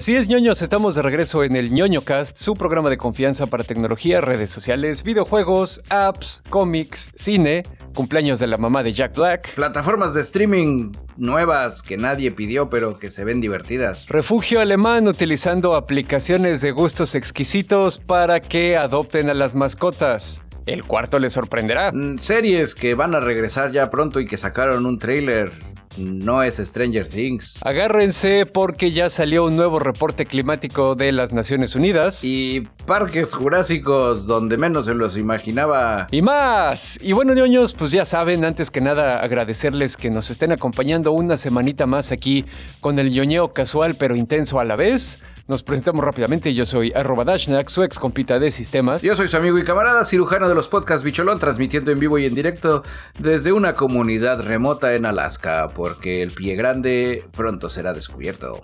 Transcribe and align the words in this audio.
Así 0.00 0.16
es, 0.16 0.28
ñoños, 0.28 0.62
estamos 0.62 0.94
de 0.94 1.02
regreso 1.02 1.44
en 1.44 1.56
el 1.56 1.72
ñoño 1.72 2.00
cast, 2.00 2.34
su 2.38 2.54
programa 2.54 2.88
de 2.88 2.96
confianza 2.96 3.44
para 3.48 3.64
tecnología, 3.64 4.22
redes 4.22 4.50
sociales, 4.50 5.02
videojuegos, 5.02 5.82
apps, 5.90 6.42
cómics, 6.48 7.10
cine, 7.14 7.64
cumpleaños 7.94 8.38
de 8.38 8.46
la 8.46 8.56
mamá 8.56 8.82
de 8.82 8.94
Jack 8.94 9.14
Black, 9.14 9.54
Plataformas 9.56 10.14
de 10.14 10.22
streaming 10.22 10.92
nuevas 11.18 11.82
que 11.82 11.98
nadie 11.98 12.30
pidió 12.32 12.70
pero 12.70 12.98
que 12.98 13.10
se 13.10 13.24
ven 13.24 13.42
divertidas. 13.42 14.08
refugio 14.08 14.60
alemán 14.60 15.06
utilizando 15.06 15.74
aplicaciones 15.74 16.62
de 16.62 16.70
gustos 16.70 17.14
exquisitos 17.14 17.98
para 17.98 18.40
que 18.40 18.78
adopten 18.78 19.28
a 19.28 19.34
las 19.34 19.54
mascotas. 19.54 20.40
El 20.64 20.84
cuarto 20.84 21.18
les 21.18 21.32
sorprenderá. 21.32 21.90
Mm, 21.92 22.18
Series 22.18 22.74
que 22.74 22.94
van 22.94 23.14
a 23.14 23.20
regresar 23.20 23.72
ya 23.72 23.90
pronto 23.90 24.20
y 24.20 24.26
que 24.26 24.36
sacaron 24.36 24.86
un 24.86 24.98
trailer. 24.98 25.52
No 25.96 26.42
es 26.42 26.56
Stranger 26.56 27.06
Things. 27.06 27.58
Agárrense 27.62 28.46
porque 28.46 28.92
ya 28.92 29.10
salió 29.10 29.44
un 29.44 29.56
nuevo 29.56 29.78
reporte 29.78 30.24
climático 30.24 30.94
de 30.94 31.12
las 31.12 31.32
Naciones 31.32 31.74
Unidas. 31.74 32.24
Y 32.24 32.62
parques 32.86 33.34
jurásicos 33.34 34.26
donde 34.26 34.56
menos 34.56 34.86
se 34.86 34.94
los 34.94 35.16
imaginaba. 35.16 36.06
Y 36.10 36.22
más. 36.22 36.98
Y 37.02 37.12
bueno, 37.12 37.34
ñoños, 37.34 37.72
pues 37.72 37.90
ya 37.90 38.04
saben, 38.06 38.44
antes 38.44 38.70
que 38.70 38.80
nada 38.80 39.20
agradecerles 39.20 39.96
que 39.96 40.10
nos 40.10 40.30
estén 40.30 40.52
acompañando 40.52 41.12
una 41.12 41.36
semanita 41.36 41.86
más 41.86 42.12
aquí 42.12 42.44
con 42.80 42.98
el 42.98 43.10
ñoñeo 43.10 43.52
casual 43.52 43.96
pero 43.98 44.16
intenso 44.16 44.60
a 44.60 44.64
la 44.64 44.76
vez. 44.76 45.20
Nos 45.50 45.64
presentamos 45.64 46.04
rápidamente, 46.04 46.54
yo 46.54 46.64
soy 46.64 46.92
arroba 46.94 47.24
Dashnak, 47.24 47.68
su 47.70 47.82
ex 47.82 47.98
compita 47.98 48.38
de 48.38 48.52
sistemas. 48.52 49.02
Yo 49.02 49.16
soy 49.16 49.26
su 49.26 49.36
amigo 49.36 49.58
y 49.58 49.64
camarada, 49.64 50.04
cirujano 50.04 50.48
de 50.48 50.54
los 50.54 50.68
podcasts 50.68 51.02
Bicholón, 51.02 51.40
transmitiendo 51.40 51.90
en 51.90 51.98
vivo 51.98 52.18
y 52.18 52.26
en 52.26 52.36
directo 52.36 52.84
desde 53.18 53.50
una 53.52 53.74
comunidad 53.74 54.42
remota 54.42 54.94
en 54.94 55.06
Alaska, 55.06 55.70
porque 55.74 56.22
el 56.22 56.30
pie 56.30 56.54
grande 56.54 57.24
pronto 57.36 57.68
será 57.68 57.92
descubierto. 57.92 58.62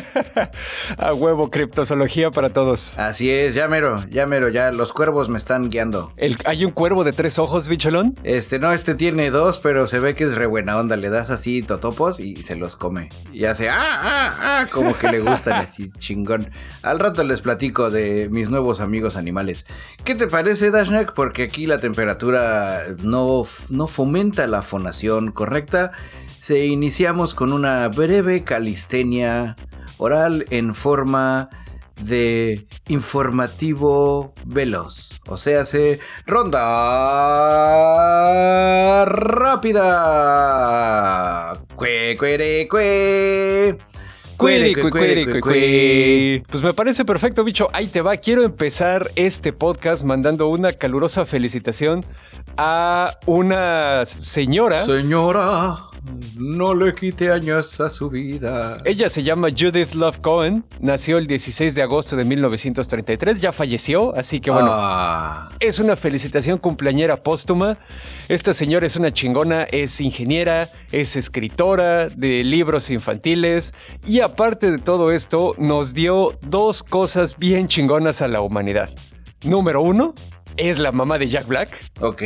a 0.96 1.12
huevo, 1.12 1.50
criptozoología 1.50 2.30
para 2.30 2.50
todos. 2.50 2.98
Así 2.98 3.30
es, 3.30 3.54
ya 3.54 3.68
mero, 3.68 4.02
ya 4.08 4.26
mero, 4.26 4.48
ya 4.48 4.70
los 4.70 4.94
cuervos 4.94 5.28
me 5.28 5.36
están 5.36 5.68
guiando. 5.68 6.14
El- 6.16 6.38
¿Hay 6.46 6.64
un 6.64 6.70
cuervo 6.70 7.04
de 7.04 7.12
tres 7.12 7.38
ojos, 7.38 7.68
bicholón? 7.68 8.18
Este, 8.22 8.58
no, 8.58 8.72
este 8.72 8.94
tiene 8.94 9.28
dos, 9.30 9.58
pero 9.58 9.86
se 9.86 10.00
ve 10.00 10.14
que 10.14 10.24
es 10.24 10.34
re 10.34 10.46
buena 10.46 10.78
onda. 10.78 10.96
Le 10.96 11.10
das 11.10 11.28
así 11.28 11.60
totopos 11.62 12.20
y 12.20 12.42
se 12.42 12.56
los 12.56 12.74
come. 12.74 13.10
Y 13.34 13.44
hace, 13.44 13.68
ah, 13.68 13.76
ah, 14.00 14.36
ah, 14.62 14.66
como 14.72 14.96
que 14.96 15.08
le 15.12 15.20
gustan 15.20 15.52
así, 15.60 15.89
chingón. 15.98 16.50
Al 16.82 16.98
rato 16.98 17.24
les 17.24 17.40
platico 17.40 17.90
de 17.90 18.28
mis 18.30 18.50
nuevos 18.50 18.80
amigos 18.80 19.16
animales. 19.16 19.66
¿Qué 20.04 20.14
te 20.14 20.26
parece, 20.26 20.70
Dashnak? 20.70 21.14
Porque 21.14 21.44
aquí 21.44 21.66
la 21.66 21.80
temperatura 21.80 22.84
no, 23.02 23.44
no 23.70 23.86
fomenta 23.86 24.46
la 24.46 24.62
fonación 24.62 25.32
correcta. 25.32 25.92
Se 26.40 26.66
iniciamos 26.66 27.34
con 27.34 27.52
una 27.52 27.88
breve 27.88 28.44
calistenia 28.44 29.56
oral 29.98 30.46
en 30.50 30.74
forma 30.74 31.50
de 32.00 32.66
informativo 32.88 34.32
veloz. 34.44 35.20
O 35.28 35.36
sea, 35.36 35.64
se 35.64 36.00
ronda 36.26 36.60
rápida. 39.04 40.40
Cue, 41.76 42.16
cuere, 42.18 42.66
cue. 42.68 43.78
Cuere, 44.40 44.72
cuere. 45.42 46.42
Pues 46.48 46.62
me 46.62 46.72
parece 46.72 47.04
perfecto, 47.04 47.44
bicho. 47.44 47.68
Ahí 47.74 47.88
te 47.88 48.00
va. 48.00 48.16
Quiero 48.16 48.42
empezar 48.42 49.10
este 49.14 49.52
podcast 49.52 50.02
mandando 50.02 50.48
una 50.48 50.72
calurosa 50.72 51.26
felicitación 51.26 52.06
a 52.56 53.18
una 53.26 54.06
señora. 54.06 54.76
Señora, 54.76 55.89
no 56.36 56.74
le 56.74 56.94
quite 56.94 57.30
años 57.30 57.80
a 57.80 57.90
su 57.90 58.08
vida. 58.10 58.78
Ella 58.84 59.08
se 59.08 59.22
llama 59.22 59.48
Judith 59.50 59.94
Love 59.94 60.18
Cohen. 60.20 60.64
Nació 60.80 61.18
el 61.18 61.26
16 61.26 61.74
de 61.74 61.82
agosto 61.82 62.16
de 62.16 62.24
1933. 62.24 63.40
Ya 63.40 63.52
falleció, 63.52 64.14
así 64.16 64.40
que 64.40 64.50
bueno. 64.50 64.68
Ah, 64.72 65.48
Es 65.60 65.78
una 65.78 65.96
felicitación 65.96 66.58
cumpleañera 66.58 67.22
póstuma. 67.22 67.78
Esta 68.28 68.54
señora 68.54 68.86
es 68.86 68.96
una 68.96 69.12
chingona, 69.12 69.64
es 69.64 70.00
ingeniera, 70.00 70.68
es 70.92 71.16
escritora 71.16 72.08
de 72.08 72.44
libros 72.44 72.90
infantiles 72.90 73.74
y 74.06 74.20
aparte 74.20 74.70
de 74.70 74.78
todo 74.78 75.12
esto 75.12 75.54
nos 75.58 75.94
dio 75.94 76.38
dos 76.42 76.82
cosas 76.82 77.38
bien 77.38 77.68
chingonas 77.68 78.22
a 78.22 78.28
la 78.28 78.40
humanidad. 78.40 78.90
Número 79.42 79.80
uno, 79.80 80.14
es 80.60 80.78
la 80.78 80.92
mamá 80.92 81.18
de 81.18 81.28
Jack 81.28 81.46
Black. 81.46 81.90
ok. 82.00 82.22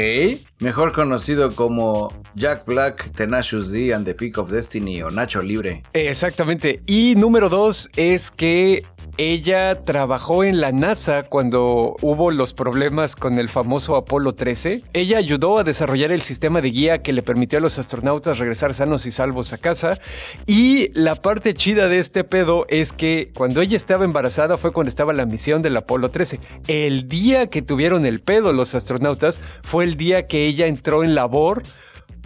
Mejor 0.61 0.93
conocido 0.93 1.55
como 1.55 2.11
Jack 2.35 2.65
Black, 2.67 3.13
Tenacious 3.15 3.71
D 3.71 3.93
and 3.93 4.07
the 4.07 4.15
Peak 4.15 4.39
of 4.39 4.51
Destiny 4.51 5.03
o 5.03 5.11
Nacho 5.11 5.43
Libre. 5.43 5.83
Exactamente. 5.93 6.81
Y 6.87 7.15
número 7.17 7.49
dos 7.49 7.91
es 7.97 8.31
que 8.31 8.85
ella 9.17 9.85
trabajó 9.85 10.43
en 10.43 10.61
la 10.61 10.73
NASA 10.73 11.23
cuando 11.25 11.97
hubo 12.03 12.31
los 12.31 12.53
problemas 12.53 13.15
con 13.15 13.39
el 13.39 13.49
famoso 13.49 13.97
Apolo 13.97 14.35
13. 14.35 14.83
Ella 14.93 15.19
ayudó 15.19 15.59
a 15.59 15.65
desarrollar 15.65 16.11
el 16.11 16.23
sistema 16.23 16.61
de 16.61 16.71
guía 16.71 17.03
que 17.03 17.13
le 17.13 17.23
permitió 17.23 17.59
a 17.59 17.63
los 17.63 17.79
astronautas 17.79 18.39
regresar 18.39 18.75
sanos 18.75 19.07
y 19.07 19.13
salvos 19.13 19.53
a 19.53 19.59
casa. 19.59 19.99
Y 20.47 20.91
la 20.99 21.17
parte 21.17 21.55
chida 21.55 21.89
de 21.89 22.01
este 22.01 22.25
pedo 22.25 22.67
es 22.69 22.93
que 22.93 23.31
cuando 23.35 23.61
ella 23.61 23.77
estaba 23.77 24.05
embarazada 24.05 24.59
fue 24.59 24.73
cuando 24.73 24.89
estaba 24.89 25.13
la 25.13 25.27
misión 25.27 25.63
del 25.63 25.77
Apolo 25.77 26.11
13. 26.11 26.41
El 26.67 27.09
día 27.09 27.47
que 27.49 27.63
tuvieron 27.63 28.07
el 28.07 28.21
pedo 28.21 28.53
los 28.53 28.75
astronautas 28.75 29.41
fue 29.63 29.85
el 29.85 29.97
día 29.97 30.27
que 30.27 30.47
ella 30.47 30.67
entró 30.67 31.05
en 31.05 31.15
labor 31.15 31.63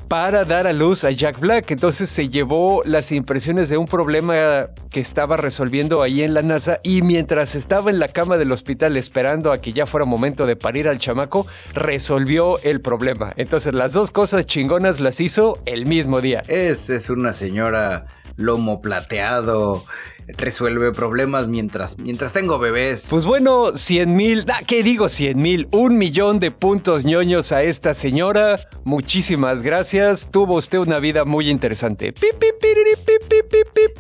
para 0.08 0.44
dar 0.46 0.66
a 0.66 0.72
luz 0.72 1.04
a 1.04 1.10
Jack 1.10 1.38
Black. 1.38 1.70
Entonces 1.70 2.08
se 2.08 2.28
llevó 2.28 2.82
las 2.84 3.12
impresiones 3.12 3.68
de 3.68 3.76
un 3.76 3.86
problema 3.86 4.70
que 4.90 5.00
estaba 5.00 5.36
resolviendo 5.36 6.02
ahí 6.02 6.22
en 6.22 6.34
la 6.34 6.42
NASA 6.42 6.80
y 6.82 7.02
mientras 7.02 7.54
estaba 7.54 7.90
en 7.90 7.98
la 7.98 8.08
cama 8.08 8.38
del 8.38 8.50
hospital 8.50 8.96
esperando 8.96 9.52
a 9.52 9.60
que 9.60 9.72
ya 9.72 9.86
fuera 9.86 10.06
momento 10.06 10.46
de 10.46 10.56
parir 10.56 10.88
al 10.88 10.98
chamaco, 10.98 11.46
resolvió 11.74 12.58
el 12.60 12.80
problema. 12.80 13.32
Entonces 13.36 13.74
las 13.74 13.92
dos 13.92 14.10
cosas 14.10 14.46
chingonas 14.46 14.98
las 15.00 15.20
hizo 15.20 15.58
el 15.66 15.84
mismo 15.86 16.20
día. 16.20 16.42
Es, 16.48 16.88
es 16.88 17.10
una 17.10 17.34
señora 17.34 18.06
lomo 18.38 18.80
plateado. 18.80 19.84
Resuelve 20.28 20.92
problemas 20.92 21.48
mientras, 21.48 21.98
mientras 21.98 22.32
tengo 22.32 22.58
bebés. 22.58 23.06
Pues 23.08 23.24
bueno, 23.24 23.74
100 23.74 24.14
mil, 24.14 24.44
ah, 24.50 24.60
¿qué 24.66 24.82
digo 24.82 25.08
100 25.08 25.40
mil? 25.40 25.68
Un 25.72 25.96
millón 25.96 26.38
de 26.38 26.50
puntos 26.50 27.04
ñoños 27.04 27.50
a 27.52 27.62
esta 27.62 27.94
señora. 27.94 28.60
Muchísimas 28.84 29.62
gracias. 29.62 30.30
Tuvo 30.30 30.56
usted 30.56 30.78
una 30.78 30.98
vida 30.98 31.24
muy 31.24 31.48
interesante. 31.48 32.14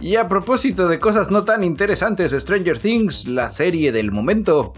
Y 0.00 0.16
a 0.16 0.28
propósito 0.28 0.86
de 0.88 0.98
cosas 1.00 1.30
no 1.30 1.44
tan 1.44 1.64
interesantes, 1.64 2.32
Stranger 2.32 2.78
Things, 2.78 3.26
la 3.26 3.48
serie 3.48 3.90
del 3.90 4.12
momento. 4.12 4.74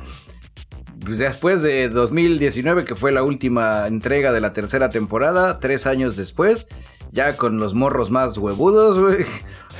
Pues 1.04 1.18
después 1.18 1.62
de 1.62 1.88
2019, 1.88 2.84
que 2.84 2.94
fue 2.94 3.10
la 3.10 3.22
última 3.22 3.86
entrega 3.86 4.32
de 4.32 4.40
la 4.40 4.52
tercera 4.52 4.90
temporada, 4.90 5.58
tres 5.58 5.86
años 5.86 6.16
después, 6.16 6.68
ya 7.10 7.36
con 7.36 7.58
los 7.58 7.74
morros 7.74 8.10
más 8.10 8.36
huevudos, 8.36 8.98
güey. 8.98 9.24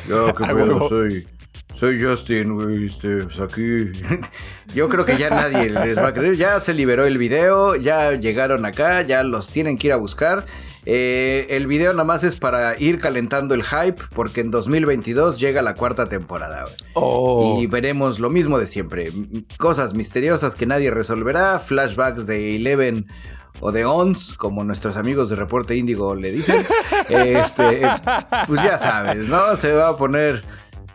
Yo 0.09 0.35
que 0.35 0.89
soy, 0.89 1.29
soy 1.75 2.03
Justin, 2.03 2.55
güey, 2.55 2.87
este, 2.87 3.25
pues 3.25 3.41
aquí. 3.41 3.93
Yo 4.75 4.89
creo 4.89 5.05
que 5.05 5.17
ya 5.17 5.31
nadie 5.31 5.71
les 5.71 5.99
va 5.99 6.09
a 6.09 6.15
creer. 6.15 6.37
Ya 6.37 6.61
se 6.61 6.75
liberó 6.75 7.07
el 7.07 7.19
video, 7.19 7.75
ya 7.75 8.13
llegaron 8.13 8.65
acá, 8.67 9.03
ya 9.03 9.23
los 9.23 9.51
tienen 9.51 9.79
que 9.79 9.89
ir 9.89 9.93
a 9.93 9.97
buscar. 9.97 10.47
Eh, 10.87 11.47
el 11.51 11.67
video 11.67 11.93
nada 11.93 12.05
más 12.05 12.25
es 12.25 12.37
para 12.37 12.79
ir 12.79 12.99
calentando 12.99 13.55
el 13.55 13.65
hype, 13.65 14.03
porque 14.15 14.41
en 14.41 14.51
2022 14.51 15.41
llega 15.41 15.63
la 15.63 15.75
cuarta 15.75 16.09
temporada. 16.09 16.67
Oh. 16.95 17.59
Y 17.61 17.67
veremos 17.67 18.21
lo 18.21 18.31
mismo 18.31 18.59
de 18.59 18.67
siempre. 18.67 19.11
Cosas 19.59 19.95
misteriosas 19.95 20.55
que 20.55 20.67
nadie 20.67 20.91
resolverá, 20.91 21.59
flashbacks 21.59 22.27
de 22.27 22.57
Eleven 22.57 23.07
o 23.61 23.73
de 23.73 23.85
Ons, 23.85 24.35
como 24.35 24.65
nuestros 24.65 24.97
amigos 24.97 25.29
de 25.29 25.37
Reporte 25.37 25.77
Índigo 25.77 26.15
le 26.15 26.33
dicen. 26.33 26.65
Este, 27.11 27.83
pues 28.47 28.63
ya 28.63 28.79
sabes, 28.79 29.29
¿no? 29.29 29.57
Se 29.57 29.73
va 29.73 29.89
a 29.89 29.97
poner 29.97 30.45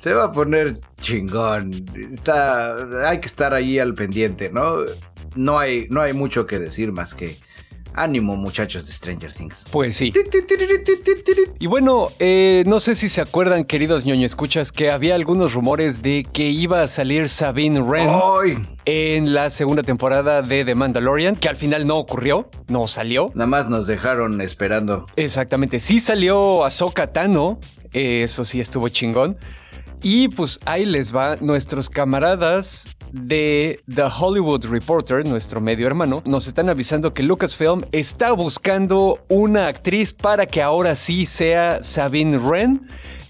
se 0.05 0.13
va 0.13 0.25
a 0.25 0.31
poner 0.31 0.77
chingón. 1.01 1.83
Está 1.95 3.09
hay 3.09 3.19
que 3.19 3.25
estar 3.25 3.55
ahí 3.55 3.79
al 3.79 3.95
pendiente, 3.95 4.51
¿no? 4.51 4.75
No 5.35 5.57
hay 5.57 5.87
no 5.89 5.99
hay 5.99 6.13
mucho 6.13 6.45
que 6.45 6.59
decir 6.59 6.91
más 6.91 7.15
que 7.15 7.37
ánimo, 7.95 8.35
muchachos 8.35 8.85
de 8.85 8.93
Stranger 8.93 9.31
Things. 9.31 9.67
Pues 9.71 9.97
sí. 9.97 10.13
Y 11.59 11.65
bueno, 11.65 12.09
eh, 12.19 12.63
no 12.67 12.79
sé 12.79 12.93
si 12.93 13.09
se 13.09 13.19
acuerdan, 13.21 13.63
queridos 13.63 14.05
ñoño 14.05 14.27
escuchas, 14.27 14.71
que 14.71 14.91
había 14.91 15.15
algunos 15.15 15.53
rumores 15.53 16.03
de 16.03 16.23
que 16.31 16.49
iba 16.49 16.83
a 16.83 16.87
salir 16.87 17.27
Sabine 17.27 17.81
Wren 17.81 18.09
¡Ay! 18.11 18.63
en 18.85 19.33
la 19.33 19.49
segunda 19.49 19.81
temporada 19.81 20.43
de 20.43 20.65
The 20.65 20.75
Mandalorian, 20.75 21.35
que 21.35 21.49
al 21.49 21.55
final 21.55 21.87
no 21.87 21.97
ocurrió, 21.97 22.51
no 22.67 22.87
salió. 22.87 23.31
Nada 23.33 23.47
más 23.47 23.69
nos 23.69 23.87
dejaron 23.87 24.39
esperando. 24.41 25.07
Exactamente, 25.15 25.79
sí 25.79 25.99
salió 25.99 26.63
Ahsoka 26.63 27.11
Tano, 27.11 27.59
eh, 27.93 28.23
eso 28.23 28.45
sí 28.45 28.59
estuvo 28.59 28.89
chingón. 28.89 29.37
Y 30.01 30.27
pues 30.30 30.59
ahí 30.65 30.86
les 30.86 31.15
va 31.15 31.38
nuestros 31.38 31.89
camaradas 31.89 32.89
de 33.12 33.81
The 33.94 34.03
Hollywood 34.03 34.65
Reporter, 34.65 35.25
nuestro 35.25 35.62
medio 35.62 35.88
hermano, 35.88 36.21
nos 36.25 36.47
están 36.47 36.69
avisando 36.69 37.13
que 37.13 37.24
Lucasfilm 37.24 37.86
está 37.92 38.33
buscando 38.33 39.24
una 39.30 39.68
actriz 39.68 40.13
para 40.13 40.45
que 40.45 40.62
ahora 40.62 40.95
sí 40.95 41.25
sea 41.25 41.81
Sabine 41.81 42.38
Wren 42.38 42.81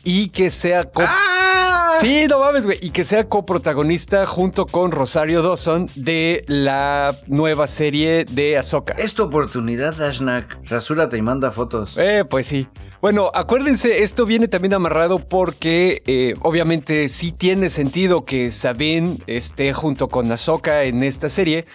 y 0.03 0.29
que 0.29 0.49
sea... 0.51 0.89
¡Ah! 0.95 1.95
Sí, 1.99 2.25
no 2.27 2.39
mames, 2.39 2.65
güey. 2.65 2.77
Y 2.81 2.89
que 2.89 3.05
sea 3.05 3.29
coprotagonista 3.29 4.25
junto 4.25 4.65
con 4.65 4.91
Rosario 4.91 5.41
Dawson 5.41 5.89
de 5.95 6.43
la 6.47 7.15
nueva 7.27 7.67
serie 7.67 8.25
de 8.25 8.57
Ahsoka. 8.57 8.93
Es 8.97 9.13
tu 9.13 9.23
oportunidad, 9.23 9.95
Dashnak. 9.95 10.59
Rasúrate 10.65 11.17
y 11.17 11.21
manda 11.21 11.51
fotos. 11.51 11.97
Eh, 11.97 12.25
pues 12.29 12.47
sí. 12.47 12.67
Bueno, 13.01 13.29
acuérdense, 13.33 14.03
esto 14.03 14.25
viene 14.25 14.47
también 14.47 14.73
amarrado 14.73 15.19
porque 15.19 16.01
eh, 16.07 16.33
obviamente 16.41 17.09
sí 17.09 17.31
tiene 17.31 17.69
sentido 17.69 18.25
que 18.25 18.51
Sabine 18.51 19.17
esté 19.27 19.73
junto 19.73 20.07
con 20.07 20.31
Ahsoka 20.31 20.83
en 20.83 21.03
esta 21.03 21.29
serie 21.29 21.65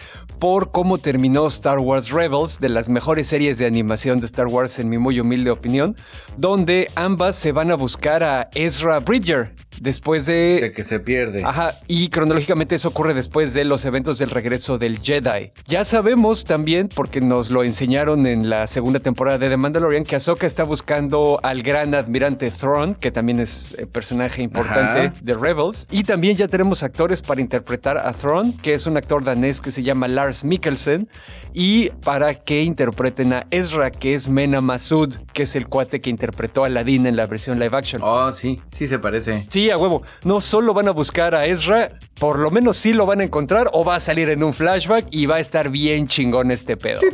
por 0.41 0.73
cómo 0.73 0.97
terminó 0.97 1.47
Star 1.47 1.79
Wars 1.79 2.11
Rebels, 2.11 2.59
de 2.59 2.71
las 2.71 2.89
mejores 2.89 3.29
series 3.29 3.59
de 3.59 3.67
animación 3.67 4.21
de 4.21 4.27
Star 4.27 4.47
Wars 4.47 4.79
en 4.79 4.89
mi 4.89 4.97
muy 4.97 5.21
humilde 5.21 5.51
opinión, 5.51 5.97
donde 6.39 6.89
ambas 6.95 7.37
se 7.37 7.53
van 7.53 7.71
a 7.71 7.75
buscar 7.75 8.25
a 8.25 8.49
Ezra 8.55 9.01
Bridger 9.01 9.53
después 9.81 10.27
de... 10.27 10.59
De 10.61 10.73
que 10.73 10.85
se 10.85 11.01
pierde. 11.01 11.43
Ajá, 11.45 11.75
y 11.89 12.09
cronológicamente 12.09 12.75
eso 12.75 12.89
ocurre 12.89 13.15
después 13.15 13.55
de 13.55 13.65
los 13.65 13.85
eventos 13.85 14.19
del 14.19 14.31
regreso 14.31 14.79
del 14.79 15.01
Jedi. 15.01 15.53
Ya 15.67 15.85
sabemos 15.85 16.45
también, 16.45 16.89
porque 16.89 17.21
nos 17.21 17.51
lo 17.51 17.63
enseñaron 17.63 18.27
en 18.27 18.49
la 18.51 18.67
segunda 18.67 19.01
temporada 19.01 19.39
de 19.39 19.49
The 19.49 19.57
Mandalorian, 19.57 20.05
que 20.05 20.17
Ahsoka 20.17 20.47
está 20.47 20.65
buscando 20.65 21.41
al 21.43 21.63
gran 21.63 21.95
admirante 21.95 22.51
Thrawn, 22.51 22.95
que 22.95 23.11
también 23.11 23.41
es 23.41 23.75
eh, 23.79 23.87
personaje 23.87 24.43
importante 24.43 25.01
Ajá. 25.01 25.15
de 25.21 25.35
Rebels. 25.35 25.87
Y 25.91 26.05
también 26.05 26.37
ya 26.37 26.49
tenemos 26.49 26.83
actores 26.83 27.23
para 27.23 27.41
interpretar 27.41 27.99
a 27.99 28.13
Thrawn, 28.13 28.53
que 28.59 28.75
es 28.75 28.87
un 28.87 28.97
actor 28.97 29.25
danés 29.25 29.61
que 29.61 29.73
se 29.73 29.83
llama 29.83 30.09
Lars 30.09 30.30
Mikkelsen, 30.45 31.09
y 31.53 31.91
para 32.05 32.35
que 32.35 32.63
interpreten 32.63 33.33
a 33.33 33.47
Ezra, 33.51 33.91
que 33.91 34.15
es 34.15 34.29
Mena 34.29 34.61
Massoud, 34.61 35.17
que 35.33 35.45
es 35.45 35.57
el 35.57 35.69
cuate 35.69 36.01
que 36.01 36.11
interpretó 36.11 36.65
a 36.65 36.67
Aladdin 36.67 37.07
en 37.07 37.17
la 37.17 37.27
versión 37.27 37.59
live 37.59 37.77
action. 37.77 38.03
Oh, 38.03 38.31
sí, 38.33 38.61
sí 38.71 38.87
se 38.87 38.99
parece. 38.99 39.47
Sí, 39.51 39.71
a 39.71 39.77
huevo. 39.77 40.03
No 40.25 40.41
solo 40.41 40.75
van 40.75 40.89
a 40.89 40.93
buscar 40.93 41.35
a 41.35 41.47
Ezra, 41.47 41.91
por 42.19 42.39
lo 42.39 42.51
menos 42.51 42.77
sí 42.77 42.93
lo 42.93 43.07
van 43.07 43.21
a 43.21 43.25
encontrar 43.25 43.69
o 43.73 43.85
va 43.85 43.97
a 43.97 44.01
salir 44.01 44.29
en 44.31 44.43
un 44.45 44.53
flashback 44.53 45.07
y 45.11 45.27
va 45.27 45.37
a 45.37 45.41
estar 45.41 45.71
bien 45.71 46.07
chingón 46.07 46.51
este 46.51 46.77
pedo. 46.77 47.01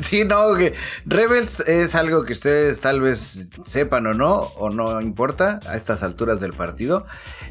Sí, 0.00 0.24
no, 0.24 0.54
que 0.56 0.74
Rebels 1.06 1.60
es 1.60 1.94
algo 1.94 2.24
que 2.24 2.32
ustedes 2.32 2.80
tal 2.80 3.00
vez 3.00 3.50
sepan 3.64 4.06
o 4.06 4.14
no, 4.14 4.34
o 4.56 4.70
no 4.70 5.00
importa 5.00 5.60
a 5.66 5.76
estas 5.76 6.02
alturas 6.02 6.40
del 6.40 6.52
partido. 6.52 7.06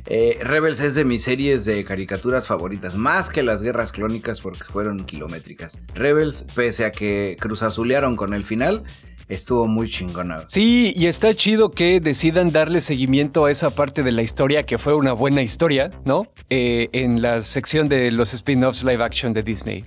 Eh, 0.07 0.39
Rebels 0.42 0.80
es 0.80 0.95
de 0.95 1.06
mis 1.06 1.24
series 1.24 1.65
de 1.65 1.83
caricaturas 1.83 2.48
favoritas, 2.48 2.95
más 2.95 3.30
que 3.30 3.44
las 3.44 3.62
guerras 3.62 3.92
clónicas 3.92 4.42
porque 4.42 4.63
fueron 4.63 5.06
kilométricas. 5.06 5.77
Rebels, 5.94 6.45
pese 6.56 6.86
a 6.86 6.92
que 6.92 7.38
cruzazulearon 7.39 8.15
con 8.15 8.33
el 8.33 8.44
final, 8.44 8.83
estuvo 9.27 9.68
muy 9.68 9.88
chingona. 9.88 10.45
Sí, 10.48 10.94
y 10.95 11.06
está 11.06 11.33
chido 11.33 11.71
que 11.71 12.00
decidan 12.00 12.51
darle 12.51 12.81
seguimiento 12.81 13.45
a 13.45 13.51
esa 13.51 13.69
parte 13.69 14.03
de 14.03 14.12
la 14.12 14.21
historia 14.21 14.65
que 14.65 14.77
fue 14.77 14.94
una 14.94 15.13
buena 15.13 15.42
historia, 15.42 15.92
¿no? 16.06 16.27
Eh, 16.50 16.89
en 16.92 17.21
la 17.21 17.42
sección 17.42 17.88
de 17.88 18.12
los 18.12 18.33
spin-offs 18.33 18.83
live 18.83 19.03
action 19.03 19.33
de 19.33 19.44
Disney. 19.44 19.86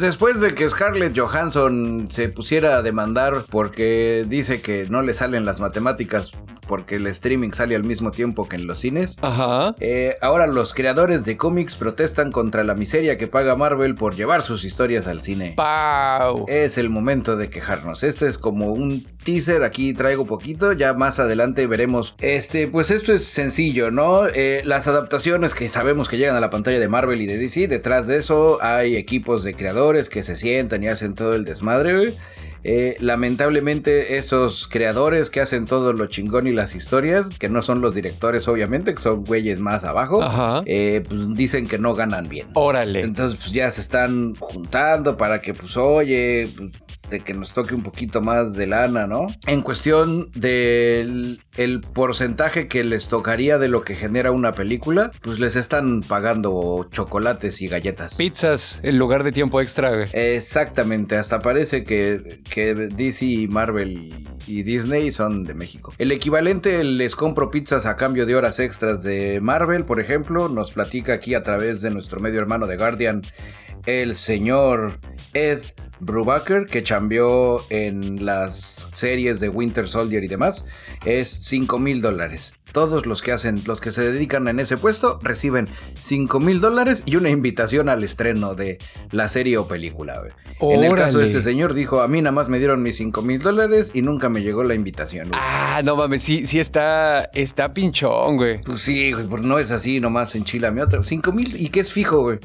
Pues 0.00 0.14
después 0.14 0.40
de 0.40 0.54
que 0.54 0.66
Scarlett 0.66 1.14
Johansson 1.14 2.06
se 2.08 2.30
pusiera 2.30 2.78
a 2.78 2.82
demandar 2.82 3.44
porque 3.50 4.24
dice 4.26 4.62
que 4.62 4.86
no 4.88 5.02
le 5.02 5.12
salen 5.12 5.44
las 5.44 5.60
matemáticas 5.60 6.32
porque 6.66 6.96
el 6.96 7.06
streaming 7.08 7.50
sale 7.50 7.76
al 7.76 7.84
mismo 7.84 8.10
tiempo 8.10 8.48
que 8.48 8.56
en 8.56 8.66
los 8.66 8.78
cines, 8.78 9.18
Ajá. 9.20 9.74
Eh, 9.80 10.16
ahora 10.22 10.46
los 10.46 10.72
creadores 10.72 11.26
de 11.26 11.36
cómics 11.36 11.74
protestan 11.74 12.32
contra 12.32 12.64
la 12.64 12.74
miseria 12.74 13.18
que 13.18 13.26
paga 13.26 13.56
Marvel 13.56 13.94
por 13.94 14.14
llevar 14.14 14.40
sus 14.40 14.64
historias 14.64 15.06
al 15.06 15.20
cine. 15.20 15.52
¡Pau! 15.56 16.46
Es 16.48 16.78
el 16.78 16.88
momento 16.88 17.36
de 17.36 17.50
quejarnos. 17.50 18.02
Este 18.02 18.26
es 18.26 18.38
como 18.38 18.72
un 18.72 19.04
teaser. 19.22 19.62
Aquí 19.62 19.94
traigo 19.94 20.26
poquito. 20.26 20.72
Ya 20.72 20.94
más 20.94 21.18
adelante 21.18 21.66
veremos. 21.66 22.14
Este, 22.20 22.68
pues 22.68 22.90
esto 22.90 23.12
es 23.12 23.24
sencillo, 23.24 23.90
¿no? 23.90 24.26
Eh, 24.26 24.62
las 24.64 24.86
adaptaciones 24.88 25.54
que 25.54 25.68
sabemos 25.68 26.08
que 26.08 26.18
llegan 26.18 26.36
a 26.36 26.40
la 26.40 26.50
pantalla 26.50 26.80
de 26.80 26.88
Marvel 26.88 27.20
y 27.20 27.26
de 27.26 27.38
DC. 27.38 27.68
Detrás 27.68 28.06
de 28.06 28.18
eso 28.18 28.58
hay 28.62 28.96
equipos 28.96 29.42
de 29.42 29.54
creadores 29.54 30.08
que 30.08 30.22
se 30.22 30.36
sientan 30.36 30.82
y 30.82 30.88
hacen 30.88 31.14
todo 31.14 31.34
el 31.34 31.44
desmadre. 31.44 32.14
Eh, 32.62 32.96
lamentablemente 33.00 34.18
esos 34.18 34.68
creadores 34.68 35.30
que 35.30 35.40
hacen 35.40 35.66
todo 35.66 35.94
lo 35.94 36.06
chingón 36.06 36.46
y 36.46 36.52
las 36.52 36.74
historias, 36.74 37.28
que 37.38 37.48
no 37.48 37.62
son 37.62 37.80
los 37.80 37.94
directores 37.94 38.48
obviamente, 38.48 38.94
que 38.94 39.00
son 39.00 39.24
güeyes 39.24 39.58
más 39.58 39.84
abajo, 39.84 40.20
eh, 40.66 41.02
pues 41.08 41.34
dicen 41.34 41.66
que 41.66 41.78
no 41.78 41.94
ganan 41.94 42.28
bien. 42.28 42.48
Órale. 42.54 43.00
Entonces, 43.00 43.40
pues 43.40 43.52
ya 43.52 43.70
se 43.70 43.80
están 43.80 44.34
juntando 44.34 45.16
para 45.16 45.40
que, 45.40 45.54
pues, 45.54 45.76
oye, 45.76 46.50
pues, 46.54 46.70
que 47.18 47.34
nos 47.34 47.52
toque 47.52 47.74
un 47.74 47.82
poquito 47.82 48.20
más 48.20 48.54
de 48.54 48.68
lana, 48.68 49.08
¿no? 49.08 49.26
En 49.48 49.62
cuestión 49.62 50.30
del 50.30 51.40
el 51.56 51.80
porcentaje 51.80 52.68
que 52.68 52.84
les 52.84 53.08
tocaría 53.08 53.58
de 53.58 53.68
lo 53.68 53.82
que 53.82 53.96
genera 53.96 54.30
una 54.30 54.52
película, 54.52 55.10
pues 55.20 55.40
les 55.40 55.56
están 55.56 56.02
pagando 56.02 56.88
chocolates 56.92 57.60
y 57.62 57.68
galletas. 57.68 58.14
Pizzas 58.14 58.80
en 58.82 58.98
lugar 58.98 59.24
de 59.24 59.32
tiempo 59.32 59.60
extra, 59.60 59.90
güey. 59.90 60.08
Exactamente, 60.12 61.16
hasta 61.16 61.40
parece 61.40 61.82
que, 61.82 62.40
que 62.48 62.74
DC, 62.74 63.48
Marvel 63.50 64.28
y 64.46 64.62
Disney 64.62 65.10
son 65.10 65.44
de 65.44 65.54
México. 65.54 65.92
El 65.98 66.12
equivalente, 66.12 66.82
les 66.84 67.16
compro 67.16 67.50
pizzas 67.50 67.86
a 67.86 67.96
cambio 67.96 68.26
de 68.26 68.36
horas 68.36 68.60
extras 68.60 69.02
de 69.02 69.40
Marvel, 69.40 69.84
por 69.84 70.00
ejemplo, 70.00 70.48
nos 70.48 70.72
platica 70.72 71.14
aquí 71.14 71.34
a 71.34 71.42
través 71.42 71.82
de 71.82 71.90
nuestro 71.90 72.20
medio 72.20 72.40
hermano 72.40 72.66
de 72.66 72.76
Guardian, 72.76 73.22
el 73.86 74.14
señor 74.14 74.98
Ed 75.34 75.60
Brubaker, 76.00 76.66
que 76.66 76.82
chambeó 76.82 77.62
en 77.70 78.24
las 78.24 78.88
series 78.92 79.40
de 79.40 79.48
Winter 79.48 79.86
Soldier 79.88 80.24
y 80.24 80.28
demás, 80.28 80.64
es 81.04 81.28
5 81.30 81.78
mil 81.78 82.00
dólares. 82.02 82.54
Todos 82.72 83.04
los 83.04 83.20
que 83.20 83.32
hacen, 83.32 83.62
los 83.66 83.80
que 83.80 83.90
se 83.90 84.12
dedican 84.12 84.46
en 84.46 84.60
ese 84.60 84.76
puesto, 84.76 85.18
reciben 85.22 85.68
5 86.00 86.38
mil 86.38 86.60
dólares 86.60 87.02
y 87.04 87.16
una 87.16 87.28
invitación 87.28 87.88
al 87.88 88.04
estreno 88.04 88.54
de 88.54 88.78
la 89.10 89.26
serie 89.26 89.58
o 89.58 89.66
película. 89.66 90.20
güey. 90.20 90.74
En 90.74 90.84
el 90.84 90.90
caso 90.94 91.18
de 91.18 91.24
Órale. 91.24 91.24
este 91.24 91.40
señor, 91.40 91.74
dijo: 91.74 92.00
A 92.00 92.06
mí 92.06 92.22
nada 92.22 92.30
más 92.30 92.48
me 92.48 92.58
dieron 92.58 92.80
mis 92.84 92.96
5 92.96 93.22
mil 93.22 93.42
dólares 93.42 93.90
y 93.92 94.02
nunca 94.02 94.28
me 94.28 94.42
llegó 94.42 94.62
la 94.62 94.74
invitación. 94.74 95.28
güey". 95.30 95.40
Ah, 95.42 95.80
no 95.84 95.96
mames, 95.96 96.22
sí, 96.22 96.46
sí 96.46 96.60
está, 96.60 97.24
está 97.34 97.74
pinchón, 97.74 98.36
güey. 98.36 98.60
Pues 98.60 98.78
sí, 98.80 99.12
güey, 99.12 99.26
pues 99.26 99.42
no 99.42 99.58
es 99.58 99.72
así, 99.72 99.98
nomás 99.98 100.36
enchilame 100.36 100.80
otra. 100.80 101.02
5 101.02 101.32
mil 101.32 101.60
y 101.60 101.70
que 101.70 101.80
es 101.80 101.90
fijo, 101.92 102.20
güey. 102.22 102.38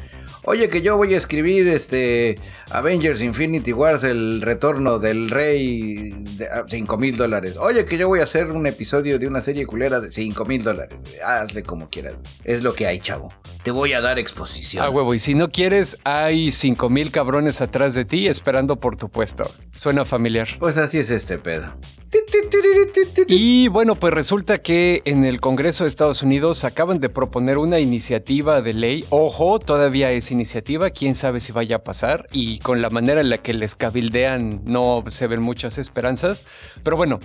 Oye, 0.47 0.69
que 0.69 0.83
yo 0.83 0.95
voy 0.95 1.15
a 1.15 1.17
escribir 1.17 1.67
este 1.67 2.37
Avengers 2.69 3.21
Infinity 3.23 3.73
Wars, 3.73 4.03
el 4.03 4.43
retorno 4.43 4.99
del 4.99 5.31
rey 5.31 6.11
de 6.37 6.47
5 6.67 6.97
mil 6.97 7.17
dólares. 7.17 7.57
Oye, 7.57 7.85
que 7.85 7.97
yo 7.97 8.07
voy 8.07 8.19
a 8.19 8.23
hacer 8.23 8.51
un 8.51 8.67
episodio 8.67 9.17
de 9.17 9.27
una 9.27 9.41
serie 9.41 9.65
culera 9.65 9.99
de 9.99 10.11
5 10.11 10.45
mil 10.45 10.63
dólares. 10.63 10.99
Hazle 11.25 11.63
como 11.63 11.89
quieras. 11.89 12.13
Es 12.43 12.61
lo 12.61 12.75
que 12.75 12.85
hay, 12.85 12.99
chavo. 12.99 13.33
Te 13.63 13.71
voy 13.71 13.93
a 13.93 14.01
dar 14.01 14.19
exposición. 14.19 14.85
Ah, 14.85 14.91
huevo, 14.91 15.15
y 15.15 15.19
si 15.19 15.33
no 15.33 15.49
quieres, 15.49 15.97
hay 16.03 16.51
cinco 16.51 16.89
mil 16.89 17.09
cabrones 17.09 17.61
atrás 17.61 17.95
de 17.95 18.05
ti 18.05 18.27
esperando 18.27 18.75
por 18.79 18.97
tu 18.97 19.09
puesto. 19.09 19.49
Suena 19.75 20.05
familiar. 20.05 20.47
Pues 20.59 20.77
así 20.77 20.99
es 20.99 21.09
este 21.09 21.39
pedo. 21.39 21.73
Y 23.27 23.67
bueno, 23.67 23.95
pues 23.95 24.13
resulta 24.13 24.59
que 24.59 25.01
en 25.05 25.25
el 25.25 25.41
Congreso 25.41 25.83
de 25.83 25.89
Estados 25.89 26.23
Unidos 26.23 26.63
acaban 26.63 26.99
de 26.99 27.09
proponer 27.09 27.57
una 27.57 27.79
iniciativa 27.79 28.61
de 28.61 28.73
ley. 28.73 29.05
Ojo, 29.09 29.59
todavía 29.59 30.11
es 30.11 30.31
iniciativa, 30.31 30.89
quién 30.91 31.15
sabe 31.15 31.39
si 31.39 31.51
vaya 31.51 31.77
a 31.77 31.83
pasar. 31.83 32.27
Y 32.31 32.59
con 32.59 32.81
la 32.81 32.89
manera 32.89 33.21
en 33.21 33.29
la 33.29 33.39
que 33.39 33.53
les 33.53 33.75
cabildean 33.75 34.61
no 34.65 35.03
se 35.09 35.27
ven 35.27 35.41
muchas 35.41 35.77
esperanzas. 35.77 36.45
Pero 36.83 36.97
bueno, 36.97 37.19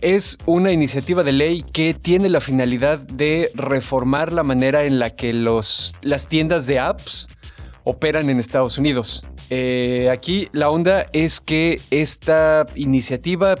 es 0.00 0.38
una 0.46 0.72
iniciativa 0.72 1.22
de 1.22 1.32
ley 1.32 1.62
que 1.62 1.94
tiene 1.94 2.28
la 2.28 2.40
finalidad 2.40 2.98
de 2.98 3.50
reformar 3.54 4.32
la 4.32 4.42
manera 4.42 4.84
en 4.84 4.98
la 4.98 5.10
que 5.10 5.32
los, 5.32 5.94
las 6.02 6.28
tiendas 6.28 6.66
de 6.66 6.78
apps 6.78 7.28
operan 7.84 8.30
en 8.30 8.40
Estados 8.40 8.78
Unidos. 8.78 9.26
Eh, 9.50 10.08
aquí 10.10 10.48
la 10.52 10.70
onda 10.70 11.06
es 11.12 11.40
que 11.40 11.80
esta 11.90 12.66
iniciativa 12.74 13.56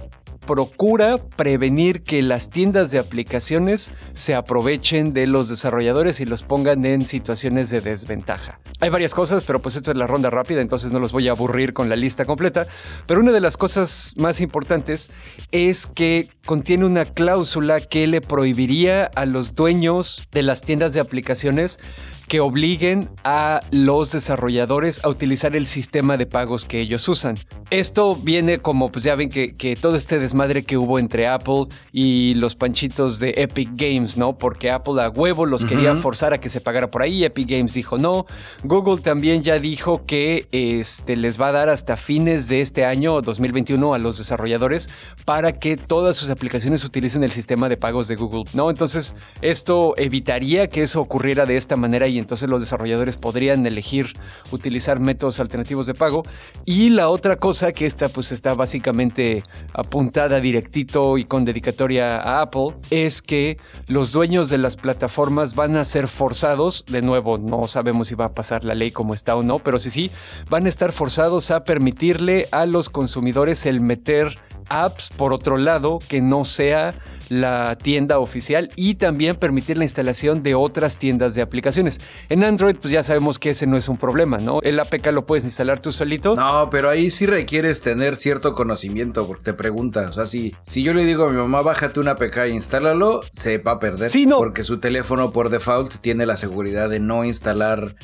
procura 0.46 1.18
prevenir 1.18 2.02
que 2.02 2.22
las 2.22 2.50
tiendas 2.50 2.90
de 2.90 2.98
aplicaciones 2.98 3.92
se 4.12 4.34
aprovechen 4.34 5.12
de 5.12 5.26
los 5.26 5.48
desarrolladores 5.48 6.20
y 6.20 6.24
los 6.24 6.42
pongan 6.42 6.84
en 6.84 7.04
situaciones 7.04 7.70
de 7.70 7.80
desventaja. 7.80 8.60
Hay 8.80 8.90
varias 8.90 9.14
cosas, 9.14 9.44
pero 9.44 9.60
pues 9.60 9.76
esto 9.76 9.90
es 9.90 9.96
la 9.96 10.06
ronda 10.06 10.30
rápida, 10.30 10.60
entonces 10.60 10.92
no 10.92 11.00
los 11.00 11.12
voy 11.12 11.28
a 11.28 11.32
aburrir 11.32 11.72
con 11.72 11.88
la 11.88 11.96
lista 11.96 12.24
completa. 12.24 12.66
Pero 13.06 13.20
una 13.20 13.32
de 13.32 13.40
las 13.40 13.56
cosas 13.56 14.14
más 14.16 14.40
importantes 14.40 15.10
es 15.52 15.86
que 15.86 16.28
contiene 16.44 16.84
una 16.84 17.04
cláusula 17.04 17.80
que 17.80 18.06
le 18.06 18.20
prohibiría 18.20 19.04
a 19.14 19.26
los 19.26 19.54
dueños 19.54 20.26
de 20.32 20.42
las 20.42 20.62
tiendas 20.62 20.92
de 20.92 21.00
aplicaciones 21.00 21.78
que 22.28 22.40
obliguen 22.40 23.10
a 23.24 23.60
los 23.70 24.12
desarrolladores 24.12 25.00
a 25.04 25.08
utilizar 25.08 25.54
el 25.56 25.66
sistema 25.66 26.16
de 26.16 26.26
pagos 26.26 26.64
que 26.64 26.80
ellos 26.80 27.08
usan. 27.08 27.38
Esto 27.70 28.16
viene 28.16 28.58
como, 28.58 28.90
pues 28.90 29.04
ya 29.04 29.14
ven 29.14 29.28
que, 29.28 29.56
que 29.56 29.76
todo 29.76 29.96
este 29.96 30.18
desmadre 30.18 30.64
que 30.64 30.76
hubo 30.76 30.98
entre 30.98 31.26
Apple 31.26 31.66
y 31.92 32.34
los 32.34 32.54
panchitos 32.54 33.18
de 33.18 33.34
Epic 33.36 33.70
Games, 33.74 34.16
¿no? 34.16 34.38
Porque 34.38 34.70
Apple 34.70 35.02
a 35.02 35.08
huevo 35.08 35.46
los 35.46 35.64
quería 35.64 35.94
forzar 35.96 36.32
a 36.32 36.38
que 36.38 36.48
se 36.48 36.60
pagara 36.60 36.90
por 36.90 37.02
ahí, 37.02 37.24
Epic 37.24 37.48
Games 37.48 37.74
dijo 37.74 37.98
no, 37.98 38.26
Google 38.62 39.02
también 39.02 39.42
ya 39.42 39.58
dijo 39.58 40.04
que 40.06 40.48
este, 40.52 41.16
les 41.16 41.40
va 41.40 41.48
a 41.48 41.52
dar 41.52 41.68
hasta 41.68 41.96
fines 41.96 42.48
de 42.48 42.60
este 42.60 42.84
año, 42.84 43.20
2021, 43.20 43.94
a 43.94 43.98
los 43.98 44.18
desarrolladores 44.18 44.88
para 45.24 45.58
que 45.58 45.76
todas 45.76 46.16
sus 46.16 46.30
aplicaciones 46.30 46.84
utilicen 46.84 47.24
el 47.24 47.32
sistema 47.32 47.68
de 47.68 47.76
pagos 47.76 48.08
de 48.08 48.16
Google, 48.16 48.44
¿no? 48.52 48.70
Entonces, 48.70 49.14
esto 49.42 49.94
evitaría 49.96 50.68
que 50.68 50.82
eso 50.82 51.00
ocurriera 51.00 51.46
de 51.46 51.56
esta 51.56 51.76
manera 51.76 52.08
y 52.08 52.13
entonces 52.18 52.48
los 52.48 52.60
desarrolladores 52.60 53.16
podrían 53.16 53.66
elegir 53.66 54.14
utilizar 54.50 55.00
métodos 55.00 55.40
alternativos 55.40 55.86
de 55.86 55.94
pago. 55.94 56.22
Y 56.64 56.90
la 56.90 57.08
otra 57.08 57.36
cosa 57.36 57.72
que 57.72 57.86
esta 57.86 58.08
pues 58.08 58.32
está 58.32 58.54
básicamente 58.54 59.42
apuntada 59.72 60.40
directito 60.40 61.18
y 61.18 61.24
con 61.24 61.44
dedicatoria 61.44 62.18
a 62.18 62.42
Apple 62.42 62.76
es 62.90 63.22
que 63.22 63.56
los 63.86 64.12
dueños 64.12 64.48
de 64.48 64.58
las 64.58 64.76
plataformas 64.76 65.54
van 65.54 65.76
a 65.76 65.84
ser 65.84 66.08
forzados, 66.08 66.84
de 66.86 67.02
nuevo 67.02 67.38
no 67.38 67.66
sabemos 67.66 68.08
si 68.08 68.14
va 68.14 68.26
a 68.26 68.34
pasar 68.34 68.64
la 68.64 68.74
ley 68.74 68.90
como 68.90 69.14
está 69.14 69.36
o 69.36 69.42
no, 69.42 69.58
pero 69.58 69.78
sí 69.78 69.90
sí, 69.90 70.10
van 70.50 70.66
a 70.66 70.68
estar 70.68 70.92
forzados 70.92 71.50
a 71.50 71.64
permitirle 71.64 72.48
a 72.50 72.66
los 72.66 72.90
consumidores 72.90 73.66
el 73.66 73.80
meter 73.80 74.38
apps 74.68 75.10
por 75.10 75.32
otro 75.32 75.56
lado 75.56 75.98
que 76.08 76.20
no 76.20 76.44
sea 76.44 76.94
la 77.28 77.76
tienda 77.76 78.18
oficial 78.18 78.70
y 78.76 78.96
también 78.96 79.36
permitir 79.36 79.76
la 79.76 79.84
instalación 79.84 80.42
de 80.42 80.54
otras 80.54 80.98
tiendas 80.98 81.34
de 81.34 81.42
aplicaciones. 81.42 82.00
En 82.28 82.44
Android 82.44 82.76
pues 82.76 82.92
ya 82.92 83.02
sabemos 83.02 83.38
que 83.38 83.50
ese 83.50 83.66
no 83.66 83.76
es 83.76 83.88
un 83.88 83.96
problema, 83.96 84.38
¿no? 84.38 84.60
El 84.62 84.78
APK 84.80 85.06
lo 85.06 85.26
puedes 85.26 85.44
instalar 85.44 85.80
tú 85.80 85.92
solito. 85.92 86.34
No, 86.34 86.68
pero 86.70 86.90
ahí 86.90 87.10
sí 87.10 87.26
requieres 87.26 87.80
tener 87.80 88.16
cierto 88.16 88.54
conocimiento 88.54 89.26
porque 89.26 89.44
te 89.44 89.54
preguntas, 89.54 90.10
o 90.10 90.12
sea, 90.12 90.26
si, 90.26 90.54
si 90.62 90.82
yo 90.82 90.94
le 90.94 91.04
digo 91.04 91.26
a 91.26 91.30
mi 91.30 91.36
mamá 91.36 91.62
bájate 91.62 92.00
un 92.00 92.08
APK 92.08 92.36
e 92.38 92.48
instálalo, 92.50 93.22
se 93.32 93.58
va 93.58 93.72
a 93.72 93.78
perder. 93.78 94.10
Sí, 94.10 94.26
no. 94.26 94.38
Porque 94.38 94.64
su 94.64 94.78
teléfono 94.78 95.32
por 95.32 95.50
default 95.50 95.96
tiene 96.00 96.26
la 96.26 96.36
seguridad 96.36 96.88
de 96.88 97.00
no 97.00 97.24
instalar 97.24 97.94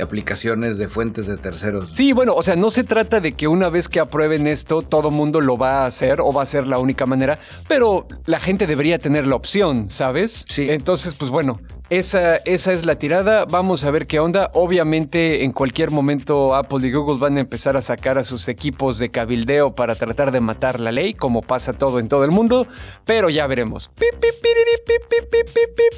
aplicaciones 0.00 0.78
de 0.78 0.88
fuentes 0.88 1.26
de 1.26 1.36
terceros. 1.36 1.90
Sí, 1.92 2.12
bueno, 2.12 2.34
o 2.34 2.42
sea, 2.42 2.56
no 2.56 2.70
se 2.70 2.84
trata 2.84 3.20
de 3.20 3.32
que 3.32 3.48
una 3.48 3.68
vez 3.68 3.88
que 3.88 4.00
aprueben 4.00 4.46
esto, 4.46 4.82
todo 4.82 5.10
mundo 5.10 5.40
lo 5.40 5.56
va 5.56 5.82
a 5.82 5.86
hacer 5.86 6.20
o 6.20 6.32
va 6.32 6.42
a 6.42 6.46
ser 6.46 6.66
la 6.66 6.78
única 6.78 7.06
manera, 7.06 7.38
pero 7.68 8.06
la 8.26 8.40
gente 8.40 8.66
debería 8.66 8.98
tener 8.98 9.26
la 9.26 9.36
opción, 9.36 9.88
¿sabes? 9.88 10.44
Sí. 10.48 10.68
Entonces, 10.70 11.14
pues 11.14 11.30
bueno, 11.30 11.60
esa, 11.90 12.36
esa 12.36 12.72
es 12.72 12.86
la 12.86 13.00
tirada. 13.00 13.44
Vamos 13.46 13.82
a 13.82 13.90
ver 13.90 14.06
qué 14.06 14.20
onda. 14.20 14.50
Obviamente, 14.54 15.42
en 15.42 15.50
cualquier 15.50 15.90
momento, 15.90 16.54
Apple 16.54 16.86
y 16.86 16.92
Google 16.92 17.18
van 17.18 17.36
a 17.36 17.40
empezar 17.40 17.76
a 17.76 17.82
sacar 17.82 18.16
a 18.16 18.22
sus 18.22 18.46
equipos 18.46 18.98
de 18.98 19.10
cabildeo 19.10 19.74
para 19.74 19.96
tratar 19.96 20.30
de 20.30 20.40
matar 20.40 20.78
la 20.78 20.92
ley, 20.92 21.14
como 21.14 21.42
pasa 21.42 21.72
todo 21.72 21.98
en 21.98 22.08
todo 22.08 22.22
el 22.22 22.30
mundo, 22.30 22.68
pero 23.04 23.28
ya 23.28 23.48
veremos. 23.48 23.90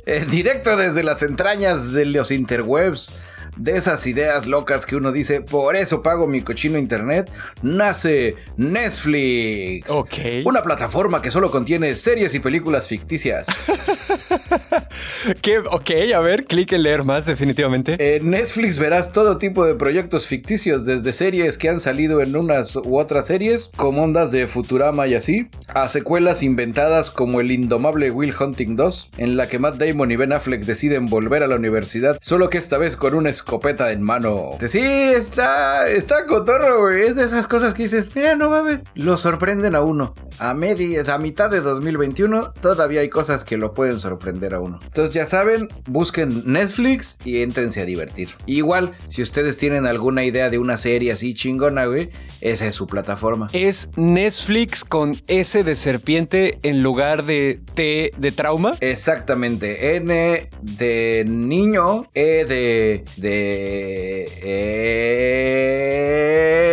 En 0.07 0.29
directo 0.29 0.77
desde 0.79 1.05
las 1.05 1.23
entrañas 1.23 1.93
de 1.93 2.07
los 2.07 2.31
interwebs 2.31 3.13
de 3.57 3.77
esas 3.77 4.07
ideas 4.07 4.47
locas 4.47 4.87
que 4.87 4.97
uno 4.97 5.13
dice, 5.13 5.41
por 5.41 5.77
eso 5.77 6.03
pago 6.03 6.27
mi 6.27 6.43
cochino 6.43 6.79
internet, 6.79 7.31
nace 7.63 8.37
Netflix. 8.57 9.91
Ok. 9.91 10.15
Una 10.45 10.63
plataforma 10.63 11.23
que 11.23 11.31
solo 11.31 11.51
contiene 11.51 11.95
series 11.97 12.35
y 12.35 12.41
películas 12.41 12.89
ficticias. 12.89 13.49
¿Qué? 15.41 15.59
Ok, 15.59 15.91
a 16.15 16.21
ver, 16.21 16.45
clic 16.45 16.73
en 16.73 16.83
leer 16.83 17.05
más, 17.05 17.27
definitivamente. 17.27 18.17
En 18.17 18.31
Netflix 18.31 18.79
verás 18.79 19.13
todo 19.13 19.39
tipo 19.39 19.65
de 19.65 19.75
proyectos 19.75 20.27
ficticios, 20.27 20.85
desde 20.87 21.13
series 21.13 21.59
que 21.59 21.69
han 21.69 21.81
salido 21.81 22.21
en 22.21 22.37
unas 22.37 22.77
u 22.77 22.99
otras 22.99 23.27
series, 23.27 23.71
como 23.77 24.03
ondas 24.03 24.33
de 24.33 24.47
Futurama 24.47 25.07
y 25.07 25.15
así, 25.15 25.49
a 25.69 25.89
secuelas 25.89 26.43
inventadas 26.43 27.11
como 27.11 27.41
el 27.41 27.51
indomable 27.51 28.11
Will 28.11 28.35
Hunting 28.39 28.77
2, 28.77 29.11
en 29.19 29.37
la 29.37 29.49
que 29.49 29.59
Matt 29.59 29.77
Damon 29.77 30.11
y 30.11 30.17
Ben 30.17 30.33
Affleck 30.33 30.65
deciden 30.65 31.07
volver 31.09 31.43
a 31.43 31.47
la 31.47 31.57
universidad, 31.57 32.19
solo 32.21 32.51
que 32.51 32.59
esta 32.59 32.79
vez 32.79 32.97
con 32.97 33.15
una 33.15 33.31
escopeta 33.43 33.91
en 33.91 34.03
mano. 34.03 34.57
Sí, 34.69 34.81
está, 34.81 35.89
está 35.89 36.27
cotorro, 36.27 36.83
güey. 36.83 37.03
Es 37.03 37.17
de 37.17 37.25
esas 37.25 37.49
cosas 37.49 37.75
que 37.75 37.83
dices, 37.83 38.11
mira, 38.15 38.37
no 38.37 38.51
mames. 38.51 38.83
Lo 38.95 39.17
sorprenden 39.17 39.75
a 39.75 39.81
uno. 39.81 40.15
A 40.39 40.55
media, 40.55 41.03
a 41.13 41.19
mitad 41.19 41.51
de 41.51 41.61
2021, 41.61 42.53
todavía 42.61 43.01
hay 43.01 43.09
cosas 43.09 43.45
que 43.45 43.57
lo 43.57 43.75
pueden 43.75 43.99
sorprender 43.99 44.55
a 44.55 44.61
uno. 44.61 44.79
Entonces, 44.85 45.15
ya 45.15 45.27
saben, 45.27 45.69
busquen 45.87 46.43
Netflix 46.47 47.19
y 47.25 47.43
éntrense 47.43 47.81
a 47.81 47.85
divertir. 47.85 48.31
Igual, 48.47 48.93
si 49.09 49.23
ustedes 49.23 49.57
tienen 49.57 49.87
alguna 49.87 50.25
idea 50.25 50.49
de 50.49 50.59
una 50.59 50.77
serie 50.77 51.13
así 51.13 51.35
chingona, 51.35 51.87
güey, 51.87 52.11
esa 52.41 52.67
es 52.67 52.75
su 52.77 52.87
plataforma. 52.87 53.51
Es 53.53 53.89
Netflix 53.97 54.85
con 54.85 55.21
S 55.27 55.63
de 55.65 55.77
serpiente 55.77 56.61
en 56.63 56.83
lugar 56.83 57.25
de 57.25 57.61
T 57.75 58.13
de 58.17 58.33
trauma. 58.33 58.77
Exactamente. 58.81 59.97
N 59.97 60.49
de 60.63 61.25
niño, 61.27 62.09
E 62.15 62.45
de 62.45 63.05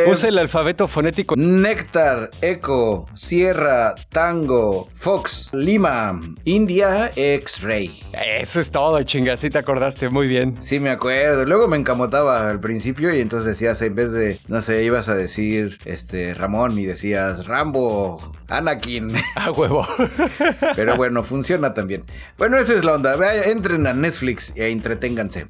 Usa 0.09 0.29
el 0.29 0.39
alfabeto 0.39 0.87
fonético. 0.87 1.35
Néctar, 1.37 2.31
Eco, 2.41 3.05
Sierra, 3.13 3.93
Tango, 4.09 4.89
Fox, 4.95 5.51
Lima, 5.53 6.19
India, 6.45 7.11
X-Ray. 7.15 7.91
Eso 8.39 8.59
es 8.59 8.71
todo, 8.71 9.03
chinga, 9.03 9.37
sí 9.37 9.51
te 9.51 9.59
acordaste 9.59 10.09
muy 10.09 10.27
bien. 10.27 10.55
Sí, 10.61 10.79
me 10.79 10.89
acuerdo. 10.89 11.45
Luego 11.45 11.67
me 11.67 11.77
encamotaba 11.77 12.49
al 12.49 12.59
principio 12.59 13.13
y 13.13 13.21
entonces 13.21 13.45
decías, 13.49 13.81
en 13.83 13.93
vez 13.93 14.11
de, 14.11 14.39
no 14.47 14.63
sé, 14.63 14.83
ibas 14.83 15.09
a 15.09 15.15
decir 15.15 15.77
este 15.85 16.33
Ramón 16.33 16.79
y 16.79 16.85
decías 16.85 17.45
Rambo, 17.45 18.33
Anakin. 18.47 19.13
A 19.35 19.51
huevo. 19.51 19.85
Pero 20.75 20.95
bueno, 20.97 21.23
funciona 21.23 21.75
también. 21.75 22.05
Bueno, 22.35 22.57
esa 22.57 22.73
es 22.73 22.83
la 22.83 22.93
onda. 22.93 23.15
entren 23.45 23.85
a 23.85 23.93
Netflix 23.93 24.53
e 24.55 24.69
entreténganse. 24.69 25.47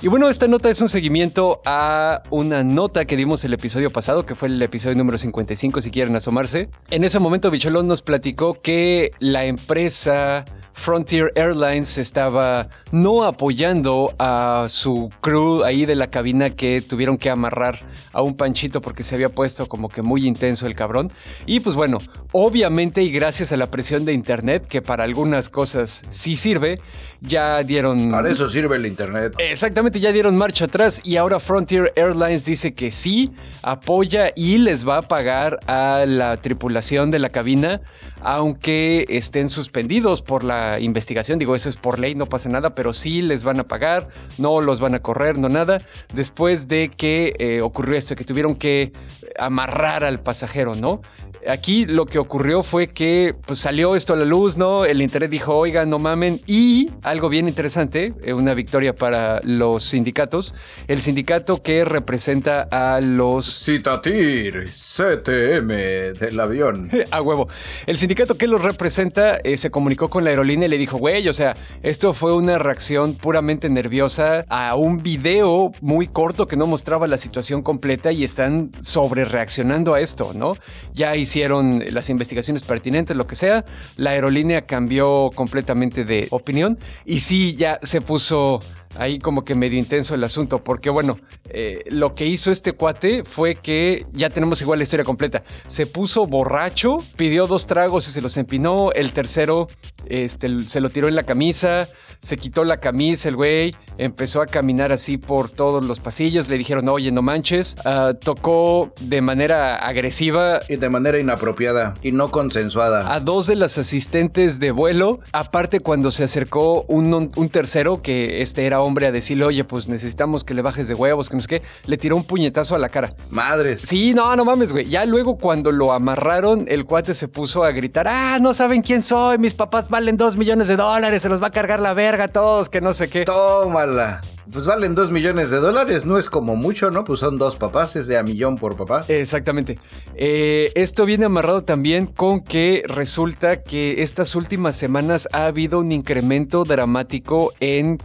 Y 0.00 0.08
bueno, 0.08 0.28
esta 0.28 0.48
nota 0.48 0.70
es 0.70 0.80
un 0.80 0.88
seguimiento 0.88 1.60
a 1.64 2.22
una 2.30 2.64
nota 2.64 3.04
que 3.04 3.16
dimos 3.16 3.44
el 3.44 3.54
episodio 3.54 3.90
pasado, 3.90 4.24
que 4.24 4.34
fue 4.34 4.48
el 4.48 4.60
episodio 4.62 4.96
número 4.96 5.18
55, 5.18 5.80
si 5.80 5.90
quieren 5.90 6.16
asomarse. 6.16 6.68
En 6.90 7.04
ese 7.04 7.18
momento, 7.18 7.50
Bicholón 7.50 7.88
nos 7.88 8.02
platicó 8.02 8.60
que 8.60 9.10
la 9.18 9.44
empresa 9.44 10.44
Frontier 10.74 11.32
Airlines 11.34 11.98
estaba 11.98 12.68
no 12.90 13.24
apoyando 13.24 14.14
a 14.18 14.66
su 14.68 15.10
crew 15.20 15.64
ahí 15.64 15.86
de 15.86 15.94
la 15.94 16.08
cabina 16.08 16.50
que 16.50 16.80
tuvieron 16.80 17.18
que 17.18 17.30
amarrar 17.30 17.80
a 18.12 18.22
un 18.22 18.36
panchito 18.36 18.80
porque 18.80 19.04
se 19.04 19.14
había 19.14 19.28
puesto 19.28 19.68
como 19.68 19.88
que 19.88 20.02
muy 20.02 20.26
intenso 20.26 20.66
el 20.66 20.74
cabrón. 20.74 21.12
Y 21.46 21.60
pues 21.60 21.76
bueno, 21.76 21.98
obviamente 22.32 23.02
y 23.02 23.10
gracias 23.10 23.52
a 23.52 23.56
la 23.56 23.70
presión 23.70 24.04
de 24.04 24.12
internet, 24.12 24.66
que 24.66 24.82
para 24.82 25.04
algunas 25.04 25.48
cosas 25.48 26.02
sí 26.10 26.36
sirve, 26.36 26.80
ya 27.20 27.62
dieron... 27.72 28.10
Para 28.10 28.30
eso 28.30 28.48
sirve 28.48 28.76
el 28.76 28.84
internet. 28.84 29.34
Exactamente, 29.38 29.98
ya 29.98 30.12
dieron 30.12 30.36
marcha 30.36 30.66
atrás 30.66 31.00
y 31.04 31.16
ahora 31.16 31.40
Frontier 31.40 31.92
Airlines 31.96 32.44
dice 32.44 32.74
que 32.74 32.90
sí, 32.90 33.32
apoya 33.62 34.30
y 34.36 34.58
les 34.58 34.86
va 34.86 34.98
a 34.98 35.02
pagar 35.02 35.58
a 35.66 36.04
la 36.06 36.36
tripulación 36.36 37.10
de 37.10 37.18
la 37.18 37.30
cabina, 37.30 37.80
aunque 38.20 39.06
estén 39.08 39.48
suspendidos 39.48 40.20
por 40.20 40.44
la 40.44 40.80
investigación. 40.80 41.38
Digo, 41.38 41.54
eso 41.54 41.70
es 41.70 41.76
por 41.76 41.98
ley, 41.98 42.14
no 42.14 42.26
pasa 42.26 42.50
nada, 42.50 42.74
pero 42.74 42.92
sí 42.92 43.22
les 43.22 43.42
van 43.42 43.58
a 43.58 43.64
pagar, 43.64 44.08
no 44.36 44.60
los 44.60 44.78
van 44.78 44.94
a 44.94 45.00
correr, 45.00 45.38
no 45.38 45.48
nada. 45.48 45.80
Después 46.12 46.68
de 46.68 46.90
que 46.94 47.34
eh, 47.38 47.62
ocurrió 47.62 47.96
esto, 47.96 48.14
que 48.16 48.24
tuvieron 48.24 48.54
que 48.54 48.92
amarrar 49.38 50.04
al 50.04 50.20
pasajero, 50.20 50.74
¿no? 50.74 51.00
Aquí 51.48 51.86
lo 51.86 52.06
que 52.06 52.18
ocurrió 52.18 52.62
fue 52.62 52.88
que 52.88 53.34
pues, 53.46 53.58
salió 53.58 53.96
esto 53.96 54.12
a 54.12 54.16
la 54.16 54.24
luz, 54.24 54.56
¿no? 54.56 54.84
El 54.84 55.02
internet 55.02 55.30
dijo, 55.30 55.56
oiga, 55.56 55.84
no 55.84 55.98
mamen. 55.98 56.40
Y 56.46 56.90
algo 57.02 57.28
bien 57.28 57.48
interesante, 57.48 58.14
eh, 58.22 58.32
una 58.32 58.54
victoria 58.54 58.94
para 58.94 59.40
los 59.42 59.82
sindicatos, 59.82 60.54
el 60.86 61.00
sindicato 61.00 61.62
que 61.62 61.84
representa 61.84 62.68
a 62.70 63.00
los... 63.00 63.64
Citatir, 63.64 64.68
CTM 64.68 65.68
del 66.16 66.38
avión. 66.38 66.90
a 67.10 67.20
huevo. 67.20 67.48
El 67.86 67.96
sindicato 67.96 68.38
que 68.38 68.46
los 68.46 68.62
representa 68.62 69.38
eh, 69.42 69.56
se 69.56 69.70
comunicó 69.70 70.10
con 70.10 70.22
la 70.22 70.30
aerolínea 70.30 70.66
y 70.66 70.70
le 70.70 70.78
dijo, 70.78 70.96
güey, 70.96 71.28
o 71.28 71.32
sea, 71.32 71.56
esto 71.82 72.14
fue 72.14 72.34
una 72.34 72.58
reacción 72.58 73.14
puramente 73.14 73.68
nerviosa 73.68 74.44
a 74.48 74.76
un 74.76 75.02
video 75.02 75.72
muy 75.80 76.06
corto 76.06 76.46
que 76.46 76.56
no 76.56 76.68
mostraba 76.68 77.08
la 77.08 77.18
situación 77.18 77.62
completa 77.62 78.12
y 78.12 78.22
están 78.22 78.70
sobre 78.80 79.24
reaccionando 79.24 79.94
a 79.94 80.00
esto, 80.00 80.32
¿no? 80.34 80.54
Ya 80.94 81.16
hicieron 81.16 81.31
las 81.36 82.10
investigaciones 82.10 82.62
pertinentes, 82.62 83.16
lo 83.16 83.26
que 83.26 83.36
sea. 83.36 83.64
La 83.96 84.10
aerolínea 84.10 84.62
cambió 84.62 85.30
completamente 85.34 86.04
de 86.04 86.28
opinión 86.30 86.78
y 87.04 87.20
sí, 87.20 87.54
ya 87.56 87.78
se 87.82 88.00
puso 88.00 88.60
ahí 88.96 89.18
como 89.18 89.44
que 89.44 89.54
medio 89.54 89.78
intenso 89.78 90.14
el 90.14 90.24
asunto, 90.24 90.62
porque 90.62 90.90
bueno, 90.90 91.18
eh, 91.48 91.84
lo 91.88 92.14
que 92.14 92.26
hizo 92.26 92.50
este 92.50 92.72
cuate 92.72 93.24
fue 93.24 93.56
que 93.56 94.06
ya 94.12 94.30
tenemos 94.30 94.60
igual 94.60 94.78
la 94.78 94.84
historia 94.84 95.04
completa. 95.04 95.42
Se 95.66 95.86
puso 95.86 96.26
borracho, 96.26 96.98
pidió 97.16 97.46
dos 97.46 97.66
tragos 97.66 98.08
y 98.08 98.12
se 98.12 98.20
los 98.20 98.36
empinó, 98.36 98.92
el 98.92 99.12
tercero 99.12 99.68
este, 100.06 100.64
se 100.64 100.80
lo 100.80 100.90
tiró 100.90 101.08
en 101.08 101.14
la 101.14 101.22
camisa, 101.22 101.88
se 102.20 102.36
quitó 102.36 102.64
la 102.64 102.78
camisa 102.78 103.28
el 103.28 103.36
güey, 103.36 103.74
empezó 103.98 104.42
a 104.42 104.46
caminar 104.46 104.92
así 104.92 105.18
por 105.18 105.50
todos 105.50 105.84
los 105.84 106.00
pasillos, 106.00 106.48
le 106.48 106.58
dijeron, 106.58 106.88
oye, 106.88 107.10
no 107.10 107.22
manches, 107.22 107.76
ah, 107.84 108.14
tocó 108.18 108.92
de 109.00 109.20
manera 109.20 109.76
agresiva. 109.76 110.60
Y 110.68 110.76
de 110.76 110.88
manera 110.88 111.18
inapropiada 111.18 111.94
y 112.02 112.12
no 112.12 112.30
consensuada. 112.30 113.12
A 113.12 113.20
dos 113.20 113.46
de 113.46 113.56
las 113.56 113.78
asistentes 113.78 114.60
de 114.60 114.70
vuelo, 114.70 115.20
aparte 115.32 115.80
cuando 115.80 116.10
se 116.10 116.24
acercó 116.24 116.82
un, 116.88 117.32
un 117.34 117.48
tercero, 117.48 118.02
que 118.02 118.42
este 118.42 118.66
era 118.66 118.81
hombre, 118.82 119.06
a 119.06 119.12
decirle, 119.12 119.44
oye, 119.44 119.64
pues 119.64 119.88
necesitamos 119.88 120.44
que 120.44 120.54
le 120.54 120.62
bajes 120.62 120.88
de 120.88 120.94
huevos, 120.94 121.28
que 121.28 121.36
no 121.36 121.42
sé 121.42 121.48
qué, 121.48 121.62
le 121.86 121.96
tiró 121.96 122.16
un 122.16 122.24
puñetazo 122.24 122.74
a 122.74 122.78
la 122.78 122.88
cara. 122.88 123.14
Madres. 123.30 123.80
Sí, 123.80 124.14
no, 124.14 124.34
no 124.36 124.44
mames, 124.44 124.72
güey. 124.72 124.88
Ya 124.88 125.04
luego 125.04 125.38
cuando 125.38 125.72
lo 125.72 125.92
amarraron, 125.92 126.66
el 126.68 126.84
cuate 126.84 127.14
se 127.14 127.28
puso 127.28 127.64
a 127.64 127.72
gritar, 127.72 128.06
ah, 128.08 128.38
no 128.40 128.54
saben 128.54 128.82
quién 128.82 129.02
soy, 129.02 129.38
mis 129.38 129.54
papás 129.54 129.88
valen 129.88 130.16
dos 130.16 130.36
millones 130.36 130.68
de 130.68 130.76
dólares, 130.76 131.22
se 131.22 131.28
los 131.28 131.42
va 131.42 131.48
a 131.48 131.50
cargar 131.50 131.80
la 131.80 131.94
verga 131.94 132.24
a 132.24 132.28
todos, 132.28 132.68
que 132.68 132.80
no 132.80 132.94
sé 132.94 133.08
qué. 133.08 133.24
Tómala. 133.24 134.20
Pues 134.50 134.66
valen 134.66 134.94
dos 134.94 135.10
millones 135.12 135.50
de 135.50 135.58
dólares, 135.58 136.04
no 136.04 136.18
es 136.18 136.28
como 136.28 136.56
mucho, 136.56 136.90
¿no? 136.90 137.04
Pues 137.04 137.20
son 137.20 137.38
dos 137.38 137.56
papás, 137.56 137.94
es 137.94 138.08
de 138.08 138.18
a 138.18 138.22
millón 138.22 138.58
por 138.58 138.76
papá. 138.76 139.04
Exactamente. 139.08 139.78
Eh, 140.14 140.72
esto 140.74 141.06
viene 141.06 141.26
amarrado 141.26 141.62
también 141.62 142.06
con 142.06 142.40
que 142.40 142.82
resulta 142.86 143.62
que 143.62 144.02
estas 144.02 144.34
últimas 144.34 144.76
semanas 144.76 145.28
ha 145.32 145.46
habido 145.46 145.78
un 145.78 145.92
incremento 145.92 146.64
dramático 146.64 147.52
en 147.60 147.96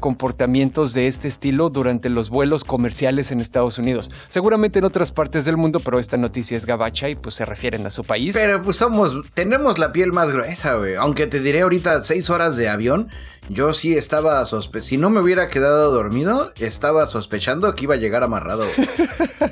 de 0.68 1.08
este 1.08 1.28
estilo 1.28 1.70
durante 1.70 2.10
los 2.10 2.30
vuelos 2.30 2.64
comerciales 2.64 3.32
en 3.32 3.40
Estados 3.40 3.78
Unidos. 3.78 4.10
Seguramente 4.28 4.80
en 4.80 4.86
otras 4.86 5.12
partes 5.12 5.46
del 5.46 5.58
mundo, 5.58 5.80
pero 5.80 6.00
esta 6.00 6.18
noticia 6.18 6.58
es 6.58 6.66
gabacha 6.66 7.10
y 7.10 7.16
pues 7.16 7.36
se 7.36 7.46
refieren 7.46 7.86
a 7.86 7.90
su 7.90 8.04
país. 8.04 8.36
Pero 8.36 8.62
pues 8.62 8.78
somos, 8.78 9.16
tenemos 9.34 9.80
la 9.80 9.92
piel 9.92 10.12
más 10.12 10.32
gruesa, 10.32 10.76
güey. 10.76 10.96
Aunque 10.96 11.26
te 11.26 11.40
diré 11.40 11.62
ahorita 11.62 12.02
seis 12.02 12.30
horas 12.30 12.58
de 12.58 12.70
avión, 12.70 13.10
yo 13.50 13.74
sí 13.74 13.96
estaba 13.96 14.46
sospechando. 14.46 14.86
Si 14.88 14.98
no 14.98 15.10
me 15.10 15.22
hubiera 15.22 15.48
quedado 15.48 15.92
dormido, 15.92 16.52
estaba 16.60 17.06
sospechando 17.06 17.74
que 17.76 17.86
iba 17.86 17.96
a 17.96 17.98
llegar 17.98 18.24
amarrado. 18.24 18.66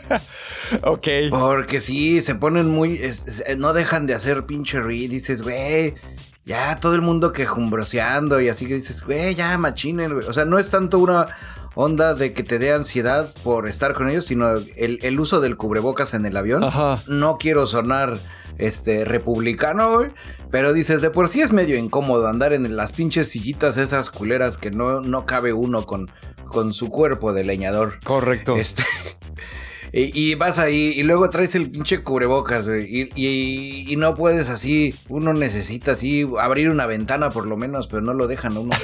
ok. 0.83 1.07
Porque 1.29 1.79
sí, 1.79 2.21
se 2.21 2.35
ponen 2.35 2.69
muy. 2.69 2.99
no 3.57 3.73
dejan 3.73 4.05
de 4.05 4.15
hacer 4.15 4.45
pinche 4.45 4.79
ruido. 4.79 5.13
Dices, 5.13 5.41
güey. 5.41 5.95
Ya 6.45 6.79
todo 6.79 6.93
el 6.93 7.01
mundo 7.01 7.33
quejumbroseando 7.33 8.39
y 8.39 8.49
así 8.49 8.67
que 8.67 8.75
dices, 8.75 9.03
güey, 9.03 9.33
ya 9.33 9.57
machinen, 9.57 10.13
güey. 10.13 10.27
O 10.27 10.33
sea, 10.33 10.45
no 10.45 10.59
es 10.59 10.69
tanto 10.69 10.99
una 10.99 11.27
onda 11.73 12.13
de 12.13 12.33
que 12.33 12.43
te 12.43 12.59
dé 12.59 12.71
ansiedad 12.71 13.33
por 13.43 13.67
estar 13.67 13.93
con 13.95 14.09
ellos, 14.09 14.27
sino 14.27 14.51
el, 14.51 14.99
el 15.01 15.19
uso 15.19 15.41
del 15.41 15.57
cubrebocas 15.57 16.13
en 16.13 16.25
el 16.25 16.37
avión. 16.37 16.63
Ajá. 16.63 17.01
No 17.07 17.37
quiero 17.37 17.65
sonar 17.65 18.19
este 18.57 19.05
republicano, 19.05 19.97
güey. 19.97 20.11
Pero 20.51 20.71
dices, 20.73 21.01
de 21.01 21.09
por 21.09 21.27
sí 21.27 21.41
es 21.41 21.51
medio 21.51 21.77
incómodo 21.77 22.27
andar 22.27 22.53
en 22.53 22.75
las 22.75 22.93
pinches 22.93 23.29
sillitas 23.29 23.77
esas 23.77 24.09
culeras 24.09 24.57
que 24.57 24.71
no, 24.71 25.01
no 25.01 25.25
cabe 25.25 25.51
uno 25.53 25.85
con, 25.85 26.09
con 26.45 26.73
su 26.73 26.89
cuerpo 26.89 27.33
de 27.33 27.43
leñador. 27.43 27.99
Correcto. 28.03 28.55
Este, 28.55 28.83
y, 29.91 30.35
vas 30.35 30.59
ahí 30.59 30.93
y 30.95 31.03
luego 31.03 31.29
traes 31.29 31.55
el 31.55 31.69
pinche 31.69 32.01
cubrebocas, 32.01 32.67
güey. 32.67 33.09
Y, 33.15 33.95
no 33.97 34.15
puedes 34.15 34.49
así. 34.49 34.93
Uno 35.07 35.33
necesita 35.33 35.93
así 35.93 36.27
abrir 36.39 36.69
una 36.69 36.85
ventana 36.85 37.29
por 37.29 37.47
lo 37.47 37.55
menos, 37.55 37.87
pero 37.87 38.01
no 38.01 38.13
lo 38.13 38.27
dejan 38.27 38.57
uno. 38.57 38.75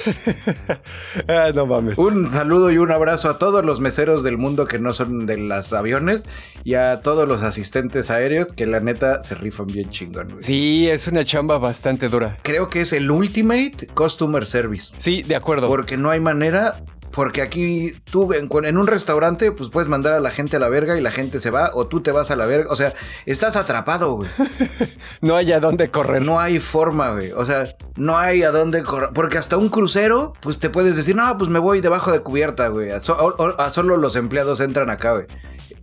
ah, 1.27 1.51
no 1.53 1.65
mames. 1.65 1.97
Un 1.97 2.31
saludo 2.31 2.71
y 2.71 2.77
un 2.77 2.91
abrazo 2.91 3.29
a 3.29 3.37
todos 3.37 3.65
los 3.65 3.81
meseros 3.81 4.23
del 4.23 4.37
mundo 4.37 4.65
que 4.65 4.79
no 4.79 4.93
son 4.93 5.25
de 5.25 5.37
los 5.37 5.73
aviones 5.73 6.25
y 6.63 6.75
a 6.75 7.01
todos 7.01 7.27
los 7.27 7.43
asistentes 7.43 8.09
aéreos 8.09 8.53
que 8.53 8.65
la 8.65 8.79
neta 8.79 9.21
se 9.23 9.35
rifan 9.35 9.67
bien 9.67 9.89
chingón, 9.89 10.29
güey. 10.29 10.43
Sí, 10.43 10.89
es 10.89 11.07
una 11.07 11.25
chamba 11.25 11.57
bastante 11.57 12.07
dura. 12.07 12.37
Creo 12.43 12.69
que 12.69 12.81
es 12.81 12.93
el 12.93 13.11
Ultimate 13.11 13.87
Customer 13.93 14.45
Service. 14.45 14.93
Sí, 14.97 15.23
de 15.23 15.35
acuerdo. 15.35 15.67
Porque 15.67 15.97
no 15.97 16.09
hay 16.09 16.19
manera 16.19 16.83
porque 17.11 17.41
aquí 17.41 17.93
tú 18.05 18.29
en, 18.33 18.77
un 18.77 18.87
restaurante, 18.87 19.51
pues 19.51 19.69
puedes 19.69 19.89
mandar 19.89 20.13
a 20.13 20.19
la 20.19 20.31
gente 20.31 20.57
a 20.57 20.59
la 20.59 20.69
verga 20.69 20.97
y 20.97 21.01
la 21.01 21.11
gente 21.11 21.39
se 21.39 21.51
va, 21.51 21.71
o 21.73 21.87
tú 21.87 22.01
te 22.01 22.11
vas 22.11 22.31
a 22.31 22.35
la 22.35 22.45
verga. 22.45 22.71
O 22.71 22.75
sea, 22.75 22.93
estás 23.25 23.55
atrapado, 23.55 24.13
güey. 24.13 24.29
no 25.21 25.35
hay 25.35 25.51
a 25.51 25.59
dónde 25.59 25.89
correr. 25.89 26.21
No 26.21 26.39
hay 26.39 26.59
forma, 26.59 27.11
güey. 27.11 27.31
O 27.31 27.45
sea, 27.45 27.75
no 27.95 28.17
hay 28.17 28.43
a 28.43 28.51
dónde 28.51 28.83
correr. 28.83 29.09
Porque 29.13 29.37
hasta 29.37 29.57
un 29.57 29.69
crucero, 29.69 30.33
pues 30.41 30.59
te 30.59 30.69
puedes 30.69 30.95
decir, 30.95 31.15
no, 31.15 31.37
pues 31.37 31.49
me 31.49 31.59
voy 31.59 31.81
debajo 31.81 32.11
de 32.11 32.21
cubierta, 32.21 32.67
güey. 32.69 32.91
a 32.91 32.99
solo 32.99 33.97
los 33.97 34.15
empleados 34.15 34.61
entran 34.61 34.89
acá, 34.89 35.13
güey 35.13 35.27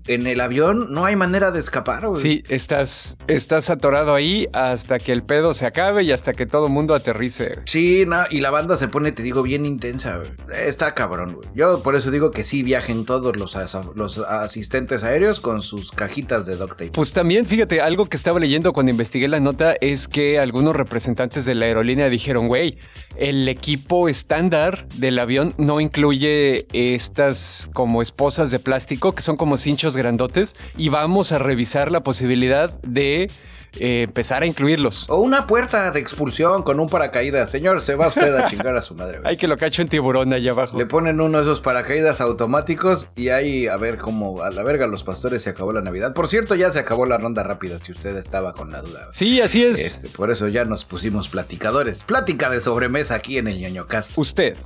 en 0.09 0.27
el 0.27 0.41
avión 0.41 0.87
no 0.91 1.05
hay 1.05 1.17
manera 1.17 1.51
de 1.51 1.61
escapar, 1.61 2.07
güey. 2.09 2.21
Sí, 2.21 2.43
estás, 2.49 3.17
estás 3.29 3.71
atorado 3.71 4.15
ahí 4.15 4.49
hasta 4.53 4.99
que 4.99 5.13
el 5.13 5.23
pedo 5.23 5.55
se 5.55 5.67
acabe 5.67 6.03
y 6.03 6.13
hasta 6.13 6.33
que 6.33 6.47
todo 6.47 6.67
el 6.67 6.73
mundo 6.73 6.95
aterrice. 6.95 7.59
Sí, 7.67 8.05
no, 8.07 8.25
y 8.31 8.41
la 8.41 8.51
banda 8.51 8.77
se 8.77 8.89
pone, 8.89 9.13
te 9.13 9.23
digo, 9.23 9.43
bien 9.43 9.67
intensa, 9.67 10.17
güey. 10.17 10.31
Está 10.67 10.95
cabrón, 10.95 11.35
güey. 11.35 11.49
Yo 11.55 11.83
por 11.83 11.95
eso 11.95 12.11
digo 12.11 12.31
que 12.31 12.43
sí 12.43 12.63
viajen 12.63 13.05
todos 13.05 13.37
los, 13.37 13.57
los 13.95 14.19
asistentes 14.19 15.05
aéreos 15.05 15.41
con 15.41 15.63
sus 15.63 15.93
cajitas 15.93 16.47
de 16.47 16.57
duct 16.57 16.73
tape. 16.73 16.91
Pues 16.91 17.13
también, 17.13 17.47
fíjate, 17.47 17.81
algo 17.81 18.09
que 18.09 18.17
estaba 18.17 18.41
leyendo 18.41 18.73
cuando 18.73 18.91
investigué 18.91 19.29
la 19.29 19.41
nota 19.41 19.75
es 19.81 20.09
que 20.09 20.39
algunos 20.39 20.75
representantes 20.75 21.45
de 21.45 21.55
la 21.55 21.67
aerolínea 21.67 22.09
dijeron, 22.09 22.49
güey, 22.49 22.79
el 23.17 23.49
equipo 23.49 24.09
estándar 24.09 24.87
del 24.95 25.19
avión 25.19 25.55
no 25.59 25.81
incluye 25.81 26.67
estas 26.73 27.69
como 27.73 28.03
esposas 28.03 28.51
de 28.51 28.59
plástico 28.59 29.15
que 29.15 29.23
son 29.23 29.37
como 29.37 29.57
cinchos 29.57 29.97
grandotes 29.99 30.57
y 30.77 30.89
vamos 30.89 31.33
a 31.33 31.39
revisar 31.39 31.91
la 31.91 32.01
posibilidad 32.01 32.81
de 32.81 33.31
eh, 33.77 34.05
empezar 34.05 34.43
a 34.43 34.47
incluirlos. 34.47 35.07
O 35.09 35.19
una 35.19 35.47
puerta 35.47 35.91
de 35.91 36.01
expulsión 36.01 36.63
con 36.63 36.81
un 36.81 36.89
paracaídas. 36.89 37.51
Señor, 37.51 37.83
se 37.83 37.95
va 37.95 38.09
usted 38.09 38.35
a 38.35 38.47
chingar 38.47 38.77
a 38.77 38.83
su 38.83 38.95
madre. 38.95 39.21
Hay 39.25 39.37
que 39.37 39.47
lo 39.47 39.57
cacho 39.57 39.83
en 39.83 39.89
tiburón 39.89 40.33
allá 40.33 40.53
abajo. 40.53 40.79
Le 40.79 40.87
ponen 40.87 41.21
uno 41.21 41.39
de 41.39 41.45
esos 41.45 41.61
paracaídas 41.61 42.21
automáticos 42.21 43.11
y 43.15 43.29
ahí 43.29 43.67
a 43.67 43.77
ver 43.77 43.99
cómo 43.99 44.43
a 44.43 44.51
la 44.51 44.63
verga 44.63 44.87
los 44.87 45.05
pastores 45.05 45.43
se 45.43 45.51
acabó 45.51 45.73
la 45.73 45.83
Navidad. 45.83 46.15
Por 46.15 46.29
cierto, 46.29 46.55
ya 46.55 46.71
se 46.71 46.79
acabó 46.79 47.07
la 47.07 47.19
ronda 47.19 47.43
rápida 47.43 47.79
si 47.83 47.93
usted 47.93 48.17
estaba 48.17 48.53
con 48.53 48.73
la 48.73 48.83
duda. 48.83 49.09
Sí, 49.13 49.41
así 49.41 49.65
es. 49.65 49.85
Este, 49.85 50.09
por 50.09 50.31
eso 50.31 50.49
ya 50.49 50.65
nos 50.65 50.85
pusimos 50.85 51.29
platicadores. 51.29 52.05
Plática 52.05 52.51
de 52.51 52.61
sobremesa 52.61 53.15
aquí 53.15 53.39
en 53.39 53.49
el 53.49 53.61
ñoño 53.61 53.87
cast. 53.87 54.17
Usted 54.17 54.57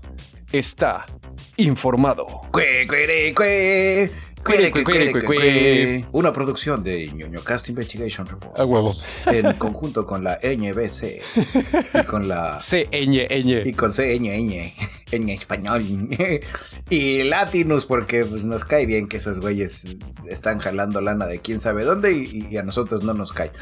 está 0.53 1.07
informado. 1.57 2.27
Cue, 2.53 2.87
cue, 2.89 3.33
cue. 3.35 4.13
Una 6.13 6.33
producción 6.33 6.83
de 6.83 7.09
ñoño 7.13 7.43
Cast 7.43 7.69
Investigation 7.69 8.27
Report. 8.27 8.59
A 8.59 8.65
huevo. 8.65 8.95
En 9.27 9.55
conjunto 9.55 10.05
con 10.05 10.25
la 10.25 10.39
NBC. 10.43 11.23
Y 11.95 12.05
con 12.05 12.29
la. 12.29 12.59
CNN. 12.61 13.63
Y 13.65 13.73
con 13.75 13.93
CNN. 13.93 14.75
En 15.11 15.29
español. 15.29 15.85
Y 16.91 17.23
Latinus, 17.23 17.87
porque 17.87 18.25
pues, 18.25 18.45
nos 18.45 18.65
cae 18.65 18.87
bien 18.87 19.09
que 19.09 19.19
esos 19.19 19.39
güeyes 19.41 19.87
están 20.29 20.59
jalando 20.59 21.01
lana 21.01 21.27
de 21.27 21.41
quién 21.41 21.61
sabe 21.61 21.85
dónde 21.85 22.13
y, 22.13 22.57
a 22.57 22.63
nosotros 22.63 23.03
no 23.03 23.15
nos 23.15 23.33
cae. 23.33 23.53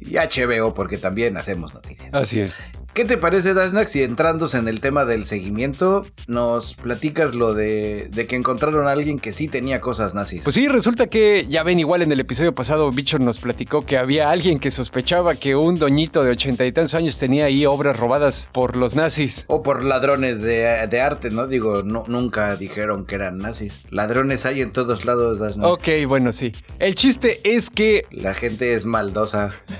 Y 0.00 0.16
HBO, 0.16 0.74
porque 0.74 0.98
también 0.98 1.36
hacemos 1.36 1.74
noticias. 1.74 2.14
Así 2.14 2.40
es. 2.40 2.66
¿Qué 2.96 3.04
te 3.04 3.18
parece, 3.18 3.52
Dashnak, 3.52 3.88
si 3.88 4.02
entrándose 4.02 4.56
en 4.56 4.68
el 4.68 4.80
tema 4.80 5.04
del 5.04 5.26
seguimiento, 5.26 6.06
nos 6.28 6.72
platicas 6.72 7.34
lo 7.34 7.52
de, 7.52 8.08
de, 8.10 8.26
que 8.26 8.36
encontraron 8.36 8.88
a 8.88 8.92
alguien 8.92 9.18
que 9.18 9.34
sí 9.34 9.48
tenía 9.48 9.82
cosas 9.82 10.14
nazis? 10.14 10.44
Pues 10.44 10.54
sí, 10.54 10.66
resulta 10.66 11.06
que, 11.06 11.44
ya 11.46 11.62
ven, 11.62 11.78
igual 11.78 12.00
en 12.00 12.10
el 12.10 12.20
episodio 12.20 12.54
pasado, 12.54 12.90
Bichor 12.90 13.20
nos 13.20 13.38
platicó 13.38 13.82
que 13.82 13.98
había 13.98 14.30
alguien 14.30 14.58
que 14.58 14.70
sospechaba 14.70 15.34
que 15.34 15.54
un 15.54 15.78
doñito 15.78 16.24
de 16.24 16.30
ochenta 16.30 16.64
y 16.64 16.72
tantos 16.72 16.94
años 16.94 17.18
tenía 17.18 17.44
ahí 17.44 17.66
obras 17.66 17.98
robadas 17.98 18.48
por 18.50 18.76
los 18.76 18.94
nazis. 18.94 19.44
O 19.48 19.62
por 19.62 19.84
ladrones 19.84 20.40
de, 20.40 20.98
arte, 20.98 21.30
¿no? 21.30 21.46
Digo, 21.48 21.82
no, 21.82 22.04
nunca 22.08 22.56
dijeron 22.56 23.04
que 23.04 23.16
eran 23.16 23.36
nazis. 23.36 23.82
Ladrones 23.90 24.46
hay 24.46 24.62
en 24.62 24.72
todos 24.72 25.04
lados, 25.04 25.38
Dashnak. 25.38 25.66
Ok, 25.66 25.88
bueno, 26.08 26.32
sí. 26.32 26.52
El 26.78 26.94
chiste 26.94 27.40
es 27.44 27.68
que... 27.68 28.06
La 28.10 28.32
gente 28.32 28.72
es 28.72 28.86
maldosa. 28.86 29.52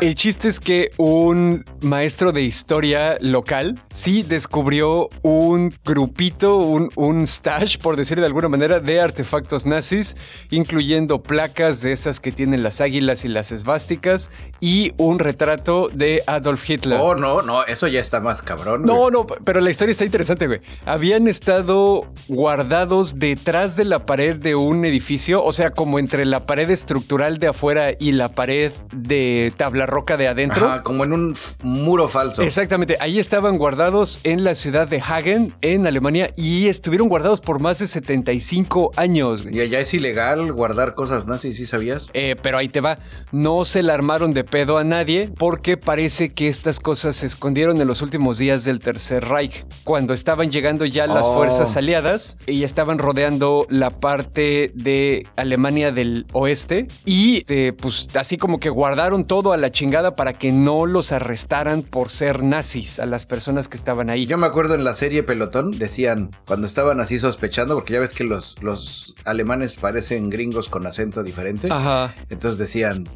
El 0.00 0.14
chiste 0.14 0.48
es 0.48 0.60
que 0.60 0.90
un 0.96 1.64
maestro 1.80 2.32
de 2.32 2.42
historia 2.42 3.16
local 3.20 3.78
sí 3.90 4.22
descubrió 4.22 5.08
un 5.22 5.74
grupito, 5.84 6.56
un, 6.58 6.90
un 6.96 7.26
stash, 7.26 7.78
por 7.78 7.96
decir 7.96 8.18
de 8.20 8.26
alguna 8.26 8.48
manera, 8.48 8.80
de 8.80 9.00
artefactos 9.00 9.66
nazis, 9.66 10.16
incluyendo 10.50 11.22
placas 11.22 11.80
de 11.80 11.92
esas 11.92 12.20
que 12.20 12.32
tienen 12.32 12.62
las 12.62 12.80
águilas 12.80 13.24
y 13.24 13.28
las 13.28 13.52
esvásticas 13.52 14.30
y 14.60 14.92
un 14.96 15.18
retrato 15.18 15.88
de 15.88 16.22
Adolf 16.26 16.68
Hitler. 16.68 16.98
Oh, 17.00 17.14
no, 17.14 17.42
no, 17.42 17.64
eso 17.64 17.86
ya 17.86 18.00
está 18.00 18.20
más 18.20 18.42
cabrón. 18.42 18.82
No, 18.84 19.10
no, 19.10 19.26
pero 19.26 19.60
la 19.60 19.70
historia 19.70 19.92
está 19.92 20.04
interesante, 20.04 20.46
güey. 20.46 20.60
Habían 20.84 21.28
estado 21.28 22.10
guardados 22.28 23.18
detrás 23.18 23.76
de 23.76 23.84
la 23.84 24.06
pared 24.06 24.36
de 24.36 24.54
un 24.54 24.84
edificio, 24.84 25.42
o 25.42 25.52
sea, 25.52 25.70
como 25.70 25.98
entre 25.98 26.24
la 26.24 26.46
pared 26.46 26.70
estructural 26.70 27.38
de 27.38 27.48
afuera 27.48 27.92
y 27.98 28.12
la 28.12 28.30
pared 28.30 28.72
de 28.92 29.19
tabla 29.56 29.70
tabla 29.70 29.86
roca 29.86 30.16
de 30.16 30.26
adentro. 30.26 30.66
Ajá, 30.66 30.82
como 30.82 31.04
en 31.04 31.12
un 31.12 31.36
muro 31.62 32.08
falso. 32.08 32.42
Exactamente, 32.42 32.96
ahí 32.98 33.20
estaban 33.20 33.56
guardados 33.56 34.18
en 34.24 34.42
la 34.42 34.56
ciudad 34.56 34.88
de 34.88 34.98
Hagen, 35.00 35.54
en 35.60 35.86
Alemania, 35.86 36.32
y 36.36 36.66
estuvieron 36.66 37.08
guardados 37.08 37.40
por 37.40 37.60
más 37.60 37.78
de 37.78 37.86
75 37.86 38.90
años. 38.96 39.42
güey. 39.42 39.56
Y 39.56 39.60
allá 39.60 39.78
es 39.80 39.94
ilegal 39.94 40.52
guardar 40.52 40.94
cosas 40.94 41.26
nazis, 41.28 41.56
¿sí 41.56 41.66
sabías? 41.66 42.10
Eh, 42.14 42.34
pero 42.42 42.58
ahí 42.58 42.68
te 42.68 42.80
va, 42.80 42.98
no 43.32 43.64
se 43.64 43.82
la 43.84 43.94
armaron 43.94 44.32
de 44.34 44.42
pedo 44.42 44.76
a 44.78 44.82
nadie 44.82 45.30
porque 45.38 45.76
parece 45.76 46.32
que 46.32 46.48
estas 46.48 46.80
cosas 46.80 47.16
se 47.16 47.26
escondieron 47.26 47.80
en 47.80 47.86
los 47.86 48.02
últimos 48.02 48.38
días 48.38 48.64
del 48.64 48.80
Tercer 48.80 49.24
Reich, 49.28 49.64
cuando 49.84 50.14
estaban 50.14 50.50
llegando 50.50 50.84
ya 50.84 51.06
las 51.06 51.26
Oh. 51.26 51.36
fuerzas 51.36 51.76
aliadas 51.76 52.38
y 52.46 52.64
estaban 52.64 52.98
rodeando 52.98 53.66
la 53.68 53.90
parte 53.90 54.72
de 54.74 55.26
Alemania 55.36 55.92
del 55.92 56.26
oeste 56.32 56.86
y 57.04 57.44
eh, 57.48 57.72
pues 57.72 58.08
así 58.14 58.36
como 58.36 58.58
que 58.58 58.68
guardaron 58.70 59.09
todo 59.26 59.52
a 59.52 59.56
la 59.56 59.70
chingada 59.70 60.16
para 60.16 60.32
que 60.32 60.52
no 60.52 60.86
los 60.86 61.12
arrestaran 61.12 61.82
por 61.82 62.08
ser 62.10 62.42
nazis 62.42 62.98
a 62.98 63.06
las 63.06 63.26
personas 63.26 63.68
que 63.68 63.76
estaban 63.76 64.10
ahí. 64.10 64.26
Yo 64.26 64.38
me 64.38 64.46
acuerdo 64.46 64.74
en 64.74 64.84
la 64.84 64.94
serie 64.94 65.22
Pelotón, 65.22 65.78
decían, 65.78 66.30
cuando 66.46 66.66
estaban 66.66 67.00
así 67.00 67.18
sospechando, 67.18 67.74
porque 67.74 67.94
ya 67.94 68.00
ves 68.00 68.14
que 68.14 68.24
los, 68.24 68.56
los 68.62 69.14
alemanes 69.24 69.76
parecen 69.76 70.30
gringos 70.30 70.68
con 70.68 70.86
acento 70.86 71.22
diferente. 71.22 71.68
Ajá. 71.70 72.14
Entonces 72.28 72.58
decían, 72.58 73.08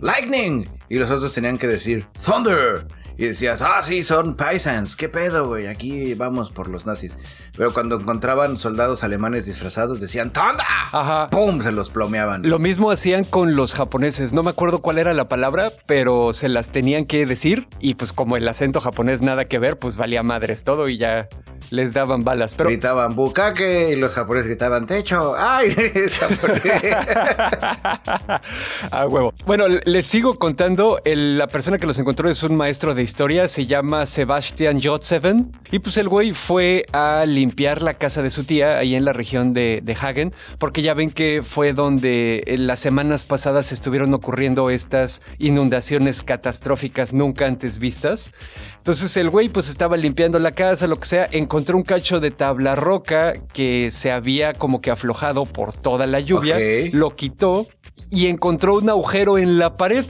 Lightning. 0.00 0.66
Y 0.88 0.96
los 0.96 1.10
otros 1.10 1.32
tenían 1.32 1.58
que 1.58 1.66
decir, 1.66 2.06
Thunder. 2.24 2.86
Y 3.20 3.26
decías, 3.26 3.60
ah, 3.60 3.82
sí, 3.82 4.02
son 4.02 4.34
paisans. 4.34 4.96
¿Qué 4.96 5.10
pedo, 5.10 5.46
güey? 5.46 5.66
Aquí 5.66 6.14
vamos 6.14 6.50
por 6.50 6.68
los 6.68 6.86
nazis. 6.86 7.18
Pero 7.54 7.74
cuando 7.74 7.96
encontraban 8.00 8.56
soldados 8.56 9.04
alemanes 9.04 9.44
disfrazados, 9.44 10.00
decían, 10.00 10.32
Thunder. 10.32 10.64
Ajá. 10.90 11.28
¡Pum! 11.28 11.60
Se 11.60 11.70
los 11.70 11.90
plomeaban. 11.90 12.48
Lo 12.48 12.58
mismo 12.58 12.90
hacían 12.90 13.24
con 13.24 13.56
los 13.56 13.74
japoneses. 13.74 14.32
No 14.32 14.42
me 14.42 14.48
acuerdo 14.48 14.80
cuál 14.80 14.96
era 14.96 15.12
la 15.12 15.28
palabra, 15.28 15.70
pero 15.84 16.32
se 16.32 16.48
las 16.48 16.70
tenían 16.70 17.04
que 17.04 17.26
decir. 17.26 17.68
Y 17.78 17.96
pues 17.96 18.14
como 18.14 18.38
el 18.38 18.48
acento 18.48 18.80
japonés 18.80 19.20
nada 19.20 19.44
que 19.44 19.58
ver, 19.58 19.78
pues 19.78 19.98
valía 19.98 20.22
madres 20.22 20.64
todo 20.64 20.88
y 20.88 20.96
ya 20.96 21.28
les 21.68 21.92
daban 21.92 22.24
balas. 22.24 22.54
Pero 22.54 22.70
Gritaban 22.70 23.14
bukake 23.14 23.90
y 23.92 23.96
los 23.96 24.14
japoneses 24.14 24.48
gritaban 24.48 24.86
techo. 24.86 25.34
¡Ay! 25.38 25.74
Es 25.94 26.14
japonés. 26.14 26.62
huevo. 29.10 29.34
Bueno, 29.44 29.68
les 29.68 30.06
sigo 30.06 30.38
contando. 30.38 31.02
El- 31.04 31.36
la 31.36 31.48
persona 31.48 31.76
que 31.78 31.86
los 31.86 31.98
encontró 31.98 32.30
es 32.30 32.42
un 32.42 32.56
maestro 32.56 32.94
de 32.94 33.09
historia. 33.10 33.48
Se 33.48 33.66
llama 33.66 34.06
Sebastian 34.06 34.80
Jotseven. 34.80 35.50
Y 35.72 35.80
pues 35.80 35.96
el 35.96 36.08
güey 36.08 36.32
fue 36.32 36.86
a 36.92 37.24
limpiar 37.26 37.82
la 37.82 37.94
casa 37.94 38.22
de 38.22 38.30
su 38.30 38.44
tía 38.44 38.78
ahí 38.78 38.94
en 38.94 39.04
la 39.04 39.12
región 39.12 39.52
de, 39.52 39.80
de 39.82 39.92
Hagen. 39.94 40.32
Porque 40.58 40.80
ya 40.80 40.94
ven 40.94 41.10
que 41.10 41.42
fue 41.42 41.72
donde 41.72 42.44
en 42.46 42.68
las 42.68 42.78
semanas 42.78 43.24
pasadas 43.24 43.72
estuvieron 43.72 44.14
ocurriendo 44.14 44.70
estas 44.70 45.22
inundaciones 45.38 46.22
catastróficas 46.22 47.12
nunca 47.12 47.46
antes 47.46 47.80
vistas. 47.80 48.32
Entonces 48.76 49.16
el 49.16 49.28
güey 49.28 49.48
pues 49.48 49.68
estaba 49.68 49.96
limpiando 49.96 50.38
la 50.38 50.52
casa, 50.52 50.86
lo 50.86 51.00
que 51.00 51.06
sea, 51.06 51.28
encontró 51.32 51.76
un 51.76 51.82
cacho 51.82 52.20
de 52.20 52.30
tabla 52.30 52.76
roca 52.76 53.34
que 53.52 53.90
se 53.90 54.12
había 54.12 54.52
como 54.52 54.80
que 54.80 54.92
aflojado 54.92 55.46
por 55.46 55.72
toda 55.72 56.06
la 56.06 56.20
lluvia, 56.20 56.58
lo 56.92 57.16
quitó 57.16 57.66
y 58.10 58.26
encontró 58.28 58.76
un 58.76 58.88
agujero 58.88 59.38
en 59.38 59.58
la 59.58 59.76
pared. 59.76 60.04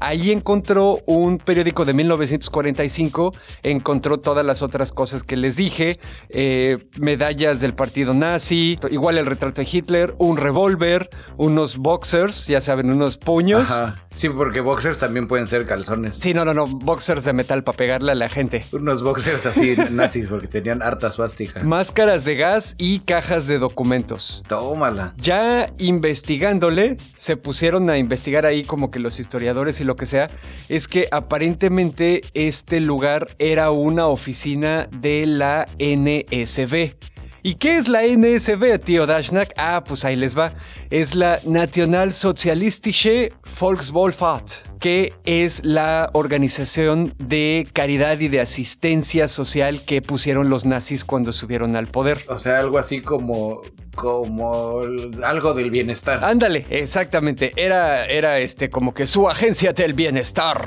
Ahí 0.00 0.30
encontró 0.30 1.00
un 1.06 1.38
periódico 1.38 1.84
de 1.84 1.94
1945, 1.94 3.34
encontró 3.62 4.18
todas 4.18 4.44
las 4.44 4.62
otras 4.62 4.92
cosas 4.92 5.22
que 5.22 5.36
les 5.36 5.56
dije, 5.56 5.98
eh, 6.30 6.78
medallas 6.98 7.60
del 7.60 7.74
partido 7.74 8.14
nazi, 8.14 8.78
igual 8.90 9.18
el 9.18 9.26
retrato 9.26 9.60
de 9.60 9.68
Hitler, 9.70 10.14
un 10.18 10.36
revólver, 10.36 11.10
unos 11.36 11.76
boxers, 11.76 12.46
ya 12.46 12.60
saben, 12.60 12.90
unos 12.90 13.18
puños. 13.18 13.70
Ajá. 13.70 14.04
Sí, 14.14 14.28
porque 14.28 14.60
boxers 14.60 14.98
también 14.98 15.28
pueden 15.28 15.46
ser 15.46 15.64
calzones. 15.64 16.16
Sí, 16.16 16.34
no, 16.34 16.44
no, 16.44 16.52
no, 16.52 16.66
boxers 16.66 17.24
de 17.24 17.32
metal 17.32 17.62
para 17.62 17.76
pegarle 17.76 18.12
a 18.12 18.14
la 18.16 18.28
gente. 18.28 18.66
Unos 18.72 19.02
boxers 19.02 19.46
así 19.46 19.76
nazis 19.90 20.28
porque 20.28 20.48
tenían 20.48 20.82
harta 20.82 21.12
suástica. 21.12 21.62
Máscaras 21.62 22.24
de 22.24 22.34
gas 22.34 22.74
y 22.76 23.00
cajas 23.00 23.46
de 23.46 23.58
documentos. 23.58 24.42
Tómala. 24.48 25.14
Ya 25.16 25.72
investigándole, 25.78 26.96
se 27.16 27.36
pusieron 27.36 27.88
a 27.88 27.98
investigar 27.98 28.46
ahí 28.46 28.64
como 28.64 28.90
que 28.90 28.98
los 28.98 29.20
historiadores 29.20 29.80
y 29.80 29.84
lo 29.90 29.96
que 29.96 30.06
sea, 30.06 30.30
es 30.68 30.86
que 30.86 31.08
aparentemente 31.10 32.20
este 32.34 32.78
lugar 32.78 33.34
era 33.38 33.72
una 33.72 34.06
oficina 34.06 34.88
de 34.90 35.26
la 35.26 35.66
NSB. 35.78 36.94
¿Y 37.42 37.54
qué 37.54 37.76
es 37.78 37.88
la 37.88 38.02
NSB, 38.02 38.78
tío 38.84 39.06
Dashnak? 39.06 39.52
Ah, 39.56 39.82
pues 39.82 40.04
ahí 40.04 40.14
les 40.14 40.36
va. 40.36 40.52
Es 40.90 41.14
la 41.14 41.40
Nationalsozialistische 41.44 43.32
Volkswohlfahrt, 43.58 44.69
que 44.80 45.12
es 45.24 45.60
la 45.62 46.10
organización 46.14 47.14
de 47.18 47.68
caridad 47.72 48.18
y 48.18 48.28
de 48.28 48.40
asistencia 48.40 49.28
social 49.28 49.84
que 49.84 50.02
pusieron 50.02 50.48
los 50.48 50.64
nazis 50.64 51.04
cuando 51.04 51.32
subieron 51.32 51.76
al 51.76 51.86
poder. 51.86 52.24
O 52.28 52.38
sea, 52.38 52.58
algo 52.58 52.78
así 52.78 53.02
como. 53.02 53.60
como. 53.94 54.80
algo 55.22 55.52
del 55.54 55.70
bienestar. 55.70 56.24
Ándale, 56.24 56.66
exactamente. 56.70 57.52
Era, 57.56 58.06
era 58.06 58.38
este 58.38 58.70
como 58.70 58.94
que 58.94 59.06
su 59.06 59.28
agencia 59.28 59.72
del 59.74 59.92
bienestar. 59.92 60.66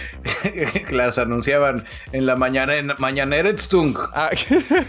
Las 0.90 1.18
anunciaban 1.18 1.84
en 2.12 2.26
la 2.26 2.36
mañana 2.36 2.76
en 2.76 2.92
Mañaneretztung. 2.98 3.96
Ah, 4.14 4.30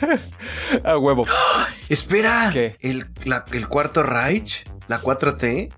a 0.84 0.98
huevo. 0.98 1.26
Espera. 1.90 2.50
¿Qué? 2.54 2.78
El, 2.80 3.08
la- 3.26 3.46
el 3.52 3.68
cuarto 3.68 4.04
Reich, 4.04 4.66
la 4.88 5.02
4T, 5.02 5.70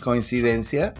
coincidencia. 0.00 0.94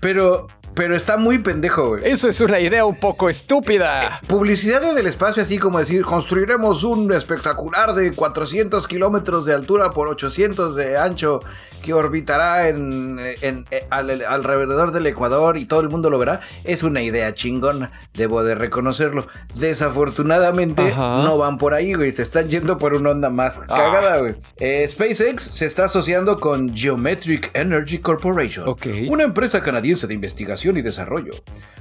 Pero 0.01 0.47
Pero 0.75 0.95
está 0.95 1.17
muy 1.17 1.39
pendejo, 1.39 1.89
güey. 1.89 2.03
Eso 2.09 2.29
es 2.29 2.41
una 2.41 2.61
idea 2.61 2.85
un 2.85 2.95
poco 2.97 3.29
estúpida. 3.29 4.21
Publicidad 4.29 4.85
en 4.89 4.97
el 4.97 5.07
espacio, 5.07 5.43
así 5.43 5.59
como 5.59 5.81
decir, 5.81 6.03
construiremos 6.05 6.85
un 6.85 7.13
espectacular 7.13 7.95
de 7.95 8.13
400 8.13 8.87
kilómetros 8.87 9.45
de 9.45 9.55
altura 9.55 9.91
por 9.93 10.07
800 10.09 10.77
de 10.77 10.97
ancho 10.97 11.41
que 11.83 11.95
orbitará 11.95 12.69
en, 12.69 13.19
en- 13.41 13.65
en- 13.71 13.85
al- 13.91 14.25
alrededor 14.25 14.93
del 14.93 15.07
Ecuador 15.07 15.57
y 15.57 15.65
todo 15.65 15.81
el 15.81 15.89
mundo 15.89 16.11
lo 16.11 16.19
verá. 16.19 16.41
Es 16.65 16.83
una 16.85 17.03
idea 17.03 17.35
chingona, 17.35 17.91
debo 18.15 18.45
de 18.45 18.55
reconocerlo. 18.55 19.27
Desafortunadamente, 19.57 20.83
Ajá. 20.93 21.23
no 21.23 21.39
van 21.39 21.59
por 21.59 21.75
ahí, 21.75 21.95
güey. 21.95 22.13
Se 22.13 22.23
están 22.23 22.49
yendo 22.51 22.79
por 22.79 22.95
una 22.95 23.11
onda 23.11 23.31
más 23.31 23.59
cagada, 23.59 24.19
güey. 24.19 24.37
Eh, 24.59 24.87
SpaceX 24.87 25.43
se 25.43 25.67
está 25.67 25.87
asociando 25.87 26.39
con 26.39 26.77
Geometric 26.77 27.51
Energy 27.55 27.99
Corporation, 27.99 28.77
una 29.09 29.25
empresa 29.25 29.63
canadiense 29.63 30.07
de 30.07 30.15
investigación 30.15 30.58
y 30.65 30.83
desarrollo. 30.83 31.33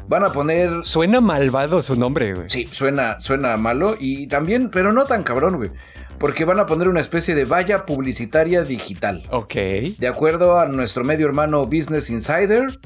Van 0.07 0.23
a 0.23 0.31
poner 0.31 0.83
Suena 0.83 1.19
malvado 1.19 1.81
su 1.81 1.95
nombre, 1.95 2.33
güey. 2.33 2.49
Sí, 2.49 2.67
suena, 2.71 3.19
suena 3.19 3.57
malo 3.57 3.97
y 3.99 4.27
también, 4.27 4.69
pero 4.69 4.93
no 4.93 5.05
tan 5.05 5.23
cabrón, 5.23 5.57
güey. 5.57 5.71
Porque 6.17 6.45
van 6.45 6.59
a 6.59 6.65
poner 6.65 6.87
una 6.87 7.01
especie 7.01 7.35
de 7.35 7.45
valla 7.45 7.85
publicitaria 7.85 8.63
digital. 8.63 9.23
Ok. 9.31 9.53
De 9.97 10.07
acuerdo 10.07 10.59
a 10.59 10.65
nuestro 10.65 11.03
medio 11.03 11.27
hermano 11.27 11.65
Business 11.65 12.09
Insider, 12.09 12.79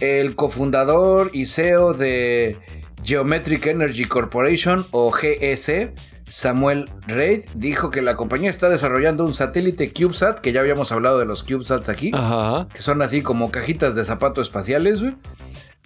el 0.00 0.34
cofundador 0.34 1.30
y 1.32 1.46
CEO 1.46 1.92
de 1.94 2.56
Geometric 3.02 3.66
Energy 3.66 4.04
Corporation 4.04 4.86
o 4.90 5.10
GEC, 5.10 5.92
Samuel 6.32 6.88
Reid, 7.06 7.44
dijo 7.52 7.90
que 7.90 8.00
la 8.00 8.16
compañía 8.16 8.48
está 8.48 8.70
desarrollando 8.70 9.22
un 9.22 9.34
satélite 9.34 9.92
CubeSat, 9.92 10.38
que 10.38 10.52
ya 10.52 10.60
habíamos 10.60 10.90
hablado 10.90 11.18
de 11.18 11.26
los 11.26 11.42
CubeSats 11.42 11.90
aquí 11.90 12.10
Ajá. 12.14 12.68
que 12.72 12.80
son 12.80 13.02
así 13.02 13.20
como 13.20 13.50
cajitas 13.50 13.94
de 13.94 14.06
zapato 14.06 14.40
espaciales. 14.40 15.04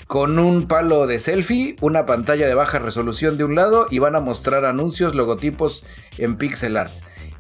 Con 0.06 0.38
un 0.38 0.68
palo 0.68 1.09
de 1.09 1.18
selfie, 1.18 1.74
una 1.80 2.06
pantalla 2.06 2.46
de 2.46 2.54
baja 2.54 2.78
resolución 2.78 3.37
de 3.37 3.42
un 3.42 3.56
lado 3.56 3.88
y 3.90 3.98
van 3.98 4.14
a 4.14 4.20
mostrar 4.20 4.64
anuncios, 4.64 5.16
logotipos 5.16 5.82
en 6.16 6.37
pixel 6.37 6.76
art. 6.76 6.92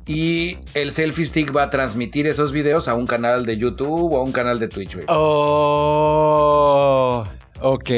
Y 0.04 0.58
el 0.74 0.90
selfie 0.90 1.26
stick 1.26 1.56
va 1.56 1.62
a 1.62 1.70
transmitir 1.70 2.26
esos 2.26 2.50
videos 2.50 2.88
a 2.88 2.94
un 2.94 3.06
canal 3.06 3.46
de 3.46 3.56
YouTube 3.56 4.14
o 4.14 4.18
a 4.18 4.24
un 4.24 4.32
canal 4.32 4.58
de 4.58 4.66
Twitch, 4.66 4.94
güey. 4.94 5.06
Oh. 5.08 6.42
Ok. 7.60 7.90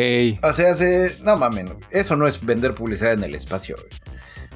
O 0.42 0.52
sea, 0.52 0.74
se... 0.74 1.16
no 1.22 1.38
mamen, 1.38 1.78
eso 1.90 2.14
no 2.14 2.26
es 2.26 2.44
vender 2.44 2.74
publicidad 2.74 3.14
en 3.14 3.24
el 3.24 3.34
espacio, 3.34 3.74
güey. 3.76 3.88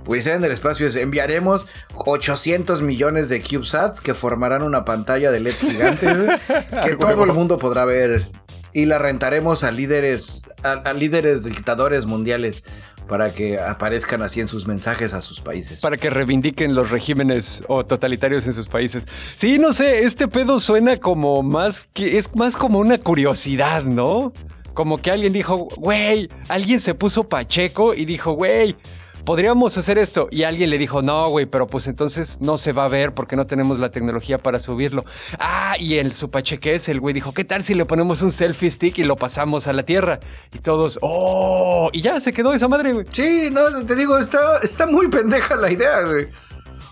Publicidad 0.05 0.37
en 0.37 0.45
el 0.45 0.53
espacio 0.53 0.87
es 0.87 0.97
enviaremos 0.97 1.67
800 1.95 2.83
millones 2.83 3.29
de 3.29 3.41
CubeSats 3.41 4.01
que 4.01 4.15
formarán 4.15 4.62
una 4.62 4.85
pantalla 4.85 5.31
de 5.31 5.41
LED 5.41 5.55
gigante 5.57 6.07
que 6.85 6.97
todo 6.97 7.25
el 7.25 7.33
mundo 7.33 7.59
podrá 7.59 7.85
ver 7.85 8.27
y 8.73 8.87
la 8.87 8.99
rentaremos 8.99 9.65
a 9.65 9.71
líderes 9.71 10.43
a, 10.65 10.73
a 10.73 10.93
líderes 10.93 11.45
dictadores 11.45 12.07
mundiales 12.07 12.65
para 13.09 13.31
que 13.31 13.59
aparezcan 13.59 14.23
así 14.23 14.41
en 14.41 14.49
sus 14.49 14.67
mensajes 14.67 15.12
a 15.12 15.21
sus 15.21 15.41
países. 15.41 15.81
Para 15.81 15.97
que 15.97 16.11
reivindiquen 16.11 16.75
los 16.75 16.91
regímenes 16.91 17.62
o 17.69 17.85
totalitarios 17.85 18.47
en 18.47 18.53
sus 18.53 18.69
países. 18.69 19.07
Sí, 19.37 19.59
no 19.59 19.73
sé, 19.73 20.05
este 20.05 20.29
pedo 20.29 20.61
suena 20.61 20.97
como 20.97 21.43
más 21.43 21.88
que 21.93 22.19
es 22.19 22.35
más 22.35 22.57
como 22.57 22.79
una 22.79 22.99
curiosidad, 22.99 23.85
¿no? 23.85 24.33
Como 24.75 25.03
que 25.03 25.11
alguien 25.11 25.33
dijo, 25.33 25.69
güey, 25.77 26.31
alguien 26.49 26.81
se 26.81 26.95
puso 26.95 27.29
pacheco 27.29 27.93
y 27.93 28.07
dijo, 28.07 28.33
güey, 28.33 28.77
podríamos 29.25 29.77
hacer 29.79 29.99
esto. 29.99 30.29
Y 30.31 30.45
alguien 30.45 30.71
le 30.71 30.79
dijo, 30.79 31.03
no, 31.03 31.29
güey, 31.29 31.47
pero 31.47 31.67
pues 31.67 31.87
entonces 31.87 32.39
no 32.41 32.59
se 32.59 32.73
va 32.73 32.85
a 32.85 32.89
ver 32.89 33.15
porque 33.15 33.37
no 33.37 33.47
tenemos 33.47 33.79
la 33.79 33.91
tecnología 33.91 34.39
para 34.39 34.61
subirlo. 34.61 35.05
Ah, 35.39 35.77
y 35.79 35.99
el 35.99 36.13
pachequez, 36.31 36.89
el 36.89 37.01
güey 37.01 37.15
dijo, 37.15 37.33
¿qué 37.33 37.45
tal 37.45 37.63
si 37.63 37.75
le 37.75 37.85
ponemos 37.85 38.23
un 38.23 38.33
selfie 38.33 38.71
stick 38.71 38.99
y 38.99 39.05
lo 39.05 39.17
pasamos 39.17 39.67
a 39.67 39.73
la 39.73 39.83
Tierra? 39.83 40.21
Y 40.53 40.59
todos, 40.59 40.99
oh, 41.03 41.91
y 41.93 42.03
ya 42.03 42.21
se 42.21 42.33
quedó 42.33 42.53
esa 42.53 42.69
madre, 42.69 42.93
güey. 42.93 43.07
Sí, 43.11 43.49
no, 43.51 43.85
te 43.85 43.95
digo, 43.95 44.19
está, 44.19 44.59
está 44.63 44.87
muy 44.87 45.09
pendeja 45.09 45.57
la 45.57 45.71
idea, 45.71 46.03
güey. 46.03 46.29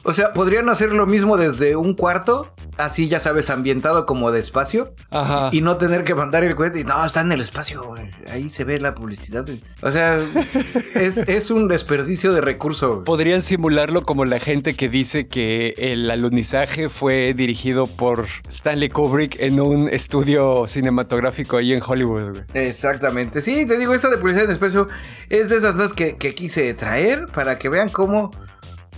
O 0.02 0.12
sea, 0.12 0.32
podrían 0.32 0.68
hacer 0.68 0.92
lo 0.92 1.06
mismo 1.06 1.36
desde 1.36 1.76
un 1.76 1.94
cuarto, 1.94 2.52
así 2.78 3.08
ya 3.08 3.20
sabes, 3.20 3.50
ambientado 3.50 4.06
como 4.06 4.32
de 4.32 4.40
espacio, 4.40 4.94
Ajá. 5.10 5.50
y 5.52 5.60
no 5.60 5.76
tener 5.76 6.04
que 6.04 6.14
mandar 6.14 6.42
el 6.44 6.54
cohete. 6.56 6.80
y, 6.80 6.84
No, 6.84 7.04
está 7.04 7.20
en 7.20 7.32
el 7.32 7.40
espacio, 7.40 7.82
güey. 7.84 8.10
Ahí 8.32 8.48
se 8.48 8.64
ve 8.64 8.78
la 8.80 8.94
publicidad, 8.94 9.44
güey. 9.44 9.62
O 9.82 9.90
sea, 9.90 10.18
es, 10.94 11.18
es 11.18 11.50
un 11.50 11.68
desperdicio 11.68 12.32
de 12.32 12.40
recurso. 12.40 12.92
güey. 12.94 13.04
Podrían 13.04 13.42
simularlo 13.42 14.02
como 14.02 14.24
la 14.24 14.38
gente 14.40 14.74
que 14.74 14.88
dice 14.88 15.28
que 15.28 15.74
el 15.76 16.10
alunizaje 16.10 16.88
fue 16.88 17.34
dirigido 17.34 17.86
por 17.86 18.26
Stanley 18.48 18.88
Kubrick 18.88 19.36
en 19.40 19.60
un 19.60 19.88
estudio 19.88 20.66
cinematográfico 20.66 21.58
ahí 21.58 21.72
en 21.74 21.82
Hollywood. 21.86 22.30
güey. 22.30 22.44
Exactamente. 22.54 23.42
Sí, 23.42 23.66
te 23.66 23.76
digo, 23.76 23.94
esta 23.94 24.08
de 24.08 24.16
publicidad 24.16 24.46
en 24.46 24.52
espacio 24.52 24.88
es 25.28 25.50
de 25.50 25.56
esas 25.58 25.92
que, 25.92 26.16
que 26.16 26.34
quise 26.34 26.72
traer 26.74 27.26
para 27.26 27.58
que 27.58 27.68
vean 27.68 27.90
cómo, 27.90 28.30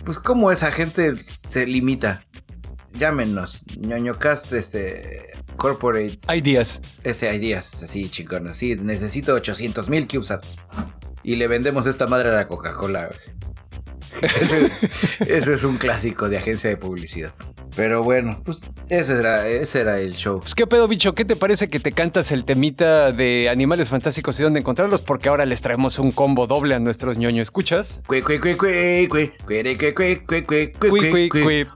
pues, 0.05 0.19
cómo 0.19 0.51
esa 0.53 0.71
gente 0.71 1.15
se 1.29 1.67
limita. 1.67 2.25
Llámenos, 2.95 3.65
ñoñocast, 3.79 4.53
este, 4.53 5.31
corporate 5.57 6.19
Ideas. 6.35 6.81
este 7.05 7.35
ideas 7.35 7.83
así 7.83 8.09
chingón, 8.11 8.49
así 8.49 8.75
necesito 8.77 9.33
800 9.35 9.89
mil 9.89 10.07
CubeSats 10.07 10.57
y 11.23 11.37
le 11.37 11.49
vendemos 11.49 11.87
esta 11.87 12.07
madre 12.07 12.31
a 12.31 12.33
la 12.33 12.49
Coca-Cola. 12.49 13.07
güey. 13.07 13.52
Ese, 14.21 14.71
ese 15.27 15.55
es 15.55 15.65
un 15.65 15.79
clásico 15.79 16.29
de 16.29 16.39
agencia 16.39 16.71
de 16.71 16.77
publicidad. 16.77 17.33
Pero 17.75 18.03
bueno, 18.03 18.41
pues 18.45 18.61
ese 18.91 19.19
era, 19.19 19.49
ese 19.49 19.81
era 19.81 19.99
el 19.99 20.15
show. 20.15 20.41
Pues 20.41 20.55
qué 20.55 20.67
pedo, 20.67 20.87
bicho, 20.89 21.15
¿qué 21.15 21.25
te 21.25 21.37
parece 21.37 21.69
que 21.69 21.81
te 21.81 21.93
cantas 21.93 22.31
el 22.31 22.45
temita 22.45 23.13
de 23.13 23.49
animales 23.49 23.89
fantásticos 23.89 24.39
y 24.39 24.43
dónde 24.43 24.61
encontrarlos? 24.61 25.01
Porque 25.01 25.31
ahora 25.31 25.47
les 25.47 25.63
traemos 25.63 25.99
un 25.99 26.13
combo 26.13 26.47
doble 26.47 26.75
a 26.75 26.79
nuestros 26.79 27.17
ñoño 27.17 27.41
escuchas. 27.41 28.03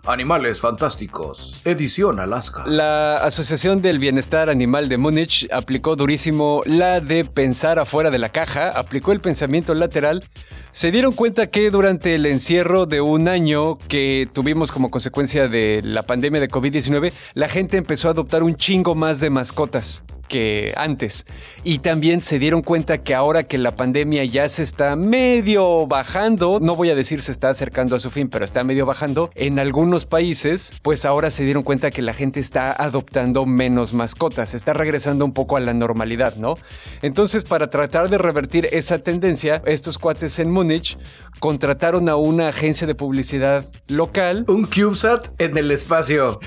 Animales 0.04 0.60
fantásticos. 0.60 1.62
Edición 1.64 2.20
Alaska. 2.20 2.64
La 2.66 3.16
Asociación 3.16 3.80
del 3.80 3.98
Bienestar 3.98 4.50
Animal 4.50 4.90
de 4.90 4.98
Múnich 4.98 5.48
aplicó 5.50 5.96
durísimo 5.96 6.62
la 6.66 7.00
de 7.00 7.24
pensar 7.24 7.78
afuera 7.78 8.10
de 8.10 8.18
la 8.18 8.28
caja, 8.28 8.68
aplicó 8.70 9.12
el 9.12 9.20
pensamiento 9.20 9.74
lateral. 9.74 10.28
Se 10.72 10.90
dieron 10.90 11.14
cuenta 11.14 11.46
que 11.46 11.70
durante 11.70 12.14
el 12.14 12.25
encierro 12.30 12.86
de 12.86 13.00
un 13.00 13.28
año 13.28 13.78
que 13.88 14.28
tuvimos 14.32 14.72
como 14.72 14.90
consecuencia 14.90 15.48
de 15.48 15.80
la 15.84 16.02
pandemia 16.04 16.40
de 16.40 16.48
COVID-19, 16.48 17.12
la 17.34 17.48
gente 17.48 17.76
empezó 17.76 18.08
a 18.08 18.12
adoptar 18.12 18.42
un 18.42 18.56
chingo 18.56 18.94
más 18.94 19.20
de 19.20 19.30
mascotas 19.30 20.04
que 20.28 20.72
antes. 20.76 21.26
Y 21.64 21.78
también 21.78 22.20
se 22.20 22.38
dieron 22.38 22.62
cuenta 22.62 22.98
que 22.98 23.14
ahora 23.14 23.44
que 23.44 23.58
la 23.58 23.74
pandemia 23.74 24.24
ya 24.24 24.48
se 24.48 24.62
está 24.62 24.96
medio 24.96 25.86
bajando, 25.86 26.58
no 26.60 26.76
voy 26.76 26.90
a 26.90 26.94
decir 26.94 27.20
se 27.22 27.32
está 27.32 27.50
acercando 27.50 27.96
a 27.96 28.00
su 28.00 28.10
fin, 28.10 28.28
pero 28.28 28.44
está 28.44 28.64
medio 28.64 28.86
bajando, 28.86 29.30
en 29.34 29.58
algunos 29.58 30.06
países, 30.06 30.76
pues 30.82 31.04
ahora 31.04 31.30
se 31.30 31.44
dieron 31.44 31.62
cuenta 31.62 31.90
que 31.90 32.02
la 32.02 32.14
gente 32.14 32.40
está 32.40 32.72
adoptando 32.72 33.46
menos 33.46 33.94
mascotas, 33.94 34.54
está 34.54 34.72
regresando 34.72 35.24
un 35.24 35.32
poco 35.32 35.56
a 35.56 35.60
la 35.60 35.74
normalidad, 35.74 36.36
¿no? 36.36 36.54
Entonces, 37.02 37.44
para 37.44 37.70
tratar 37.70 38.08
de 38.10 38.18
revertir 38.18 38.68
esa 38.72 38.98
tendencia, 38.98 39.62
estos 39.66 39.98
cuates 39.98 40.38
en 40.38 40.50
Múnich 40.50 40.98
contrataron 41.38 42.08
a 42.08 42.16
una 42.16 42.48
agencia 42.48 42.86
de 42.86 42.94
publicidad 42.94 43.66
local. 43.88 44.44
Un 44.48 44.64
CubeSat 44.64 45.28
en 45.40 45.56
el 45.58 45.70
espacio 45.70 46.40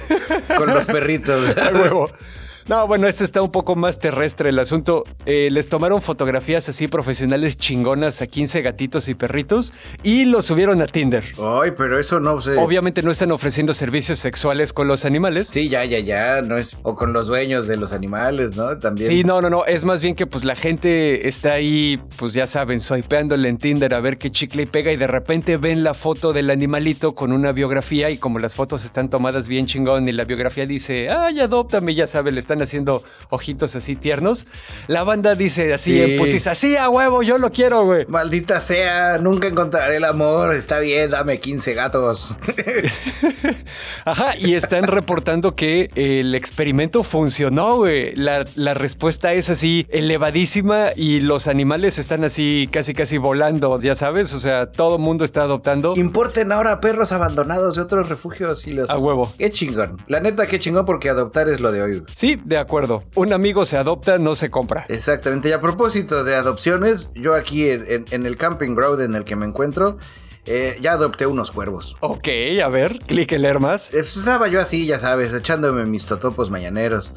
con 0.58 0.74
los 0.74 0.86
perritos. 0.88 1.56
No, 2.70 2.86
bueno, 2.86 3.08
este 3.08 3.24
está 3.24 3.42
un 3.42 3.52
poco 3.52 3.76
más 3.76 3.98
terrestre 3.98 4.50
el 4.50 4.60
asunto. 4.60 5.04
Eh, 5.26 5.50
les 5.52 5.70
tomaron 5.70 6.04
fotografías 6.04 6.70
así 6.70 6.88
profesionales 6.88 7.58
chingonas 7.58 8.22
a 8.22 8.28
15 8.28 8.62
gatitos 8.62 9.10
y 9.10 9.16
perritos 9.16 9.74
y 10.04 10.26
los 10.26 10.46
subieron 10.46 10.80
a 10.84 10.86
Tinder. 10.86 11.24
Ay, 11.40 11.72
pero 11.76 11.98
eso 11.98 12.20
no 12.20 12.40
sé. 12.40 12.56
Obviamente 12.58 13.02
no 13.02 13.10
están 13.10 13.32
ofreciendo 13.32 13.74
servicios 13.74 14.20
sexuales 14.20 14.72
con 14.72 14.88
los 14.88 15.04
animales. 15.04 15.48
Sí, 15.48 15.68
ya, 15.68 15.84
ya, 15.84 15.98
ya, 15.98 16.44
no 16.44 16.60
es 16.60 16.78
o 16.84 16.94
con 16.94 17.12
los 17.12 17.26
dueños 17.26 17.66
de 17.66 17.76
los 17.76 17.92
animales, 17.92 18.56
¿no? 18.56 18.78
También. 18.78 19.10
Sí, 19.10 19.24
no, 19.24 19.42
no, 19.42 19.50
no. 19.50 19.66
Es 19.66 19.84
más 19.84 20.00
bien 20.00 20.14
que 20.14 20.28
pues 20.28 20.46
la 20.46 20.56
gente 20.56 21.28
está 21.28 21.54
ahí, 21.54 22.00
pues 22.18 22.36
ya 22.36 22.46
saben, 22.46 22.82
swipeándole 22.82 23.50
en 23.50 23.58
Tinder 23.58 23.96
a 23.96 24.00
ver 24.00 24.20
qué 24.20 24.30
chicle 24.30 24.62
y 24.62 24.66
pega 24.68 24.92
y 24.92 24.98
de 24.98 25.08
repente 25.08 25.58
ven 25.58 25.84
la 25.84 25.96
foto 25.96 26.34
del 26.34 26.52
animalito 26.52 27.16
con 27.16 27.34
una 27.34 27.52
biografía 27.52 28.12
y 28.12 28.20
como 28.20 28.38
las 28.38 28.54
fotos 28.54 28.86
están 28.86 29.10
tomadas 29.10 29.48
bien 29.48 29.66
chingón 29.66 30.08
y 30.08 30.12
la 30.12 30.26
biografía 30.26 30.68
dice, 30.68 31.10
ay, 31.10 31.40
adóptame, 31.40 31.96
ya 31.96 32.06
saben, 32.06 32.36
le 32.36 32.42
están 32.42 32.59
haciendo 32.62 33.04
ojitos 33.30 33.76
así 33.76 33.96
tiernos. 33.96 34.46
La 34.88 35.04
banda 35.04 35.36
dice 35.36 35.74
así 35.74 35.94
Sí. 35.94 36.02
en 36.02 36.18
putiza, 36.20 36.56
sí, 36.56 36.76
a 36.78 36.90
huevo, 36.90 37.22
yo 37.24 37.38
lo 37.38 37.52
quiero, 37.52 37.84
güey. 37.86 38.06
Maldita 38.08 38.60
sea, 38.60 39.18
nunca 39.18 39.48
encontraré 39.48 39.98
el 39.98 40.04
amor. 40.06 40.54
Está 40.54 40.80
bien, 40.80 41.10
dame 41.12 41.40
15 41.40 41.74
gatos. 41.74 42.36
Ajá, 44.06 44.34
y 44.38 44.56
están 44.56 44.84
reportando 44.86 45.56
que 45.56 45.90
el 45.96 46.36
experimento 46.36 47.04
funcionó, 47.04 47.76
güey. 47.78 48.16
La, 48.16 48.46
la 48.56 48.74
respuesta 48.74 49.34
es 49.34 49.50
así 49.50 49.86
elevadísima 49.90 50.88
y 50.96 51.22
los 51.22 51.48
animales 51.48 51.98
están 52.00 52.24
así 52.24 52.70
casi 52.72 52.94
casi 52.94 53.18
volando, 53.18 53.78
ya 53.80 53.96
sabes, 53.96 54.34
o 54.34 54.40
sea, 54.40 54.72
todo 54.72 54.96
el 54.96 55.02
mundo 55.02 55.26
está 55.26 55.42
adoptando. 55.44 55.94
Importen 55.96 56.52
ahora 56.52 56.80
perros 56.82 57.12
abandonados 57.12 57.76
de 57.76 57.82
otros 57.82 58.10
refugios 58.10 58.66
y 58.68 58.72
los. 58.72 58.90
A 58.90 58.98
huevo. 58.98 59.32
Qué 59.38 59.50
chingón. 59.50 59.98
La 60.08 60.20
neta, 60.20 60.48
qué 60.48 60.60
chingón 60.60 60.86
porque 60.86 61.10
adoptar 61.10 61.50
es 61.50 61.60
lo 61.60 61.72
de 61.72 61.82
hoy. 61.82 61.92
güey. 62.00 62.04
Sí, 62.14 62.40
De 62.50 62.58
acuerdo. 62.58 63.04
Un 63.14 63.32
amigo 63.32 63.64
se 63.68 63.78
adopta, 63.78 64.18
no 64.18 64.36
se 64.36 64.50
compra. 64.50 64.88
Exactamente. 64.90 65.50
Y 65.50 65.52
a 65.52 65.62
propósito 65.62 66.24
de 66.24 66.36
adopciones, 66.36 67.12
yo 67.14 67.36
aquí 67.36 67.70
en, 67.70 68.06
en 68.10 68.26
el 68.26 68.38
camping 68.38 68.74
ground 68.74 69.02
en 69.02 69.14
el 69.14 69.24
que 69.24 69.36
me 69.36 69.46
encuentro, 69.46 70.00
eh, 70.48 70.76
ya 70.82 70.94
adopté 70.94 71.28
unos 71.28 71.52
cuervos. 71.52 71.96
Ok, 72.00 72.28
a 72.64 72.68
ver, 72.70 72.98
clique 73.06 73.38
leer 73.38 73.60
más. 73.60 73.90
Eh, 73.90 73.98
pues, 73.98 74.18
estaba 74.18 74.48
yo 74.48 74.60
así, 74.60 74.88
ya 74.88 74.98
sabes, 74.98 75.32
echándome 75.32 75.86
mis 75.86 76.08
totopos 76.08 76.50
mañaneros. 76.50 77.14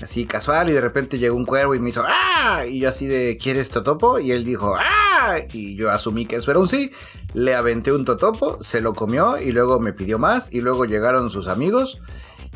Así 0.00 0.24
casual 0.24 0.70
y 0.70 0.72
de 0.72 0.80
repente 0.80 1.18
llegó 1.18 1.36
un 1.36 1.44
cuervo 1.44 1.74
y 1.74 1.80
me 1.80 1.90
hizo 1.90 2.02
¡Ah! 2.06 2.64
Y 2.64 2.80
yo 2.80 2.88
así 2.88 3.06
de 3.06 3.36
¿Quieres 3.36 3.68
totopo? 3.68 4.18
Y 4.18 4.32
él 4.32 4.46
dijo 4.46 4.76
¡Ah! 4.78 5.40
Y 5.52 5.76
yo 5.76 5.90
asumí 5.90 6.24
que 6.24 6.36
eso 6.36 6.50
era 6.50 6.58
un 6.60 6.68
sí. 6.68 6.90
Le 7.34 7.54
aventé 7.54 7.92
un 7.92 8.06
totopo, 8.06 8.56
se 8.62 8.80
lo 8.80 8.94
comió 8.94 9.38
y 9.38 9.52
luego 9.52 9.78
me 9.78 9.92
pidió 9.92 10.18
más 10.18 10.54
y 10.54 10.62
luego 10.62 10.86
llegaron 10.86 11.28
sus 11.28 11.48
amigos. 11.48 12.00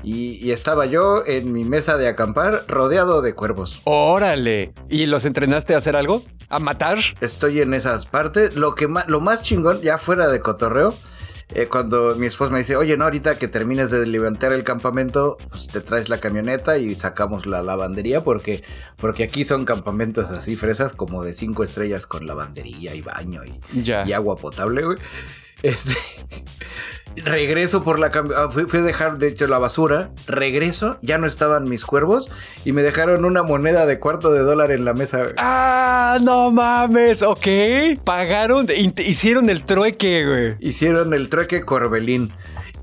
Y, 0.05 0.33
y 0.47 0.53
estaba 0.53 0.85
yo 0.87 1.25
en 1.27 1.53
mi 1.53 1.65
mesa 1.65 1.97
de 1.97 2.09
acampar 2.09 2.65
rodeado 2.69 3.23
de 3.23 3.33
cuervos. 3.33 3.81
Órale. 3.85 4.73
¿Y 4.91 5.07
los 5.07 5.25
entrenaste 5.25 5.75
a 5.75 5.79
hacer 5.79 5.97
algo? 5.97 6.23
¿A 6.51 6.59
matar? 6.59 6.99
Estoy 7.21 7.61
en 7.61 7.73
esas 7.75 8.05
partes. 8.07 8.55
Lo, 8.55 8.75
que 8.75 8.87
ma- 8.87 9.05
lo 9.09 9.21
más 9.21 9.43
chingón, 9.43 9.81
ya 9.81 9.97
fuera 9.99 10.29
de 10.29 10.41
cotorreo, 10.41 10.95
eh, 11.55 11.67
cuando 11.69 12.15
mi 12.17 12.27
esposa 12.27 12.53
me 12.53 12.59
dice, 12.59 12.77
oye, 12.77 12.97
no, 12.97 13.05
ahorita 13.05 13.39
que 13.39 13.49
termines 13.49 13.91
de 13.91 14.07
levantar 14.07 14.53
el 14.53 14.63
campamento, 14.65 15.37
pues 15.51 15.69
te 15.69 15.81
traes 15.81 16.09
la 16.09 16.19
camioneta 16.19 16.77
y 16.79 16.95
sacamos 16.95 17.47
la 17.47 17.63
lavandería, 17.63 18.23
porque, 18.23 18.63
porque 18.97 19.25
aquí 19.25 19.45
son 19.45 19.65
campamentos 19.65 20.31
así 20.31 20.55
fresas, 20.57 20.93
como 20.93 21.23
de 21.23 21.33
cinco 21.35 21.63
estrellas 21.65 22.07
con 22.07 22.27
lavandería 22.27 22.95
y 22.95 23.01
baño 23.03 23.43
y, 23.45 23.83
Ya. 23.83 24.05
y 24.07 24.13
agua 24.13 24.37
potable, 24.37 24.85
güey. 24.85 24.99
Este. 25.65 25.95
regreso 27.17 27.83
por 27.85 27.99
la 27.99 28.11
ah, 28.37 28.49
fui, 28.51 28.65
fui 28.65 28.81
a 28.81 28.83
dejar 28.83 29.17
de 29.19 29.29
hecho 29.29 29.47
la 29.47 29.59
basura. 29.59 30.11
Regreso, 30.27 30.99
ya 31.01 31.17
no 31.17 31.27
estaban 31.27 31.69
mis 31.69 31.85
cuervos 31.87 32.31
y 32.65 32.73
me 32.73 32.83
dejaron 32.83 33.25
una 33.25 33.43
moneda 33.43 33.87
de 33.87 33.99
cuarto 33.99 34.31
de 34.31 34.41
dólar 34.41 34.73
en 34.73 34.85
la 34.85 34.93
mesa. 34.93 35.19
güey. 35.23 35.35
Ah, 35.39 36.19
no 36.21 36.51
mames, 36.51 37.23
ok. 37.23 37.47
Pagaron, 38.05 38.69
hicieron 38.99 39.49
el 39.49 39.65
trueque, 39.65 40.27
güey. 40.27 40.57
Hicieron 40.61 41.15
el 41.15 41.31
trueque 41.31 41.63
Corbelín. 41.63 42.33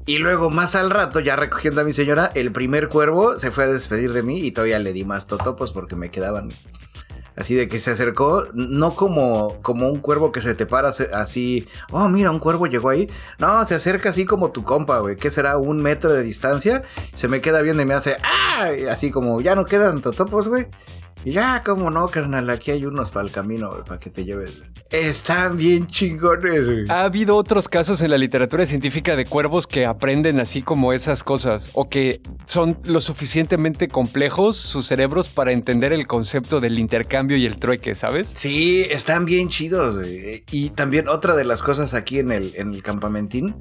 Y 0.07 0.17
luego, 0.17 0.49
más 0.49 0.75
al 0.75 0.89
rato, 0.89 1.19
ya 1.19 1.35
recogiendo 1.35 1.81
a 1.81 1.83
mi 1.83 1.93
señora, 1.93 2.31
el 2.33 2.51
primer 2.51 2.89
cuervo 2.89 3.37
se 3.37 3.51
fue 3.51 3.65
a 3.65 3.67
despedir 3.67 4.13
de 4.13 4.23
mí 4.23 4.39
y 4.39 4.51
todavía 4.51 4.79
le 4.79 4.93
di 4.93 5.05
más 5.05 5.27
totopos 5.27 5.71
porque 5.71 5.95
me 5.95 6.09
quedaban. 6.09 6.49
Así 7.41 7.55
de 7.55 7.67
que 7.67 7.79
se 7.79 7.89
acercó, 7.89 8.45
no 8.53 8.93
como, 8.93 9.59
como 9.63 9.87
un 9.89 9.97
cuervo 9.97 10.31
que 10.31 10.41
se 10.41 10.53
te 10.53 10.67
para 10.67 10.89
así, 10.89 11.67
oh, 11.89 12.07
mira, 12.07 12.29
un 12.29 12.37
cuervo 12.37 12.67
llegó 12.67 12.89
ahí. 12.89 13.09
No, 13.39 13.65
se 13.65 13.73
acerca 13.73 14.09
así 14.09 14.25
como 14.25 14.51
tu 14.51 14.61
compa, 14.61 14.99
güey, 14.99 15.15
que 15.15 15.31
será 15.31 15.57
un 15.57 15.81
metro 15.81 16.13
de 16.13 16.21
distancia. 16.21 16.83
Se 17.15 17.27
me 17.27 17.41
queda 17.41 17.63
viendo 17.63 17.81
y 17.81 17.87
me 17.87 17.95
hace, 17.95 18.15
¡ah! 18.23 18.67
Así 18.91 19.09
como, 19.09 19.41
ya 19.41 19.55
no 19.55 19.65
quedan 19.65 20.01
totopos, 20.01 20.49
güey. 20.49 20.67
Y 21.23 21.33
ya, 21.33 21.61
como 21.63 21.89
no, 21.91 22.07
carnal, 22.07 22.49
aquí 22.49 22.71
hay 22.71 22.85
unos 22.85 23.11
para 23.11 23.25
el 23.25 23.31
camino, 23.31 23.83
para 23.85 23.99
que 23.99 24.09
te 24.09 24.25
lleves. 24.25 24.63
Están 24.89 25.55
bien 25.55 25.87
chingones, 25.87 26.65
güey. 26.65 26.85
Ha 26.89 27.03
habido 27.03 27.35
otros 27.35 27.69
casos 27.69 28.01
en 28.01 28.09
la 28.09 28.17
literatura 28.17 28.65
científica 28.65 29.15
de 29.15 29.25
cuervos 29.25 29.67
que 29.67 29.85
aprenden 29.85 30.39
así 30.39 30.61
como 30.61 30.93
esas 30.93 31.23
cosas 31.23 31.69
o 31.73 31.89
que 31.89 32.21
son 32.45 32.77
lo 32.85 33.01
suficientemente 33.01 33.87
complejos 33.87 34.57
sus 34.57 34.87
cerebros 34.87 35.29
para 35.29 35.51
entender 35.51 35.93
el 35.93 36.07
concepto 36.07 36.59
del 36.59 36.79
intercambio 36.79 37.37
y 37.37 37.45
el 37.45 37.57
trueque, 37.57 37.95
¿sabes? 37.95 38.33
Sí, 38.35 38.85
están 38.89 39.25
bien 39.25 39.49
chidos. 39.49 39.97
güey. 39.97 40.43
Y 40.51 40.71
también 40.71 41.07
otra 41.07 41.35
de 41.35 41.45
las 41.45 41.61
cosas 41.61 41.93
aquí 41.93 42.19
en 42.19 42.31
el, 42.31 42.53
en 42.55 42.73
el 42.73 42.83
campamentín, 42.83 43.55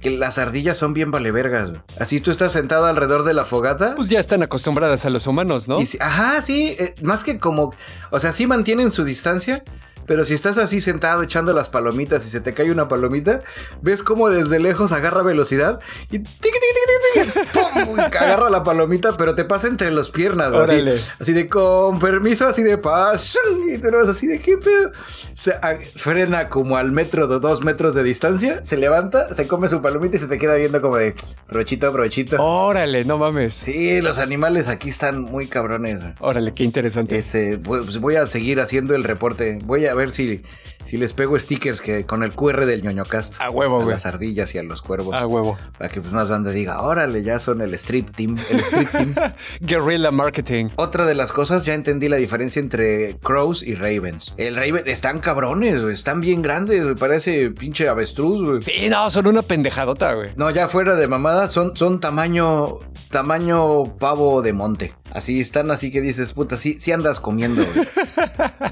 que 0.00 0.10
las 0.10 0.38
ardillas 0.38 0.76
son 0.76 0.94
bien 0.94 1.10
valevergas. 1.10 1.70
güey. 1.70 1.82
Así 1.98 2.20
tú 2.20 2.30
estás 2.30 2.52
sentado 2.52 2.86
alrededor 2.86 3.24
de 3.24 3.34
la 3.34 3.44
fogata. 3.44 3.94
Pues 3.96 4.08
ya 4.08 4.20
están 4.20 4.42
acostumbradas 4.42 5.04
a 5.04 5.10
los 5.10 5.26
humanos, 5.26 5.68
¿no? 5.68 5.80
Y 5.80 5.86
si- 5.86 5.98
ajá, 6.00 6.40
sí, 6.42 6.76
eh, 6.78 6.94
más 7.02 7.24
que 7.24 7.38
como, 7.38 7.74
o 8.10 8.18
sea, 8.18 8.32
sí 8.32 8.46
mantienen 8.46 8.90
su 8.90 9.04
distancia, 9.04 9.62
pero 10.08 10.24
si 10.24 10.34
estás 10.34 10.58
así 10.58 10.80
sentado 10.80 11.22
echando 11.22 11.52
las 11.52 11.68
palomitas 11.68 12.26
y 12.26 12.30
se 12.30 12.40
te 12.40 12.54
cae 12.54 12.72
una 12.72 12.88
palomita, 12.88 13.42
ves 13.82 14.02
como 14.02 14.30
desde 14.30 14.58
lejos 14.58 14.90
agarra 14.90 15.22
velocidad 15.22 15.78
y 16.10 16.18
¡pum! 16.18 17.98
Agarra 17.98 18.50
la 18.50 18.62
palomita, 18.64 19.16
pero 19.16 19.34
te 19.34 19.44
pasa 19.44 19.68
entre 19.68 19.90
las 19.90 20.10
piernas, 20.10 20.52
así, 20.54 20.82
así 21.20 21.32
de 21.32 21.48
con 21.48 21.98
permiso, 21.98 22.46
así 22.46 22.62
de 22.62 22.78
paz, 22.78 23.38
y 23.72 23.78
tú 23.78 23.90
no 23.90 23.98
vas 23.98 24.08
así 24.08 24.26
de 24.26 24.40
qué 24.40 24.56
pedo. 24.56 24.90
Se 25.34 25.54
frena 25.94 26.48
como 26.48 26.76
al 26.76 26.90
metro 26.90 27.26
de 27.26 27.38
dos 27.38 27.62
metros 27.62 27.94
de 27.94 28.02
distancia, 28.02 28.60
se 28.64 28.76
levanta, 28.76 29.34
se 29.34 29.46
come 29.46 29.68
su 29.68 29.82
palomita 29.82 30.16
y 30.16 30.20
se 30.20 30.26
te 30.26 30.38
queda 30.38 30.54
viendo 30.56 30.80
como 30.80 30.96
de 30.96 31.14
provechito, 31.46 31.92
provechito. 31.92 32.42
Órale, 32.42 33.04
no 33.04 33.18
mames. 33.18 33.54
Sí, 33.54 34.00
los 34.00 34.18
animales 34.18 34.68
aquí 34.68 34.88
están 34.88 35.22
muy 35.22 35.46
cabrones. 35.46 36.00
Órale, 36.20 36.54
qué 36.54 36.64
interesante. 36.64 37.18
Ese, 37.18 37.58
pues 37.58 37.98
voy 37.98 38.16
a 38.16 38.26
seguir 38.26 38.60
haciendo 38.60 38.94
el 38.94 39.04
reporte. 39.04 39.58
Voy 39.64 39.86
a 39.86 39.94
ver 39.98 40.10
si, 40.12 40.40
si 40.84 40.96
les 40.96 41.12
pego 41.12 41.38
stickers 41.38 41.80
que 41.80 42.06
con 42.06 42.22
el 42.22 42.32
QR 42.32 42.64
del 42.64 42.82
ñoñocast. 42.82 43.40
A 43.40 43.50
huevo, 43.50 43.76
A 43.80 43.82
güey. 43.82 43.92
las 43.94 44.06
ardillas 44.06 44.54
y 44.54 44.58
a 44.58 44.62
los 44.62 44.80
cuervos. 44.82 45.14
A 45.14 45.26
huevo. 45.26 45.58
Para 45.78 45.90
que 45.90 46.00
pues 46.00 46.12
más 46.12 46.30
banda 46.30 46.50
diga, 46.50 46.80
órale, 46.82 47.22
ya 47.22 47.38
son 47.38 47.60
el 47.60 47.74
street 47.74 48.06
team. 48.16 48.38
El 48.50 48.60
street 48.60 48.88
team. 48.92 49.14
Guerrilla 49.60 50.10
marketing. 50.10 50.68
Otra 50.76 51.04
de 51.04 51.14
las 51.14 51.32
cosas, 51.32 51.64
ya 51.64 51.74
entendí 51.74 52.08
la 52.08 52.16
diferencia 52.16 52.60
entre 52.60 53.18
crows 53.18 53.62
y 53.62 53.74
ravens. 53.74 54.34
El 54.36 54.56
raven, 54.56 54.84
están 54.86 55.18
cabrones, 55.20 55.82
güey, 55.82 55.94
están 55.94 56.20
bien 56.20 56.40
grandes, 56.42 56.82
güey, 56.82 56.94
parece 56.94 57.50
pinche 57.50 57.88
avestruz, 57.88 58.42
güey. 58.42 58.62
Sí, 58.62 58.88
no, 58.88 59.10
son 59.10 59.26
una 59.26 59.42
pendejadota, 59.42 60.14
güey. 60.14 60.30
No, 60.36 60.48
ya 60.50 60.68
fuera 60.68 60.94
de 60.94 61.08
mamada, 61.08 61.48
son, 61.48 61.76
son 61.76 62.00
tamaño, 62.00 62.78
tamaño 63.10 63.96
pavo 63.98 64.42
de 64.42 64.52
monte. 64.52 64.94
Así 65.12 65.40
están, 65.40 65.70
así 65.70 65.90
que 65.90 66.00
dices, 66.00 66.32
puta, 66.32 66.56
sí, 66.56 66.76
sí 66.78 66.92
andas 66.92 67.20
comiendo, 67.20 67.64
güey. 67.64 67.86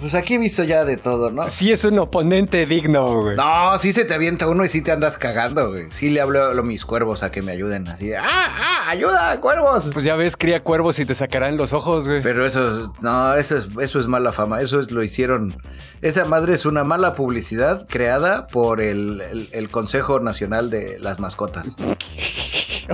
Pues 0.00 0.14
aquí 0.14 0.34
he 0.34 0.38
visto 0.38 0.62
ya 0.64 0.84
de 0.84 0.96
todo, 0.96 1.30
¿no? 1.30 1.48
Sí 1.48 1.72
es 1.72 1.84
un 1.84 1.98
oponente 1.98 2.66
digno, 2.66 3.22
güey. 3.22 3.36
No, 3.36 3.76
sí 3.78 3.92
se 3.92 4.04
te 4.04 4.14
avienta 4.14 4.46
uno 4.46 4.64
y 4.64 4.68
sí 4.68 4.82
te 4.82 4.92
andas 4.92 5.16
cagando, 5.16 5.70
güey. 5.70 5.86
Sí 5.90 6.10
le 6.10 6.20
hablo 6.20 6.44
a 6.44 6.62
mis 6.62 6.84
cuervos 6.84 7.22
a 7.22 7.30
que 7.30 7.40
me 7.42 7.52
ayuden. 7.52 7.88
Así 7.88 8.08
de, 8.08 8.16
¡ah, 8.18 8.22
ah, 8.26 8.90
ayuda, 8.90 9.40
cuervos! 9.40 9.90
Pues 9.92 10.04
ya 10.04 10.14
ves, 10.14 10.36
cría 10.36 10.62
cuervos 10.62 10.98
y 10.98 11.06
te 11.06 11.14
sacarán 11.14 11.56
los 11.56 11.72
ojos, 11.72 12.06
güey. 12.06 12.22
Pero 12.22 12.44
eso 12.46 12.80
es, 12.80 13.02
no, 13.02 13.34
eso 13.34 13.56
es, 13.56 13.68
eso 13.80 13.98
es 13.98 14.06
mala 14.06 14.32
fama. 14.32 14.60
Eso 14.60 14.78
es, 14.80 14.90
lo 14.90 15.02
hicieron. 15.02 15.56
Esa 16.02 16.24
madre 16.26 16.54
es 16.54 16.66
una 16.66 16.84
mala 16.84 17.14
publicidad 17.14 17.86
creada 17.88 18.46
por 18.48 18.80
el, 18.82 19.20
el- 19.22 19.48
el 19.52 19.70
Consejo 19.70 20.20
Nacional 20.20 20.68
de 20.70 20.98
las 20.98 21.18
Mascotas. 21.20 21.76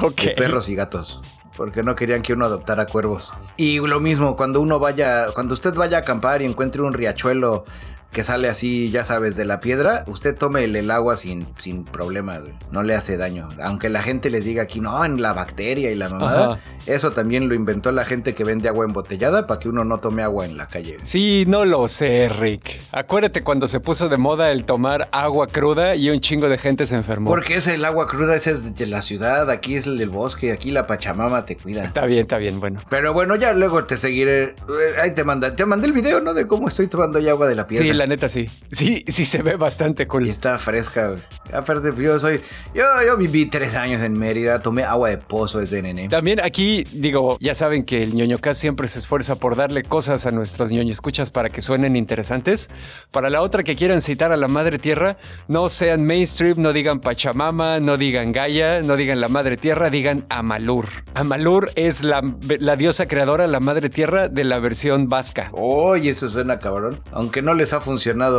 Ok. 0.01 0.23
de 0.23 0.31
perros 0.31 0.71
y 0.71 0.75
gatos. 0.75 1.21
Porque 1.57 1.83
no 1.83 1.95
querían 1.95 2.23
que 2.23 2.33
uno 2.33 2.47
adoptara 2.47 2.87
cuervos. 2.87 3.33
Y 3.57 3.79
lo 3.79 4.01
mismo, 4.01 4.37
cuando 4.37 4.61
uno 4.61 4.79
vaya, 4.79 5.33
cuando 5.33 5.55
usted 5.55 5.75
vaya 5.75 5.99
a 5.99 6.01
acampar 6.01 6.43
y 6.43 6.47
encuentre 6.47 6.83
un 6.83 6.95
riachuelo 6.95 7.65
que 8.13 8.23
sale 8.25 8.49
así, 8.49 8.91
ya 8.91 9.05
sabes, 9.05 9.37
de 9.37 9.45
la 9.45 9.59
piedra, 9.61 10.05
usted 10.07 10.37
tome 10.37 10.65
el, 10.65 10.77
el 10.77 10.91
agua 10.91 11.17
sin, 11.17 11.49
sin 11.59 11.85
problema, 11.85 12.39
güey. 12.39 12.53
no 12.71 12.83
le 12.83 12.95
hace 12.95 13.17
daño. 13.17 13.49
Aunque 13.63 13.89
la 13.89 14.03
gente 14.03 14.29
les 14.31 14.45
diga 14.45 14.63
aquí, 14.65 14.81
no, 14.81 15.05
en 15.05 15.23
la 15.23 15.33
bacteria 15.33 15.91
y 15.91 15.95
la 15.95 16.09
mamada, 16.11 16.53
Ajá. 16.53 16.59
eso 16.87 17.13
también 17.13 17.49
lo 17.49 17.55
inventó 17.55 17.91
la 17.91 18.05
gente 18.05 18.35
que 18.35 18.45
vende 18.45 18.69
agua 18.69 18.85
embotellada 18.85 19.47
para 19.47 19.59
que 19.61 19.69
uno 19.69 19.85
no 19.85 19.97
tome 19.99 20.23
agua 20.23 20.45
en 20.45 20.57
la 20.59 20.67
calle. 20.69 20.95
güey. 20.97 21.07
Sí, 21.07 21.45
no 21.49 21.65
lo 21.65 21.89
sé, 21.89 22.29
Rick. 22.29 22.81
Acuérdate 22.93 23.43
cuando 23.43 23.67
se 23.67 23.81
puso 23.81 24.09
de 24.11 24.19
moda 24.19 24.51
el 24.51 24.65
tomar 24.65 25.09
agua 25.13 25.47
cruda 25.47 25.97
y 25.97 26.11
un 26.11 26.21
chingo 26.21 26.49
de 26.51 26.59
gente 26.59 26.87
se 26.87 26.97
enfermó. 26.97 27.31
Porque 27.31 27.57
es 27.57 27.67
el 27.67 27.85
agua 27.85 28.07
cruda, 28.09 28.35
es 28.37 28.75
de 28.75 28.87
la 28.87 29.01
ciudad, 29.01 29.49
aquí 29.51 29.77
es 29.77 29.87
el 29.87 29.97
del 29.97 30.11
bosque, 30.11 30.53
aquí 30.53 30.71
la 30.71 30.87
Pachamama 30.87 31.47
te 31.47 31.57
cuida. 31.57 31.85
Está 31.85 32.05
bien, 32.05 32.21
está 32.21 32.37
bien, 32.37 32.61
bueno. 32.61 32.81
Pero 32.91 33.13
bueno, 33.15 33.37
ya 33.37 33.53
luego 33.55 33.85
te 33.85 33.97
seguiré. 33.97 34.43
Eh, 34.45 34.55
Ahí 35.03 35.13
te 35.13 35.25
manda, 35.25 35.57
te 35.57 35.65
mandé 35.65 35.87
el 35.87 35.93
video, 35.95 36.21
¿no? 36.21 36.35
De 36.35 36.47
cómo 36.47 36.69
estoy 36.69 36.87
tomando 36.89 37.19
ya 37.19 37.31
agua 37.33 37.49
de 37.49 37.55
la 37.55 37.67
piedra. 37.67 37.85
Sí, 37.87 37.93
la 38.03 38.07
neta 38.09 38.29
sí. 38.29 38.49
Sí, 38.73 39.05
sí 39.09 39.25
se 39.25 39.43
ve 39.43 39.57
bastante 39.57 40.03
Y 40.03 40.07
cool. 40.07 40.29
está 40.29 40.59
fresca, 40.59 41.09
güey. 41.09 41.23
Aparte, 41.53 41.93
yo 41.97 42.19
soy. 42.19 42.41
Yo, 42.75 42.85
yo 43.07 43.17
viví 43.17 43.47
tres 43.47 43.75
años 43.77 44.03
en 44.03 44.19
Mérida, 44.19 44.61
tomé 44.61 44.83
agua 44.83 45.11
de 45.11 45.19
pozo 45.19 45.61
desde 45.61 45.83
nene. 45.83 46.09
También 46.09 46.41
aquí, 46.41 46.85
digo, 46.93 47.37
ya 47.41 47.55
saben 47.55 47.85
que 47.85 48.03
el 48.03 48.15
ñoñocast 48.15 48.61
siempre 48.61 48.89
se 48.89 48.99
esfuerza 48.99 49.37
por 49.37 49.55
darle 49.57 49.83
cosas 49.85 50.27
a 50.27 50.31
nuestros 50.33 50.71
ñoño 50.71 50.93
escuchas 50.93 51.31
para 51.31 51.49
que 51.51 51.63
suenen 51.63 51.95
interesantes. 51.95 52.71
Para 53.11 53.31
la 53.31 53.41
otra 53.43 53.63
que 53.63 53.77
quieran 53.77 54.03
citar 54.03 54.33
a 54.33 54.37
la 54.37 54.49
madre 54.49 54.79
tierra, 54.79 55.17
no 55.49 55.69
sean 55.69 56.05
mainstream, 56.05 56.55
no 56.61 56.73
digan 56.73 57.01
Pachamama, 57.01 57.79
no 57.81 57.97
digan 57.97 58.33
Gaia, 58.33 58.83
no 58.83 58.97
digan 58.97 59.21
la 59.21 59.29
madre 59.29 59.57
tierra, 59.57 59.91
digan 59.91 60.27
Amalur. 60.29 60.89
Amalur 61.15 61.71
es 61.77 62.03
la, 62.03 62.23
la 62.59 62.77
diosa 62.77 63.07
creadora, 63.07 63.47
la 63.47 63.61
madre 63.61 63.91
tierra 63.91 64.29
de 64.29 64.45
la 64.45 64.59
versión 64.59 65.09
vasca. 65.09 65.51
Oye, 65.53 66.11
eso 66.11 66.29
suena 66.29 66.59
cabrón. 66.59 67.01
Aunque 67.13 67.43
no 67.43 67.55
les 67.55 67.73
ha 67.73 67.81
funcionado 67.81 67.92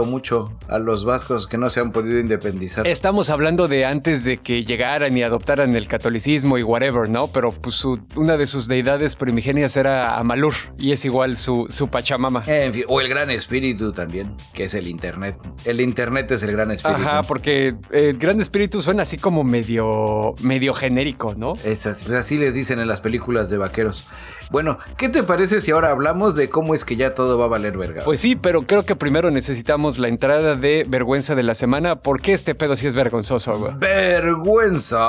mucho 0.05 0.51
a 0.67 0.79
los 0.79 1.05
vascos 1.05 1.47
que 1.47 1.57
no 1.57 1.69
se 1.69 1.79
han 1.79 1.91
podido 1.91 2.19
independizar. 2.19 2.85
Estamos 2.87 3.29
hablando 3.29 3.67
de 3.67 3.85
antes 3.85 4.23
de 4.23 4.37
que 4.37 4.63
llegaran 4.63 5.15
y 5.17 5.23
adoptaran 5.23 5.75
el 5.75 5.87
catolicismo 5.87 6.57
y 6.57 6.63
whatever, 6.63 7.09
¿no? 7.09 7.27
Pero 7.27 7.51
pues 7.51 7.75
su- 7.75 7.99
una 8.15 8.37
de 8.37 8.47
sus 8.47 8.67
deidades 8.67 9.15
primigenias 9.15 9.75
era 9.77 10.17
Amalur 10.17 10.53
y 10.77 10.91
es 10.91 11.05
igual 11.05 11.37
su, 11.37 11.67
su 11.69 11.87
Pachamama. 11.89 12.43
En 12.47 12.73
fin, 12.73 12.83
o 12.87 13.01
el 13.01 13.07
gran 13.09 13.29
espíritu 13.29 13.91
también, 13.91 14.35
que 14.53 14.65
es 14.65 14.73
el 14.73 14.87
internet. 14.87 15.35
El 15.65 15.81
internet 15.81 16.29
es 16.31 16.43
el 16.43 16.51
gran 16.51 16.71
espíritu. 16.71 17.01
Ajá, 17.01 17.23
porque 17.23 17.75
eh, 17.91 18.15
Gran 18.17 18.39
Espíritu 18.41 18.81
suena 18.81 19.03
así 19.03 19.17
como 19.17 19.43
medio, 19.43 20.33
medio 20.41 20.73
genérico, 20.73 21.35
¿no? 21.35 21.53
Es 21.63 21.85
así, 21.85 22.05
pues 22.05 22.17
así 22.17 22.37
les 22.37 22.53
dicen 22.53 22.79
en 22.79 22.87
las 22.87 23.01
películas 23.01 23.49
de 23.49 23.57
vaqueros. 23.57 24.07
Bueno, 24.53 24.77
¿qué 24.97 25.09
te 25.09 25.23
parece 25.23 25.61
si 25.61 25.71
ahora 25.71 25.89
hablamos 25.89 26.35
de 26.35 26.47
cómo 26.47 26.75
es 26.75 26.85
que 26.85 26.95
ya 26.95 27.15
todo 27.15 27.39
va 27.39 27.45
a 27.45 27.47
valer 27.47 27.75
verga? 27.75 28.03
Pues 28.03 28.19
sí, 28.19 28.35
pero 28.35 28.67
creo 28.67 28.85
que 28.85 28.95
primero 28.95 29.31
necesitamos 29.31 29.97
la 29.97 30.09
entrada 30.09 30.55
de 30.55 30.85
vergüenza 30.87 31.33
de 31.33 31.41
la 31.41 31.55
semana. 31.55 31.95
¿Por 31.95 32.21
qué 32.21 32.33
este 32.33 32.53
pedo 32.53 32.75
sí 32.75 32.85
es 32.85 32.93
vergonzoso, 32.93 33.57
güey? 33.57 33.73
Vergüenza 33.79 35.07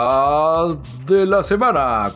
de 1.05 1.27
la 1.27 1.43
semana. 1.43 2.11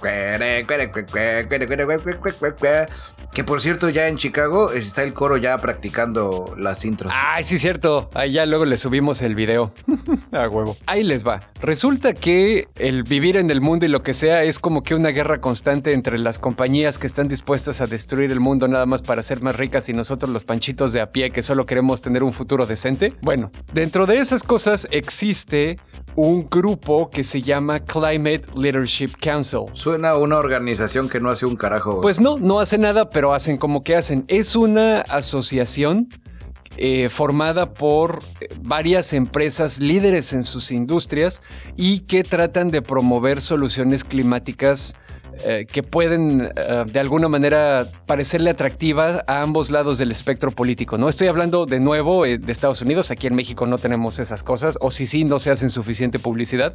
Que 3.33 3.45
por 3.45 3.61
cierto, 3.61 3.89
ya 3.89 4.09
en 4.09 4.17
Chicago 4.17 4.73
está 4.73 5.03
el 5.05 5.15
coro 5.15 5.37
ya 5.37 5.57
practicando 5.59 6.55
las 6.57 6.85
intros. 6.85 7.13
Ay, 7.15 7.45
sí, 7.45 7.59
cierto. 7.59 8.11
Ahí 8.15 8.33
ya 8.33 8.47
luego 8.47 8.65
le 8.65 8.77
subimos 8.77 9.23
el 9.23 9.35
video. 9.35 9.71
A 10.33 10.49
huevo. 10.49 10.77
Ahí 10.87 11.05
les 11.05 11.27
va. 11.27 11.41
Resulta 11.61 12.15
que 12.15 12.69
el 12.77 13.05
vivir 13.05 13.37
en 13.37 13.51
el 13.51 13.61
mundo 13.61 13.87
y 13.87 13.89
lo 13.89 14.03
que 14.03 14.15
sea 14.15 14.43
es 14.43 14.59
como 14.59 14.83
que 14.83 14.95
una 14.95 15.11
guerra 15.11 15.41
constante 15.41 15.93
entre 15.93 16.19
las 16.19 16.39
compañías 16.39 16.99
que 16.99 17.07
están 17.07 17.29
dispuestas 17.29 17.81
a 17.81 17.87
destruir 17.87 18.33
el 18.33 18.41
mundo 18.41 18.67
nada 18.67 18.87
más 18.87 19.03
para 19.03 19.23
ser 19.23 19.41
más 19.43 19.57
ricas 19.57 19.89
y 19.89 19.93
nosotros 19.93 20.31
los 20.31 20.45
panchitos 20.45 20.93
de 20.93 21.01
a 21.01 21.13
pie 21.13 21.31
que 21.31 21.43
solo 21.43 21.67
queremos 21.67 22.01
tener 22.01 22.23
un 22.23 22.33
futuro 22.33 22.67
decente. 22.67 23.15
Bueno, 23.23 23.51
dentro 23.73 24.07
de 24.07 24.19
esas 24.19 24.43
cosas 24.43 24.89
existe 24.91 25.79
un 26.17 26.49
grupo 26.49 27.11
que 27.11 27.23
se 27.23 27.43
llama 27.43 27.81
Climate 27.81 28.43
Leadership 28.57 29.11
Council. 29.21 29.67
Suena 29.73 30.11
a 30.11 30.17
una 30.17 30.39
organización 30.39 31.09
que 31.09 31.21
no 31.21 31.31
hace 31.31 31.47
un 31.47 31.55
carajo. 31.57 32.01
Pues 32.01 32.21
no, 32.21 32.39
no 32.39 32.59
hace 32.59 32.79
nada, 32.79 33.11
pero 33.11 33.18
hacen 33.27 33.59
como 33.59 33.83
que 33.85 33.97
hacen. 33.97 34.25
Es 34.29 34.57
una 34.57 35.01
asociación 35.01 36.09
eh, 36.77 37.09
formada 37.09 37.75
por 37.75 38.23
eh, 38.41 38.49
varias 38.63 39.13
empresas 39.13 39.81
líderes 39.81 40.33
en 40.33 40.45
sus 40.45 40.71
industrias 40.71 41.43
y 41.77 42.01
que 42.01 42.23
tratan 42.23 42.71
de 42.71 42.83
promover 42.83 43.41
soluciones 43.41 44.05
climáticas 44.05 44.95
eh, 45.45 45.67
que 45.71 45.83
pueden 45.83 46.53
eh, 46.57 46.85
de 46.87 47.01
alguna 47.01 47.29
manera 47.29 47.87
parecerle 48.07 48.51
atractivas 48.51 49.23
a 49.27 49.43
ambos 49.43 49.71
lados 49.71 49.99
del 49.99 50.11
espectro 50.11 50.51
político. 50.51 50.99
No 50.99 51.09
estoy 51.09 51.29
hablando 51.29 51.67
de 51.67 51.81
nuevo 51.81 52.27
eh, 52.27 52.39
de 52.39 52.51
Estados 52.51 52.83
Unidos, 52.83 53.11
aquí 53.11 53.27
en 53.27 53.35
México 53.35 53.67
no 53.67 53.79
tenemos 53.79 54.19
esas 54.19 54.43
cosas, 54.43 54.79
o 54.81 54.91
si 54.91 55.07
sí, 55.07 55.25
no 55.25 55.39
se 55.39 55.51
hacen 55.51 55.71
suficiente 55.71 56.19
publicidad. 56.19 56.75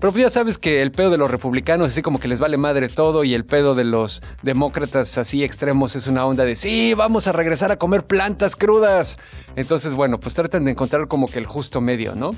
Pero 0.00 0.12
pues 0.12 0.22
ya 0.22 0.30
sabes 0.30 0.58
que 0.58 0.82
el 0.82 0.92
pedo 0.92 1.10
de 1.10 1.18
los 1.18 1.30
republicanos, 1.30 1.92
así 1.92 2.02
como 2.02 2.20
que 2.20 2.28
les 2.28 2.40
vale 2.40 2.56
madre 2.56 2.88
todo, 2.88 3.24
y 3.24 3.34
el 3.34 3.44
pedo 3.44 3.74
de 3.74 3.84
los 3.84 4.22
demócratas 4.42 5.18
así 5.18 5.42
extremos 5.42 5.96
es 5.96 6.06
una 6.06 6.26
onda 6.26 6.44
de 6.44 6.54
sí, 6.54 6.94
vamos 6.94 7.26
a 7.26 7.32
regresar 7.32 7.72
a 7.72 7.76
comer 7.76 8.04
plantas 8.04 8.56
crudas. 8.56 9.18
Entonces, 9.56 9.94
bueno, 9.94 10.20
pues 10.20 10.34
tratan 10.34 10.64
de 10.64 10.72
encontrar 10.72 11.08
como 11.08 11.28
que 11.28 11.38
el 11.38 11.46
justo 11.46 11.80
medio, 11.80 12.14
¿no? 12.14 12.30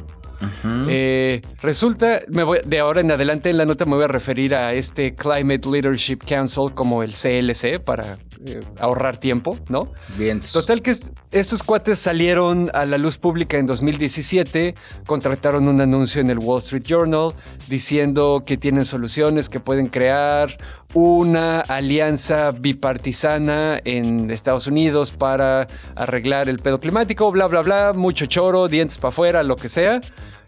resulta, 1.60 2.20
me 2.28 2.44
voy, 2.44 2.60
de 2.64 2.78
ahora 2.78 3.00
en 3.00 3.10
adelante 3.10 3.50
en 3.50 3.56
la 3.56 3.64
nota 3.64 3.84
me 3.84 3.96
voy 3.96 4.04
a 4.04 4.08
referir 4.08 4.54
a 4.54 4.72
este 4.72 5.14
Climate 5.14 5.57
Leadership 5.66 6.18
Council 6.26 6.72
como 6.74 7.02
el 7.02 7.12
CLC 7.12 7.80
para 7.80 8.18
eh, 8.44 8.60
ahorrar 8.78 9.18
tiempo, 9.18 9.58
¿no? 9.68 9.92
Bien. 10.16 10.40
Total 10.40 10.80
que 10.82 10.94
estos 11.30 11.62
cuates 11.62 11.98
salieron 11.98 12.70
a 12.72 12.84
la 12.84 12.98
luz 12.98 13.18
pública 13.18 13.58
en 13.58 13.66
2017, 13.66 14.74
contrataron 15.06 15.68
un 15.68 15.80
anuncio 15.80 16.20
en 16.20 16.30
el 16.30 16.38
Wall 16.38 16.60
Street 16.60 16.84
Journal 16.84 17.34
diciendo 17.68 18.44
que 18.46 18.56
tienen 18.56 18.84
soluciones, 18.84 19.48
que 19.48 19.60
pueden 19.60 19.88
crear 19.88 20.56
una 20.94 21.60
alianza 21.60 22.52
bipartisana 22.52 23.80
en 23.84 24.30
Estados 24.30 24.66
Unidos 24.66 25.12
para 25.12 25.66
arreglar 25.96 26.48
el 26.48 26.58
pedo 26.60 26.80
climático, 26.80 27.30
bla, 27.30 27.46
bla, 27.46 27.62
bla, 27.62 27.92
mucho 27.92 28.26
choro, 28.26 28.68
dientes 28.68 28.98
para 28.98 29.10
afuera, 29.10 29.42
lo 29.42 29.56
que 29.56 29.68
sea. 29.68 30.00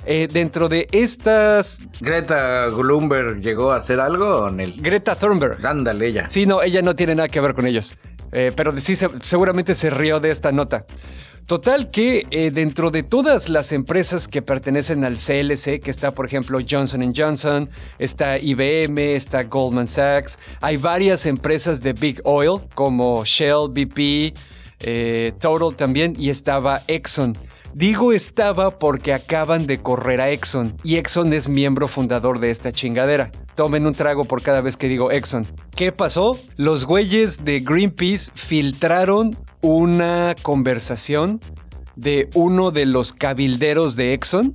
Eh, 0.07 0.29
dentro 0.33 0.69
de 0.69 0.89
estas. 0.93 1.83
¿Greta 2.01 2.67
Glumberg 2.69 3.41
llegó 3.41 3.73
a 3.73 3.77
hacer 3.77 4.01
algo 4.01 4.47
o? 4.47 4.51
Greta 4.79 5.15
Thunberg. 5.15 5.65
Ándale, 5.65 6.07
ella. 6.07 6.31
Sí, 6.31 6.47
no, 6.47 6.63
ella 6.63 6.83
no 6.83 6.97
tiene 6.97 7.15
nada 7.15 7.29
que 7.29 7.41
ver 7.41 7.55
con 7.55 7.67
ellos. 7.67 7.97
Eh, 8.33 8.53
pero 8.55 8.79
sí, 8.81 8.97
seguramente 9.23 9.75
se 9.75 9.91
rió 9.91 10.21
de 10.21 10.31
esta 10.31 10.53
nota. 10.53 10.87
Total 11.47 11.91
que 11.91 12.27
eh, 12.31 12.53
dentro 12.53 12.91
de 12.93 13.03
todas 13.03 13.49
las 13.49 13.73
empresas 13.73 14.29
que 14.29 14.41
pertenecen 14.41 15.05
al 15.05 15.17
CLC, 15.17 15.81
que 15.81 15.91
está 15.91 16.13
por 16.13 16.27
ejemplo 16.27 16.61
Johnson 16.69 17.13
Johnson, 17.15 17.69
está 17.99 18.39
IBM, 18.39 19.17
está 19.17 19.43
Goldman 19.43 19.89
Sachs, 19.89 20.39
hay 20.61 20.77
varias 20.77 21.27
empresas 21.27 21.83
de 21.83 21.93
Big 21.93 22.21
Oil 22.23 22.61
como 22.75 23.25
Shell, 23.25 23.69
BP, 23.69 24.33
Total 25.41 25.75
también, 25.75 26.15
y 26.17 26.31
estaba 26.31 26.83
Exxon. 26.87 27.37
Digo 27.75 28.13
estaba 28.13 28.79
porque 28.81 29.15
acaban 29.15 29.69
de 29.69 29.81
correr 29.81 30.21
a 30.21 30.31
Exxon 30.31 30.77
y 30.83 30.97
Exxon 30.97 31.33
es 31.33 31.49
miembro 31.49 31.87
fundador 31.87 32.41
de 32.41 32.51
esta 32.51 32.73
chingadera. 32.73 33.31
Tomen 33.55 33.87
un 33.87 33.95
trago 33.95 34.25
por 34.25 34.43
cada 34.43 34.61
vez 34.61 34.77
que 34.77 34.89
digo 34.89 35.13
Exxon. 35.13 35.47
¿Qué 35.77 35.93
pasó? 35.93 36.37
Los 36.57 36.85
güeyes 36.85 37.45
de 37.45 37.61
Greenpeace 37.61 38.33
filtraron 38.35 39.39
una 39.61 40.35
conversación 40.43 41.41
de 41.95 42.29
uno 42.35 42.73
de 42.73 42.87
los 42.87 43.13
cabilderos 43.13 43.95
de 43.95 44.15
Exxon 44.15 44.55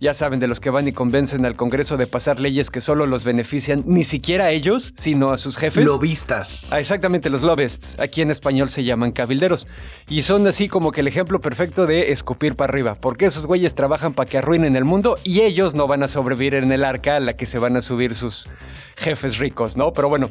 ya 0.00 0.14
saben, 0.14 0.38
de 0.38 0.46
los 0.46 0.60
que 0.60 0.70
van 0.70 0.86
y 0.86 0.92
convencen 0.92 1.44
al 1.44 1.56
Congreso 1.56 1.96
de 1.96 2.06
pasar 2.06 2.38
leyes 2.38 2.70
que 2.70 2.80
solo 2.80 3.06
los 3.06 3.24
benefician 3.24 3.82
ni 3.84 4.04
siquiera 4.04 4.44
a 4.44 4.50
ellos, 4.50 4.92
sino 4.96 5.30
a 5.30 5.38
sus 5.38 5.56
jefes. 5.56 5.84
Lobistas. 5.84 6.72
Ah, 6.72 6.78
exactamente, 6.78 7.30
los 7.30 7.42
lobbyists. 7.42 7.98
Aquí 7.98 8.22
en 8.22 8.30
español 8.30 8.68
se 8.68 8.84
llaman 8.84 9.10
cabilderos. 9.10 9.66
Y 10.08 10.22
son 10.22 10.46
así 10.46 10.68
como 10.68 10.92
que 10.92 11.00
el 11.00 11.08
ejemplo 11.08 11.40
perfecto 11.40 11.86
de 11.86 12.12
escupir 12.12 12.54
para 12.54 12.70
arriba, 12.70 12.94
porque 12.94 13.26
esos 13.26 13.46
güeyes 13.46 13.74
trabajan 13.74 14.12
para 14.14 14.28
que 14.28 14.38
arruinen 14.38 14.76
el 14.76 14.84
mundo 14.84 15.18
y 15.24 15.40
ellos 15.40 15.74
no 15.74 15.88
van 15.88 16.04
a 16.04 16.08
sobrevivir 16.08 16.54
en 16.54 16.70
el 16.70 16.84
arca 16.84 17.16
a 17.16 17.20
la 17.20 17.34
que 17.34 17.46
se 17.46 17.58
van 17.58 17.76
a 17.76 17.82
subir 17.82 18.14
sus 18.14 18.48
jefes 18.96 19.38
ricos, 19.38 19.76
¿no? 19.76 19.92
Pero 19.92 20.08
bueno, 20.08 20.30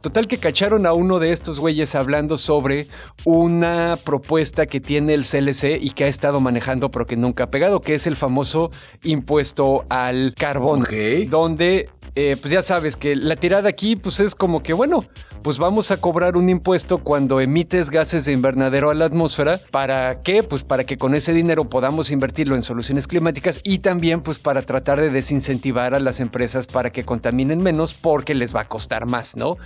total 0.00 0.28
que 0.28 0.38
cacharon 0.38 0.86
a 0.86 0.92
uno 0.92 1.18
de 1.18 1.32
estos 1.32 1.58
güeyes 1.58 1.94
hablando 1.94 2.36
sobre 2.36 2.86
una 3.24 3.96
propuesta 4.04 4.66
que 4.66 4.80
tiene 4.80 5.14
el 5.14 5.24
CLC 5.24 5.78
y 5.80 5.90
que 5.90 6.04
ha 6.04 6.08
estado 6.08 6.40
manejando 6.40 6.90
pero 6.90 7.06
que 7.06 7.16
nunca 7.16 7.44
ha 7.44 7.50
pegado, 7.50 7.80
que 7.80 7.94
es 7.94 8.06
el 8.06 8.16
famoso 8.16 8.70
impuesto 9.08 9.84
al 9.88 10.34
carbón. 10.34 10.84
Donde, 11.28 11.88
eh, 12.14 12.36
pues 12.40 12.52
ya 12.52 12.62
sabes 12.62 12.96
que 12.96 13.16
la 13.16 13.36
tirada 13.36 13.68
aquí, 13.68 13.96
pues 13.96 14.20
es 14.20 14.34
como 14.34 14.62
que, 14.62 14.72
bueno, 14.72 15.04
pues 15.42 15.58
vamos 15.58 15.90
a 15.90 15.98
cobrar 15.98 16.36
un 16.36 16.48
impuesto 16.48 16.98
cuando 16.98 17.40
emites 17.40 17.90
gases 17.90 18.24
de 18.24 18.32
invernadero 18.32 18.90
a 18.90 18.94
la 18.94 19.04
atmósfera. 19.06 19.60
¿Para 19.70 20.22
qué? 20.22 20.42
Pues 20.42 20.64
para 20.64 20.84
que 20.84 20.98
con 20.98 21.14
ese 21.14 21.32
dinero 21.32 21.68
podamos 21.68 22.10
invertirlo 22.10 22.56
en 22.56 22.62
soluciones 22.62 23.06
climáticas 23.06 23.60
y 23.62 23.78
también 23.78 24.20
pues 24.20 24.38
para 24.38 24.62
tratar 24.62 25.00
de 25.00 25.10
desincentivar 25.10 25.94
a 25.94 26.00
las 26.00 26.20
empresas 26.20 26.66
para 26.66 26.90
que 26.90 27.04
contaminen 27.04 27.62
menos 27.62 27.94
porque 27.94 28.34
les 28.34 28.54
va 28.54 28.62
a 28.62 28.68
costar 28.68 29.06
más, 29.06 29.36
¿no? 29.36 29.56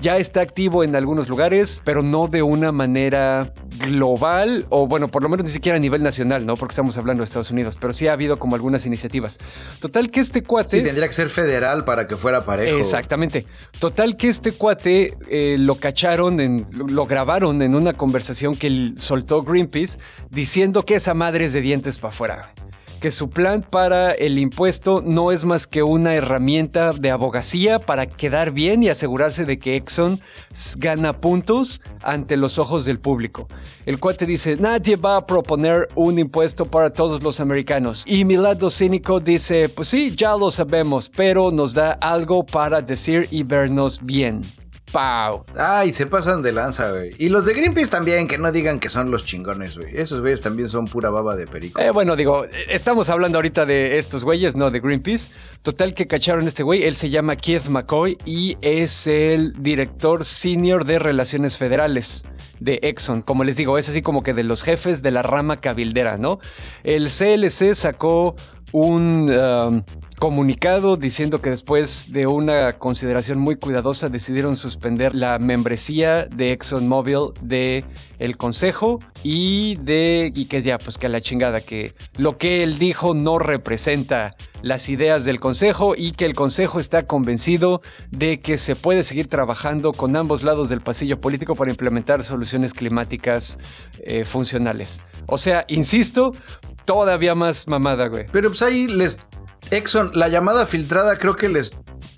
Ya 0.00 0.16
está 0.16 0.40
activo 0.40 0.84
en 0.84 0.96
algunos 0.96 1.28
lugares, 1.28 1.82
pero 1.84 2.02
no 2.02 2.26
de 2.26 2.42
una 2.42 2.72
manera 2.72 3.52
global 3.86 4.66
o 4.70 4.86
bueno, 4.86 5.08
por 5.08 5.22
lo 5.22 5.28
menos 5.28 5.46
ni 5.46 5.52
siquiera 5.52 5.76
a 5.76 5.80
nivel 5.80 6.02
nacional, 6.02 6.46
¿no? 6.46 6.56
Porque 6.56 6.72
estamos 6.72 6.98
hablando 6.98 7.22
de 7.22 7.26
Estados 7.26 7.50
Unidos, 7.50 7.76
pero 7.80 7.92
sí 7.92 8.08
ha 8.08 8.12
habido 8.12 8.38
como 8.38 8.56
algunas 8.56 8.86
iniciativas. 8.86 9.38
Total 9.80 10.10
que 10.10 10.20
este 10.20 10.42
cuate... 10.42 10.78
Sí, 10.78 10.82
tendría 10.82 11.06
que 11.06 11.14
ser 11.14 11.28
federal 11.28 11.81
para 11.84 12.06
que 12.06 12.16
fuera 12.16 12.44
parejo. 12.44 12.78
Exactamente. 12.78 13.46
Total 13.78 14.16
que 14.16 14.28
este 14.28 14.52
cuate 14.52 15.16
eh, 15.28 15.56
lo 15.58 15.76
cacharon, 15.76 16.40
en, 16.40 16.66
lo 16.72 17.06
grabaron 17.06 17.60
en 17.62 17.74
una 17.74 17.92
conversación 17.92 18.56
que 18.56 18.94
soltó 18.96 19.42
Greenpeace 19.42 19.98
diciendo 20.30 20.84
que 20.84 20.94
esa 20.96 21.14
madre 21.14 21.46
es 21.46 21.52
de 21.52 21.60
dientes 21.60 21.98
para 21.98 22.12
afuera 22.12 22.52
que 23.02 23.10
su 23.10 23.30
plan 23.30 23.66
para 23.68 24.12
el 24.12 24.38
impuesto 24.38 25.02
no 25.04 25.32
es 25.32 25.44
más 25.44 25.66
que 25.66 25.82
una 25.82 26.14
herramienta 26.14 26.92
de 26.92 27.10
abogacía 27.10 27.80
para 27.80 28.06
quedar 28.06 28.52
bien 28.52 28.84
y 28.84 28.90
asegurarse 28.90 29.44
de 29.44 29.58
que 29.58 29.74
Exxon 29.74 30.20
gana 30.76 31.20
puntos 31.20 31.80
ante 32.00 32.36
los 32.36 32.60
ojos 32.60 32.84
del 32.84 33.00
público. 33.00 33.48
El 33.86 33.98
cuate 33.98 34.24
dice, 34.24 34.56
nadie 34.56 34.94
va 34.94 35.16
a 35.16 35.26
proponer 35.26 35.88
un 35.96 36.20
impuesto 36.20 36.64
para 36.64 36.90
todos 36.90 37.24
los 37.24 37.40
americanos. 37.40 38.04
Y 38.06 38.24
mi 38.24 38.36
lado 38.36 38.70
cínico 38.70 39.18
dice, 39.18 39.68
pues 39.68 39.88
sí, 39.88 40.14
ya 40.14 40.36
lo 40.36 40.52
sabemos, 40.52 41.08
pero 41.08 41.50
nos 41.50 41.74
da 41.74 41.94
algo 41.94 42.46
para 42.46 42.82
decir 42.82 43.26
y 43.32 43.42
vernos 43.42 43.98
bien. 44.00 44.42
¡Pau! 44.92 45.44
Ay, 45.56 45.92
se 45.92 46.06
pasan 46.06 46.42
de 46.42 46.52
lanza, 46.52 46.90
güey. 46.90 47.14
Y 47.18 47.30
los 47.30 47.46
de 47.46 47.54
Greenpeace 47.54 47.90
también, 47.90 48.28
que 48.28 48.36
no 48.36 48.52
digan 48.52 48.78
que 48.78 48.90
son 48.90 49.10
los 49.10 49.24
chingones, 49.24 49.78
güey. 49.78 49.96
Esos 49.96 50.20
güeyes 50.20 50.42
también 50.42 50.68
son 50.68 50.86
pura 50.86 51.08
baba 51.08 51.34
de 51.34 51.46
perico. 51.46 51.80
Eh, 51.80 51.90
bueno, 51.90 52.14
digo, 52.14 52.44
estamos 52.68 53.08
hablando 53.08 53.38
ahorita 53.38 53.64
de 53.64 53.98
estos 53.98 54.24
güeyes, 54.24 54.54
no 54.54 54.70
de 54.70 54.80
Greenpeace. 54.80 55.32
Total 55.62 55.94
que 55.94 56.06
cacharon 56.06 56.46
este 56.46 56.62
güey. 56.62 56.84
Él 56.84 56.94
se 56.94 57.10
llama 57.10 57.36
Keith 57.36 57.66
McCoy 57.68 58.18
y 58.24 58.58
es 58.60 59.06
el 59.06 59.54
director 59.62 60.24
senior 60.24 60.84
de 60.84 60.98
Relaciones 60.98 61.56
Federales 61.56 62.26
de 62.60 62.78
Exxon. 62.82 63.22
Como 63.22 63.44
les 63.44 63.56
digo, 63.56 63.78
es 63.78 63.88
así 63.88 64.02
como 64.02 64.22
que 64.22 64.34
de 64.34 64.44
los 64.44 64.62
jefes 64.62 65.02
de 65.02 65.10
la 65.10 65.22
rama 65.22 65.60
cabildera, 65.60 66.18
¿no? 66.18 66.38
El 66.84 67.08
CLC 67.08 67.74
sacó 67.74 68.34
un 68.72 69.30
um, 69.30 69.82
comunicado 70.22 70.96
diciendo 70.96 71.42
que 71.42 71.50
después 71.50 72.12
de 72.12 72.28
una 72.28 72.74
consideración 72.74 73.40
muy 73.40 73.56
cuidadosa 73.56 74.08
decidieron 74.08 74.54
suspender 74.54 75.16
la 75.16 75.40
membresía 75.40 76.26
de 76.26 76.52
ExxonMobil 76.52 77.32
de 77.40 77.84
el 78.20 78.36
consejo 78.36 79.00
y 79.24 79.74
de 79.80 80.30
y 80.32 80.44
que 80.44 80.62
ya 80.62 80.78
pues 80.78 80.96
que 80.96 81.06
a 81.06 81.08
la 81.08 81.20
chingada 81.20 81.60
que 81.60 81.96
lo 82.18 82.38
que 82.38 82.62
él 82.62 82.78
dijo 82.78 83.14
no 83.14 83.40
representa 83.40 84.36
las 84.62 84.88
ideas 84.88 85.24
del 85.24 85.40
consejo 85.40 85.94
y 85.96 86.12
que 86.12 86.24
el 86.24 86.36
consejo 86.36 86.78
está 86.78 87.04
convencido 87.08 87.82
de 88.12 88.38
que 88.38 88.58
se 88.58 88.76
puede 88.76 89.02
seguir 89.02 89.26
trabajando 89.26 89.92
con 89.92 90.14
ambos 90.14 90.44
lados 90.44 90.68
del 90.68 90.82
pasillo 90.82 91.20
político 91.20 91.56
para 91.56 91.72
implementar 91.72 92.22
soluciones 92.22 92.74
climáticas 92.74 93.58
eh, 94.04 94.24
funcionales. 94.24 95.02
O 95.26 95.36
sea, 95.36 95.64
insisto, 95.66 96.30
todavía 96.84 97.34
más 97.34 97.66
mamada, 97.66 98.06
güey. 98.06 98.26
Pero 98.30 98.50
pues 98.50 98.62
ahí 98.62 98.86
les 98.86 99.18
Exxon, 99.70 100.10
la 100.14 100.28
llamada 100.28 100.66
filtrada 100.66 101.16
creo 101.16 101.36
que 101.36 101.48
les 101.48 101.72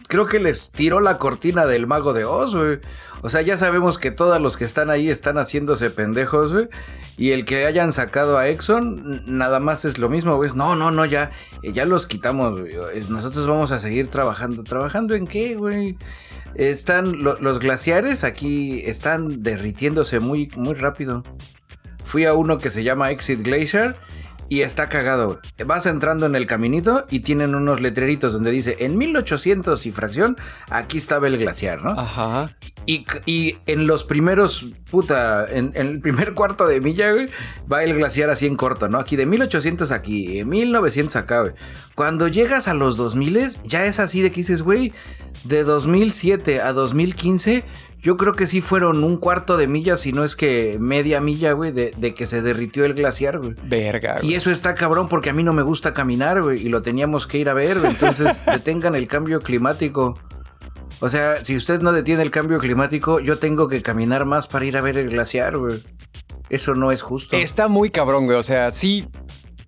creo 0.08 0.26
que 0.26 0.38
les 0.38 0.70
tiró 0.70 1.00
la 1.00 1.18
cortina 1.18 1.66
del 1.66 1.86
mago 1.86 2.12
de 2.12 2.24
Oz, 2.24 2.54
güey. 2.54 2.78
O 3.22 3.30
sea, 3.30 3.40
ya 3.42 3.56
sabemos 3.56 3.98
que 3.98 4.10
todos 4.10 4.40
los 4.40 4.56
que 4.56 4.64
están 4.64 4.90
ahí 4.90 5.08
están 5.08 5.38
haciéndose 5.38 5.90
pendejos, 5.90 6.52
güey. 6.52 6.68
Y 7.16 7.30
el 7.32 7.44
que 7.44 7.64
hayan 7.64 7.90
sacado 7.90 8.38
a 8.38 8.48
Exxon, 8.48 9.22
nada 9.26 9.60
más 9.60 9.84
es 9.84 9.98
lo 9.98 10.08
mismo, 10.08 10.36
güey. 10.36 10.50
No, 10.54 10.76
no, 10.76 10.90
no, 10.90 11.04
ya, 11.04 11.30
ya 11.62 11.84
los 11.86 12.06
quitamos, 12.06 12.60
güey. 12.60 12.74
Nosotros 13.08 13.46
vamos 13.46 13.72
a 13.72 13.80
seguir 13.80 14.08
trabajando. 14.08 14.62
¿Trabajando 14.62 15.14
en 15.14 15.26
qué, 15.26 15.56
güey? 15.56 15.96
Están 16.54 17.24
los 17.24 17.58
glaciares 17.58 18.22
aquí, 18.22 18.82
están 18.84 19.42
derritiéndose 19.42 20.20
muy, 20.20 20.48
muy 20.54 20.74
rápido. 20.74 21.24
Fui 22.04 22.24
a 22.26 22.34
uno 22.34 22.58
que 22.58 22.70
se 22.70 22.84
llama 22.84 23.10
Exit 23.10 23.42
Glacier 23.42 23.96
y 24.48 24.60
está 24.60 24.88
cagado. 24.88 25.40
Vas 25.66 25.86
entrando 25.86 26.26
en 26.26 26.36
el 26.36 26.46
caminito 26.46 27.06
y 27.10 27.20
tienen 27.20 27.54
unos 27.54 27.80
letreritos 27.80 28.32
donde 28.32 28.50
dice 28.50 28.76
en 28.80 28.96
1800 28.96 29.86
y 29.86 29.90
fracción, 29.90 30.36
aquí 30.70 30.98
estaba 30.98 31.26
el 31.26 31.38
glaciar, 31.38 31.82
¿no? 31.82 31.98
Ajá. 31.98 32.56
Y, 32.86 33.56
en 33.66 33.86
los 33.86 34.04
primeros, 34.04 34.66
puta, 34.90 35.46
en, 35.50 35.72
el 35.74 36.00
primer 36.00 36.34
cuarto 36.34 36.66
de 36.66 36.80
milla, 36.80 37.12
güey, 37.12 37.30
va 37.70 37.82
el 37.82 37.94
glaciar 37.94 38.28
así 38.28 38.46
en 38.46 38.56
corto, 38.56 38.88
¿no? 38.88 38.98
Aquí 38.98 39.16
de 39.16 39.24
1800 39.24 39.90
aquí, 39.90 40.44
1900 40.44 41.16
acá, 41.16 41.40
güey. 41.40 41.54
Cuando 41.94 42.28
llegas 42.28 42.68
a 42.68 42.74
los 42.74 42.96
2000, 42.96 43.62
ya 43.64 43.86
es 43.86 44.00
así 44.00 44.20
de 44.20 44.30
que 44.30 44.36
dices, 44.36 44.62
güey, 44.62 44.92
de 45.44 45.64
2007 45.64 46.60
a 46.60 46.72
2015 46.72 47.64
yo 48.04 48.18
creo 48.18 48.34
que 48.34 48.46
sí 48.46 48.60
fueron 48.60 49.02
un 49.02 49.16
cuarto 49.16 49.56
de 49.56 49.66
milla, 49.66 49.96
si 49.96 50.12
no 50.12 50.24
es 50.24 50.36
que 50.36 50.76
media 50.78 51.22
milla, 51.22 51.52
güey, 51.52 51.72
de, 51.72 52.14
que 52.14 52.26
se 52.26 52.42
derritió 52.42 52.84
el 52.84 52.92
glaciar, 52.92 53.38
güey. 53.38 53.54
Verga. 53.64 54.18
Y 54.20 54.34
eso 54.34 54.50
está 54.50 54.74
cabrón 54.74 55.08
porque 55.08 55.30
a 55.30 55.32
mí 55.32 55.42
no 55.42 55.54
me 55.54 55.62
gusta 55.62 55.94
caminar, 55.94 56.42
güey, 56.42 56.66
y 56.66 56.68
lo 56.68 56.82
teníamos 56.82 57.26
que 57.26 57.38
ir 57.38 57.48
a 57.48 57.54
ver, 57.54 57.80
güey. 57.80 57.90
Entonces, 57.90 58.44
detengan 58.46 58.94
el 58.94 59.08
cambio 59.08 59.40
climático. 59.40 60.18
O 61.00 61.08
sea, 61.08 61.42
si 61.42 61.56
usted 61.56 61.80
no 61.80 61.92
detiene 61.92 62.22
el 62.22 62.30
cambio 62.30 62.58
climático, 62.58 63.20
yo 63.20 63.38
tengo 63.38 63.68
que 63.68 63.80
caminar 63.80 64.26
más 64.26 64.48
para 64.48 64.66
ir 64.66 64.76
a 64.76 64.82
ver 64.82 64.98
el 64.98 65.08
glaciar, 65.08 65.56
güey. 65.56 65.82
Eso 66.50 66.74
no 66.74 66.92
es 66.92 67.00
justo. 67.00 67.36
Está 67.36 67.68
muy 67.68 67.88
cabrón, 67.88 68.26
güey. 68.26 68.36
O 68.36 68.42
sea, 68.42 68.70
sí, 68.70 69.08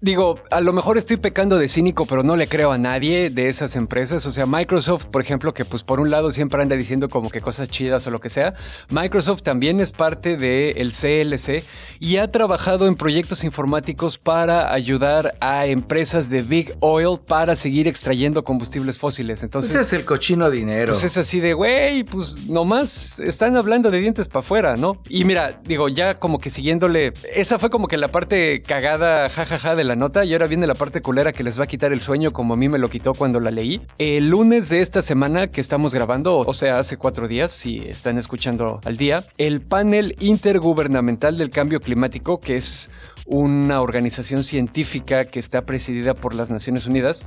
Digo, 0.00 0.40
a 0.50 0.60
lo 0.60 0.72
mejor 0.72 0.98
estoy 0.98 1.16
pecando 1.16 1.58
de 1.58 1.68
cínico, 1.68 2.04
pero 2.06 2.22
no 2.22 2.36
le 2.36 2.48
creo 2.48 2.72
a 2.72 2.78
nadie 2.78 3.30
de 3.30 3.48
esas 3.48 3.76
empresas. 3.76 4.26
O 4.26 4.30
sea, 4.30 4.44
Microsoft, 4.44 5.06
por 5.06 5.22
ejemplo, 5.22 5.54
que 5.54 5.64
pues 5.64 5.82
por 5.82 6.00
un 6.00 6.10
lado 6.10 6.32
siempre 6.32 6.60
anda 6.60 6.76
diciendo 6.76 7.08
como 7.08 7.30
que 7.30 7.40
cosas 7.40 7.68
chidas 7.68 8.06
o 8.06 8.10
lo 8.10 8.20
que 8.20 8.28
sea. 8.28 8.54
Microsoft 8.90 9.42
también 9.42 9.80
es 9.80 9.92
parte 9.92 10.36
del 10.36 10.92
CLC 10.92 11.64
y 11.98 12.18
ha 12.18 12.30
trabajado 12.30 12.86
en 12.86 12.96
proyectos 12.96 13.42
informáticos 13.44 14.18
para 14.18 14.72
ayudar 14.72 15.34
a 15.40 15.66
empresas 15.66 16.28
de 16.28 16.42
Big 16.42 16.76
Oil 16.80 17.18
para 17.26 17.56
seguir 17.56 17.88
extrayendo 17.88 18.44
combustibles 18.44 18.98
fósiles. 18.98 19.42
Entonces, 19.42 19.70
Ese 19.70 19.80
es 19.80 19.92
el 19.94 20.04
cochino 20.04 20.50
dinero. 20.50 20.92
Pues 20.92 21.04
es 21.04 21.16
así 21.16 21.40
de, 21.40 21.54
güey, 21.54 22.04
pues 22.04 22.48
nomás 22.48 23.18
están 23.18 23.56
hablando 23.56 23.90
de 23.90 24.00
dientes 24.00 24.28
para 24.28 24.40
afuera, 24.40 24.76
¿no? 24.76 25.00
Y 25.08 25.24
mira, 25.24 25.60
digo, 25.64 25.88
ya 25.88 26.14
como 26.14 26.38
que 26.38 26.50
siguiéndole, 26.50 27.14
esa 27.34 27.58
fue 27.58 27.70
como 27.70 27.88
que 27.88 27.96
la 27.96 28.08
parte 28.08 28.62
cagada, 28.62 29.30
jajaja, 29.30 29.74
de 29.74 29.85
la 29.86 29.96
nota 29.96 30.24
y 30.24 30.32
ahora 30.32 30.46
viene 30.46 30.66
la 30.66 30.74
parte 30.74 31.00
culera 31.00 31.32
que 31.32 31.42
les 31.42 31.58
va 31.58 31.64
a 31.64 31.66
quitar 31.66 31.92
el 31.92 32.00
sueño 32.00 32.32
como 32.32 32.54
a 32.54 32.56
mí 32.56 32.68
me 32.68 32.78
lo 32.78 32.90
quitó 32.90 33.14
cuando 33.14 33.40
la 33.40 33.50
leí. 33.50 33.80
El 33.98 34.28
lunes 34.28 34.68
de 34.68 34.82
esta 34.82 35.00
semana 35.00 35.46
que 35.46 35.60
estamos 35.60 35.94
grabando, 35.94 36.38
o 36.38 36.54
sea, 36.54 36.78
hace 36.78 36.96
cuatro 36.96 37.28
días, 37.28 37.52
si 37.52 37.78
están 37.78 38.18
escuchando 38.18 38.80
al 38.84 38.96
día, 38.96 39.24
el 39.38 39.62
panel 39.62 40.14
intergubernamental 40.18 41.38
del 41.38 41.50
cambio 41.50 41.80
climático, 41.80 42.38
que 42.40 42.56
es 42.56 42.90
una 43.26 43.80
organización 43.80 44.42
científica 44.42 45.24
que 45.24 45.38
está 45.38 45.62
presidida 45.62 46.14
por 46.14 46.34
las 46.34 46.50
Naciones 46.50 46.86
Unidas, 46.86 47.26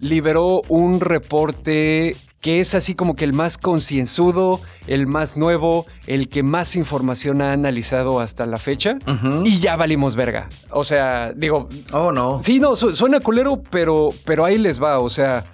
liberó 0.00 0.60
un 0.68 1.00
reporte 1.00 2.16
que 2.40 2.60
es 2.60 2.74
así 2.74 2.94
como 2.94 3.16
que 3.16 3.24
el 3.24 3.32
más 3.32 3.58
concienzudo, 3.58 4.60
el 4.86 5.06
más 5.06 5.36
nuevo, 5.36 5.86
el 6.06 6.28
que 6.28 6.42
más 6.42 6.76
información 6.76 7.42
ha 7.42 7.52
analizado 7.52 8.20
hasta 8.20 8.46
la 8.46 8.58
fecha. 8.58 8.98
Y 9.44 9.58
ya 9.58 9.76
valimos 9.76 10.14
verga. 10.14 10.48
O 10.70 10.84
sea, 10.84 11.32
digo... 11.34 11.68
Oh, 11.92 12.12
no. 12.12 12.40
Sí, 12.42 12.60
no, 12.60 12.76
suena 12.76 13.20
culero, 13.20 13.62
pero, 13.70 14.10
pero 14.24 14.44
ahí 14.44 14.56
les 14.56 14.80
va. 14.80 15.00
O 15.00 15.10
sea, 15.10 15.46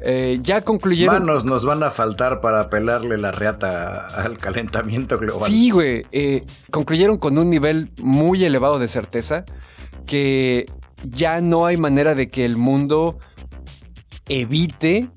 eh, 0.00 0.38
ya 0.42 0.62
concluyeron. 0.62 1.26
Manos 1.26 1.44
nos 1.44 1.64
van 1.64 1.82
a 1.82 1.90
faltar 1.90 2.40
para 2.40 2.70
pelarle 2.70 3.18
la 3.18 3.32
reata 3.32 4.08
al 4.22 4.38
calentamiento 4.38 5.18
global. 5.18 5.50
Sí, 5.50 5.70
güey. 5.70 6.06
Eh, 6.12 6.44
concluyeron 6.70 7.18
con 7.18 7.36
un 7.38 7.50
nivel 7.50 7.90
muy 7.98 8.44
elevado 8.44 8.78
de 8.78 8.88
certeza 8.88 9.44
que 10.06 10.66
ya 11.02 11.40
no 11.40 11.66
hay 11.66 11.76
manera 11.76 12.14
de 12.14 12.28
que 12.28 12.44
el 12.44 12.56
mundo 12.56 13.18
evite, 14.28 15.10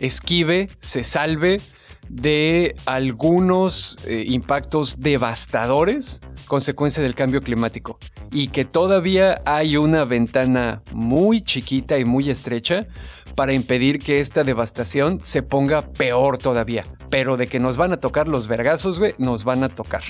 esquive, 0.00 0.68
se 0.80 1.04
salve 1.04 1.60
de 2.08 2.74
algunos 2.86 3.96
eh, 4.06 4.24
impactos 4.26 4.96
devastadores 4.98 6.20
consecuencia 6.48 7.00
del 7.00 7.14
cambio 7.14 7.40
climático 7.42 7.98
y 8.32 8.48
que 8.48 8.64
todavía 8.64 9.40
hay 9.46 9.76
una 9.76 10.04
ventana 10.04 10.82
muy 10.90 11.42
chiquita 11.42 11.96
y 11.98 12.04
muy 12.04 12.28
estrecha 12.28 12.88
para 13.36 13.52
impedir 13.52 14.00
que 14.00 14.20
esta 14.20 14.42
devastación 14.42 15.20
se 15.22 15.42
ponga 15.42 15.92
peor 15.92 16.38
todavía. 16.38 16.84
Pero 17.08 17.36
de 17.36 17.46
que 17.46 17.60
nos 17.60 17.76
van 17.76 17.92
a 17.92 17.98
tocar 17.98 18.26
los 18.26 18.48
vergazos, 18.48 18.98
güey, 18.98 19.14
nos 19.18 19.44
van 19.44 19.62
a 19.62 19.68
tocar. 19.68 20.02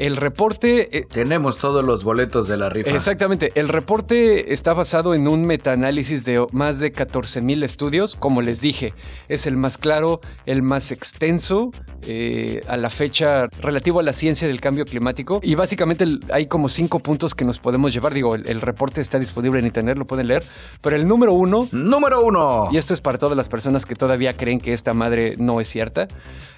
El 0.00 0.16
reporte... 0.16 0.96
Eh, 0.96 1.06
Tenemos 1.12 1.58
todos 1.58 1.84
los 1.84 2.04
boletos 2.04 2.48
de 2.48 2.56
la 2.56 2.70
rifa. 2.70 2.88
Exactamente. 2.88 3.52
El 3.54 3.68
reporte 3.68 4.54
está 4.54 4.72
basado 4.72 5.12
en 5.12 5.28
un 5.28 5.44
metaanálisis 5.44 6.24
de 6.24 6.46
más 6.52 6.78
de 6.78 6.90
14 6.90 7.42
mil 7.42 7.62
estudios. 7.62 8.16
Como 8.16 8.40
les 8.40 8.62
dije, 8.62 8.94
es 9.28 9.44
el 9.44 9.58
más 9.58 9.76
claro, 9.76 10.22
el 10.46 10.62
más 10.62 10.90
extenso 10.90 11.70
eh, 12.06 12.62
a 12.66 12.78
la 12.78 12.88
fecha 12.88 13.48
relativo 13.60 14.00
a 14.00 14.02
la 14.02 14.14
ciencia 14.14 14.48
del 14.48 14.58
cambio 14.62 14.86
climático. 14.86 15.40
Y 15.42 15.54
básicamente 15.54 16.06
hay 16.32 16.46
como 16.46 16.70
cinco 16.70 17.00
puntos 17.00 17.34
que 17.34 17.44
nos 17.44 17.58
podemos 17.58 17.92
llevar. 17.92 18.14
Digo, 18.14 18.34
el, 18.34 18.62
reporte 18.62 19.02
está 19.02 19.18
disponible 19.18 19.58
en 19.58 19.66
internet, 19.66 19.98
lo 19.98 20.06
pueden 20.06 20.28
leer. 20.28 20.44
Pero 20.80 20.96
el 20.96 21.06
número 21.06 21.34
uno... 21.34 21.68
Número 21.72 22.24
uno. 22.24 22.70
Y 22.72 22.78
esto 22.78 22.94
es 22.94 23.02
para 23.02 23.18
todas 23.18 23.36
las 23.36 23.50
personas 23.50 23.84
que 23.84 23.94
todavía 23.94 24.34
creen 24.38 24.60
que 24.60 24.72
esta 24.72 24.94
madre 24.94 25.34
no 25.36 25.60
es 25.60 25.68
cierta. 25.68 26.08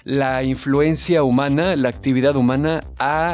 La 0.05 0.43
influencia 0.43 1.23
humana, 1.23 1.75
la 1.75 1.89
actividad 1.89 2.37
humana 2.37 2.85
ha 2.99 3.32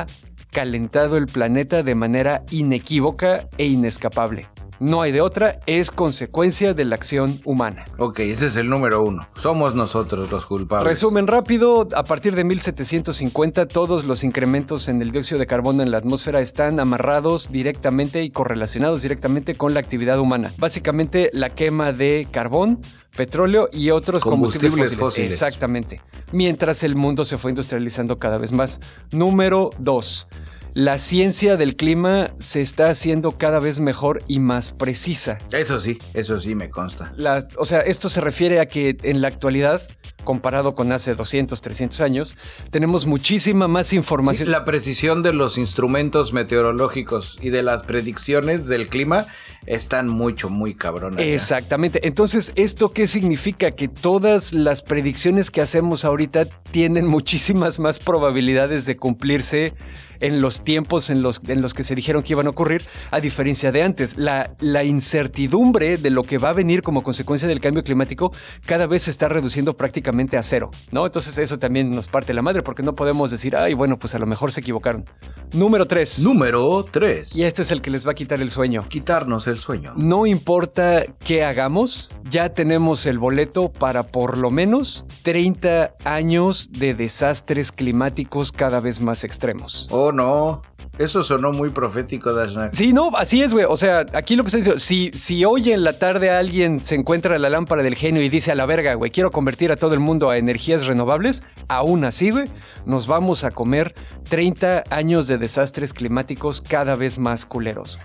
calentado 0.51 1.17
el 1.17 1.25
planeta 1.25 1.83
de 1.83 1.95
manera 1.95 2.43
inequívoca 2.49 3.47
e 3.57 3.65
inescapable. 3.65 4.47
No 4.79 5.01
hay 5.01 5.11
de 5.11 5.19
otra, 5.19 5.59
es 5.65 5.91
consecuencia 5.91 6.73
de 6.73 6.85
la 6.85 6.95
acción 6.95 7.41
humana. 7.43 7.85
Ok, 7.99 8.19
ese 8.19 8.47
es 8.47 8.55
el 8.55 8.69
número 8.69 9.03
uno. 9.03 9.27
Somos 9.35 9.75
nosotros 9.75 10.31
los 10.31 10.45
culpables. 10.45 10.87
Resumen 10.87 11.27
rápido, 11.27 11.87
a 11.93 12.03
partir 12.03 12.33
de 12.35 12.45
1750 12.45 13.65
todos 13.67 14.05
los 14.05 14.23
incrementos 14.23 14.87
en 14.87 15.01
el 15.01 15.11
dióxido 15.11 15.37
de 15.37 15.47
carbono 15.47 15.83
en 15.83 15.91
la 15.91 15.97
atmósfera 15.97 16.39
están 16.39 16.79
amarrados 16.79 17.51
directamente 17.51 18.23
y 18.23 18.29
correlacionados 18.29 19.01
directamente 19.01 19.55
con 19.55 19.73
la 19.73 19.81
actividad 19.81 20.17
humana. 20.17 20.53
Básicamente 20.57 21.29
la 21.33 21.49
quema 21.49 21.91
de 21.91 22.27
carbón, 22.31 22.79
petróleo 23.17 23.69
y 23.73 23.89
otros 23.89 24.23
combustibles, 24.23 24.95
fósiles. 24.95 25.33
Exactamente. 25.33 26.01
Mientras 26.31 26.83
el 26.83 26.95
mundo 26.95 27.25
se 27.25 27.37
fue 27.37 27.51
industrializando 27.51 28.17
cada 28.17 28.37
vez 28.37 28.53
más. 28.53 28.79
Número 29.11 29.71
2 29.79 30.27
la 30.73 30.99
ciencia 30.99 31.57
del 31.57 31.75
clima 31.75 32.31
se 32.39 32.61
está 32.61 32.89
haciendo 32.89 33.37
cada 33.37 33.59
vez 33.59 33.79
mejor 33.79 34.23
y 34.27 34.39
más 34.39 34.71
precisa. 34.71 35.37
Eso 35.51 35.79
sí, 35.79 35.97
eso 36.13 36.39
sí 36.39 36.55
me 36.55 36.69
consta. 36.69 37.13
o 37.57 37.65
sea, 37.65 37.79
esto 37.81 38.09
se 38.09 38.21
refiere 38.21 38.59
a 38.59 38.67
que 38.67 38.97
en 39.03 39.21
la 39.21 39.27
actualidad, 39.27 39.81
comparado 40.23 40.75
con 40.75 40.91
hace 40.91 41.15
200, 41.15 41.61
300 41.61 42.01
años, 42.01 42.35
tenemos 42.71 43.05
muchísima 43.05 43.67
más 43.67 43.93
información. 43.93 44.51
la 44.51 44.65
precisión 44.65 45.23
de 45.23 45.33
los 45.33 45.57
instrumentos 45.57 46.33
meteorológicos 46.33 47.37
y 47.41 47.49
de 47.49 47.63
las 47.63 47.83
predicciones 47.83 48.67
del 48.67 48.87
clima 48.87 49.27
están 49.65 50.07
mucho, 50.07 50.49
muy 50.49 50.73
cabronas. 50.73 51.21
Exactamente. 51.21 52.07
Entonces, 52.07 52.51
¿esto 52.55 52.91
qué 52.91 53.07
significa? 53.07 53.71
Que 53.71 53.87
todas 53.87 54.53
las 54.53 54.81
predicciones 54.81 55.51
que 55.51 55.61
hacemos 55.61 56.05
ahorita 56.05 56.45
tienen 56.71 57.05
muchísimas 57.07 57.79
más 57.79 57.99
probabilidades 57.99 58.85
de 58.85 58.97
cumplirse 58.97 59.73
en 60.19 60.41
los 60.41 60.63
tiempos 60.63 61.09
en 61.09 61.21
los, 61.21 61.41
en 61.47 61.61
los 61.61 61.73
que 61.73 61.83
se 61.83 61.95
dijeron 61.95 62.23
que 62.23 62.33
iban 62.33 62.47
a 62.47 62.49
ocurrir, 62.49 62.85
a 63.11 63.19
diferencia 63.19 63.71
de 63.71 63.83
antes. 63.83 64.17
La, 64.17 64.53
la 64.59 64.83
incertidumbre 64.83 65.97
de 65.97 66.09
lo 66.09 66.23
que 66.23 66.37
va 66.37 66.49
a 66.49 66.53
venir 66.53 66.81
como 66.81 67.03
consecuencia 67.03 67.47
del 67.47 67.61
cambio 67.61 67.83
climático 67.83 68.33
cada 68.65 68.87
vez 68.87 69.03
se 69.03 69.11
está 69.11 69.29
reduciendo 69.29 69.77
prácticamente 69.77 70.08
a 70.09 70.43
cero, 70.43 70.71
¿no? 70.91 71.05
Entonces 71.05 71.37
eso 71.37 71.59
también 71.59 71.91
nos 71.91 72.07
parte 72.07 72.33
la 72.33 72.41
madre 72.41 72.63
porque 72.63 72.83
no 72.83 72.95
podemos 72.95 73.31
decir, 73.31 73.55
ay, 73.55 73.73
bueno, 73.73 73.97
pues 73.97 74.15
a 74.15 74.19
lo 74.19 74.25
mejor 74.25 74.51
se 74.51 74.61
equivocaron. 74.61 75.05
Número 75.53 75.87
3. 75.87 76.19
Número 76.23 76.85
3. 76.89 77.35
Y 77.35 77.43
este 77.43 77.61
es 77.61 77.71
el 77.71 77.81
que 77.81 77.89
les 77.89 78.05
va 78.05 78.11
a 78.11 78.15
quitar 78.15 78.41
el 78.41 78.49
sueño. 78.49 78.85
Quitarnos 78.89 79.47
el 79.47 79.57
sueño. 79.57 79.93
No 79.95 80.25
importa 80.25 81.05
qué 81.23 81.43
hagamos, 81.43 82.09
ya 82.29 82.49
tenemos 82.49 83.05
el 83.05 83.19
boleto 83.19 83.71
para 83.71 84.03
por 84.03 84.37
lo 84.37 84.51
menos 84.51 85.05
30 85.23 85.95
años 86.03 86.69
de 86.71 86.93
desastres 86.93 87.71
climáticos 87.71 88.51
cada 88.51 88.79
vez 88.79 89.01
más 89.01 89.23
extremos. 89.23 89.87
Oh, 89.91 90.11
no. 90.11 90.61
Eso 90.99 91.23
sonó 91.23 91.53
muy 91.53 91.69
profético, 91.69 92.33
Dashnak. 92.33 92.71
Sí, 92.73 92.91
no, 92.91 93.09
así 93.15 93.41
es, 93.41 93.53
güey. 93.53 93.65
O 93.65 93.77
sea, 93.77 94.05
aquí 94.13 94.35
lo 94.35 94.43
que 94.43 94.47
está 94.47 94.57
diciendo, 94.57 94.81
si, 94.81 95.11
si 95.13 95.45
hoy 95.45 95.71
en 95.71 95.85
la 95.85 95.93
tarde 95.93 96.29
alguien 96.29 96.83
se 96.83 96.95
encuentra 96.95 97.39
la 97.39 97.49
lámpara 97.49 97.83
del 97.83 97.95
genio 97.95 98.21
y 98.21 98.27
dice 98.27 98.51
a 98.51 98.55
la 98.55 98.65
verga, 98.65 98.95
güey, 98.95 99.09
quiero 99.09 99.31
convertir 99.31 99.71
a 99.71 99.77
todo 99.77 99.93
el 99.93 100.01
mundo 100.01 100.29
a 100.29 100.37
energías 100.37 100.87
renovables, 100.87 101.41
aún 101.69 102.03
así, 102.03 102.31
güey, 102.31 102.49
nos 102.85 103.07
vamos 103.07 103.45
a 103.45 103.51
comer 103.51 103.93
30 104.27 104.83
años 104.89 105.27
de 105.27 105.37
desastres 105.37 105.93
climáticos 105.93 106.59
cada 106.59 106.95
vez 106.95 107.17
más 107.17 107.45
culeros. 107.45 107.97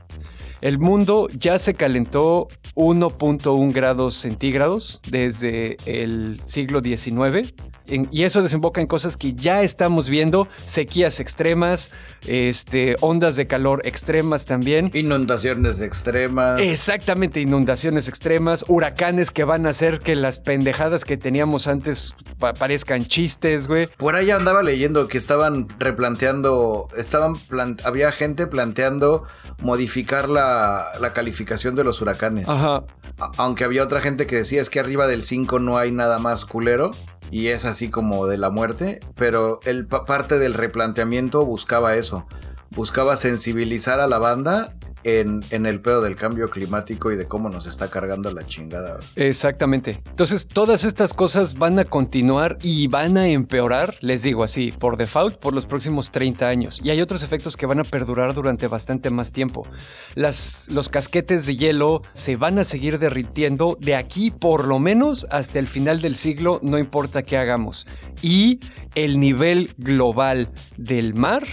El 0.60 0.78
mundo 0.78 1.26
ya 1.36 1.58
se 1.58 1.74
calentó 1.74 2.46
1.1 2.76 3.72
grados 3.72 4.14
centígrados 4.14 5.02
desde 5.10 5.78
el 5.84 6.40
siglo 6.44 6.80
XIX. 6.80 7.52
En- 7.86 8.08
y 8.10 8.22
eso 8.22 8.42
desemboca 8.42 8.80
en 8.80 8.86
cosas 8.86 9.16
que 9.16 9.34
ya 9.34 9.62
estamos 9.62 10.08
viendo, 10.08 10.48
sequías 10.64 11.20
extremas, 11.20 11.90
este, 12.26 12.96
ondas 13.00 13.36
de 13.36 13.46
calor 13.46 13.82
extremas 13.84 14.46
también. 14.46 14.90
Inundaciones 14.94 15.80
extremas. 15.80 16.60
Exactamente, 16.60 17.40
inundaciones 17.40 18.08
extremas, 18.08 18.64
huracanes 18.68 19.30
que 19.30 19.44
van 19.44 19.66
a 19.66 19.70
hacer 19.70 20.00
que 20.00 20.16
las 20.16 20.38
pendejadas 20.38 21.04
que 21.04 21.16
teníamos 21.16 21.66
antes 21.66 22.14
pa- 22.38 22.54
parezcan 22.54 23.06
chistes, 23.06 23.66
güey. 23.68 23.86
Por 23.98 24.14
ahí 24.16 24.30
andaba 24.30 24.62
leyendo 24.62 25.08
que 25.08 25.18
estaban 25.18 25.68
replanteando, 25.78 26.88
estaban 26.96 27.36
había 27.84 28.12
gente 28.12 28.46
planteando 28.46 29.24
modificar 29.60 30.28
la, 30.28 30.84
la 31.00 31.12
calificación 31.12 31.74
de 31.74 31.84
los 31.84 32.00
huracanes. 32.00 32.48
Ajá. 32.48 32.84
A- 33.18 33.30
Aunque 33.36 33.64
había 33.64 33.82
otra 33.82 34.00
gente 34.00 34.26
que 34.26 34.36
decía 34.36 34.60
es 34.60 34.70
que 34.70 34.80
arriba 34.80 35.06
del 35.06 35.22
5 35.22 35.58
no 35.58 35.78
hay 35.78 35.92
nada 35.92 36.18
más 36.18 36.44
culero 36.44 36.90
y 37.30 37.48
es 37.48 37.64
así 37.64 37.88
como 37.90 38.26
de 38.26 38.38
la 38.38 38.50
muerte, 38.50 39.00
pero 39.16 39.60
el 39.64 39.86
pa- 39.86 40.04
parte 40.04 40.38
del 40.38 40.54
replanteamiento 40.54 41.44
buscaba 41.44 41.94
eso, 41.96 42.26
buscaba 42.70 43.16
sensibilizar 43.16 44.00
a 44.00 44.06
la 44.06 44.18
banda 44.18 44.74
en, 45.04 45.66
el 45.66 45.80
pedo 45.80 46.02
del 46.02 46.16
cambio 46.16 46.50
climático 46.50 47.12
y 47.12 47.16
de 47.16 47.26
cómo 47.26 47.48
nos 47.48 47.66
está 47.66 47.88
cargando 47.88 48.30
la 48.30 48.46
chingada. 48.46 48.98
Exactamente. 49.16 50.02
Entonces, 50.08 50.46
todas 50.46 50.84
estas 50.84 51.14
cosas 51.14 51.54
van 51.54 51.78
a 51.78 51.84
continuar 51.84 52.58
y 52.62 52.88
van 52.88 53.16
a 53.16 53.28
empeorar, 53.28 53.96
les 54.00 54.22
digo 54.22 54.42
así, 54.42 54.72
por 54.72 54.96
default, 54.96 55.38
por 55.38 55.54
los 55.54 55.66
próximos 55.66 56.10
30 56.10 56.48
años. 56.48 56.80
Y 56.82 56.90
hay 56.90 57.00
otros 57.00 57.22
efectos 57.22 57.56
que 57.56 57.66
van 57.66 57.80
a 57.80 57.84
perdurar 57.84 58.34
durante 58.34 58.66
bastante 58.66 59.10
más 59.10 59.32
tiempo. 59.32 59.66
Las, 60.14 60.68
los 60.70 60.88
casquetes 60.88 61.46
de 61.46 61.56
hielo 61.56 62.02
se 62.12 62.36
van 62.36 62.58
a 62.58 62.64
seguir 62.64 62.98
derritiendo 62.98 63.76
de 63.80 63.94
aquí 63.94 64.30
por 64.30 64.66
lo 64.66 64.78
menos 64.78 65.26
hasta 65.30 65.58
el 65.58 65.68
final 65.68 66.00
del 66.00 66.14
siglo, 66.14 66.60
no 66.62 66.78
importa 66.78 67.22
qué 67.22 67.36
hagamos. 67.36 67.86
Y 68.22 68.60
el 68.94 69.20
nivel 69.20 69.74
global 69.78 70.50
del 70.76 71.14
mar 71.14 71.44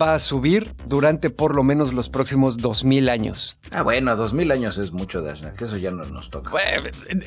va 0.00 0.14
a 0.14 0.18
subir 0.18 0.74
durante 0.86 1.30
por 1.30 1.54
lo 1.54 1.62
menos 1.62 1.92
los 1.92 2.08
próximos 2.08 2.58
2000 2.58 3.08
años. 3.08 3.58
Ah, 3.70 3.82
bueno, 3.82 4.16
2000 4.16 4.52
años 4.52 4.78
es 4.78 4.92
mucho, 4.92 5.22
Dashna, 5.22 5.52
que 5.52 5.64
eso 5.64 5.76
ya 5.76 5.90
no 5.90 6.04
nos 6.04 6.30
toca. 6.30 6.52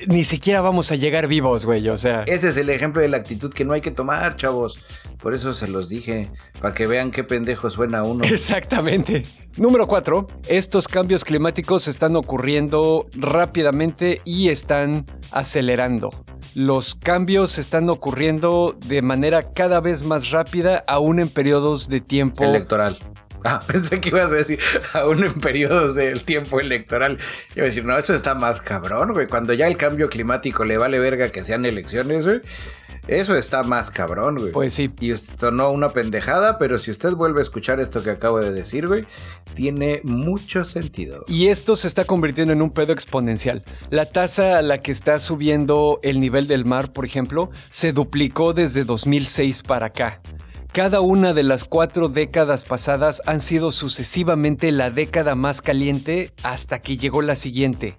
Ni 0.07 0.23
siquiera 0.23 0.61
vamos 0.61 0.91
a 0.91 0.95
llegar 0.95 1.27
vivos, 1.27 1.65
güey, 1.65 1.87
o 1.89 1.97
sea. 1.97 2.23
Ese 2.23 2.49
es 2.49 2.57
el 2.57 2.69
ejemplo 2.69 3.01
de 3.01 3.07
la 3.07 3.17
actitud 3.17 3.51
que 3.53 3.65
no 3.65 3.73
hay 3.73 3.81
que 3.81 3.91
tomar, 3.91 4.35
chavos. 4.35 4.79
Por 5.21 5.33
eso 5.33 5.53
se 5.53 5.67
los 5.67 5.89
dije, 5.89 6.31
para 6.61 6.73
que 6.73 6.87
vean 6.87 7.11
qué 7.11 7.23
pendejo 7.23 7.69
suena 7.69 8.03
uno. 8.03 8.23
Exactamente. 8.25 9.25
Número 9.57 9.87
4. 9.87 10.27
Estos 10.47 10.87
cambios 10.87 11.23
climáticos 11.23 11.87
están 11.87 12.15
ocurriendo 12.15 13.05
rápidamente 13.13 14.21
y 14.25 14.49
están 14.49 15.05
acelerando. 15.31 16.11
Los 16.55 16.95
cambios 16.95 17.57
están 17.57 17.89
ocurriendo 17.89 18.77
de 18.85 19.01
manera 19.01 19.51
cada 19.51 19.81
vez 19.81 20.03
más 20.03 20.31
rápida, 20.31 20.85
aún 20.87 21.19
en 21.19 21.27
periodos 21.27 21.89
de 21.89 21.99
tiempo. 21.99 22.45
Electoral. 22.45 22.97
Ah, 23.47 23.61
pensé 23.67 24.01
que 24.01 24.09
ibas 24.09 24.31
a 24.31 24.35
decir 24.37 24.57
aún 24.93 25.23
en 25.23 25.35
periodos 25.35 25.93
del 25.93 26.23
tiempo 26.23 26.59
electoral. 26.59 27.19
Iba 27.55 27.61
a 27.61 27.65
decir, 27.65 27.85
no, 27.85 27.95
eso 27.95 28.15
está 28.15 28.33
más 28.33 28.59
cabrón, 28.59 29.13
güey. 29.13 29.27
Cuando 29.27 29.53
ya 29.53 29.67
el 29.67 29.77
cambio 29.77 30.09
climático 30.09 30.65
le 30.65 30.79
vale 30.79 30.97
verga 30.97 31.31
que 31.31 31.43
sean 31.43 31.63
elecciones, 31.63 32.25
güey. 32.25 32.41
Eso 33.07 33.35
está 33.35 33.61
más 33.61 33.91
cabrón, 33.91 34.39
güey. 34.39 34.51
Pues 34.51 34.73
sí. 34.73 34.89
Y 34.99 35.15
sonó 35.15 35.69
una 35.71 35.93
pendejada, 35.93 36.57
pero 36.57 36.77
si 36.79 36.89
usted 36.89 37.13
vuelve 37.13 37.39
a 37.39 37.41
escuchar 37.43 37.79
esto 37.79 38.01
que 38.01 38.09
acabo 38.09 38.39
de 38.39 38.51
decir, 38.51 38.87
güey, 38.87 39.05
tiene 39.53 40.01
mucho 40.03 40.65
sentido. 40.65 41.23
Y 41.27 41.47
esto 41.47 41.75
se 41.75 41.87
está 41.87 42.05
convirtiendo 42.05 42.53
en 42.53 42.61
un 42.61 42.71
pedo 42.71 42.93
exponencial. 42.93 43.61
La 43.91 44.05
tasa 44.05 44.57
a 44.57 44.61
la 44.63 44.79
que 44.79 44.91
está 44.91 45.19
subiendo 45.19 45.99
el 46.01 46.19
nivel 46.19 46.47
del 46.47 46.65
mar, 46.65 46.93
por 46.93 47.05
ejemplo, 47.05 47.51
se 47.69 47.93
duplicó 47.93 48.53
desde 48.53 48.83
2006 48.83 49.61
para 49.61 49.87
acá. 49.87 50.21
Cada 50.73 50.99
una 50.99 51.33
de 51.33 51.43
las 51.43 51.63
cuatro 51.63 52.09
décadas 52.09 52.65
pasadas 52.65 53.21
han 53.25 53.39
sido 53.39 53.71
sucesivamente 53.71 54.73
la 54.73 54.89
década 54.89 55.33
más 55.33 55.61
caliente 55.61 56.33
hasta 56.43 56.79
que 56.79 56.97
llegó 56.97 57.21
la 57.21 57.37
siguiente. 57.37 57.97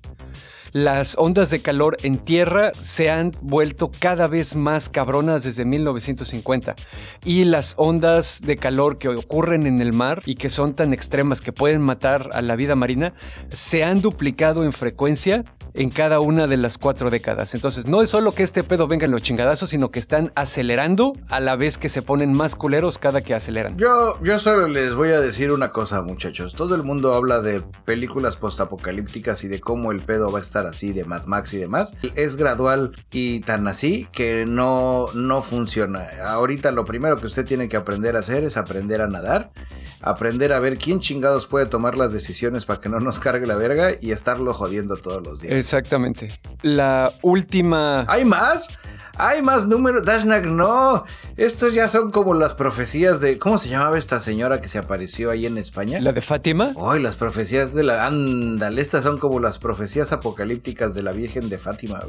Las 0.76 1.16
ondas 1.16 1.48
de 1.48 1.62
calor 1.62 1.96
en 2.02 2.18
tierra 2.18 2.70
se 2.78 3.08
han 3.08 3.32
vuelto 3.40 3.90
cada 3.98 4.26
vez 4.26 4.54
más 4.54 4.90
cabronas 4.90 5.42
desde 5.42 5.64
1950 5.64 6.76
y 7.24 7.44
las 7.44 7.76
ondas 7.78 8.42
de 8.44 8.58
calor 8.58 8.98
que 8.98 9.08
ocurren 9.08 9.66
en 9.66 9.80
el 9.80 9.94
mar 9.94 10.20
y 10.26 10.34
que 10.34 10.50
son 10.50 10.74
tan 10.74 10.92
extremas 10.92 11.40
que 11.40 11.50
pueden 11.50 11.80
matar 11.80 12.28
a 12.34 12.42
la 12.42 12.56
vida 12.56 12.76
marina 12.76 13.14
se 13.48 13.84
han 13.84 14.02
duplicado 14.02 14.64
en 14.64 14.72
frecuencia 14.72 15.44
en 15.76 15.90
cada 15.90 16.20
una 16.20 16.46
de 16.46 16.56
las 16.56 16.78
cuatro 16.78 17.10
décadas. 17.10 17.54
Entonces 17.54 17.86
no 17.86 18.02
es 18.02 18.10
solo 18.10 18.32
que 18.32 18.42
este 18.42 18.64
pedo 18.64 18.88
venga 18.88 19.04
en 19.04 19.12
los 19.12 19.22
chingadazos, 19.22 19.70
sino 19.70 19.90
que 19.90 19.98
están 19.98 20.32
acelerando 20.34 21.12
a 21.28 21.38
la 21.40 21.56
vez 21.56 21.78
que 21.78 21.88
se 21.88 22.02
ponen 22.02 22.32
más 22.32 22.56
culeros 22.56 22.98
cada 22.98 23.20
que 23.20 23.34
aceleran. 23.34 23.76
Yo, 23.76 24.18
yo 24.22 24.38
solo 24.38 24.66
les 24.68 24.94
voy 24.94 25.10
a 25.10 25.20
decir 25.20 25.52
una 25.52 25.70
cosa, 25.70 26.02
muchachos. 26.02 26.54
Todo 26.54 26.74
el 26.74 26.82
mundo 26.82 27.14
habla 27.14 27.40
de 27.40 27.62
películas 27.84 28.36
postapocalípticas 28.36 29.44
y 29.44 29.48
de 29.48 29.60
cómo 29.60 29.92
el 29.92 30.02
pedo 30.02 30.32
va 30.32 30.38
a 30.38 30.42
estar 30.42 30.66
así, 30.66 30.92
de 30.92 31.04
Mad 31.04 31.26
Max 31.26 31.52
y 31.52 31.58
demás. 31.58 31.94
Es 32.14 32.36
gradual 32.36 32.96
y 33.10 33.40
tan 33.40 33.68
así 33.68 34.08
que 34.12 34.46
no, 34.46 35.08
no 35.14 35.42
funciona. 35.42 36.06
Ahorita 36.26 36.70
lo 36.70 36.84
primero 36.84 37.18
que 37.18 37.26
usted 37.26 37.44
tiene 37.44 37.68
que 37.68 37.76
aprender 37.76 38.16
a 38.16 38.20
hacer 38.20 38.44
es 38.44 38.56
aprender 38.56 39.02
a 39.02 39.08
nadar, 39.08 39.52
aprender 40.00 40.52
a 40.52 40.60
ver 40.60 40.78
quién 40.78 41.00
chingados 41.00 41.46
puede 41.46 41.66
tomar 41.66 41.98
las 41.98 42.12
decisiones 42.12 42.64
para 42.64 42.80
que 42.80 42.88
no 42.88 43.00
nos 43.00 43.18
cargue 43.18 43.46
la 43.46 43.56
verga 43.56 43.92
y 44.00 44.12
estarlo 44.12 44.54
jodiendo 44.54 44.96
todos 44.96 45.22
los 45.22 45.40
días. 45.40 45.65
Exactamente. 45.66 46.28
La 46.62 47.12
última... 47.22 48.04
¿Hay 48.06 48.24
más? 48.24 48.68
Hay 49.18 49.42
más 49.42 49.66
números. 49.66 50.04
Dashnak, 50.04 50.44
no. 50.46 51.04
Estos 51.36 51.74
ya 51.74 51.88
son 51.88 52.10
como 52.10 52.34
las 52.34 52.54
profecías 52.54 53.20
de. 53.20 53.38
¿Cómo 53.38 53.58
se 53.58 53.68
llamaba 53.68 53.98
esta 53.98 54.20
señora 54.20 54.60
que 54.60 54.68
se 54.68 54.78
apareció 54.78 55.30
ahí 55.30 55.46
en 55.46 55.58
España? 55.58 56.00
La 56.00 56.12
de 56.12 56.20
Fátima. 56.20 56.72
Ay, 56.80 57.00
las 57.02 57.16
profecías 57.16 57.74
de 57.74 57.82
la. 57.82 58.06
Ándale, 58.06 58.80
estas 58.80 59.04
son 59.04 59.18
como 59.18 59.40
las 59.40 59.58
profecías 59.58 60.12
apocalípticas 60.12 60.94
de 60.94 61.02
la 61.02 61.12
Virgen 61.12 61.48
de 61.48 61.58
Fátima. 61.58 62.00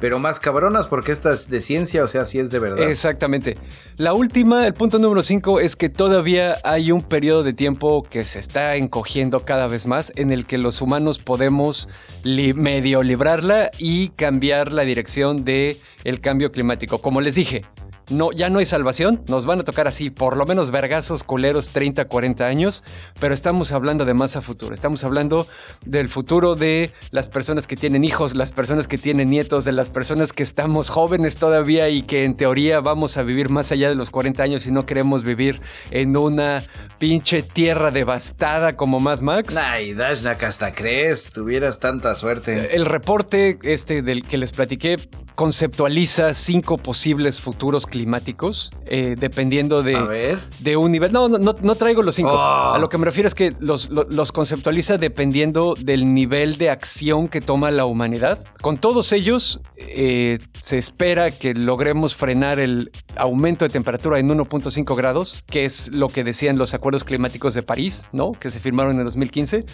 Pero 0.00 0.18
más 0.18 0.40
cabronas 0.40 0.86
porque 0.88 1.12
esta 1.12 1.32
es 1.32 1.48
de 1.48 1.60
ciencia, 1.60 2.04
o 2.04 2.06
sea, 2.06 2.24
sí 2.24 2.38
es 2.38 2.50
de 2.50 2.58
verdad. 2.58 2.88
Exactamente. 2.90 3.56
La 3.96 4.12
última, 4.12 4.66
el 4.66 4.74
punto 4.74 4.98
número 4.98 5.22
5, 5.22 5.60
es 5.60 5.74
que 5.76 5.88
todavía 5.88 6.58
hay 6.64 6.92
un 6.92 7.02
periodo 7.02 7.42
de 7.42 7.54
tiempo 7.54 8.02
que 8.02 8.24
se 8.24 8.38
está 8.38 8.76
encogiendo 8.76 9.40
cada 9.44 9.66
vez 9.68 9.86
más 9.86 10.12
en 10.16 10.30
el 10.32 10.46
que 10.46 10.58
los 10.58 10.80
humanos 10.82 11.18
podemos 11.18 11.88
li- 12.24 12.52
medio 12.54 13.02
librarla 13.02 13.70
y 13.78 14.10
cambiar 14.10 14.72
la 14.72 14.82
dirección 14.82 15.44
de 15.44 15.78
el 16.04 16.20
cambio 16.20 16.52
climático. 16.56 17.02
Como 17.02 17.20
les 17.20 17.34
dije, 17.34 17.66
no, 18.08 18.32
ya 18.32 18.48
no 18.48 18.60
hay 18.60 18.66
salvación, 18.66 19.22
nos 19.28 19.44
van 19.44 19.60
a 19.60 19.64
tocar 19.64 19.88
así, 19.88 20.08
por 20.08 20.38
lo 20.38 20.46
menos 20.46 20.70
vergazos 20.70 21.22
culeros 21.22 21.68
30, 21.68 22.06
40 22.06 22.46
años, 22.46 22.82
pero 23.20 23.34
estamos 23.34 23.72
hablando 23.72 24.06
de 24.06 24.14
más 24.14 24.36
a 24.36 24.40
futuro, 24.40 24.72
estamos 24.72 25.04
hablando 25.04 25.46
del 25.84 26.08
futuro 26.08 26.54
de 26.54 26.92
las 27.10 27.28
personas 27.28 27.66
que 27.66 27.76
tienen 27.76 28.04
hijos, 28.04 28.34
las 28.34 28.52
personas 28.52 28.88
que 28.88 28.96
tienen 28.96 29.28
nietos, 29.28 29.66
de 29.66 29.72
las 29.72 29.90
personas 29.90 30.32
que 30.32 30.42
estamos 30.42 30.88
jóvenes 30.88 31.36
todavía 31.36 31.90
y 31.90 32.04
que 32.04 32.24
en 32.24 32.38
teoría 32.38 32.80
vamos 32.80 33.18
a 33.18 33.22
vivir 33.22 33.50
más 33.50 33.70
allá 33.70 33.90
de 33.90 33.96
los 33.96 34.10
40 34.10 34.42
años 34.42 34.66
y 34.66 34.70
no 34.70 34.86
queremos 34.86 35.24
vivir 35.24 35.60
en 35.90 36.16
una 36.16 36.64
pinche 36.98 37.42
tierra 37.42 37.90
devastada 37.90 38.76
como 38.76 38.98
Mad 38.98 39.20
Max. 39.20 39.58
Ay, 39.58 39.92
Dashnak, 39.92 40.42
hasta 40.42 40.72
crees, 40.72 41.32
tuvieras 41.32 41.80
tanta 41.80 42.14
suerte. 42.14 42.74
El 42.74 42.86
reporte 42.86 43.58
este 43.62 44.00
del 44.00 44.26
que 44.26 44.38
les 44.38 44.52
platiqué 44.52 44.96
conceptualiza 45.36 46.34
cinco 46.34 46.78
posibles 46.78 47.40
futuros 47.40 47.86
climáticos, 47.86 48.72
eh, 48.86 49.16
dependiendo 49.18 49.82
de, 49.82 50.38
de 50.60 50.76
un 50.76 50.90
nivel. 50.90 51.12
No, 51.12 51.28
no, 51.28 51.54
no 51.60 51.74
traigo 51.76 52.02
los 52.02 52.16
cinco. 52.16 52.32
Oh. 52.32 52.74
A 52.74 52.78
lo 52.78 52.88
que 52.88 52.98
me 52.98 53.04
refiero 53.04 53.28
es 53.28 53.34
que 53.34 53.54
los, 53.60 53.90
los, 53.90 54.32
conceptualiza 54.32 54.96
dependiendo 54.96 55.74
del 55.78 56.12
nivel 56.12 56.56
de 56.56 56.70
acción 56.70 57.28
que 57.28 57.40
toma 57.40 57.70
la 57.70 57.84
humanidad. 57.84 58.44
Con 58.62 58.78
todos 58.78 59.12
ellos, 59.12 59.60
eh, 59.76 60.38
se 60.60 60.78
espera 60.78 61.30
que 61.30 61.54
logremos 61.54 62.16
frenar 62.16 62.58
el 62.58 62.90
aumento 63.16 63.66
de 63.66 63.68
temperatura 63.68 64.18
en 64.18 64.28
1.5 64.28 64.96
grados, 64.96 65.44
que 65.46 65.66
es 65.66 65.88
lo 65.88 66.08
que 66.08 66.24
decían 66.24 66.56
los 66.56 66.72
acuerdos 66.72 67.04
climáticos 67.04 67.52
de 67.52 67.62
París, 67.62 68.08
¿no? 68.12 68.32
Que 68.32 68.50
se 68.50 68.58
firmaron 68.58 68.98
en 68.98 69.04
2015, 69.04 69.66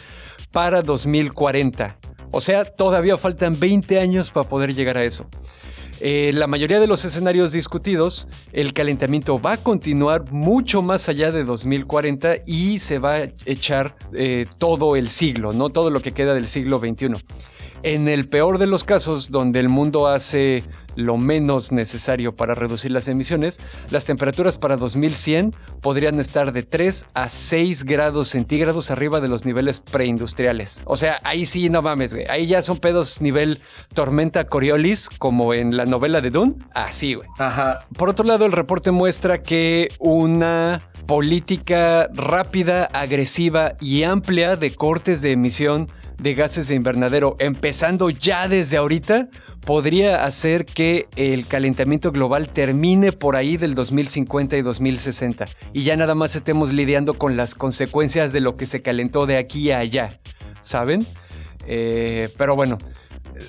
para 0.51 0.83
2040. 0.83 1.99
O 2.33 2.41
sea, 2.41 2.65
todavía 2.65 3.17
faltan 3.19 3.61
20 3.61 4.01
años 4.01 4.31
para 4.31 4.49
poder 4.49 4.75
llegar 4.75 4.97
a 4.97 5.05
eso. 5.05 5.27
Eh, 6.01 6.33
la 6.35 6.49
mayoría 6.49 6.81
de 6.81 6.89
los 6.89 7.05
escenarios 7.05 7.53
discutidos, 7.53 8.27
el 8.53 8.73
calentamiento 8.73 9.41
va 9.41 9.53
a 9.53 9.57
continuar 9.59 10.33
mucho 10.33 10.83
más 10.83 11.09
allá 11.09 11.31
de 11.31 11.45
2040 11.45 12.39
y 12.47 12.81
se 12.81 12.99
va 12.99 13.15
a 13.17 13.23
echar 13.45 13.95
eh, 14.13 14.47
todo 14.59 14.97
el 14.97 15.11
siglo, 15.11 15.53
no 15.53 15.69
todo 15.69 15.91
lo 15.91 16.03
que 16.03 16.13
queda 16.13 16.35
del 16.35 16.49
siglo 16.49 16.81
XXI. 16.81 17.23
En 17.85 18.09
el 18.09 18.29
peor 18.29 18.59
de 18.59 18.67
los 18.67 18.83
casos, 18.83 19.31
donde 19.31 19.61
el 19.61 19.69
mundo 19.69 20.09
hace 20.09 20.65
lo 20.97 21.17
menos 21.17 21.73
necesario 21.73 22.35
para 22.35 22.55
reducir 22.55 22.91
las 22.91 23.09
emisiones, 23.09 23.61
las 23.91 24.05
temperaturas 24.05 24.59
para 24.59 24.77
2100 24.77 25.55
podrían 25.81 26.21
estar 26.21 26.53
de 26.53 26.63
3 26.63 27.07
a 27.15 27.29
6 27.29 27.85
grados 27.85 28.29
centígrados 28.29 28.91
arriba 28.91 29.21
de 29.21 29.29
los 29.29 29.45
niveles 29.45 29.81
preindustriales. 29.81 30.83
O 30.85 30.97
sea, 30.97 31.21
ahí 31.25 31.47
sí 31.47 31.69
no 31.71 31.83
mames, 31.83 32.15
güey. 32.15 32.27
Ahí 32.29 32.47
ya 32.47 32.63
son 32.63 32.79
pedos 32.79 33.21
nivel 33.21 33.61
tormenta 33.95 34.45
Coriolis, 34.45 35.09
como 35.09 35.55
en 35.55 35.77
la 35.77 35.87
novela 35.87 36.21
de 36.21 36.31
Dune. 36.31 36.55
Así, 36.75 37.15
güey. 37.15 37.29
Ajá. 37.39 37.87
Por 37.97 38.09
otro 38.09 38.25
lado, 38.25 38.47
el 38.47 38.53
reporte 38.53 38.91
muestra 38.91 39.43
que 39.43 39.89
una 39.99 40.83
política 41.07 42.09
rápida, 42.15 42.85
agresiva 42.85 43.75
y 43.81 44.05
amplia 44.05 44.57
de 44.57 44.75
cortes 44.75 45.21
de 45.21 45.33
emisión 45.33 45.89
de 46.23 46.35
gases 46.35 46.69
de 46.69 46.77
invernadero, 46.77 47.37
empezando 47.41 48.09
ya 48.09 48.47
desde 48.47 48.77
ahorita, 48.77 49.29
podría 49.65 50.25
hacer 50.25 50.65
que 50.65 51.09
el 51.17 51.47
calentamiento 51.47 52.13
global 52.13 52.49
termine 52.49 53.11
por 53.11 53.35
ahí 53.35 53.57
del 53.57 53.75
2050 53.75 54.57
y 54.57 54.63
2060 54.63 55.47
y 55.73 55.83
ya 55.83 55.97
nada 55.97 56.15
más 56.15 56.37
estemos 56.37 56.73
lidiando 56.73 57.15
con 57.15 57.37
las 57.37 57.55
consecuencias 57.55 58.33
de 58.33 58.41
lo 58.41 58.57
que 58.57 58.67
se 58.67 58.83
calentó 58.83 59.27
de 59.27 59.37
aquí 59.37 59.73
a 59.73 59.79
allá, 59.79 60.21
¿saben? 60.63 61.05
Eh, 61.67 62.29
pero 62.37 62.55
bueno, 62.55 62.79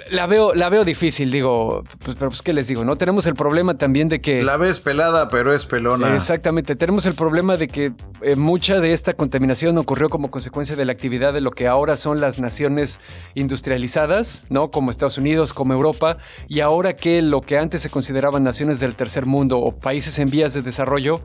la 0.10 0.26
veo, 0.28 0.54
la 0.54 0.70
veo 0.70 0.86
difícil, 0.86 1.32
digo, 1.32 1.84
pues, 2.04 2.16
pero 2.18 2.30
pues 2.30 2.42
qué 2.42 2.54
les 2.54 2.68
digo, 2.68 2.86
¿no? 2.86 2.96
Tenemos 2.96 3.26
el 3.26 3.36
problema 3.36 3.78
también 3.78 4.10
de 4.10 4.22
que... 4.22 4.44
La 4.44 4.58
ves 4.58 4.80
pelada, 4.80 5.30
pero 5.30 5.54
es 5.54 5.66
pelona. 5.66 6.16
Exactamente, 6.16 6.76
tenemos 6.76 7.06
el 7.06 7.14
problema 7.14 7.58
de 7.58 7.68
que 7.68 7.94
eh, 8.22 8.36
mucha 8.36 8.80
de 8.80 8.94
esta 8.94 9.14
contaminación 9.14 9.78
ocurrió 9.78 10.10
como 10.10 10.32
consecuencia 10.32 10.76
de 10.76 10.86
la 10.86 10.92
actividad 10.92 11.34
de 11.34 11.42
lo 11.42 11.52
que 11.52 11.68
ahora 11.68 11.98
son 11.98 12.22
las 12.22 12.40
naciones 12.40 13.00
industrializadas, 13.36 14.46
¿no? 14.50 14.72
Como 14.72 14.92
Estados 14.92 15.18
Unidos, 15.18 15.54
como 15.54 15.74
Europa, 15.74 16.18
y 16.48 16.60
ahora 16.60 16.96
que 16.96 17.22
lo 17.22 17.42
que 17.42 17.58
antes 17.58 17.82
se 17.82 17.90
consideraban 17.90 18.44
naciones 18.44 18.80
del 18.80 18.96
tercer 18.96 19.26
mundo 19.26 19.60
o 19.60 19.76
países 19.76 20.20
en 20.20 20.30
vías 20.30 20.54
de 20.54 20.62
desarrollo, 20.62 21.22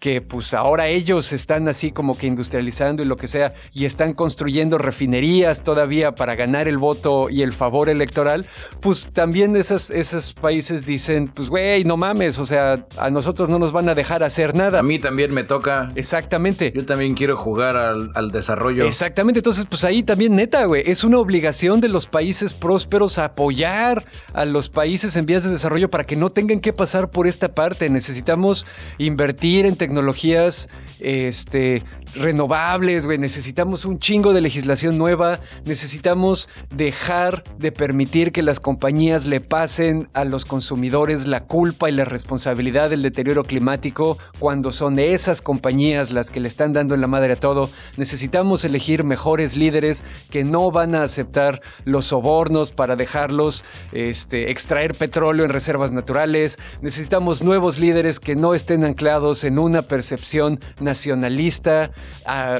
que 0.00 0.22
pues 0.22 0.54
ahora 0.54 0.88
ellos 0.88 1.32
están 1.32 1.68
así 1.68 1.92
como 1.92 2.16
que 2.16 2.26
industrializando 2.26 3.02
y 3.02 3.06
lo 3.06 3.16
que 3.16 3.28
sea, 3.28 3.52
y 3.72 3.84
están 3.84 4.14
construyendo 4.14 4.78
refinerías 4.78 5.62
todavía 5.62 6.14
para 6.14 6.34
ganar 6.34 6.68
el 6.68 6.78
voto 6.78 7.28
y 7.28 7.42
el 7.42 7.52
favor 7.52 7.90
electoral, 7.90 8.46
pues 8.80 9.10
también 9.12 9.54
esas, 9.56 9.90
esos 9.90 10.32
países 10.32 10.86
dicen, 10.86 11.28
pues 11.28 11.50
güey, 11.50 11.84
no 11.84 11.98
mames, 11.98 12.38
o 12.38 12.46
sea, 12.46 12.86
a 12.96 13.10
nosotros 13.10 13.50
no 13.50 13.58
nos 13.58 13.72
van 13.72 13.90
a 13.90 13.94
dejar 13.94 14.22
hacer 14.22 14.54
nada. 14.54 14.78
A 14.78 14.82
mí 14.82 14.98
también 14.98 15.34
me 15.34 15.44
toca. 15.44 15.92
Exactamente. 15.94 16.72
Yo 16.74 16.86
también 16.86 17.14
quiero 17.14 17.36
jugar 17.36 17.76
al, 17.76 18.10
al 18.14 18.30
desarrollo. 18.30 18.86
Exactamente, 18.86 19.40
entonces 19.40 19.66
pues 19.68 19.84
ahí 19.84 20.02
también 20.02 20.34
neta, 20.34 20.64
güey, 20.64 20.82
es 20.86 21.04
una 21.04 21.18
obligación 21.18 21.82
de 21.82 21.90
los 21.90 22.06
países 22.06 22.54
prósperos 22.54 23.18
apoyar 23.18 24.06
a 24.32 24.46
los 24.46 24.70
países 24.70 25.14
en 25.16 25.26
vías 25.26 25.44
de 25.44 25.50
desarrollo 25.50 25.90
para 25.90 26.04
que 26.04 26.16
no 26.16 26.30
tengan 26.30 26.60
que 26.60 26.72
pasar 26.72 27.10
por 27.10 27.26
esta 27.26 27.54
parte. 27.54 27.90
Necesitamos 27.90 28.66
invertir 28.96 29.66
en 29.66 29.76
tecnologías 29.90 30.68
este, 31.00 31.82
renovables, 32.14 33.06
güey. 33.06 33.18
Necesitamos 33.18 33.84
un 33.84 33.98
chingo 33.98 34.32
de 34.32 34.40
legislación 34.40 34.98
nueva. 34.98 35.40
Necesitamos 35.64 36.48
dejar 36.74 37.42
de 37.58 37.72
permitir 37.72 38.30
que 38.30 38.42
las 38.42 38.60
compañías 38.60 39.26
le 39.26 39.40
pasen 39.40 40.08
a 40.14 40.24
los 40.24 40.44
consumidores 40.44 41.26
la 41.26 41.40
culpa 41.40 41.88
y 41.88 41.92
la 41.92 42.04
responsabilidad 42.04 42.90
del 42.90 43.02
deterioro 43.02 43.42
climático 43.42 44.18
cuando 44.38 44.70
son 44.70 44.98
esas 44.98 45.42
compañías 45.42 46.12
las 46.12 46.30
que 46.30 46.40
le 46.40 46.48
están 46.48 46.72
dando 46.72 46.94
en 46.94 47.00
la 47.00 47.06
madre 47.08 47.32
a 47.32 47.40
todo. 47.40 47.68
Necesitamos 47.96 48.64
elegir 48.64 49.02
mejores 49.02 49.56
líderes 49.56 50.04
que 50.30 50.44
no 50.44 50.70
van 50.70 50.94
a 50.94 51.02
aceptar 51.02 51.62
los 51.84 52.06
sobornos 52.06 52.70
para 52.70 52.94
dejarlos 52.94 53.64
este, 53.92 54.52
extraer 54.52 54.94
petróleo 54.94 55.44
en 55.44 55.50
reservas 55.50 55.90
naturales. 55.90 56.58
Necesitamos 56.80 57.42
nuevos 57.42 57.78
líderes 57.78 58.20
que 58.20 58.36
no 58.36 58.54
estén 58.54 58.84
anclados 58.84 59.44
en 59.44 59.58
una 59.58 59.79
percepción 59.82 60.60
nacionalista 60.80 61.90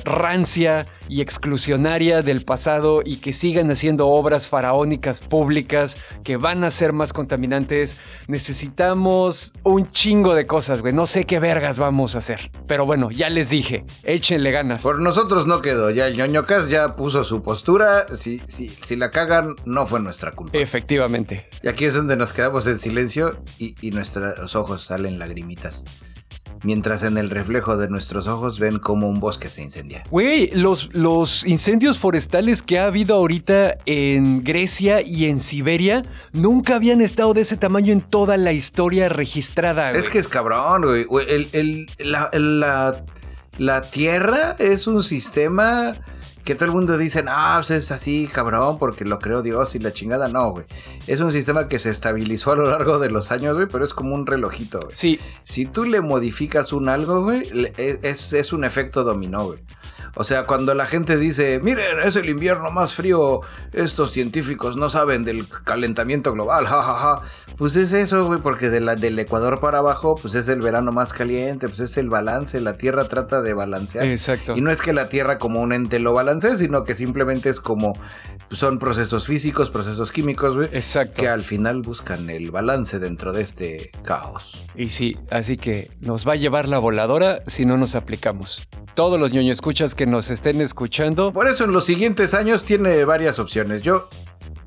rancia 0.05 0.87
y 1.09 1.21
exclusionaria 1.21 2.23
del 2.23 2.45
pasado 2.45 3.03
y 3.05 3.17
que 3.17 3.33
sigan 3.33 3.71
haciendo 3.71 4.09
obras 4.09 4.49
faraónicas 4.49 5.21
públicas 5.21 5.97
que 6.23 6.37
van 6.37 6.63
a 6.63 6.71
ser 6.71 6.93
más 6.93 7.13
contaminantes. 7.13 7.97
Necesitamos 8.29 9.53
un 9.65 9.91
chingo 9.91 10.35
de 10.35 10.47
cosas, 10.47 10.81
güey. 10.81 10.93
No 10.93 11.07
sé 11.07 11.25
qué 11.25 11.41
vergas 11.41 11.79
vamos 11.79 12.15
a 12.15 12.19
hacer. 12.19 12.51
Pero 12.67 12.87
bueno, 12.87 13.11
ya 13.11 13.29
les 13.29 13.51
dije, 13.51 13.85
échenle 14.05 14.53
ganas. 14.53 14.83
Por 14.83 15.01
nosotros 15.01 15.47
no 15.47 15.61
quedó. 15.61 15.91
Ya 15.91 16.07
el 16.07 16.17
ñoñocas 16.17 16.69
ya 16.69 16.95
puso 16.95 17.25
su 17.25 17.43
postura. 17.43 18.07
Si, 18.17 18.41
si, 18.47 18.69
si 18.69 18.97
la 18.97 19.11
cagan, 19.11 19.57
no 19.65 19.87
fue 19.87 20.01
nuestra 20.01 20.33
culpa. 20.33 20.57
Efectivamente. 20.57 21.49
Y 21.63 21.69
aquí 21.69 21.87
es 21.87 21.95
donde 21.95 22.17
nos 22.17 22.33
quedamos 22.33 22.67
en 22.69 22.79
silencio 22.79 23.43
y, 23.59 23.75
y 23.81 23.91
nuestros 23.91 24.55
ojos 24.55 24.85
salen 24.85 25.19
lagrimitas 25.19 25.85
mientras 26.63 27.03
en 27.03 27.19
el 27.19 27.31
reflejo 27.31 27.77
de 27.77 27.89
nuestros 27.89 28.27
ojos 28.29 28.59
ven 28.59 28.79
como 28.79 29.09
un 29.09 29.21
bosque 29.21 29.49
se 29.49 29.63
incendia. 29.63 30.05
Güey, 30.11 30.51
los, 30.53 30.95
los 30.95 31.47
incendios 31.47 31.99
forestales 31.99 32.63
que 32.63 32.79
ha 32.79 32.87
habido 32.87 33.15
ahorita 33.15 33.79
en 33.87 34.45
Grecia 34.45 35.01
y 35.03 35.27
en 35.27 35.41
Siberia 35.41 36.05
nunca 36.33 36.77
habían 36.77 37.01
estado 37.01 37.35
de 37.35 37.43
ese 37.43 37.57
tamaño 37.57 37.93
en 37.93 38.01
toda 38.01 38.37
la 38.37 38.53
historia 38.53 39.09
registrada. 39.09 39.93
Es 39.93 40.09
que 40.09 40.19
es 40.19 40.29
cabrón, 40.29 40.83
güey. 40.83 41.07
El, 41.53 41.87
la, 41.99 42.31
la, 42.33 43.05
la 43.59 43.83
tierra 43.83 44.57
es 44.59 44.87
un 44.87 45.03
sistema 45.03 46.01
que 46.45 46.55
todo 46.55 46.67
el 46.67 46.73
mundo 46.73 46.97
dice, 46.99 47.23
no, 47.23 47.33
pues 47.57 47.71
es 47.71 47.93
así, 47.93 48.29
cabrón, 48.33 48.79
porque 48.79 49.05
lo 49.05 49.19
creó 49.19 49.43
Dios 49.43 49.75
y 49.75 49.79
la 49.79 49.93
chingada. 49.93 50.29
No, 50.29 50.51
güey. 50.51 50.65
Es 51.07 51.21
un 51.21 51.31
sistema 51.33 51.69
que 51.69 51.79
se 51.79 51.91
estabilizó 51.91 52.53
a 52.53 52.57
lo 52.57 52.71
largo 52.71 52.99
de 52.99 53.11
los 53.11 53.31
años, 53.31 53.55
güey, 53.55 53.67
pero 53.69 53.85
es 53.85 53.95
como 53.95 54.15
un 54.15 54.27
relojito, 54.27 54.81
güey. 54.81 54.97
Sí. 54.97 55.21
Si 55.45 55.67
tú 55.67 55.85
le 55.85 56.01
modificas 56.01 56.73
un 56.73 56.89
algo, 56.89 57.23
güey, 57.23 57.73
es, 57.77 58.33
es 58.33 58.53
un 58.53 58.65
efecto 58.65 59.05
dominó, 59.05 59.47
güey. 59.47 59.61
O 60.15 60.25
sea, 60.25 60.45
cuando 60.47 60.75
la 60.75 60.87
gente 60.87 61.17
dice, 61.17 61.61
miren, 61.63 62.01
es 62.05 62.17
el 62.17 62.29
invierno 62.29 62.71
más 62.71 62.95
frío, 62.95 63.41
estos 63.73 64.11
científicos 64.11 64.77
no 64.77 64.91
saben 64.91 65.25
del 65.25 65.47
calentamiento 65.49 66.33
global, 66.33 66.67
jajaja. 66.67 67.23
Pues 67.57 67.77
es 67.77 67.93
eso, 67.93 68.25
güey, 68.27 68.41
porque 68.41 68.71
de 68.71 68.81
la, 68.81 68.97
del 68.97 69.19
Ecuador 69.19 69.61
para 69.61 69.79
abajo, 69.79 70.15
pues 70.21 70.35
es 70.35 70.49
el 70.49 70.61
verano 70.61 70.93
más 70.93 71.13
caliente, 71.13 71.69
pues 71.69 71.81
es 71.81 71.97
el 71.97 72.09
balance, 72.09 72.61
la 72.61 72.77
Tierra 72.77 73.07
trata 73.07 73.43
de 73.43 73.55
balancear. 73.55 74.07
Exacto. 74.07 74.55
Y 74.57 74.61
no 74.61 74.71
es 74.71 74.81
que 74.83 74.93
la 74.93 75.09
Tierra 75.09 75.39
como 75.39 75.61
un 75.61 75.73
ente 75.73 75.99
lo 75.99 76.13
balancee, 76.13 76.57
sino 76.57 76.85
que 76.85 76.95
simplemente 76.95 77.49
es 77.49 77.61
como, 77.61 77.93
son 78.51 78.79
procesos 78.79 79.27
físicos, 79.27 79.71
procesos 79.71 80.11
químicos, 80.11 80.57
güey. 80.57 80.69
Exacto. 80.73 81.21
Que 81.21 81.29
al 81.29 81.45
final 81.45 81.83
buscan 81.83 82.31
el 82.31 82.51
balance 82.51 82.99
dentro 82.99 83.33
de 83.33 83.43
este 83.43 83.91
caos. 84.03 84.67
Y 84.75 84.89
sí, 84.89 85.17
así 85.31 85.57
que 85.57 85.91
nos 86.01 86.27
va 86.27 86.33
a 86.33 86.37
llevar 86.37 86.69
la 86.69 86.79
voladora 86.79 87.43
si 87.47 87.65
no 87.65 87.77
nos 87.77 87.95
aplicamos. 87.95 88.67
Todos 88.95 89.21
los 89.21 89.33
ñoño 89.33 89.53
escuchas 89.53 89.95
que 90.01 90.07
nos 90.07 90.31
estén 90.31 90.63
escuchando. 90.63 91.31
Por 91.31 91.47
eso 91.47 91.65
en 91.65 91.73
los 91.73 91.85
siguientes 91.85 92.33
años 92.33 92.65
tiene 92.65 93.05
varias 93.05 93.39
opciones. 93.39 93.83
Yo 93.83 94.09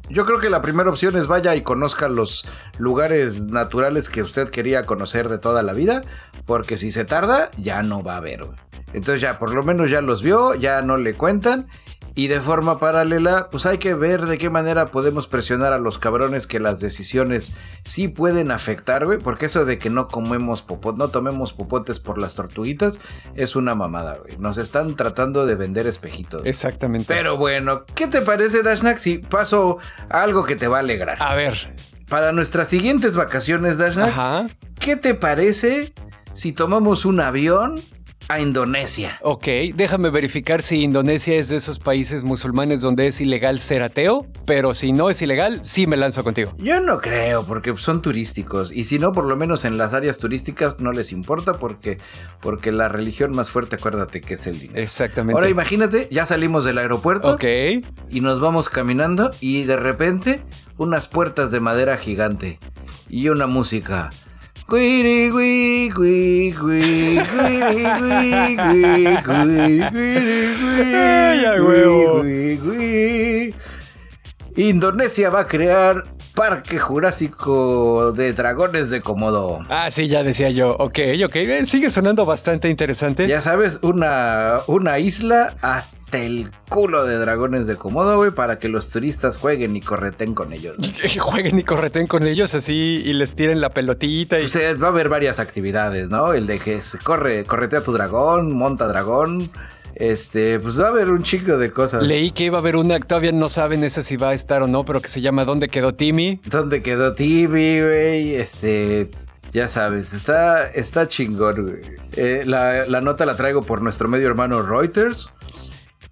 Yo 0.07 0.27
creo 0.27 0.37
que 0.37 0.47
la 0.47 0.61
primera 0.61 0.91
opción 0.91 1.15
es 1.15 1.27
vaya 1.27 1.55
y 1.55 1.63
conozca 1.63 2.07
los 2.07 2.45
lugares 2.77 3.45
naturales 3.45 4.11
que 4.11 4.21
usted 4.21 4.49
quería 4.49 4.85
conocer 4.85 5.29
de 5.29 5.39
toda 5.39 5.63
la 5.63 5.73
vida, 5.73 6.03
porque 6.45 6.77
si 6.77 6.91
se 6.91 7.05
tarda, 7.05 7.49
ya 7.57 7.83
no 7.83 8.03
va 8.03 8.13
a 8.15 8.17
haber. 8.17 8.45
güey. 8.45 8.57
Entonces 8.93 9.21
ya, 9.21 9.39
por 9.39 9.53
lo 9.53 9.63
menos 9.63 9.89
ya 9.89 10.01
los 10.01 10.21
vio, 10.21 10.53
ya 10.55 10.81
no 10.81 10.97
le 10.97 11.15
cuentan. 11.15 11.67
Y 12.15 12.27
de 12.27 12.41
forma 12.41 12.77
paralela, 12.77 13.47
pues 13.49 13.65
hay 13.65 13.79
que 13.79 13.95
ver 13.95 14.27
de 14.27 14.37
qué 14.37 14.51
manera 14.51 14.91
podemos 14.91 15.27
presionar 15.27 15.73
a 15.73 15.79
los 15.79 15.97
cabrones 15.97 16.45
que 16.45 16.59
las 16.59 16.79
decisiones 16.79 17.53
sí 17.83 18.07
pueden 18.07 18.51
afectar, 18.51 19.05
güey. 19.07 19.17
Porque 19.17 19.47
eso 19.47 19.65
de 19.65 19.79
que 19.79 19.89
no 19.89 20.07
comemos 20.09 20.61
popot, 20.61 20.95
no 20.95 21.07
tomemos 21.07 21.53
popotes 21.53 21.99
por 21.99 22.19
las 22.19 22.35
tortuguitas, 22.35 22.99
es 23.33 23.55
una 23.55 23.73
mamada, 23.73 24.19
güey. 24.21 24.37
Nos 24.37 24.59
están 24.59 24.95
tratando 24.95 25.47
de 25.47 25.55
vender 25.55 25.87
espejitos. 25.87 26.43
Exactamente. 26.45 27.11
Pero 27.11 27.35
bueno, 27.35 27.83
¿qué 27.95 28.05
te 28.05 28.21
parece, 28.21 28.61
Dashnak, 28.61 28.99
si 28.99 29.17
paso 29.17 29.79
a 30.11 30.21
algo 30.21 30.43
que 30.45 30.55
te 30.55 30.67
va 30.67 30.77
a 30.77 30.81
alegrar? 30.81 31.17
A 31.19 31.33
ver. 31.33 31.73
Para 32.09 32.31
nuestras 32.31 32.67
siguientes 32.67 33.17
vacaciones, 33.17 33.79
Dashnak, 33.79 34.09
Ajá. 34.09 34.45
¿qué 34.79 34.97
te 34.97 35.15
parece 35.15 35.93
si 36.33 36.51
tomamos 36.51 37.05
un 37.05 37.19
avión 37.19 37.81
a 38.29 38.39
Indonesia? 38.39 39.17
Ok, 39.21 39.45
déjame 39.75 40.09
verificar 40.09 40.61
si 40.61 40.81
Indonesia 40.81 41.35
es 41.35 41.49
de 41.49 41.57
esos 41.57 41.77
países 41.77 42.23
musulmanes 42.23 42.79
donde 42.81 43.07
es 43.07 43.19
ilegal 43.19 43.59
ser 43.59 43.83
ateo, 43.83 44.25
pero 44.45 44.73
si 44.73 44.93
no 44.93 45.09
es 45.09 45.21
ilegal, 45.21 45.59
sí 45.63 45.87
me 45.87 45.97
lanzo 45.97 46.23
contigo. 46.23 46.53
Yo 46.57 46.79
no 46.79 46.99
creo, 46.99 47.45
porque 47.45 47.75
son 47.75 48.01
turísticos. 48.01 48.71
Y 48.71 48.85
si 48.85 48.97
no, 48.97 49.11
por 49.11 49.25
lo 49.25 49.35
menos 49.35 49.65
en 49.65 49.77
las 49.77 49.93
áreas 49.93 50.19
turísticas 50.19 50.79
no 50.79 50.93
les 50.93 51.11
importa, 51.11 51.59
porque, 51.59 51.97
porque 52.39 52.71
la 52.71 52.87
religión 52.87 53.35
más 53.35 53.51
fuerte, 53.51 53.75
acuérdate 53.75 54.21
que 54.21 54.35
es 54.35 54.47
el 54.47 54.59
dinero. 54.59 54.81
Exactamente. 54.81 55.35
Ahora 55.37 55.49
imagínate, 55.49 56.07
ya 56.09 56.25
salimos 56.25 56.63
del 56.65 56.77
aeropuerto 56.77 57.33
Ok. 57.33 57.43
y 58.09 58.21
nos 58.21 58.39
vamos 58.39 58.69
caminando 58.69 59.31
y 59.41 59.63
de 59.63 59.75
repente 59.75 60.41
unas 60.77 61.07
puertas 61.07 61.51
de 61.51 61.59
madera 61.59 61.97
gigante 61.97 62.57
y 63.09 63.29
una 63.29 63.47
música. 63.47 64.11
Indonesia 74.55 75.29
va 75.29 75.41
a 75.41 75.47
crear 75.47 76.03
Parque 76.35 76.79
Jurásico 76.79 78.11
de 78.11 78.33
Dragones 78.33 78.89
de 78.89 79.01
Komodo. 79.01 79.59
Ah, 79.69 79.91
sí, 79.91 80.07
ya 80.07 80.23
decía 80.23 80.49
yo. 80.49 80.71
Ok, 80.79 80.99
ok. 81.25 81.35
eh, 81.35 81.65
Sigue 81.65 81.91
sonando 81.91 82.25
bastante 82.25 82.69
interesante. 82.69 83.27
Ya 83.27 83.41
sabes, 83.41 83.79
una, 83.83 84.61
una 84.67 84.97
isla 84.99 85.55
hasta 85.61 86.17
el 86.17 86.49
culo 86.69 87.05
de 87.05 87.17
dragones 87.17 87.67
de 87.67 87.75
Komodo, 87.75 88.17
güey, 88.17 88.31
para 88.31 88.57
que 88.57 88.67
los 88.67 88.89
turistas 88.89 89.37
jueguen 89.37 89.75
y 89.75 89.81
correten 89.81 90.33
con 90.33 90.53
ellos. 90.53 90.75
Jueguen 91.19 91.59
y 91.59 91.63
correten 91.63 92.07
con 92.07 92.25
ellos 92.25 92.55
así 92.55 93.03
y 93.05 93.13
les 93.13 93.35
tiren 93.35 93.61
la 93.61 93.69
pelotita 93.69 94.39
y... 94.39 94.43
Pues, 94.43 94.55
eh, 94.55 94.73
va 94.73 94.87
a 94.87 94.89
haber 94.91 95.09
varias 95.09 95.39
actividades, 95.39 96.09
¿no? 96.09 96.33
El 96.33 96.47
de 96.47 96.57
que 96.59 96.81
se 96.81 96.97
corre, 96.97 97.43
corretea 97.43 97.81
tu 97.81 97.91
dragón, 97.93 98.51
monta 98.53 98.87
dragón. 98.87 99.51
Este, 99.95 100.59
pues 100.59 100.79
va 100.81 100.87
a 100.87 100.89
haber 100.89 101.09
un 101.09 101.23
chico 101.23 101.57
de 101.57 101.71
cosas. 101.71 102.03
Leí 102.03 102.31
que 102.31 102.45
iba 102.45 102.57
a 102.57 102.61
haber 102.61 102.75
una, 102.75 102.99
todavía 102.99 103.31
no 103.31 103.49
saben 103.49 103.83
esa 103.83 104.03
si 104.03 104.17
va 104.17 104.29
a 104.29 104.33
estar 104.33 104.63
o 104.63 104.67
no, 104.67 104.85
pero 104.85 105.01
que 105.01 105.07
se 105.09 105.21
llama 105.21 105.45
¿Dónde 105.45 105.69
quedó 105.69 105.93
Timmy? 105.93 106.41
¿Dónde 106.45 106.81
quedó 106.81 107.13
TV, 107.13 107.83
güey? 107.83 108.35
Este. 108.35 109.09
Ya 109.51 109.67
sabes, 109.67 110.13
está, 110.13 110.67
está 110.67 111.07
chingón, 111.07 111.63
güey. 111.63 111.81
Eh, 112.13 112.43
la, 112.45 112.87
la 112.87 113.01
nota 113.01 113.23
la 113.27 113.35
traigo 113.35 113.61
por 113.63 113.83
nuestro 113.83 114.07
medio 114.07 114.27
hermano 114.27 114.63
Reuters, 114.63 115.31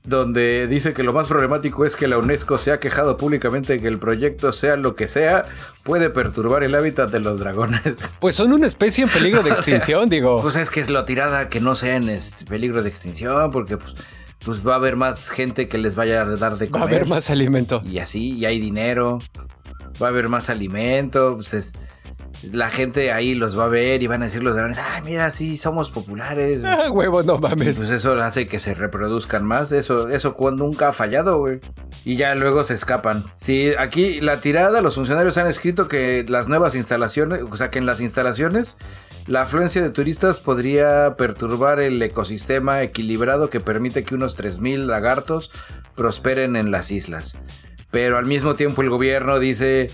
donde 0.03 0.67
dice 0.67 0.93
que 0.93 1.03
lo 1.03 1.13
más 1.13 1.27
problemático 1.27 1.85
es 1.85 1.95
que 1.95 2.07
la 2.07 2.17
UNESCO 2.17 2.57
se 2.57 2.71
ha 2.71 2.79
quejado 2.79 3.17
públicamente 3.17 3.73
de 3.73 3.81
que 3.81 3.87
el 3.87 3.99
proyecto, 3.99 4.51
sea 4.51 4.75
lo 4.75 4.95
que 4.95 5.07
sea, 5.07 5.45
puede 5.83 6.09
perturbar 6.09 6.63
el 6.63 6.73
hábitat 6.73 7.11
de 7.11 7.19
los 7.19 7.39
dragones. 7.39 7.81
Pues 8.19 8.35
son 8.35 8.51
una 8.51 8.67
especie 8.67 9.03
en 9.03 9.09
peligro 9.09 9.43
de 9.43 9.49
extinción, 9.51 10.09
digo. 10.09 10.41
Pues 10.41 10.55
es 10.55 10.69
que 10.69 10.79
es 10.79 10.89
lo 10.89 11.05
tirada 11.05 11.49
que 11.49 11.61
no 11.61 11.75
sea 11.75 11.95
en 11.97 12.09
peligro 12.49 12.81
de 12.81 12.89
extinción, 12.89 13.51
porque 13.51 13.77
pues, 13.77 13.95
pues 14.43 14.65
va 14.67 14.73
a 14.73 14.77
haber 14.77 14.95
más 14.95 15.29
gente 15.29 15.67
que 15.67 15.77
les 15.77 15.95
vaya 15.95 16.21
a 16.23 16.25
dar 16.35 16.55
de 16.57 16.65
Va 16.67 16.79
a 16.79 16.81
comer. 16.81 16.95
haber 16.95 17.07
más 17.07 17.29
alimento. 17.29 17.81
Y 17.85 17.99
así, 17.99 18.33
y 18.33 18.45
hay 18.45 18.59
dinero, 18.59 19.19
va 20.01 20.07
a 20.07 20.09
haber 20.09 20.29
más 20.29 20.49
alimento, 20.49 21.35
pues 21.35 21.53
es- 21.53 21.73
la 22.51 22.69
gente 22.71 23.11
ahí 23.11 23.35
los 23.35 23.57
va 23.57 23.65
a 23.65 23.67
ver 23.67 24.01
y 24.01 24.07
van 24.07 24.21
a 24.23 24.25
decir 24.25 24.41
los 24.43 24.55
dragones, 24.55 24.77
ay, 24.79 25.01
mira, 25.03 25.29
sí, 25.31 25.57
somos 25.57 25.91
populares. 25.91 26.63
Ah, 26.71 26.89
huevo, 26.89 27.21
no 27.23 27.35
Y 27.37 27.41
mames. 27.41 27.77
pues 27.77 27.89
eso 27.89 28.13
hace 28.15 28.47
que 28.47 28.57
se 28.57 28.73
reproduzcan 28.73 29.43
más, 29.45 29.71
eso, 29.71 30.07
eso 30.09 30.35
nunca 30.51 30.87
ha 30.89 30.93
fallado, 30.93 31.37
güey. 31.39 31.59
Y 32.05 32.15
ya 32.15 32.33
luego 32.35 32.63
se 32.63 32.73
escapan. 32.73 33.25
Sí, 33.35 33.73
aquí 33.77 34.21
la 34.21 34.39
tirada, 34.41 34.81
los 34.81 34.95
funcionarios 34.95 35.37
han 35.37 35.47
escrito 35.47 35.87
que 35.87 36.25
las 36.27 36.47
nuevas 36.47 36.75
instalaciones, 36.75 37.41
o 37.49 37.57
sea, 37.57 37.69
que 37.69 37.79
en 37.79 37.85
las 37.85 37.99
instalaciones 38.01 38.77
la 39.27 39.43
afluencia 39.43 39.81
de 39.81 39.89
turistas 39.91 40.39
podría 40.39 41.15
perturbar 41.17 41.79
el 41.79 42.01
ecosistema 42.01 42.81
equilibrado 42.81 43.49
que 43.49 43.59
permite 43.59 44.03
que 44.03 44.15
unos 44.15 44.37
3.000 44.37 44.85
lagartos 44.85 45.51
prosperen 45.95 46.55
en 46.55 46.71
las 46.71 46.91
islas. 46.91 47.37
Pero 47.91 48.17
al 48.17 48.25
mismo 48.25 48.55
tiempo 48.55 48.81
el 48.81 48.89
gobierno 48.89 49.37
dice 49.37 49.91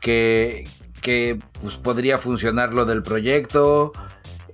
que, 0.00 0.68
que 1.00 1.38
pues, 1.60 1.76
podría 1.76 2.18
funcionar 2.18 2.74
lo 2.74 2.84
del 2.84 3.02
proyecto, 3.02 3.92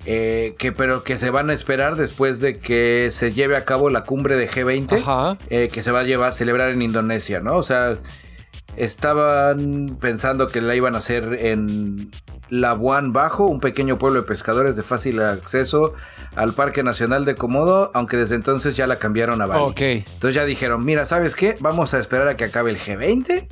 eh, 0.07 0.55
que, 0.59 0.73
pero 0.73 1.03
que 1.03 1.17
se 1.17 1.31
van 1.31 1.51
a 1.51 1.55
esperar 1.55 1.97
después 1.97 2.41
de 2.41 2.59
que 2.59 3.09
se 3.11 3.33
lleve 3.33 3.57
a 3.57 3.65
cabo 3.65 3.89
la 3.89 4.05
cumbre 4.05 4.37
de 4.37 4.49
G20 4.49 5.01
Ajá. 5.01 5.39
eh, 5.49 5.71
que 5.73 5.83
se 5.83 5.91
va 5.91 6.01
a 6.01 6.05
llevar 6.05 6.29
a 6.29 6.33
celebrar 6.33 6.71
en 6.71 6.83
Indonesia, 6.83 7.41
¿no? 7.41 7.57
O 7.57 7.63
sea, 7.63 7.99
estaban 8.77 9.97
pensando 10.01 10.49
que 10.49 10.61
la 10.61 10.75
iban 10.75 10.95
a 10.95 10.99
hacer 10.99 11.39
en 11.41 12.11
Labuan 12.51 13.13
Bajo, 13.13 13.47
un 13.47 13.61
pequeño 13.61 13.99
pueblo 13.99 14.21
de 14.21 14.27
pescadores 14.27 14.77
de 14.77 14.83
fácil 14.83 15.21
acceso 15.21 15.95
al 16.37 16.53
Parque 16.53 16.83
Nacional 16.83 17.25
de 17.25 17.35
Komodo, 17.37 17.91
aunque 17.95 18.17
desde 18.17 18.35
entonces 18.35 18.77
ya 18.77 18.87
la 18.87 18.99
cambiaron 18.99 19.41
a 19.41 19.47
Bali. 19.47 19.75
Entonces 19.81 20.35
ya 20.35 20.45
dijeron, 20.45 20.85
mira, 20.85 21.07
¿sabes 21.07 21.35
qué? 21.35 21.57
Vamos 21.61 21.95
a 21.95 21.99
esperar 21.99 22.29
a 22.29 22.37
que 22.37 22.45
acabe 22.45 22.71
el 22.71 22.79
G20 22.79 23.49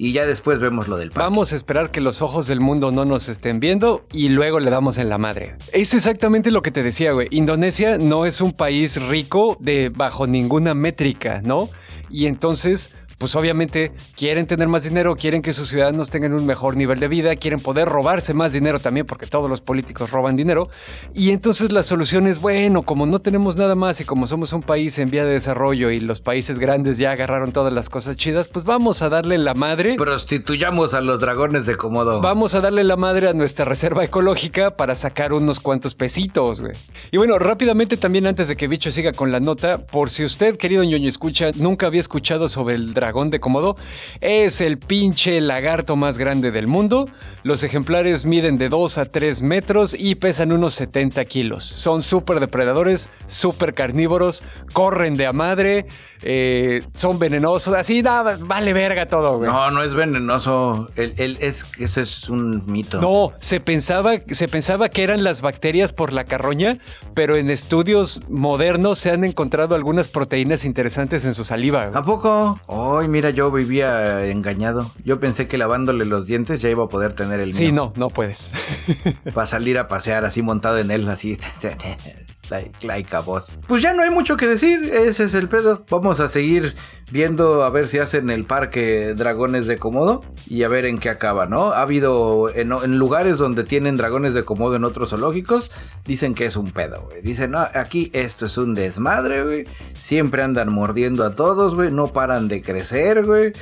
y 0.00 0.14
ya 0.14 0.24
después 0.24 0.58
vemos 0.60 0.88
lo 0.88 0.96
del 0.96 1.10
parque. 1.10 1.28
Vamos 1.28 1.52
a 1.52 1.56
esperar 1.56 1.90
que 1.90 2.00
los 2.00 2.22
ojos 2.22 2.46
del 2.46 2.58
mundo 2.58 2.90
no 2.90 3.04
nos 3.04 3.28
estén 3.28 3.60
viendo 3.60 4.06
y 4.10 4.30
luego 4.30 4.58
le 4.58 4.70
damos 4.70 4.96
en 4.96 5.10
la 5.10 5.18
madre. 5.18 5.56
Es 5.74 5.92
exactamente 5.92 6.50
lo 6.50 6.62
que 6.62 6.70
te 6.70 6.82
decía, 6.82 7.12
güey. 7.12 7.28
Indonesia 7.30 7.98
no 7.98 8.24
es 8.24 8.40
un 8.40 8.54
país 8.54 8.96
rico 8.96 9.58
de 9.60 9.90
bajo 9.90 10.26
ninguna 10.26 10.72
métrica, 10.72 11.42
¿no? 11.44 11.68
Y 12.08 12.24
entonces, 12.28 12.94
pues 13.20 13.36
obviamente 13.36 13.92
quieren 14.16 14.46
tener 14.46 14.66
más 14.66 14.82
dinero, 14.82 15.14
quieren 15.14 15.42
que 15.42 15.52
sus 15.52 15.68
ciudadanos 15.68 16.08
tengan 16.08 16.32
un 16.32 16.46
mejor 16.46 16.74
nivel 16.74 17.00
de 17.00 17.06
vida, 17.06 17.36
quieren 17.36 17.60
poder 17.60 17.86
robarse 17.86 18.32
más 18.32 18.54
dinero 18.54 18.80
también, 18.80 19.04
porque 19.04 19.26
todos 19.26 19.50
los 19.50 19.60
políticos 19.60 20.10
roban 20.10 20.36
dinero. 20.36 20.70
Y 21.14 21.28
entonces 21.28 21.70
la 21.70 21.82
solución 21.82 22.26
es, 22.26 22.40
bueno, 22.40 22.80
como 22.80 23.04
no 23.04 23.18
tenemos 23.18 23.56
nada 23.56 23.74
más 23.74 24.00
y 24.00 24.06
como 24.06 24.26
somos 24.26 24.54
un 24.54 24.62
país 24.62 24.98
en 24.98 25.10
vía 25.10 25.26
de 25.26 25.32
desarrollo 25.32 25.90
y 25.90 26.00
los 26.00 26.22
países 26.22 26.58
grandes 26.58 26.96
ya 26.96 27.10
agarraron 27.10 27.52
todas 27.52 27.74
las 27.74 27.90
cosas 27.90 28.16
chidas, 28.16 28.48
pues 28.48 28.64
vamos 28.64 29.02
a 29.02 29.10
darle 29.10 29.36
la 29.36 29.52
madre. 29.52 29.96
Prostituyamos 29.96 30.94
a 30.94 31.02
los 31.02 31.20
dragones 31.20 31.66
de 31.66 31.76
Komodo. 31.76 32.22
Vamos 32.22 32.54
a 32.54 32.62
darle 32.62 32.84
la 32.84 32.96
madre 32.96 33.28
a 33.28 33.34
nuestra 33.34 33.66
reserva 33.66 34.02
ecológica 34.02 34.78
para 34.78 34.96
sacar 34.96 35.34
unos 35.34 35.60
cuantos 35.60 35.94
pesitos, 35.94 36.62
güey. 36.62 36.72
Y 37.10 37.18
bueno, 37.18 37.38
rápidamente 37.38 37.98
también 37.98 38.26
antes 38.26 38.48
de 38.48 38.56
que 38.56 38.66
Bicho 38.66 38.90
siga 38.90 39.12
con 39.12 39.30
la 39.30 39.40
nota, 39.40 39.84
por 39.84 40.08
si 40.08 40.24
usted, 40.24 40.56
querido 40.56 40.84
ñoño 40.84 41.06
escucha, 41.06 41.50
nunca 41.54 41.86
había 41.86 42.00
escuchado 42.00 42.48
sobre 42.48 42.76
el 42.76 42.94
dragón 42.94 43.09
de 43.12 43.40
Komodo, 43.40 43.76
es 44.20 44.60
el 44.60 44.78
pinche 44.78 45.40
lagarto 45.40 45.96
más 45.96 46.16
grande 46.16 46.50
del 46.50 46.66
mundo. 46.66 47.08
Los 47.42 47.62
ejemplares 47.62 48.24
miden 48.24 48.56
de 48.58 48.68
2 48.68 48.98
a 48.98 49.04
3 49.06 49.42
metros 49.42 49.94
y 49.98 50.14
pesan 50.14 50.52
unos 50.52 50.74
70 50.74 51.24
kilos. 51.24 51.64
Son 51.64 52.02
súper 52.02 52.38
depredadores, 52.40 53.10
súper 53.26 53.74
carnívoros, 53.74 54.44
corren 54.72 55.16
de 55.16 55.26
a 55.26 55.32
madre, 55.32 55.86
eh, 56.22 56.82
son 56.94 57.18
venenosos, 57.18 57.74
así 57.74 58.02
nada, 58.02 58.36
vale 58.40 58.72
verga 58.72 59.06
todo, 59.06 59.38
güey. 59.38 59.50
No, 59.50 59.70
no 59.70 59.82
es 59.82 59.94
venenoso. 59.94 60.88
El, 60.96 61.14
el- 61.16 61.38
es 61.40 61.64
que 61.64 61.84
eso 61.84 62.00
es 62.00 62.28
un 62.28 62.62
mito. 62.70 63.00
No, 63.00 63.32
se 63.40 63.58
pensaba, 63.60 64.12
se 64.30 64.46
pensaba 64.48 64.88
que 64.88 65.02
eran 65.02 65.24
las 65.24 65.40
bacterias 65.40 65.92
por 65.92 66.12
la 66.12 66.24
carroña, 66.24 66.78
pero 67.14 67.36
en 67.36 67.50
estudios 67.50 68.22
modernos 68.28 68.98
se 68.98 69.10
han 69.10 69.24
encontrado 69.24 69.74
algunas 69.74 70.08
proteínas 70.08 70.64
interesantes 70.64 71.24
en 71.24 71.34
su 71.34 71.44
saliva. 71.44 71.86
güey. 71.86 71.98
¿A 71.98 72.02
poco? 72.02 72.60
Ay, 73.00 73.08
mira, 73.08 73.30
yo 73.30 73.50
vivía 73.50 74.26
engañado. 74.26 74.90
Yo 75.04 75.18
pensé 75.20 75.46
que 75.46 75.56
lavándole 75.56 76.04
los 76.04 76.26
dientes 76.26 76.60
ya 76.60 76.68
iba 76.68 76.84
a 76.84 76.88
poder 76.88 77.14
tener 77.14 77.40
el 77.40 77.54
Sí, 77.54 77.64
mío. 77.72 77.72
no, 77.72 77.92
no 77.96 78.10
puedes. 78.10 78.52
Para 79.34 79.46
salir 79.46 79.78
a 79.78 79.88
pasear 79.88 80.24
así 80.24 80.42
montado 80.42 80.76
en 80.78 80.90
él, 80.90 81.08
así. 81.08 81.38
Like, 82.50 83.16
a. 83.16 83.22
Pues 83.68 83.82
ya 83.82 83.92
no 83.92 84.02
hay 84.02 84.10
mucho 84.10 84.36
que 84.36 84.48
decir, 84.48 84.90
ese 84.92 85.24
es 85.24 85.34
el 85.34 85.48
pedo. 85.48 85.84
Vamos 85.88 86.18
a 86.18 86.28
seguir 86.28 86.74
viendo 87.12 87.62
a 87.62 87.70
ver 87.70 87.86
si 87.86 87.98
hacen 87.98 88.28
el 88.28 88.44
parque 88.44 89.14
Dragones 89.14 89.66
de 89.66 89.78
Komodo 89.78 90.22
y 90.48 90.64
a 90.64 90.68
ver 90.68 90.84
en 90.84 90.98
qué 90.98 91.10
acaba, 91.10 91.46
¿no? 91.46 91.68
Ha 91.72 91.82
habido 91.82 92.50
en, 92.52 92.98
lugares 92.98 93.38
donde 93.38 93.62
tienen 93.62 93.96
dragones 93.96 94.34
de 94.34 94.44
Komodo 94.44 94.74
en 94.74 94.84
otros 94.84 95.10
zoológicos, 95.10 95.70
dicen 96.04 96.34
que 96.34 96.46
es 96.46 96.56
un 96.56 96.72
pedo, 96.72 97.02
güey. 97.02 97.22
Dicen, 97.22 97.54
aquí 97.54 98.10
esto 98.12 98.46
es 98.46 98.58
un 98.58 98.74
desmadre, 98.74 99.44
güey. 99.44 99.64
Siempre 99.98 100.42
andan 100.42 100.72
mordiendo 100.72 101.24
a 101.24 101.34
todos, 101.34 101.76
güey. 101.76 101.92
No 101.92 102.12
paran 102.12 102.48
de 102.48 102.62
crecer, 102.62 103.24
güey. 103.24 103.52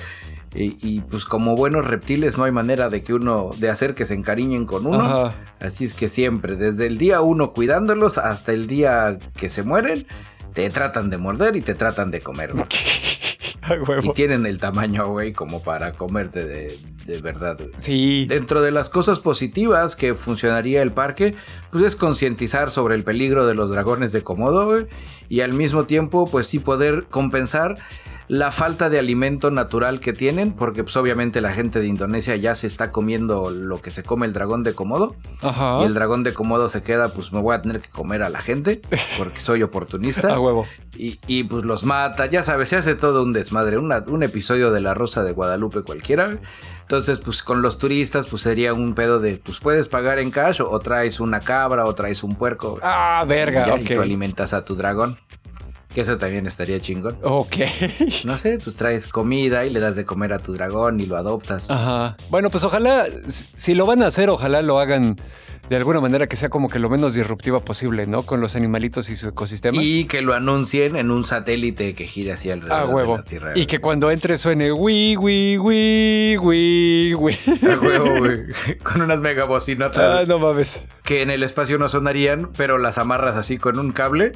Y, 0.55 1.01
pues 1.03 1.24
como 1.24 1.57
buenos 1.57 1.86
reptiles 1.86 2.38
no 2.38 2.44
hay 2.44 2.53
manera 2.53 2.88
de 2.88 3.03
que 3.03 3.14
uno, 3.14 3.51
de 3.59 3.68
hacer 3.68 3.94
que 3.94 4.07
se 4.07 4.14
encariñen 4.14 4.64
con 4.64 4.86
uno. 4.86 5.32
Así 5.61 5.84
es 5.84 5.94
que 5.94 6.09
siempre, 6.09 6.57
desde 6.57 6.86
el 6.86 6.99
día 6.99 7.20
uno 7.20 7.53
cuidándolos 7.53 8.18
hasta 8.18 8.53
el 8.53 8.66
día 8.66 9.18
que 9.36 9.51
se 9.51 9.62
mueren, 9.62 10.07
te 10.55 10.68
tratan 10.70 11.11
de 11.11 11.18
morder 11.18 11.57
y 11.57 11.61
te 11.61 11.74
tratan 11.74 12.11
de 12.11 12.20
comer. 12.20 12.55
Y 14.03 14.12
tienen 14.14 14.46
el 14.46 14.59
tamaño, 14.59 15.09
güey, 15.09 15.34
como 15.34 15.62
para 15.62 15.92
comerte 15.92 16.46
de, 16.46 16.78
de 17.05 17.20
verdad. 17.20 17.59
Sí. 17.76 18.26
Dentro 18.26 18.62
de 18.62 18.70
las 18.70 18.88
cosas 18.88 19.20
positivas 19.20 19.96
que 19.96 20.14
funcionaría 20.14 20.80
el 20.82 20.92
parque, 20.92 21.34
pues 21.70 21.84
es 21.84 21.96
concientizar 21.96 22.70
sobre 22.70 22.94
el 22.94 23.05
peligro 23.05 23.46
de 23.46 23.55
los 23.55 23.70
dragones 23.70 24.12
de 24.12 24.22
Komodo, 24.22 24.66
güey, 24.66 24.86
y 25.28 25.40
al 25.40 25.53
mismo 25.53 25.84
tiempo, 25.84 26.28
pues 26.30 26.46
sí 26.46 26.59
poder 26.59 27.07
compensar 27.11 27.78
la 28.29 28.51
falta 28.51 28.91
de 28.91 28.99
alimento 28.99 29.51
natural 29.51 30.01
que 30.01 30.12
tienen, 30.12 30.53
porque 30.53 30.85
pues 30.85 30.97
obviamente 30.97 31.41
la 31.41 31.53
gente 31.53 31.81
de 31.81 31.87
Indonesia 31.87 32.37
ya 32.37 32.55
se 32.55 32.66
está 32.66 32.91
comiendo 32.91 33.51
lo 33.51 33.81
que 33.81 33.91
se 33.91 34.03
come 34.03 34.26
el 34.26 34.33
dragón 34.33 34.62
de 34.62 34.74
Komodo. 34.74 35.16
Ajá. 35.43 35.79
Y 35.81 35.85
el 35.85 35.95
dragón 35.95 36.22
de 36.22 36.35
Komodo 36.35 36.68
se 36.68 36.83
queda, 36.83 37.09
pues 37.09 37.33
me 37.33 37.41
voy 37.41 37.55
a 37.55 37.62
tener 37.62 37.81
que 37.81 37.89
comer 37.89 38.22
a 38.22 38.29
la 38.29 38.41
gente, 38.41 38.83
porque 39.16 39.41
soy 39.41 39.62
oportunista. 39.62 40.29
a 40.35 40.41
huevo. 40.41 40.66
Y, 40.97 41.18
y, 41.26 41.45
pues 41.45 41.64
los 41.64 41.85
mata, 41.85 42.26
ya 42.26 42.43
sabes, 42.43 42.68
se 42.68 42.76
hace 42.76 42.95
todo 42.95 43.22
un 43.22 43.33
desmadre, 43.33 43.79
un 43.79 44.22
episodio 44.22 44.72
de 44.72 44.81
La 44.81 44.95
Rosa 44.95 45.22
de 45.22 45.33
Guadalupe 45.33 45.83
cualquiera. 45.83 46.39
Entonces, 46.89 47.18
pues 47.18 47.43
con 47.43 47.61
los 47.61 47.76
turistas, 47.76 48.29
pues 48.29 48.41
sería 48.41 48.72
un 48.72 48.95
pedo 48.95 49.20
de, 49.20 49.37
pues 49.37 49.61
puedes 49.61 49.89
pagar 49.89 50.18
en 50.18 50.31
cash 50.31 50.62
o, 50.62 50.79
traes 50.81 51.20
una 51.20 51.41
cabra 51.41 51.85
o 51.85 51.95
traes 51.95 52.22
un 52.22 52.35
puerco. 52.35 52.79
Ah, 52.83 53.24
verga, 53.29 53.79
y, 53.79 53.85
tú 53.85 54.01
alimentas 54.01 54.55
a 54.55 54.64
tu 54.64 54.74
dragón. 54.74 55.18
Que 55.99 56.03
eso 56.03 56.16
también 56.16 56.46
estaría 56.46 56.78
chingón. 56.78 57.18
Ok. 57.24 57.57
No 58.24 58.38
sé, 58.38 58.61
pues 58.62 58.76
traes 58.76 59.09
comida 59.09 59.66
y 59.66 59.70
le 59.70 59.80
das 59.80 59.96
de 59.96 60.05
comer 60.05 60.32
a 60.32 60.38
tu 60.38 60.53
dragón 60.53 61.01
y 61.01 61.07
lo 61.07 61.16
adoptas. 61.16 61.68
Ajá. 61.68 62.16
Bueno, 62.30 62.51
pues 62.51 62.62
ojalá, 62.62 63.07
si 63.26 63.74
lo 63.74 63.84
van 63.84 64.05
a 64.05 64.07
hacer, 64.07 64.30
ojalá 64.30 64.62
lo 64.62 64.78
hagan 64.78 65.16
de 65.68 65.76
alguna 65.76 66.01
manera 66.01 66.26
que 66.26 66.36
sea 66.36 66.49
como 66.49 66.68
que 66.68 66.78
lo 66.78 66.88
menos 66.88 67.14
disruptiva 67.14 67.61
posible, 67.61 68.07
¿no? 68.07 68.22
Con 68.22 68.40
los 68.40 68.57
animalitos 68.57 69.11
y 69.11 69.16
su 69.16 69.28
ecosistema. 69.28 69.82
Y 69.82 70.05
que 70.05 70.22
lo 70.22 70.34
anuncien 70.34 70.96
en 70.96 71.11
un 71.11 71.24
satélite 71.24 71.94
que 71.94 72.05
gire 72.05 72.32
hacia 72.32 72.55
alrededor 72.55 72.94
huevo. 72.94 73.12
de 73.12 73.18
la 73.18 73.24
Tierra. 73.24 73.53
Y 73.55 73.66
que 73.66 73.80
cuando 73.80 74.11
entre 74.11 74.38
suene 74.38 74.72
wi, 74.72 75.16
wi, 75.16 75.59
wi, 75.59 76.38
wi, 76.38 77.14
wi. 77.14 77.38
A 77.70 77.78
huevo, 77.78 78.18
güey. 78.18 78.38
Con 78.82 79.03
unas 79.03 79.20
megabocinotas. 79.20 80.22
Ah, 80.22 80.24
no 80.26 80.38
mames. 80.38 80.80
Que 81.03 81.22
en 81.22 81.30
el 81.30 81.42
espacio 81.42 81.76
no 81.76 81.88
sonarían, 81.88 82.51
pero 82.57 82.78
las 82.78 82.99
amarras 82.99 83.36
así 83.36 83.59
con 83.59 83.78
un 83.78 83.92
cable 83.92 84.32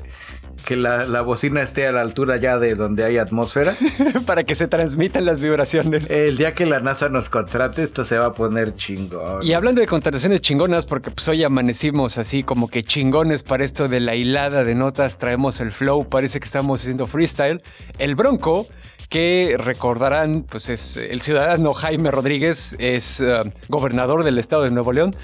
que 0.62 0.76
la, 0.76 1.20
bocina 1.22 1.62
esté 1.62 1.86
a 1.86 1.92
la 1.92 2.00
altura 2.00 2.36
ya 2.36 2.58
de 2.58 2.74
donde 2.74 3.04
hay 3.04 3.18
atmósfera. 3.18 3.76
Para 4.26 4.44
que 4.44 4.54
se 4.54 4.68
transmitan 4.68 5.24
las 5.24 5.40
vibraciones. 5.40 6.10
El 6.10 6.36
día 6.36 6.54
que 6.54 6.66
la 6.66 6.80
NASA 6.80 7.08
nos 7.08 7.28
contrate, 7.28 7.82
esto 7.82 8.04
se 8.04 8.18
va 8.18 8.26
a 8.26 8.32
poner 8.32 8.74
chingón. 8.74 9.42
Y 9.42 9.52
hablando 9.52 9.80
de 9.80 9.86
contrataciones 9.86 10.40
chingonas, 10.40 10.86
porque 10.86 11.10
pues 11.10 11.26
hoy 11.28 11.44
amanecimos 11.44 12.18
así 12.18 12.42
como 12.42 12.68
que 12.68 12.82
chingones 12.82 13.42
para 13.42 13.64
esto 13.64 13.88
de 13.88 14.00
la 14.00 14.14
hilada 14.14 14.64
de 14.64 14.74
notas, 14.74 15.18
traemos 15.18 15.60
el 15.60 15.72
flow, 15.72 16.08
parece 16.08 16.40
que 16.40 16.46
estamos 16.46 16.80
haciendo 16.80 17.06
freestyle. 17.06 17.62
El 17.98 18.14
Bronco 18.14 18.66
que 19.12 19.56
recordarán, 19.58 20.46
pues 20.48 20.70
es 20.70 20.96
el 20.96 21.20
ciudadano 21.20 21.74
Jaime 21.74 22.10
Rodríguez, 22.10 22.74
es 22.78 23.20
eh, 23.20 23.42
gobernador 23.68 24.24
del 24.24 24.38
estado 24.38 24.62
de 24.62 24.70
Nuevo 24.70 24.90
León, 24.94 25.14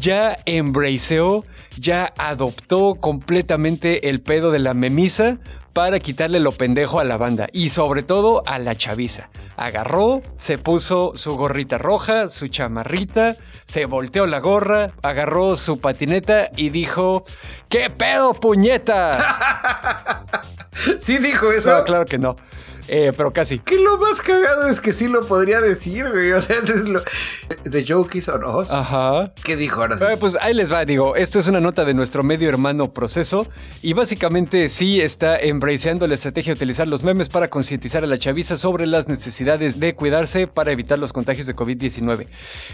ya 0.00 0.36
embraceó, 0.46 1.44
ya 1.78 2.12
adoptó 2.18 2.96
completamente 2.96 4.08
el 4.08 4.20
pedo 4.20 4.50
de 4.50 4.58
la 4.58 4.74
memisa 4.74 5.38
para 5.72 6.00
quitarle 6.00 6.40
lo 6.40 6.52
pendejo 6.52 6.98
a 6.98 7.04
la 7.04 7.18
banda 7.18 7.46
y 7.52 7.68
sobre 7.68 8.02
todo 8.02 8.42
a 8.46 8.58
la 8.58 8.74
chaviza. 8.74 9.30
Agarró, 9.56 10.22
se 10.36 10.58
puso 10.58 11.12
su 11.14 11.36
gorrita 11.36 11.78
roja, 11.78 12.28
su 12.28 12.48
chamarrita, 12.48 13.36
se 13.64 13.86
volteó 13.86 14.26
la 14.26 14.40
gorra, 14.40 14.90
agarró 15.02 15.54
su 15.54 15.78
patineta 15.78 16.50
y 16.56 16.70
dijo, 16.70 17.22
¿qué 17.68 17.90
pedo 17.90 18.34
puñetas? 18.34 19.38
sí 20.98 21.18
dijo 21.18 21.52
eso. 21.52 21.78
No, 21.78 21.84
claro 21.84 22.06
que 22.06 22.18
no. 22.18 22.34
Eh, 22.88 23.12
pero 23.16 23.32
casi. 23.32 23.58
Que 23.58 23.76
lo 23.76 23.98
más 23.98 24.22
cagado 24.22 24.68
es 24.68 24.80
que 24.80 24.92
sí 24.92 25.08
lo 25.08 25.26
podría 25.26 25.60
decir, 25.60 26.08
güey. 26.08 26.32
O 26.32 26.40
sea, 26.40 26.56
es 26.62 26.84
lo. 26.84 27.02
The 27.68 27.84
joke 27.86 28.16
is 28.16 28.28
on 28.28 28.44
us. 28.44 28.72
Ajá. 28.72 29.32
¿Qué 29.44 29.56
dijo 29.56 29.82
ahora? 29.82 29.96
Eh, 30.12 30.16
pues 30.18 30.36
ahí 30.40 30.54
les 30.54 30.72
va, 30.72 30.84
digo. 30.84 31.16
Esto 31.16 31.38
es 31.38 31.48
una 31.48 31.60
nota 31.60 31.84
de 31.84 31.94
nuestro 31.94 32.22
medio 32.22 32.48
hermano 32.48 32.92
Proceso. 32.92 33.48
Y 33.82 33.92
básicamente 33.92 34.68
sí 34.68 35.00
está 35.00 35.36
embraceando 35.38 36.06
la 36.06 36.14
estrategia 36.14 36.52
de 36.52 36.56
utilizar 36.56 36.86
los 36.86 37.02
memes 37.02 37.28
para 37.28 37.48
concientizar 37.50 38.04
a 38.04 38.06
la 38.06 38.18
chaviza 38.18 38.58
sobre 38.58 38.86
las 38.86 39.08
necesidades 39.08 39.80
de 39.80 39.94
cuidarse 39.94 40.46
para 40.46 40.72
evitar 40.72 40.98
los 40.98 41.12
contagios 41.12 41.46
de 41.46 41.56
COVID-19. 41.56 42.28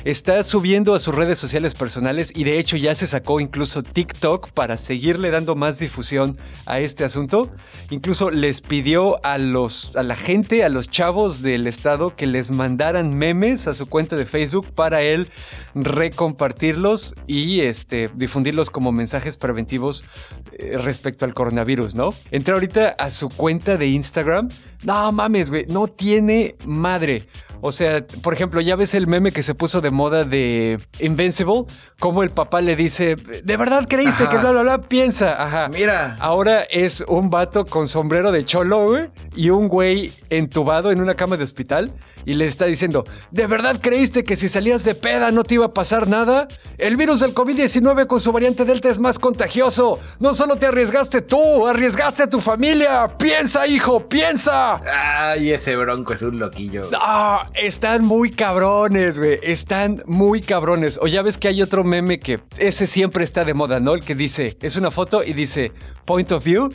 Está 0.05 0.43
subiendo 0.43 0.95
a 0.95 1.01
sus 1.01 1.15
redes 1.15 1.39
sociales 1.39 1.75
personales 1.75 2.33
y 2.35 2.45
de 2.45 2.59
hecho 2.59 2.77
ya 2.77 2.95
se 2.95 3.07
sacó 3.07 3.41
incluso 3.41 3.83
TikTok 3.83 4.51
para 4.51 4.77
seguirle 4.77 5.31
dando 5.31 5.55
más 5.55 5.79
difusión 5.79 6.37
a 6.67 6.81
este 6.81 7.05
asunto. 7.05 7.51
Incluso 7.91 8.31
les 8.31 8.61
pidió 8.61 9.25
a 9.25 9.39
los 9.39 9.93
a 9.97 10.02
la 10.03 10.17
gente, 10.17 10.65
a 10.65 10.69
los 10.69 10.89
chavos 10.89 11.43
del 11.43 11.67
estado 11.67 12.17
que 12.17 12.27
les 12.27 12.51
mandaran 12.51 13.15
memes 13.15 13.67
a 13.67 13.75
su 13.75 13.89
cuenta 13.89 14.17
de 14.17 14.27
Facebook 14.27 14.73
para 14.75 15.03
él 15.03 15.29
recompartirlos 15.75 17.15
y 17.27 17.61
este, 17.61 18.11
difundirlos 18.15 18.71
como 18.71 18.93
mensajes 18.93 19.37
preventivos 19.37 20.05
eh, 20.53 20.79
respecto 20.79 21.25
al 21.25 21.35
coronavirus, 21.35 21.95
¿no? 21.95 22.15
Entré 22.31 22.55
ahorita 22.55 22.91
a 22.99 23.11
su 23.11 23.29
cuenta 23.29 23.77
de 23.77 23.89
Instagram. 23.89 24.49
No 24.85 25.13
mames, 25.13 25.51
güey, 25.51 25.67
no 25.67 25.87
tiene 25.87 26.57
madre. 26.65 27.29
O 27.65 27.71
sea, 27.71 28.05
por 28.23 28.35
ejemplo, 28.35 28.61
ya 28.61 28.75
ves 28.75 28.93
el 28.93 29.07
meme 29.07 29.31
que 29.31 29.45
se 29.45 29.55
puso 29.55 29.81
de 29.81 29.93
moda 29.93 30.25
de 30.25 30.81
Invincible, 30.99 31.65
como 32.01 32.25
el 32.25 32.31
papá 32.31 32.61
le 32.61 32.75
dice, 32.75 33.15
¿de 33.15 33.57
verdad 33.57 33.87
creíste 33.89 34.29
que 34.29 34.37
bla, 34.39 34.51
bla, 34.51 34.63
bla? 34.63 34.81
Piensa, 34.81 35.41
ajá. 35.41 35.69
Mira. 35.69 36.17
Ahora 36.19 36.63
es 36.63 37.05
un 37.07 37.31
vato 37.31 37.65
con 37.65 37.87
sombrero 37.87 38.33
de 38.33 38.45
cholo, 38.45 38.87
güey, 38.89 39.11
y 39.37 39.51
un 39.51 39.69
güey 39.69 39.92
entubado 40.31 40.91
en 40.91 41.01
una 41.01 41.15
cama 41.15 41.37
de 41.37 41.45
hospital 41.45 41.93
y 42.25 42.35
le 42.35 42.47
está 42.47 42.67
diciendo, 42.67 43.05
¿de 43.31 43.47
verdad 43.47 43.81
creíste 43.81 44.25
que 44.25 44.37
si 44.37 44.49
salías 44.49 44.85
de 44.85 44.95
peda 44.95 45.31
no 45.33 45.45
te 45.45 45.55
iba 45.55 45.67
a 45.67 45.75
pasar 45.75 46.09
nada? 46.09 46.49
El 46.79 46.97
virus 46.97 47.21
del 47.21 47.35
COVID-19 47.35 48.07
con 48.07 48.21
su 48.21 48.33
variante 48.33 48.65
Delta 48.65 48.89
es 48.89 48.99
más 48.99 49.19
contagioso. 49.19 49.99
No 50.21 50.35
solo 50.35 50.57
te 50.57 50.67
arriesgaste 50.67 51.23
tú, 51.23 51.67
arriesgaste 51.67 52.25
a 52.25 52.31
tu 52.31 52.41
familia. 52.41 53.17
Piensa, 53.19 53.67
hijo, 53.67 54.09
piensa. 54.09 54.81
Ay, 54.85 55.51
ese 55.51 55.77
bronco 55.77 56.13
es 56.13 56.23
un 56.23 56.39
loquillo. 56.39 56.89
Ah, 56.95 57.51
están 57.55 58.05
muy 58.05 58.31
cabrones, 58.31 59.19
güey. 59.19 59.39
Están 59.43 60.03
muy 60.07 60.43
cabrones. 60.43 60.99
O 61.03 61.07
ya 61.07 61.23
ves 61.23 61.39
que 61.39 61.49
hay 61.49 61.63
otro 61.63 61.85
meme 61.85 62.21
que 62.21 62.41
ese 62.59 62.87
siempre 62.87 63.25
está 63.25 63.45
de 63.45 63.55
moda, 63.55 63.81
¿no? 63.81 63.95
El 63.95 64.05
que 64.05 64.15
dice, 64.15 64.57
es 64.61 64.77
una 64.77 64.91
foto 64.91 65.23
y 65.25 65.33
dice, 65.33 65.73
point 66.05 66.31
of 66.33 66.45
view, 66.45 66.71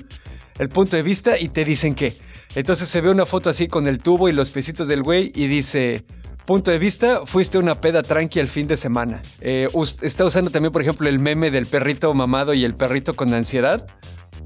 el 0.60 0.70
punto 0.70 0.96
de 0.96 1.04
vista, 1.04 1.38
y 1.40 1.50
te 1.50 1.64
dicen 1.66 1.96
que 1.96 2.18
entonces 2.58 2.90
se 2.90 3.02
ve 3.02 3.12
una 3.12 3.28
foto 3.28 3.52
así 3.52 3.68
con 3.68 3.88
el 3.88 4.00
tubo 4.00 4.30
y 4.30 4.32
los 4.32 4.50
pesitos 4.50 4.88
del 4.88 5.04
güey 5.04 5.32
y 5.36 5.46
dice, 5.46 6.06
punto 6.48 6.72
de 6.72 6.80
vista, 6.80 7.22
fuiste 7.28 7.60
una 7.60 7.80
peda 7.80 8.02
tranqui 8.02 8.40
el 8.40 8.48
fin 8.48 8.68
de 8.68 8.78
semana. 8.78 9.22
Eh, 9.42 9.68
está 10.02 10.26
usando 10.26 10.50
también, 10.50 10.72
por 10.72 10.82
ejemplo, 10.82 11.08
el 11.08 11.20
meme 11.20 11.52
del 11.52 11.68
perrito 11.68 12.12
mamado 12.16 12.56
y 12.56 12.66
el 12.66 12.74
perrito 12.74 13.16
con 13.16 13.32
ansiedad. 13.36 13.86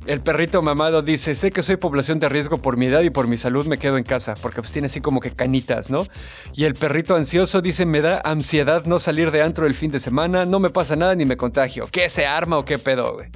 El 0.06 0.20
perrito 0.20 0.62
mamado 0.62 1.04
dice, 1.04 1.36
sé 1.36 1.52
que 1.52 1.64
soy 1.64 1.78
población 1.78 2.20
de 2.20 2.28
riesgo 2.28 2.62
por 2.62 2.76
mi 2.76 2.88
edad 2.88 3.00
y 3.00 3.12
por 3.12 3.28
mi 3.28 3.38
salud 3.38 3.66
me 3.66 3.78
quedo 3.78 3.98
en 3.98 4.04
casa, 4.04 4.34
porque 4.42 4.60
pues 4.60 4.74
tiene 4.74 4.88
así 4.88 5.00
como 5.00 5.22
que 5.22 5.32
canitas, 5.32 5.90
¿no? 5.90 6.06
Y 6.54 6.66
el 6.66 6.74
perrito 6.74 7.16
ansioso 7.16 7.62
dice, 7.62 7.86
me 7.86 8.02
da 8.02 8.20
ansiedad 8.26 8.84
no 8.84 9.00
salir 9.00 9.32
de 9.32 9.42
antro 9.42 9.68
el 9.68 9.74
fin 9.74 9.90
de 9.90 10.02
semana, 10.02 10.46
no 10.46 10.60
me 10.60 10.70
pasa 10.70 10.98
nada 10.98 11.16
ni 11.16 11.24
me 11.24 11.38
contagio. 11.38 11.88
¿Qué 11.90 12.10
se 12.10 12.26
arma 12.26 12.58
o 12.58 12.66
qué 12.66 12.78
pedo, 12.78 13.14
güey? 13.14 13.30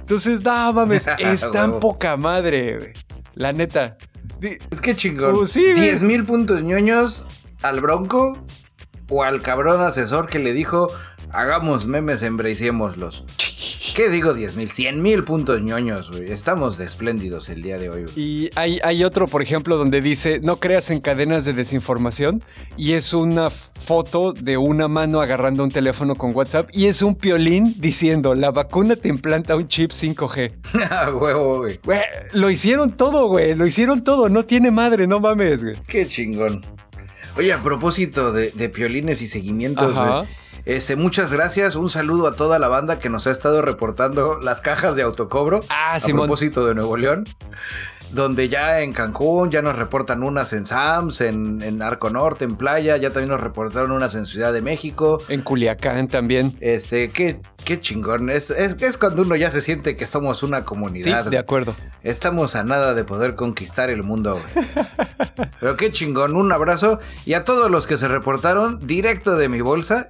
Entonces, 0.00 0.44
no 0.44 0.72
mames, 0.74 1.06
es 1.18 1.50
tan 1.50 1.80
poca 1.80 2.18
madre, 2.18 2.76
güey. 2.76 2.92
La 3.38 3.52
neta. 3.52 3.96
Es 4.40 4.80
que 4.80 4.94
chingón. 4.94 5.34
Uh, 5.34 5.46
sí, 5.46 5.72
10 5.74 6.02
mil 6.04 6.24
puntos 6.24 6.62
ñoños 6.62 7.24
al 7.62 7.80
Bronco 7.80 8.38
o 9.08 9.24
al 9.24 9.42
cabrón 9.42 9.80
asesor 9.80 10.28
que 10.28 10.38
le 10.38 10.52
dijo, 10.52 10.90
hagamos 11.30 11.86
memes, 11.86 12.22
embracémoslos. 12.22 13.24
¿Qué 13.94 14.10
digo 14.10 14.34
10 14.34 14.56
mil? 14.56 14.68
100 14.68 15.02
mil 15.02 15.24
puntos 15.24 15.60
ñoños, 15.62 16.10
güey. 16.10 16.30
Estamos 16.30 16.78
de 16.78 16.84
espléndidos 16.84 17.48
el 17.48 17.62
día 17.62 17.78
de 17.78 17.90
hoy. 17.90 18.04
Y 18.16 18.50
hay, 18.54 18.78
hay 18.82 19.04
otro, 19.04 19.26
por 19.26 19.42
ejemplo, 19.42 19.76
donde 19.76 20.00
dice, 20.00 20.40
no 20.40 20.56
creas 20.56 20.90
en 20.90 21.00
cadenas 21.00 21.44
de 21.44 21.52
desinformación. 21.52 22.42
Y 22.76 22.92
es 22.92 23.12
una 23.12 23.50
foto 23.50 24.32
de 24.32 24.56
una 24.56 24.88
mano 24.88 25.20
agarrando 25.20 25.64
un 25.64 25.70
teléfono 25.70 26.14
con 26.14 26.34
WhatsApp. 26.34 26.68
Y 26.72 26.86
es 26.86 27.02
un 27.02 27.14
piolín 27.14 27.74
diciendo, 27.78 28.34
la 28.34 28.50
vacuna 28.50 28.96
te 28.96 29.08
implanta 29.08 29.56
un 29.56 29.68
chip 29.68 29.90
5G. 29.90 30.52
Ah, 30.90 31.10
huevo, 31.14 31.58
güey. 31.58 31.80
Lo 32.32 32.50
hicieron 32.50 32.96
todo, 32.96 33.28
güey. 33.28 33.54
Lo 33.54 33.66
hicieron 33.66 34.04
todo. 34.04 34.28
No 34.28 34.44
tiene 34.44 34.70
madre, 34.70 35.06
no 35.06 35.20
mames, 35.20 35.64
güey. 35.64 35.76
Qué 35.86 36.06
chingón. 36.06 36.64
Oye, 37.36 37.52
a 37.52 37.62
propósito 37.62 38.32
de, 38.32 38.50
de 38.50 38.68
piolines 38.68 39.22
y 39.22 39.28
seguimientos, 39.28 39.96
güey. 39.96 40.26
Este, 40.68 40.96
muchas 40.96 41.32
gracias. 41.32 41.76
Un 41.76 41.88
saludo 41.88 42.26
a 42.28 42.36
toda 42.36 42.58
la 42.58 42.68
banda 42.68 42.98
que 42.98 43.08
nos 43.08 43.26
ha 43.26 43.30
estado 43.30 43.62
reportando 43.62 44.38
las 44.38 44.60
cajas 44.60 44.96
de 44.96 45.02
autocobro. 45.02 45.60
Ah, 45.70 45.96
a 45.96 46.06
propósito 46.06 46.66
de 46.66 46.74
Nuevo 46.74 46.98
León. 46.98 47.26
donde 48.12 48.48
ya 48.50 48.80
en 48.80 48.92
Cancún 48.92 49.50
ya 49.50 49.60
nos 49.62 49.76
reportan 49.76 50.22
unas 50.22 50.52
en 50.52 50.66
Sams, 50.66 51.22
en, 51.22 51.62
en 51.62 51.80
Arco 51.82 52.10
Norte, 52.10 52.44
en 52.44 52.56
Playa, 52.56 52.96
ya 52.98 53.12
también 53.12 53.30
nos 53.30 53.40
reportaron 53.40 53.90
unas 53.92 54.14
en 54.14 54.26
Ciudad 54.26 54.52
de 54.52 54.60
México. 54.60 55.22
En 55.30 55.40
Culiacán 55.42 56.08
también. 56.08 56.54
Este, 56.60 57.10
qué, 57.12 57.40
qué 57.64 57.80
chingón. 57.80 58.28
Es, 58.28 58.50
es, 58.50 58.76
es 58.82 58.98
cuando 58.98 59.22
uno 59.22 59.36
ya 59.36 59.50
se 59.50 59.62
siente 59.62 59.96
que 59.96 60.06
somos 60.06 60.42
una 60.42 60.58
Sí, 60.58 60.64
comunidad. 60.64 61.24
de 61.24 61.38
acuerdo. 61.38 61.74
Estamos 62.02 62.56
a 62.56 62.62
nada 62.62 62.92
de 62.92 63.04
poder 63.04 63.34
conquistar 63.34 63.88
el 63.88 64.02
mundo. 64.02 64.38
Pero 65.60 65.76
qué 65.76 65.90
chingón, 65.90 66.36
un 66.36 66.52
abrazo. 66.52 66.98
Y 67.24 67.32
a 67.34 67.44
todos 67.44 67.70
los 67.70 67.86
que 67.86 67.96
se 67.96 68.06
reportaron, 68.08 68.86
directo 68.86 69.36
de 69.36 69.48
mi 69.48 69.62
bolsa. 69.62 70.08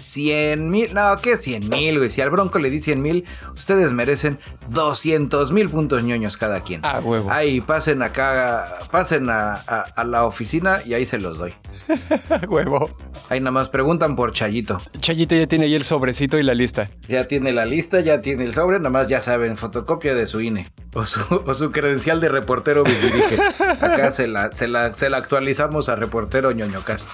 100 0.00 0.70
mil, 0.70 0.92
no, 0.94 1.16
¿qué 1.22 1.36
100 1.36 1.68
mil, 1.68 1.98
güey? 1.98 2.10
Si 2.10 2.20
al 2.20 2.30
Bronco 2.30 2.58
le 2.58 2.70
di 2.70 2.80
100 2.80 3.00
mil, 3.02 3.24
ustedes 3.54 3.92
merecen 3.92 4.38
200 4.68 5.52
mil 5.52 5.68
puntos 5.70 6.02
ñoños 6.02 6.36
cada 6.36 6.60
quien. 6.62 6.80
Ah, 6.84 7.00
huevo. 7.00 7.30
Ahí 7.30 7.60
pasen 7.60 8.02
acá, 8.02 8.86
pasen 8.90 9.28
a, 9.30 9.54
a- 9.54 9.86
a 9.94 10.04
la 10.04 10.24
oficina 10.24 10.80
y 10.84 10.94
ahí 10.94 11.06
se 11.06 11.18
los 11.18 11.38
doy. 11.38 11.52
Huevo. 12.48 12.96
Ahí 13.28 13.40
nada 13.40 13.50
más 13.52 13.68
preguntan 13.68 14.16
por 14.16 14.32
Chayito. 14.32 14.80
Chayito 15.00 15.34
ya 15.34 15.46
tiene 15.46 15.66
ahí 15.66 15.74
el 15.74 15.84
sobrecito 15.84 16.38
y 16.38 16.42
la 16.42 16.54
lista. 16.54 16.90
Ya 17.08 17.26
tiene 17.28 17.52
la 17.52 17.64
lista, 17.64 18.00
ya 18.00 18.20
tiene 18.22 18.44
el 18.44 18.54
sobre, 18.54 18.78
nada 18.78 18.90
más 18.90 19.08
ya 19.08 19.20
saben, 19.20 19.56
fotocopia 19.56 20.14
de 20.14 20.26
su 20.26 20.40
INE. 20.40 20.70
O 20.94 21.04
su, 21.04 21.20
o 21.46 21.54
su 21.54 21.70
credencial 21.72 22.20
de 22.20 22.28
reportero 22.28 22.84
bisdirige. 22.84 23.36
Acá 23.80 24.12
se 24.12 24.26
la, 24.26 24.52
se, 24.52 24.68
la, 24.68 24.92
se 24.94 25.10
la 25.10 25.16
actualizamos 25.18 25.88
a 25.88 25.96
reportero 25.96 26.50
ñoñocast. 26.52 27.10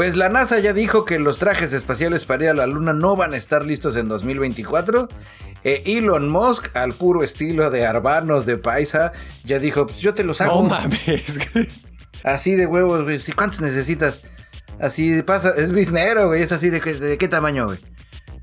Pues 0.00 0.16
la 0.16 0.30
NASA 0.30 0.58
ya 0.60 0.72
dijo 0.72 1.04
que 1.04 1.18
los 1.18 1.38
trajes 1.38 1.74
espaciales 1.74 2.24
para 2.24 2.44
ir 2.44 2.48
a 2.48 2.54
la 2.54 2.66
Luna 2.66 2.94
no 2.94 3.16
van 3.16 3.34
a 3.34 3.36
estar 3.36 3.66
listos 3.66 3.96
en 3.96 4.08
2024. 4.08 5.10
Eh, 5.62 5.82
Elon 5.84 6.30
Musk, 6.30 6.74
al 6.74 6.94
puro 6.94 7.22
estilo 7.22 7.68
de 7.68 7.84
Arbanos 7.84 8.46
de 8.46 8.56
Paisa, 8.56 9.12
ya 9.44 9.58
dijo, 9.58 9.84
pues 9.84 9.98
yo 9.98 10.14
te 10.14 10.24
los 10.24 10.40
hago. 10.40 10.62
No 10.62 10.70
mames. 10.70 11.38
Así 12.24 12.54
de 12.54 12.64
huevos, 12.64 13.02
güey. 13.02 13.20
¿Sí, 13.20 13.32
¿Cuántos 13.32 13.60
necesitas? 13.60 14.22
Así 14.80 15.20
pasa, 15.20 15.50
es 15.54 15.70
biznero, 15.70 16.28
güey. 16.28 16.40
Es 16.40 16.52
así 16.52 16.70
de, 16.70 16.80
de 16.80 17.18
qué 17.18 17.28
tamaño, 17.28 17.66
güey. 17.66 17.78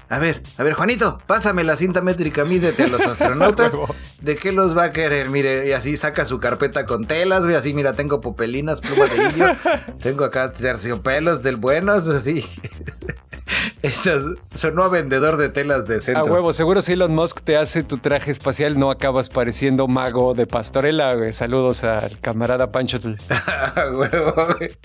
A 0.10 0.20
ver, 0.20 0.42
a 0.58 0.64
ver, 0.64 0.74
Juanito, 0.74 1.18
pásame 1.26 1.64
la 1.66 1.76
cinta 1.76 2.02
métrica, 2.02 2.46
mídete 2.46 2.84
a 2.84 2.88
los 2.88 3.02
astronautas. 3.08 3.78
¿De 4.22 4.36
qué 4.38 4.52
los 4.52 4.76
va 4.78 4.86
a 4.86 4.92
querer? 4.92 5.30
Mire, 5.30 5.68
y 5.68 5.74
así 5.74 5.98
saca 5.98 6.26
su 6.26 6.40
carpeta 6.40 6.86
con 6.86 7.06
telas, 7.06 7.44
güey. 7.44 7.56
Así, 7.56 7.74
mira, 7.74 7.94
tengo 7.94 8.22
popelinas, 8.22 8.82
pluma 8.82 9.06
de 9.08 9.18
indio. 9.18 9.48
tengo 10.00 10.24
acá 10.24 10.52
terciopelos 10.52 11.44
del 11.44 11.58
bueno, 11.58 11.96
es 11.96 12.08
así. 12.08 12.44
Estas 13.82 14.24
sonó 14.54 14.84
a 14.84 14.90
vendedor 14.90 15.38
de 15.38 15.50
telas 15.50 15.88
de 15.88 15.98
A 15.98 16.02
centro. 16.02 16.34
huevo, 16.34 16.52
seguro 16.52 16.82
si 16.82 16.94
Elon 16.94 17.14
Musk 17.14 17.42
te 17.42 17.58
hace 17.58 17.84
tu 17.84 17.98
traje 17.98 18.32
espacial, 18.32 18.78
no 18.80 18.90
acabas 18.92 19.30
pareciendo 19.30 19.88
mago 19.88 20.34
de 20.34 20.48
pastorela, 20.48 21.14
güey. 21.14 21.32
Saludos 21.32 21.84
al 21.84 22.20
camarada 22.20 22.72
Pancho. 22.72 22.98
A 23.30 23.90
huevo, 23.94 24.34
güey. 24.58 24.78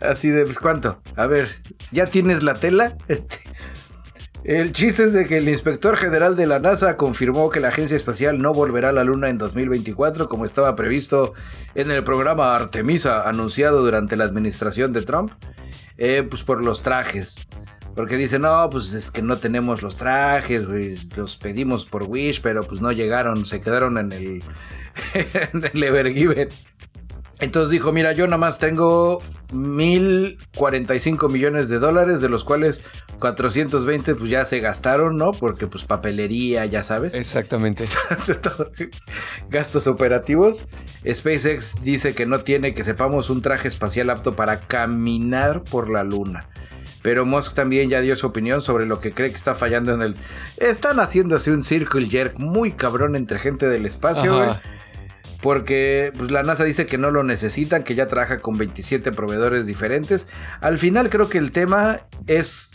Así 0.00 0.30
de, 0.30 0.44
pues, 0.44 0.58
¿cuánto? 0.58 1.00
A 1.16 1.26
ver, 1.26 1.62
¿ya 1.92 2.06
tienes 2.06 2.42
la 2.42 2.54
tela? 2.54 2.96
Este. 3.08 3.38
El 4.44 4.72
chiste 4.72 5.04
es 5.04 5.14
de 5.14 5.26
que 5.26 5.38
el 5.38 5.48
inspector 5.48 5.96
general 5.96 6.36
de 6.36 6.46
la 6.46 6.58
NASA 6.58 6.98
confirmó 6.98 7.48
que 7.48 7.60
la 7.60 7.68
agencia 7.68 7.96
espacial 7.96 8.42
no 8.42 8.52
volverá 8.52 8.90
a 8.90 8.92
la 8.92 9.02
Luna 9.02 9.30
en 9.30 9.38
2024 9.38 10.28
como 10.28 10.44
estaba 10.44 10.76
previsto 10.76 11.32
en 11.74 11.90
el 11.90 12.04
programa 12.04 12.54
Artemisa 12.54 13.26
anunciado 13.26 13.82
durante 13.82 14.16
la 14.16 14.24
administración 14.24 14.92
de 14.92 15.00
Trump, 15.00 15.32
eh, 15.96 16.26
pues 16.28 16.44
por 16.44 16.62
los 16.62 16.82
trajes. 16.82 17.46
Porque 17.96 18.18
dice, 18.18 18.38
no, 18.38 18.68
pues 18.68 18.92
es 18.92 19.10
que 19.10 19.22
no 19.22 19.38
tenemos 19.38 19.80
los 19.80 19.96
trajes, 19.96 20.66
los 21.16 21.38
pedimos 21.38 21.86
por 21.86 22.02
Wish, 22.02 22.42
pero 22.42 22.66
pues 22.66 22.82
no 22.82 22.92
llegaron, 22.92 23.46
se 23.46 23.62
quedaron 23.62 23.96
en 23.96 24.12
el, 24.12 24.42
en 25.14 25.70
el 25.72 25.82
Evergiven. 25.82 26.48
Entonces 27.40 27.70
dijo, 27.70 27.92
mira, 27.92 28.12
yo 28.12 28.26
nada 28.26 28.38
más 28.38 28.58
tengo 28.58 29.22
1045 29.52 31.28
millones 31.28 31.68
de 31.68 31.78
dólares, 31.78 32.20
de 32.20 32.28
los 32.28 32.44
cuales 32.44 32.82
420 33.18 34.14
pues 34.14 34.30
ya 34.30 34.44
se 34.44 34.60
gastaron, 34.60 35.16
¿no? 35.16 35.32
Porque 35.32 35.66
pues 35.66 35.84
papelería, 35.84 36.64
ya 36.66 36.82
sabes. 36.84 37.14
Exactamente. 37.14 37.84
Gastos 39.50 39.86
operativos. 39.86 40.64
SpaceX 41.08 41.82
dice 41.82 42.14
que 42.14 42.26
no 42.26 42.42
tiene, 42.42 42.74
que 42.74 42.84
sepamos, 42.84 43.30
un 43.30 43.42
traje 43.42 43.68
espacial 43.68 44.10
apto 44.10 44.36
para 44.36 44.60
caminar 44.60 45.62
por 45.62 45.90
la 45.90 46.04
luna. 46.04 46.48
Pero 47.02 47.26
Musk 47.26 47.54
también 47.54 47.90
ya 47.90 48.00
dio 48.00 48.16
su 48.16 48.26
opinión 48.26 48.62
sobre 48.62 48.86
lo 48.86 48.98
que 48.98 49.12
cree 49.12 49.28
que 49.28 49.36
está 49.36 49.54
fallando 49.54 49.92
en 49.92 50.00
el... 50.00 50.16
Están 50.56 51.00
haciéndose 51.00 51.50
un 51.50 51.62
circle 51.62 52.08
jerk 52.08 52.38
muy 52.38 52.72
cabrón 52.72 53.14
entre 53.14 53.38
gente 53.38 53.68
del 53.68 53.84
espacio, 53.84 54.36
güey. 54.36 54.56
Porque 55.44 56.10
pues, 56.16 56.30
la 56.30 56.42
NASA 56.42 56.64
dice 56.64 56.86
que 56.86 56.96
no 56.96 57.10
lo 57.10 57.22
necesitan, 57.22 57.82
que 57.82 57.94
ya 57.94 58.06
trabaja 58.06 58.38
con 58.38 58.56
27 58.56 59.12
proveedores 59.12 59.66
diferentes. 59.66 60.26
Al 60.62 60.78
final 60.78 61.10
creo 61.10 61.28
que 61.28 61.36
el 61.36 61.52
tema 61.52 62.00
es, 62.26 62.72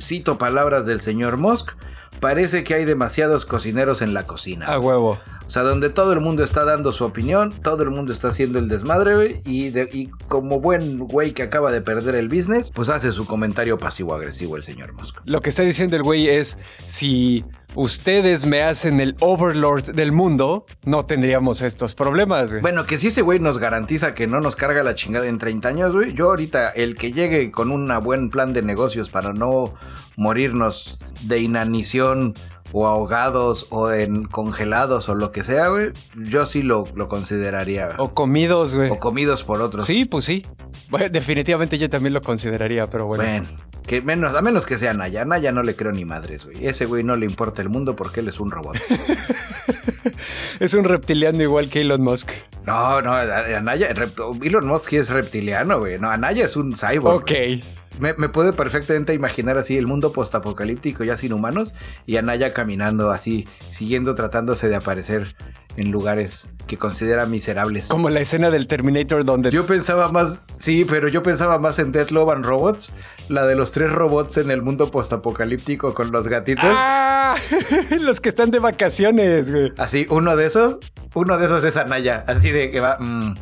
cito 0.00 0.38
palabras 0.38 0.86
del 0.86 1.02
señor 1.02 1.36
Musk, 1.36 1.72
parece 2.20 2.64
que 2.64 2.72
hay 2.72 2.86
demasiados 2.86 3.44
cocineros 3.44 4.00
en 4.00 4.14
la 4.14 4.26
cocina. 4.26 4.64
A 4.64 4.78
huevo. 4.78 5.20
O 5.46 5.50
sea, 5.50 5.62
donde 5.62 5.90
todo 5.90 6.12
el 6.12 6.20
mundo 6.20 6.42
está 6.42 6.64
dando 6.64 6.90
su 6.92 7.04
opinión, 7.04 7.52
todo 7.62 7.82
el 7.82 7.90
mundo 7.90 8.12
está 8.12 8.28
haciendo 8.28 8.58
el 8.58 8.68
desmadre, 8.68 9.14
güey, 9.14 9.36
y, 9.44 9.70
de- 9.70 9.88
y 9.92 10.06
como 10.28 10.58
buen 10.60 10.98
güey 10.98 11.32
que 11.32 11.42
acaba 11.42 11.70
de 11.70 11.80
perder 11.82 12.14
el 12.14 12.28
business, 12.28 12.70
pues 12.74 12.88
hace 12.88 13.10
su 13.12 13.26
comentario 13.26 13.76
pasivo-agresivo 13.78 14.56
el 14.56 14.62
señor 14.64 14.92
Musk. 14.94 15.18
Lo 15.24 15.40
que 15.42 15.50
está 15.50 15.62
diciendo 15.62 15.96
el 15.96 16.02
güey 16.02 16.28
es, 16.28 16.56
si 16.86 17.44
ustedes 17.76 18.46
me 18.46 18.62
hacen 18.62 19.00
el 19.00 19.16
overlord 19.20 19.94
del 19.94 20.12
mundo, 20.12 20.64
no 20.84 21.04
tendríamos 21.06 21.60
estos 21.60 21.94
problemas, 21.94 22.48
güey. 22.48 22.62
Bueno, 22.62 22.86
que 22.86 22.96
si 22.98 23.08
ese 23.08 23.20
güey 23.22 23.38
nos 23.38 23.58
garantiza 23.58 24.14
que 24.14 24.26
no 24.26 24.40
nos 24.40 24.56
carga 24.56 24.82
la 24.82 24.94
chingada 24.94 25.26
en 25.26 25.38
30 25.38 25.68
años, 25.68 25.92
güey, 25.92 26.14
yo 26.14 26.30
ahorita 26.30 26.70
el 26.70 26.96
que 26.96 27.12
llegue 27.12 27.50
con 27.50 27.70
un 27.70 27.92
buen 28.02 28.30
plan 28.30 28.52
de 28.52 28.62
negocios 28.62 29.10
para 29.10 29.32
no 29.32 29.74
morirnos 30.16 30.98
de 31.22 31.40
inanición 31.40 32.34
o 32.76 32.88
ahogados 32.88 33.68
o 33.70 33.92
en 33.92 34.24
congelados 34.24 35.08
o 35.08 35.14
lo 35.14 35.30
que 35.30 35.44
sea, 35.44 35.68
güey, 35.68 35.92
yo 36.16 36.44
sí 36.44 36.64
lo, 36.64 36.82
lo 36.96 37.08
consideraría. 37.08 37.86
güey. 37.86 37.96
O 37.98 38.14
comidos, 38.14 38.74
güey. 38.74 38.90
O 38.90 38.98
comidos 38.98 39.44
por 39.44 39.62
otros. 39.62 39.86
Sí, 39.86 40.04
pues 40.04 40.24
sí. 40.24 40.44
Bueno, 40.88 41.08
definitivamente 41.08 41.78
yo 41.78 41.88
también 41.88 42.12
lo 42.12 42.22
consideraría, 42.22 42.88
pero 42.88 43.06
bueno. 43.06 43.24
Bueno, 43.24 43.46
que 43.86 44.00
menos, 44.00 44.34
a 44.34 44.40
menos 44.40 44.66
que 44.66 44.78
sea 44.78 44.94
Naya. 44.94 45.24
Naya 45.24 45.52
no 45.52 45.62
le 45.62 45.76
creo 45.76 45.92
ni 45.92 46.04
madres, 46.04 46.44
güey. 46.44 46.66
Ese 46.66 46.86
güey 46.86 47.04
no 47.04 47.16
le 47.16 47.26
importa 47.26 47.62
el 47.62 47.68
mundo 47.68 47.96
porque 47.96 48.20
él 48.20 48.28
es 48.28 48.40
un 48.40 48.50
robot. 48.50 48.76
Es 50.60 50.74
un 50.74 50.84
reptiliano 50.84 51.42
igual 51.42 51.68
que 51.68 51.80
Elon 51.80 52.02
Musk. 52.02 52.30
No, 52.66 53.02
no, 53.02 53.12
Anaya, 53.12 53.88
Elon 53.88 54.66
Musk 54.66 54.92
es 54.94 55.10
reptiliano, 55.10 55.78
güey. 55.78 55.98
No, 55.98 56.10
Anaya 56.10 56.44
es 56.44 56.56
un 56.56 56.74
cyborg. 56.74 57.22
Ok. 57.22 57.30
güey. 57.30 57.64
Me, 57.98 58.12
me 58.14 58.28
puedo 58.28 58.54
perfectamente 58.56 59.14
imaginar 59.14 59.56
así 59.56 59.76
el 59.76 59.86
mundo 59.86 60.12
postapocalíptico 60.12 61.04
ya 61.04 61.16
sin 61.16 61.32
humanos 61.32 61.74
y 62.06 62.16
Anaya 62.16 62.52
caminando 62.52 63.10
así, 63.12 63.46
siguiendo 63.70 64.14
tratándose 64.14 64.68
de 64.68 64.74
aparecer 64.76 65.36
en 65.76 65.90
lugares 65.90 66.50
que 66.66 66.78
considera 66.78 67.26
miserables. 67.26 67.88
Como 67.88 68.10
la 68.10 68.20
escena 68.20 68.50
del 68.50 68.66
Terminator 68.66 69.24
donde... 69.24 69.50
Yo 69.50 69.66
pensaba 69.66 70.10
más, 70.10 70.44
sí, 70.58 70.84
pero 70.88 71.08
yo 71.08 71.22
pensaba 71.22 71.58
más 71.58 71.78
en 71.78 71.92
Death 71.92 72.10
Love 72.10 72.30
and 72.30 72.44
Robots, 72.44 72.92
la 73.28 73.44
de 73.46 73.54
los 73.54 73.72
tres 73.72 73.92
robots 73.92 74.38
en 74.38 74.50
el 74.50 74.62
mundo 74.62 74.90
postapocalíptico 74.90 75.94
con 75.94 76.12
los 76.12 76.28
gatitos. 76.28 76.64
¡Ah! 76.66 77.36
Los 78.00 78.20
que 78.20 78.28
están 78.28 78.50
de 78.50 78.58
vacaciones, 78.58 79.50
güey. 79.50 79.72
Así, 79.78 80.06
uno 80.08 80.36
de 80.36 80.46
esos, 80.46 80.78
uno 81.14 81.36
de 81.38 81.46
esos 81.46 81.64
es 81.64 81.76
Anaya, 81.76 82.24
así 82.26 82.50
de 82.50 82.70
que 82.70 82.80
va, 82.80 82.96
mm, 83.00 83.34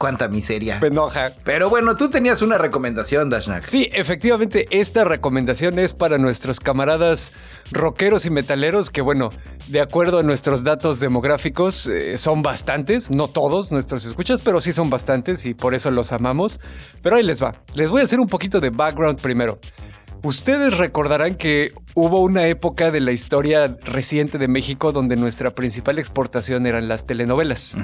cuánta 0.00 0.28
miseria. 0.28 0.80
Penoja. 0.80 1.32
Pero 1.44 1.68
bueno, 1.68 1.94
tú 1.94 2.08
tenías 2.08 2.40
una 2.40 2.56
recomendación, 2.56 3.28
Dashnak. 3.28 3.66
Sí, 3.66 3.90
efectivamente, 3.92 4.66
esta 4.70 5.04
recomendación 5.04 5.78
es 5.78 5.92
para 5.92 6.16
nuestros 6.16 6.58
camaradas 6.58 7.32
rockeros 7.70 8.24
y 8.24 8.30
metaleros 8.30 8.88
que, 8.88 9.02
bueno, 9.02 9.28
de 9.68 9.82
acuerdo 9.82 10.20
a 10.20 10.22
nuestros 10.22 10.64
datos 10.64 11.00
demográficos, 11.00 11.86
eh, 11.86 12.16
son 12.16 12.40
bastantes, 12.40 13.10
no 13.10 13.28
todos 13.28 13.72
nuestros 13.72 14.06
escuchas, 14.06 14.40
pero 14.40 14.62
sí 14.62 14.72
son 14.72 14.88
bastantes 14.88 15.44
y 15.44 15.52
por 15.52 15.74
eso 15.74 15.90
los 15.90 16.12
amamos. 16.12 16.60
Pero 17.02 17.16
ahí 17.16 17.22
les 17.22 17.42
va. 17.42 17.52
Les 17.74 17.90
voy 17.90 18.00
a 18.00 18.04
hacer 18.04 18.20
un 18.20 18.26
poquito 18.26 18.58
de 18.58 18.70
background 18.70 19.20
primero. 19.20 19.58
Ustedes 20.22 20.76
recordarán 20.76 21.36
que 21.36 21.72
hubo 21.94 22.20
una 22.20 22.46
época 22.46 22.90
de 22.90 23.00
la 23.00 23.12
historia 23.12 23.76
reciente 23.82 24.36
de 24.36 24.48
México 24.48 24.92
donde 24.92 25.16
nuestra 25.16 25.54
principal 25.54 25.98
exportación 25.98 26.66
eran 26.66 26.88
las 26.88 27.06
telenovelas. 27.06 27.76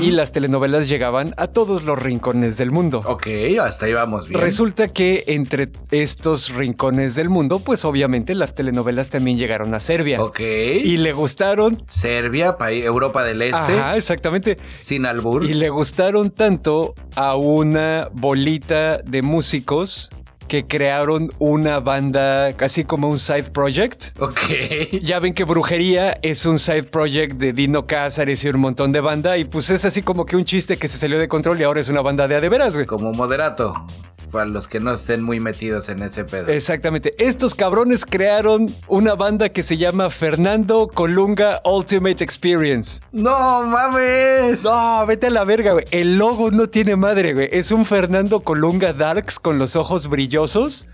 Y 0.00 0.10
las 0.10 0.32
telenovelas 0.32 0.88
llegaban 0.88 1.34
a 1.38 1.46
todos 1.46 1.84
los 1.84 1.98
rincones 1.98 2.58
del 2.58 2.70
mundo. 2.70 3.00
Ok, 3.06 3.26
hasta 3.62 3.86
ahí 3.86 3.94
vamos 3.94 4.28
bien. 4.28 4.40
Resulta 4.40 4.88
que 4.88 5.24
entre 5.28 5.70
estos 5.90 6.54
rincones 6.54 7.14
del 7.14 7.30
mundo, 7.30 7.60
pues 7.60 7.84
obviamente 7.84 8.34
las 8.34 8.54
telenovelas 8.54 9.08
también 9.08 9.38
llegaron 9.38 9.72
a 9.74 9.80
Serbia. 9.80 10.22
Ok. 10.22 10.40
Y 10.40 10.98
le 10.98 11.12
gustaron. 11.12 11.82
Serbia, 11.88 12.58
país, 12.58 12.84
Europa 12.84 13.24
del 13.24 13.40
Este, 13.42 13.78
Ajá, 13.78 13.96
exactamente. 13.96 14.58
sin 14.82 15.06
albur. 15.06 15.44
Y 15.44 15.54
le 15.54 15.70
gustaron 15.70 16.30
tanto 16.30 16.94
a 17.16 17.36
una 17.36 18.08
bolita 18.12 18.98
de 18.98 19.22
músicos 19.22 20.10
que 20.50 20.66
crearon 20.66 21.32
una 21.38 21.78
banda 21.78 22.56
casi 22.56 22.82
como 22.82 23.08
un 23.08 23.20
side 23.20 23.44
project. 23.44 24.18
Ok. 24.18 24.98
Ya 25.00 25.20
ven 25.20 25.32
que 25.32 25.44
Brujería 25.44 26.18
es 26.22 26.44
un 26.44 26.58
side 26.58 26.82
project 26.82 27.36
de 27.36 27.52
Dino 27.52 27.86
Cázares 27.86 28.44
y 28.44 28.48
un 28.48 28.58
montón 28.58 28.90
de 28.90 28.98
banda 28.98 29.38
y 29.38 29.44
pues 29.44 29.70
es 29.70 29.84
así 29.84 30.02
como 30.02 30.26
que 30.26 30.34
un 30.34 30.44
chiste 30.44 30.76
que 30.76 30.88
se 30.88 30.98
salió 30.98 31.20
de 31.20 31.28
control 31.28 31.60
y 31.60 31.62
ahora 31.62 31.80
es 31.80 31.88
una 31.88 32.00
banda 32.00 32.26
de 32.26 32.34
a 32.34 32.40
de 32.40 32.48
veras, 32.48 32.74
güey. 32.74 32.84
Como 32.84 33.12
moderato. 33.12 33.86
Para 34.30 34.46
los 34.46 34.68
que 34.68 34.78
no 34.78 34.92
estén 34.92 35.22
muy 35.22 35.40
metidos 35.40 35.88
en 35.88 36.02
ese 36.02 36.24
pedo. 36.24 36.48
Exactamente. 36.48 37.14
Estos 37.18 37.54
cabrones 37.54 38.04
crearon 38.04 38.74
una 38.86 39.14
banda 39.14 39.48
que 39.48 39.62
se 39.62 39.76
llama 39.76 40.10
Fernando 40.10 40.88
Colunga 40.88 41.60
Ultimate 41.64 42.22
Experience. 42.22 43.00
¡No 43.12 43.64
mames! 43.64 44.62
No, 44.62 45.04
vete 45.06 45.26
a 45.26 45.30
la 45.30 45.44
verga, 45.44 45.72
güey. 45.72 45.84
El 45.90 46.16
logo 46.16 46.50
no 46.50 46.68
tiene 46.68 46.96
madre, 46.96 47.34
güey. 47.34 47.48
Es 47.50 47.72
un 47.72 47.84
Fernando 47.84 48.40
Colunga 48.40 48.92
Darks 48.92 49.38
con 49.40 49.58
los 49.58 49.74
ojos 49.74 50.08
brillosos. 50.08 50.86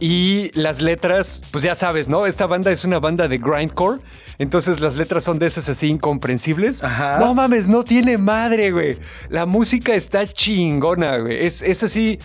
Y 0.00 0.50
las 0.56 0.80
letras, 0.80 1.42
pues 1.50 1.64
ya 1.64 1.74
sabes, 1.74 2.08
¿no? 2.08 2.26
Esta 2.26 2.46
banda 2.46 2.70
es 2.70 2.84
una 2.84 3.00
banda 3.00 3.26
de 3.26 3.38
grindcore. 3.38 4.00
Entonces 4.38 4.80
las 4.80 4.96
letras 4.96 5.24
son 5.24 5.40
de 5.40 5.46
esas 5.46 5.68
así 5.68 5.88
incomprensibles. 5.88 6.84
Ajá. 6.84 7.18
No 7.18 7.34
mames, 7.34 7.66
no 7.66 7.82
tiene 7.82 8.16
madre, 8.16 8.70
güey. 8.70 8.98
La 9.28 9.44
música 9.44 9.94
está 9.94 10.26
chingona, 10.26 11.16
güey. 11.18 11.44
Es, 11.44 11.62
es 11.62 11.82
así 11.82 12.20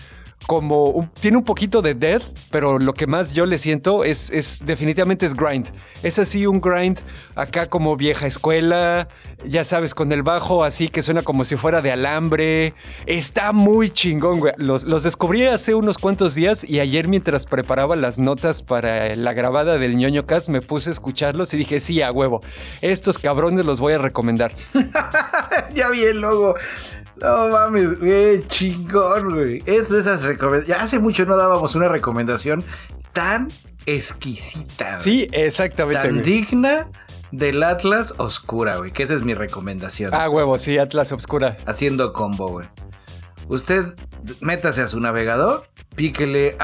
como 0.46 1.10
tiene 1.20 1.38
un 1.38 1.44
poquito 1.44 1.80
de 1.82 1.94
death, 1.94 2.22
pero 2.50 2.78
lo 2.78 2.92
que 2.92 3.06
más 3.06 3.32
yo 3.32 3.46
le 3.46 3.58
siento 3.58 4.04
es, 4.04 4.30
es 4.30 4.62
definitivamente 4.64 5.26
es 5.26 5.34
grind. 5.34 5.70
Es 6.02 6.18
así 6.18 6.46
un 6.46 6.60
grind 6.60 7.00
acá 7.34 7.68
como 7.68 7.96
vieja 7.96 8.26
escuela, 8.26 9.08
ya 9.46 9.64
sabes, 9.64 9.94
con 9.94 10.12
el 10.12 10.22
bajo 10.22 10.64
así 10.64 10.88
que 10.88 11.02
suena 11.02 11.22
como 11.22 11.44
si 11.44 11.56
fuera 11.56 11.80
de 11.80 11.92
alambre. 11.92 12.74
Está 13.06 13.52
muy 13.52 13.90
chingón, 13.90 14.40
güey. 14.40 14.52
Los, 14.56 14.84
los 14.84 15.02
descubrí 15.02 15.46
hace 15.46 15.74
unos 15.74 15.98
cuantos 15.98 16.34
días 16.34 16.64
y 16.64 16.80
ayer 16.80 17.08
mientras 17.08 17.46
preparaba 17.46 17.96
las 17.96 18.18
notas 18.18 18.62
para 18.62 19.16
la 19.16 19.32
grabada 19.32 19.78
del 19.78 19.96
ñoño 19.96 20.26
cast 20.26 20.48
me 20.48 20.60
puse 20.60 20.90
a 20.90 20.92
escucharlos 20.92 21.54
y 21.54 21.56
dije, 21.56 21.80
sí, 21.80 22.02
a 22.02 22.12
huevo. 22.12 22.40
Estos 22.82 23.18
cabrones 23.18 23.64
los 23.64 23.80
voy 23.80 23.94
a 23.94 23.98
recomendar. 23.98 24.54
ya 25.74 25.88
vi 25.88 26.04
el 26.04 26.20
logo. 26.20 26.54
No 27.16 27.48
mames, 27.48 27.98
güey, 27.98 28.44
chingón, 28.46 29.30
güey. 29.34 29.62
Es 29.66 29.88
de 29.88 30.00
esas 30.00 30.22
recomendaciones. 30.22 30.78
Ya 30.78 30.82
hace 30.82 30.98
mucho 30.98 31.24
no 31.26 31.36
dábamos 31.36 31.74
una 31.74 31.88
recomendación 31.88 32.64
tan 33.12 33.50
exquisita. 33.86 34.98
Sí, 34.98 35.28
exactamente. 35.32 36.02
Tan 36.02 36.20
güey. 36.20 36.22
digna 36.22 36.90
del 37.30 37.62
Atlas 37.62 38.14
Oscura, 38.18 38.76
güey. 38.76 38.92
Que 38.92 39.04
esa 39.04 39.14
es 39.14 39.22
mi 39.22 39.34
recomendación. 39.34 40.12
Ah, 40.14 40.28
huevo, 40.28 40.58
sí, 40.58 40.78
Atlas 40.78 41.12
Obscura. 41.12 41.56
Haciendo 41.66 42.12
combo, 42.12 42.48
güey. 42.48 42.68
Usted 43.48 43.94
métase 44.40 44.82
a 44.82 44.88
su 44.88 45.00
navegador, 45.00 45.68
píquele 45.94 46.56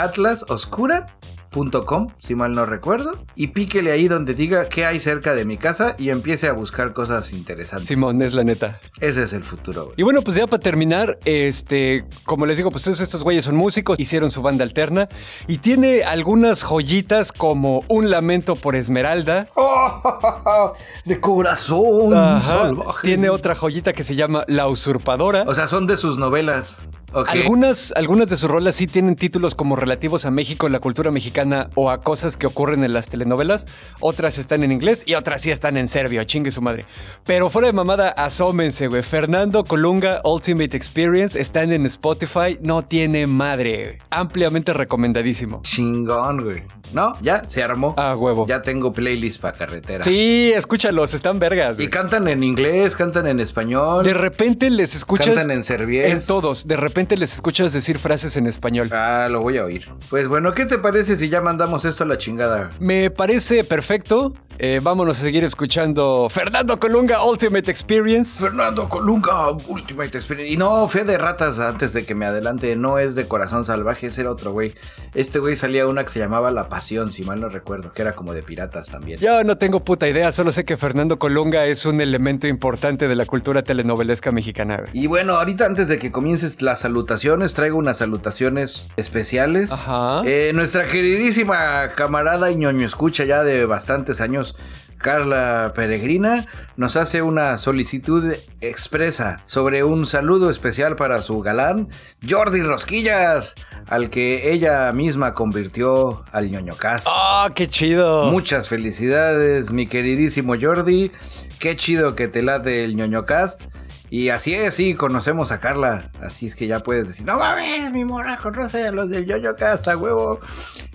atlasoscura.com, 1.50 2.08
si 2.18 2.34
mal 2.34 2.54
no 2.54 2.64
recuerdo, 2.64 3.24
y 3.34 3.48
píquele 3.48 3.92
ahí 3.92 4.08
donde 4.08 4.34
diga 4.34 4.68
qué 4.68 4.86
hay 4.86 5.00
cerca 5.00 5.34
de 5.34 5.44
mi 5.44 5.56
casa 5.56 5.94
y 5.98 6.10
empiece 6.10 6.48
a 6.48 6.52
buscar 6.52 6.92
cosas 6.92 7.32
interesantes. 7.32 7.88
Simón, 7.88 8.22
es 8.22 8.34
la 8.34 8.44
neta. 8.44 8.80
Ese 9.00 9.22
es 9.22 9.32
el 9.32 9.42
futuro, 9.42 9.86
güey. 9.86 9.94
Y 9.96 10.02
bueno, 10.02 10.22
pues 10.22 10.36
ya 10.36 10.46
para 10.46 10.62
terminar, 10.62 11.18
este, 11.24 12.04
como 12.24 12.46
les 12.46 12.56
digo, 12.56 12.70
pues 12.70 12.86
estos 12.86 13.22
güeyes 13.22 13.44
son 13.44 13.56
músicos, 13.56 13.98
hicieron 13.98 14.30
su 14.30 14.42
banda 14.42 14.64
alterna 14.64 15.08
y 15.46 15.58
tiene 15.58 16.02
algunas 16.04 16.62
joyitas 16.62 17.32
como 17.32 17.84
Un 17.88 18.10
lamento 18.10 18.56
por 18.56 18.76
Esmeralda. 18.76 19.46
de 21.04 21.20
corazón 21.20 22.14
Ajá. 22.16 22.42
salvaje. 22.42 23.06
Tiene 23.06 23.30
otra 23.30 23.54
joyita 23.54 23.92
que 23.92 24.04
se 24.04 24.14
llama 24.14 24.44
La 24.46 24.68
usurpadora. 24.68 25.44
O 25.46 25.54
sea, 25.54 25.66
son 25.66 25.86
de 25.86 25.96
sus 25.96 26.18
novelas. 26.18 26.82
Algunas, 27.12 27.92
algunas 27.96 28.28
de 28.28 28.36
sus 28.36 28.48
rolas 28.48 28.76
sí 28.76 28.86
tienen 28.86 29.16
títulos 29.16 29.54
como 29.54 29.74
relativos 29.74 30.26
a 30.26 30.30
México, 30.30 30.68
la 30.68 30.78
cultura 30.78 31.10
mexicana 31.10 31.68
o 31.74 31.90
a 31.90 32.00
cosas 32.02 32.36
que 32.36 32.46
ocurren 32.46 32.84
en 32.84 32.92
las 32.92 33.08
telenovelas. 33.08 33.66
Otras 34.00 34.38
están 34.38 34.62
en 34.62 34.70
inglés 34.70 35.02
y 35.06 35.14
otras 35.14 35.42
sí 35.42 35.50
están 35.50 35.76
en 35.76 35.88
serbio, 35.88 36.22
chingue 36.24 36.52
su 36.52 36.62
madre. 36.62 36.84
Pero 37.24 37.50
fuera 37.50 37.66
de 37.66 37.72
mamada, 37.72 38.10
asómense, 38.10 38.86
güey. 38.86 39.02
Fernando 39.02 39.64
Colunga 39.64 40.20
Ultimate 40.24 40.76
Experience 40.76 41.40
están 41.40 41.72
en 41.72 41.84
Spotify, 41.86 42.58
no 42.60 42.82
tiene 42.82 43.26
madre. 43.26 43.98
Ampliamente 44.10 44.72
recomendadísimo. 44.72 45.62
Chingón, 45.62 46.44
güey. 46.44 46.62
¿No? 46.92 47.16
Ya 47.22 47.42
se 47.48 47.62
armó. 47.62 47.94
Ah, 47.96 48.16
huevo. 48.16 48.46
Ya 48.46 48.62
tengo 48.62 48.92
playlist 48.92 49.40
para 49.40 49.56
carretera. 49.56 50.04
Sí, 50.04 50.52
escúchalos, 50.54 51.14
están 51.14 51.38
vergas. 51.38 51.78
Y 51.78 51.82
güey. 51.82 51.90
cantan 51.90 52.28
en 52.28 52.44
inglés, 52.44 52.94
cantan 52.94 53.26
en 53.26 53.40
español. 53.40 54.04
De 54.04 54.14
repente 54.14 54.70
les 54.70 54.94
escuchas. 54.94 55.34
Cantan 55.34 55.50
en 55.50 55.64
serbiés. 55.64 56.10
En 56.12 56.26
todos. 56.26 56.66
De 56.66 56.76
repente 56.76 56.99
les 57.08 57.32
escuchas 57.32 57.72
decir 57.72 57.98
frases 57.98 58.36
en 58.36 58.46
español. 58.46 58.88
Ah, 58.92 59.28
lo 59.30 59.40
voy 59.40 59.58
a 59.58 59.64
oír. 59.64 59.88
Pues 60.08 60.28
bueno, 60.28 60.52
¿qué 60.54 60.66
te 60.66 60.78
parece 60.78 61.16
si 61.16 61.28
ya 61.28 61.40
mandamos 61.40 61.84
esto 61.84 62.04
a 62.04 62.06
la 62.06 62.18
chingada? 62.18 62.70
Me 62.78 63.10
parece 63.10 63.64
perfecto. 63.64 64.34
Eh, 64.62 64.78
vámonos 64.82 65.18
a 65.18 65.22
seguir 65.22 65.42
escuchando 65.42 66.28
Fernando 66.28 66.78
Colunga 66.78 67.24
Ultimate 67.24 67.70
Experience. 67.70 68.38
Fernando 68.38 68.90
Colunga, 68.90 69.50
Ultimate 69.50 70.18
Experience. 70.18 70.52
Y 70.52 70.58
no, 70.58 70.86
fe 70.86 71.04
de 71.04 71.16
ratas, 71.16 71.58
antes 71.60 71.94
de 71.94 72.04
que 72.04 72.14
me 72.14 72.26
adelante, 72.26 72.76
no 72.76 72.98
es 72.98 73.14
de 73.14 73.26
corazón 73.26 73.64
salvaje, 73.64 74.08
ese 74.08 74.20
era 74.20 74.30
otro 74.30 74.52
güey. 74.52 74.74
Este 75.14 75.38
güey 75.38 75.56
salía 75.56 75.86
una 75.86 76.02
que 76.02 76.10
se 76.10 76.18
llamaba 76.18 76.50
La 76.50 76.68
Pasión, 76.68 77.10
si 77.10 77.24
mal 77.24 77.40
no 77.40 77.48
recuerdo, 77.48 77.92
que 77.94 78.02
era 78.02 78.14
como 78.14 78.34
de 78.34 78.42
piratas 78.42 78.90
también. 78.90 79.18
Yo 79.18 79.44
no 79.44 79.56
tengo 79.56 79.82
puta 79.82 80.06
idea, 80.06 80.30
solo 80.30 80.52
sé 80.52 80.66
que 80.66 80.76
Fernando 80.76 81.18
Colunga 81.18 81.64
es 81.64 81.86
un 81.86 82.02
elemento 82.02 82.46
importante 82.46 83.08
de 83.08 83.14
la 83.14 83.24
cultura 83.24 83.62
telenovelesca 83.62 84.30
mexicana. 84.30 84.82
Y 84.92 85.06
bueno, 85.06 85.36
ahorita 85.36 85.64
antes 85.64 85.88
de 85.88 85.98
que 85.98 86.10
comiences 86.10 86.60
las 86.60 86.84
salutaciones, 86.90 87.54
traigo 87.54 87.78
unas 87.78 87.98
salutaciones 87.98 88.88
especiales. 88.96 89.70
Ajá. 89.70 90.22
Eh, 90.24 90.50
nuestra 90.54 90.88
queridísima 90.88 91.92
camarada 91.94 92.50
y 92.50 92.56
ñoño 92.56 92.84
escucha 92.84 93.24
ya 93.24 93.44
de 93.44 93.64
bastantes 93.64 94.20
años, 94.20 94.56
Carla 94.98 95.72
Peregrina, 95.72 96.48
nos 96.76 96.96
hace 96.96 97.22
una 97.22 97.58
solicitud 97.58 98.34
expresa 98.60 99.40
sobre 99.46 99.84
un 99.84 100.04
saludo 100.04 100.50
especial 100.50 100.96
para 100.96 101.22
su 101.22 101.38
galán, 101.40 101.88
Jordi 102.28 102.60
Rosquillas, 102.62 103.54
al 103.86 104.10
que 104.10 104.52
ella 104.52 104.90
misma 104.92 105.32
convirtió 105.32 106.24
al 106.32 106.50
ñoño 106.50 106.74
cast. 106.74 107.06
¡Ah, 107.08 107.50
qué 107.54 107.68
chido! 107.68 108.26
Muchas 108.32 108.68
felicidades, 108.68 109.72
mi 109.72 109.86
queridísimo 109.86 110.54
Jordi. 110.60 111.12
Qué 111.60 111.76
chido 111.76 112.16
que 112.16 112.26
te 112.26 112.42
late 112.42 112.82
el 112.84 112.96
ñoño 112.96 113.24
cast. 113.26 113.66
Y 114.12 114.30
así 114.30 114.52
es, 114.54 114.74
sí, 114.74 114.94
conocemos 114.94 115.52
a 115.52 115.60
Carla. 115.60 116.10
Así 116.20 116.48
es 116.48 116.56
que 116.56 116.66
ya 116.66 116.80
puedes 116.80 117.06
decir, 117.06 117.24
no 117.24 117.38
mames, 117.38 117.92
mi 117.92 118.04
morra 118.04 118.38
conoce 118.38 118.84
a 118.84 118.90
los 118.90 119.08
del 119.08 119.24
ñoño 119.24 119.54
cast, 119.54 119.86
a 119.86 119.96
huevo. 119.96 120.40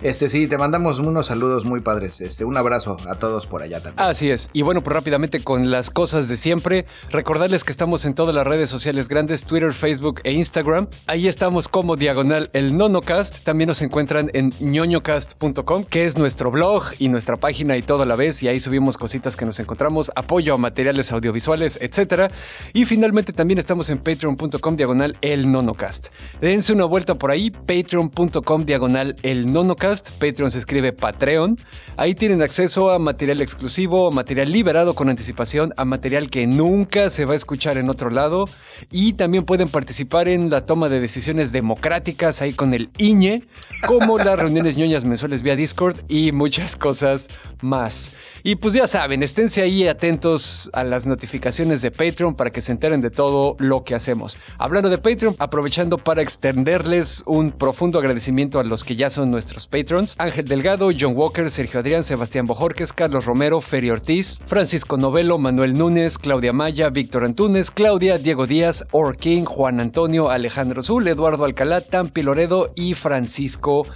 Este 0.02 0.28
sí, 0.28 0.46
te 0.46 0.58
mandamos 0.58 0.98
unos 0.98 1.24
saludos 1.24 1.64
muy 1.64 1.80
padres. 1.80 2.20
Este, 2.20 2.44
un 2.44 2.58
abrazo 2.58 2.98
a 3.08 3.14
todos 3.14 3.46
por 3.46 3.62
allá 3.62 3.80
también. 3.80 4.06
Así 4.06 4.30
es. 4.30 4.50
Y 4.52 4.60
bueno, 4.60 4.82
pues 4.82 4.94
rápidamente 4.94 5.42
con 5.42 5.70
las 5.70 5.88
cosas 5.88 6.28
de 6.28 6.36
siempre, 6.36 6.84
recordarles 7.08 7.64
que 7.64 7.72
estamos 7.72 8.04
en 8.04 8.12
todas 8.12 8.34
las 8.34 8.46
redes 8.46 8.68
sociales 8.68 9.08
grandes, 9.08 9.46
Twitter, 9.46 9.72
Facebook 9.72 10.20
e 10.24 10.32
Instagram. 10.32 10.86
Ahí 11.06 11.26
estamos 11.26 11.68
como 11.68 11.96
diagonal 11.96 12.50
el 12.52 12.76
nonocast. 12.76 13.44
También 13.44 13.68
nos 13.68 13.80
encuentran 13.80 14.30
en 14.34 14.52
ñoñocast.com, 14.60 15.84
que 15.84 16.04
es 16.04 16.18
nuestro 16.18 16.50
blog 16.50 16.84
y 16.98 17.08
nuestra 17.08 17.36
página 17.38 17.78
y 17.78 17.82
todo 17.82 18.02
a 18.02 18.06
la 18.06 18.16
vez. 18.16 18.42
Y 18.42 18.48
ahí 18.48 18.60
subimos 18.60 18.98
cositas 18.98 19.38
que 19.38 19.46
nos 19.46 19.58
encontramos, 19.58 20.12
apoyo 20.16 20.52
a 20.52 20.58
materiales 20.58 21.12
audiovisuales, 21.12 21.78
etcétera. 21.80 22.30
Y 22.74 22.84
finalmente 22.84 23.05
también 23.12 23.58
estamos 23.58 23.88
en 23.88 23.98
patreon.com 23.98 24.76
diagonal 24.76 25.16
el 25.20 25.50
nonocast. 25.50 26.08
Dense 26.40 26.72
una 26.72 26.86
vuelta 26.86 27.14
por 27.14 27.30
ahí, 27.30 27.50
patreon.com 27.50 28.64
diagonal 28.64 29.14
el 29.22 29.52
nonocast. 29.52 30.10
Patreon 30.18 30.50
se 30.50 30.58
escribe 30.58 30.92
Patreon. 30.92 31.56
Ahí 31.96 32.14
tienen 32.16 32.42
acceso 32.42 32.90
a 32.90 32.98
material 32.98 33.40
exclusivo, 33.40 34.08
a 34.08 34.10
material 34.10 34.50
liberado 34.50 34.94
con 34.94 35.08
anticipación, 35.08 35.72
a 35.76 35.84
material 35.84 36.30
que 36.30 36.46
nunca 36.48 37.08
se 37.10 37.24
va 37.24 37.34
a 37.34 37.36
escuchar 37.36 37.78
en 37.78 37.90
otro 37.90 38.10
lado. 38.10 38.48
Y 38.90 39.12
también 39.12 39.44
pueden 39.44 39.68
participar 39.68 40.28
en 40.28 40.50
la 40.50 40.66
toma 40.66 40.88
de 40.88 40.98
decisiones 40.98 41.52
democráticas 41.52 42.42
ahí 42.42 42.54
con 42.54 42.74
el 42.74 42.90
IñE, 42.98 43.44
como 43.86 44.18
las 44.18 44.36
reuniones 44.36 44.76
ñoñas 44.76 45.04
mensuales 45.04 45.42
vía 45.42 45.54
Discord 45.54 46.00
y 46.08 46.32
muchas 46.32 46.76
cosas 46.76 47.28
más. 47.62 48.12
Y 48.42 48.56
pues 48.56 48.74
ya 48.74 48.86
saben, 48.86 49.22
esténse 49.22 49.62
ahí 49.62 49.88
atentos 49.88 50.70
a 50.72 50.84
las 50.84 51.06
notificaciones 51.06 51.82
de 51.82 51.90
Patreon 51.90 52.34
para 52.34 52.50
que 52.50 52.60
se 52.60 52.72
enteren 52.72 52.95
de 53.00 53.10
todo 53.10 53.56
lo 53.58 53.84
que 53.84 53.94
hacemos. 53.94 54.38
Hablando 54.58 54.90
de 54.90 54.98
Patreon, 54.98 55.36
aprovechando 55.38 55.98
para 55.98 56.22
extenderles 56.22 57.22
un 57.26 57.52
profundo 57.52 57.98
agradecimiento 57.98 58.60
a 58.60 58.64
los 58.64 58.84
que 58.84 58.96
ya 58.96 59.10
son 59.10 59.30
nuestros 59.30 59.66
patrons. 59.66 60.14
Ángel 60.18 60.46
Delgado, 60.46 60.90
John 60.98 61.16
Walker, 61.16 61.50
Sergio 61.50 61.80
Adrián, 61.80 62.04
Sebastián 62.04 62.46
Bojorques, 62.46 62.92
Carlos 62.92 63.24
Romero, 63.24 63.60
Feri 63.60 63.90
Ortiz, 63.90 64.40
Francisco 64.46 64.96
Novelo, 64.96 65.38
Manuel 65.38 65.76
Núñez, 65.76 66.18
Claudia 66.18 66.52
Maya, 66.52 66.90
Víctor 66.90 67.24
Antunes, 67.24 67.70
Claudia, 67.70 68.18
Diego 68.18 68.46
Díaz, 68.46 68.84
Orkin, 68.90 69.44
Juan 69.44 69.80
Antonio, 69.80 70.30
Alejandro 70.30 70.82
Zul, 70.82 71.08
Eduardo 71.08 71.44
Alcalá, 71.44 71.80
Tampi 71.80 72.22
Loredo 72.22 72.72
y 72.74 72.94
Francisco 72.94 73.86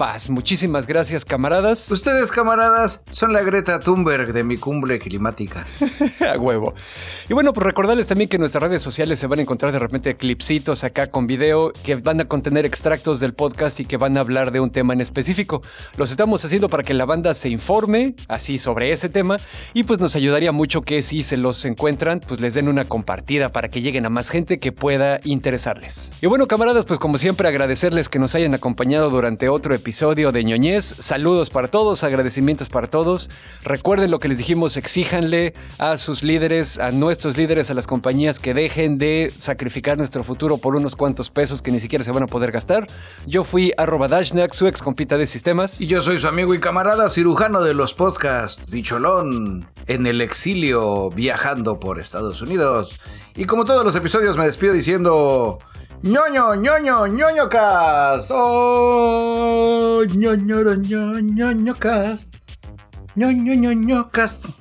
paz. 0.00 0.30
Muchísimas 0.30 0.86
gracias, 0.86 1.26
camaradas. 1.26 1.90
Ustedes, 1.90 2.30
camaradas, 2.30 3.02
son 3.10 3.34
la 3.34 3.42
Greta 3.42 3.80
Thunberg 3.80 4.32
de 4.32 4.42
mi 4.44 4.56
cumbre 4.56 4.98
climática. 4.98 5.66
a 6.26 6.38
huevo. 6.38 6.72
Y 7.28 7.34
bueno, 7.34 7.52
pues 7.52 7.66
recordarles 7.66 8.06
también 8.06 8.30
que 8.30 8.36
en 8.36 8.40
nuestras 8.40 8.62
redes 8.62 8.80
sociales 8.80 9.20
se 9.20 9.26
van 9.26 9.40
a 9.40 9.42
encontrar 9.42 9.72
de 9.72 9.78
repente 9.78 10.16
clipsitos 10.16 10.84
acá 10.84 11.10
con 11.10 11.26
video 11.26 11.70
que 11.84 11.96
van 11.96 12.18
a 12.18 12.24
contener 12.24 12.64
extractos 12.64 13.20
del 13.20 13.34
podcast 13.34 13.78
y 13.78 13.84
que 13.84 13.98
van 13.98 14.16
a 14.16 14.20
hablar 14.20 14.52
de 14.52 14.60
un 14.60 14.70
tema 14.70 14.94
en 14.94 15.02
específico. 15.02 15.60
Los 15.98 16.10
estamos 16.10 16.42
haciendo 16.46 16.70
para 16.70 16.82
que 16.82 16.94
la 16.94 17.04
banda 17.04 17.34
se 17.34 17.50
informe 17.50 18.14
así 18.26 18.58
sobre 18.58 18.92
ese 18.92 19.10
tema 19.10 19.36
y 19.74 19.82
pues 19.82 20.00
nos 20.00 20.16
ayudaría 20.16 20.50
mucho 20.50 20.80
que 20.80 21.02
si 21.02 21.22
se 21.22 21.36
los 21.36 21.62
encuentran, 21.66 22.20
pues 22.26 22.40
les 22.40 22.54
den 22.54 22.68
una 22.68 22.86
compartida 22.86 23.52
para 23.52 23.68
que 23.68 23.82
lleguen 23.82 24.06
a 24.06 24.08
más 24.08 24.30
gente 24.30 24.60
que 24.60 24.72
pueda 24.72 25.20
interesarles. 25.24 26.10
Y 26.22 26.26
bueno, 26.26 26.48
camaradas, 26.48 26.86
pues 26.86 26.98
como 26.98 27.18
siempre 27.18 27.46
agradecerles 27.48 28.08
que 28.08 28.18
nos 28.18 28.34
hayan 28.34 28.54
acompañado 28.54 29.10
durante 29.10 29.50
otro 29.50 29.74
episodio 29.90 30.30
de 30.30 30.44
ñoñez. 30.44 30.94
Saludos 31.00 31.50
para 31.50 31.66
todos, 31.66 32.04
agradecimientos 32.04 32.68
para 32.68 32.86
todos. 32.86 33.28
Recuerden 33.64 34.12
lo 34.12 34.20
que 34.20 34.28
les 34.28 34.38
dijimos, 34.38 34.76
exíjanle 34.76 35.52
a 35.78 35.98
sus 35.98 36.22
líderes, 36.22 36.78
a 36.78 36.92
nuestros 36.92 37.36
líderes, 37.36 37.72
a 37.72 37.74
las 37.74 37.88
compañías 37.88 38.38
que 38.38 38.54
dejen 38.54 38.98
de 38.98 39.32
sacrificar 39.36 39.98
nuestro 39.98 40.22
futuro 40.22 40.58
por 40.58 40.76
unos 40.76 40.94
cuantos 40.94 41.28
pesos 41.28 41.60
que 41.60 41.72
ni 41.72 41.80
siquiera 41.80 42.04
se 42.04 42.12
van 42.12 42.22
a 42.22 42.28
poder 42.28 42.52
gastar. 42.52 42.86
Yo 43.26 43.42
fui 43.42 43.72
arroba 43.76 44.06
Dashnak, 44.06 44.52
su 44.52 44.68
ex 44.68 44.80
compita 44.80 45.18
de 45.18 45.26
sistemas. 45.26 45.80
Y 45.80 45.88
yo 45.88 46.00
soy 46.02 46.20
su 46.20 46.28
amigo 46.28 46.54
y 46.54 46.60
camarada 46.60 47.10
cirujano 47.10 47.60
de 47.60 47.74
los 47.74 47.92
podcasts, 47.92 48.70
Bicholón, 48.70 49.68
en 49.88 50.06
el 50.06 50.20
exilio 50.20 51.10
viajando 51.10 51.80
por 51.80 51.98
Estados 51.98 52.42
Unidos. 52.42 52.96
Y 53.34 53.46
como 53.46 53.64
todos 53.64 53.84
los 53.84 53.96
episodios 53.96 54.36
me 54.36 54.44
despido 54.44 54.72
diciendo... 54.72 55.58
ñoño, 56.02 56.54
ñoño, 56.54 57.06
ñoño 57.08 57.48
cast. 57.50 58.30
Oh, 58.32 60.02
ñoño, 60.08 60.62
ñoño, 60.62 61.20
ñoño 61.20 61.74
cast. 61.78 62.34
ñoño, 63.16 63.54
ñoño 63.54 64.10
cast. 64.10 64.59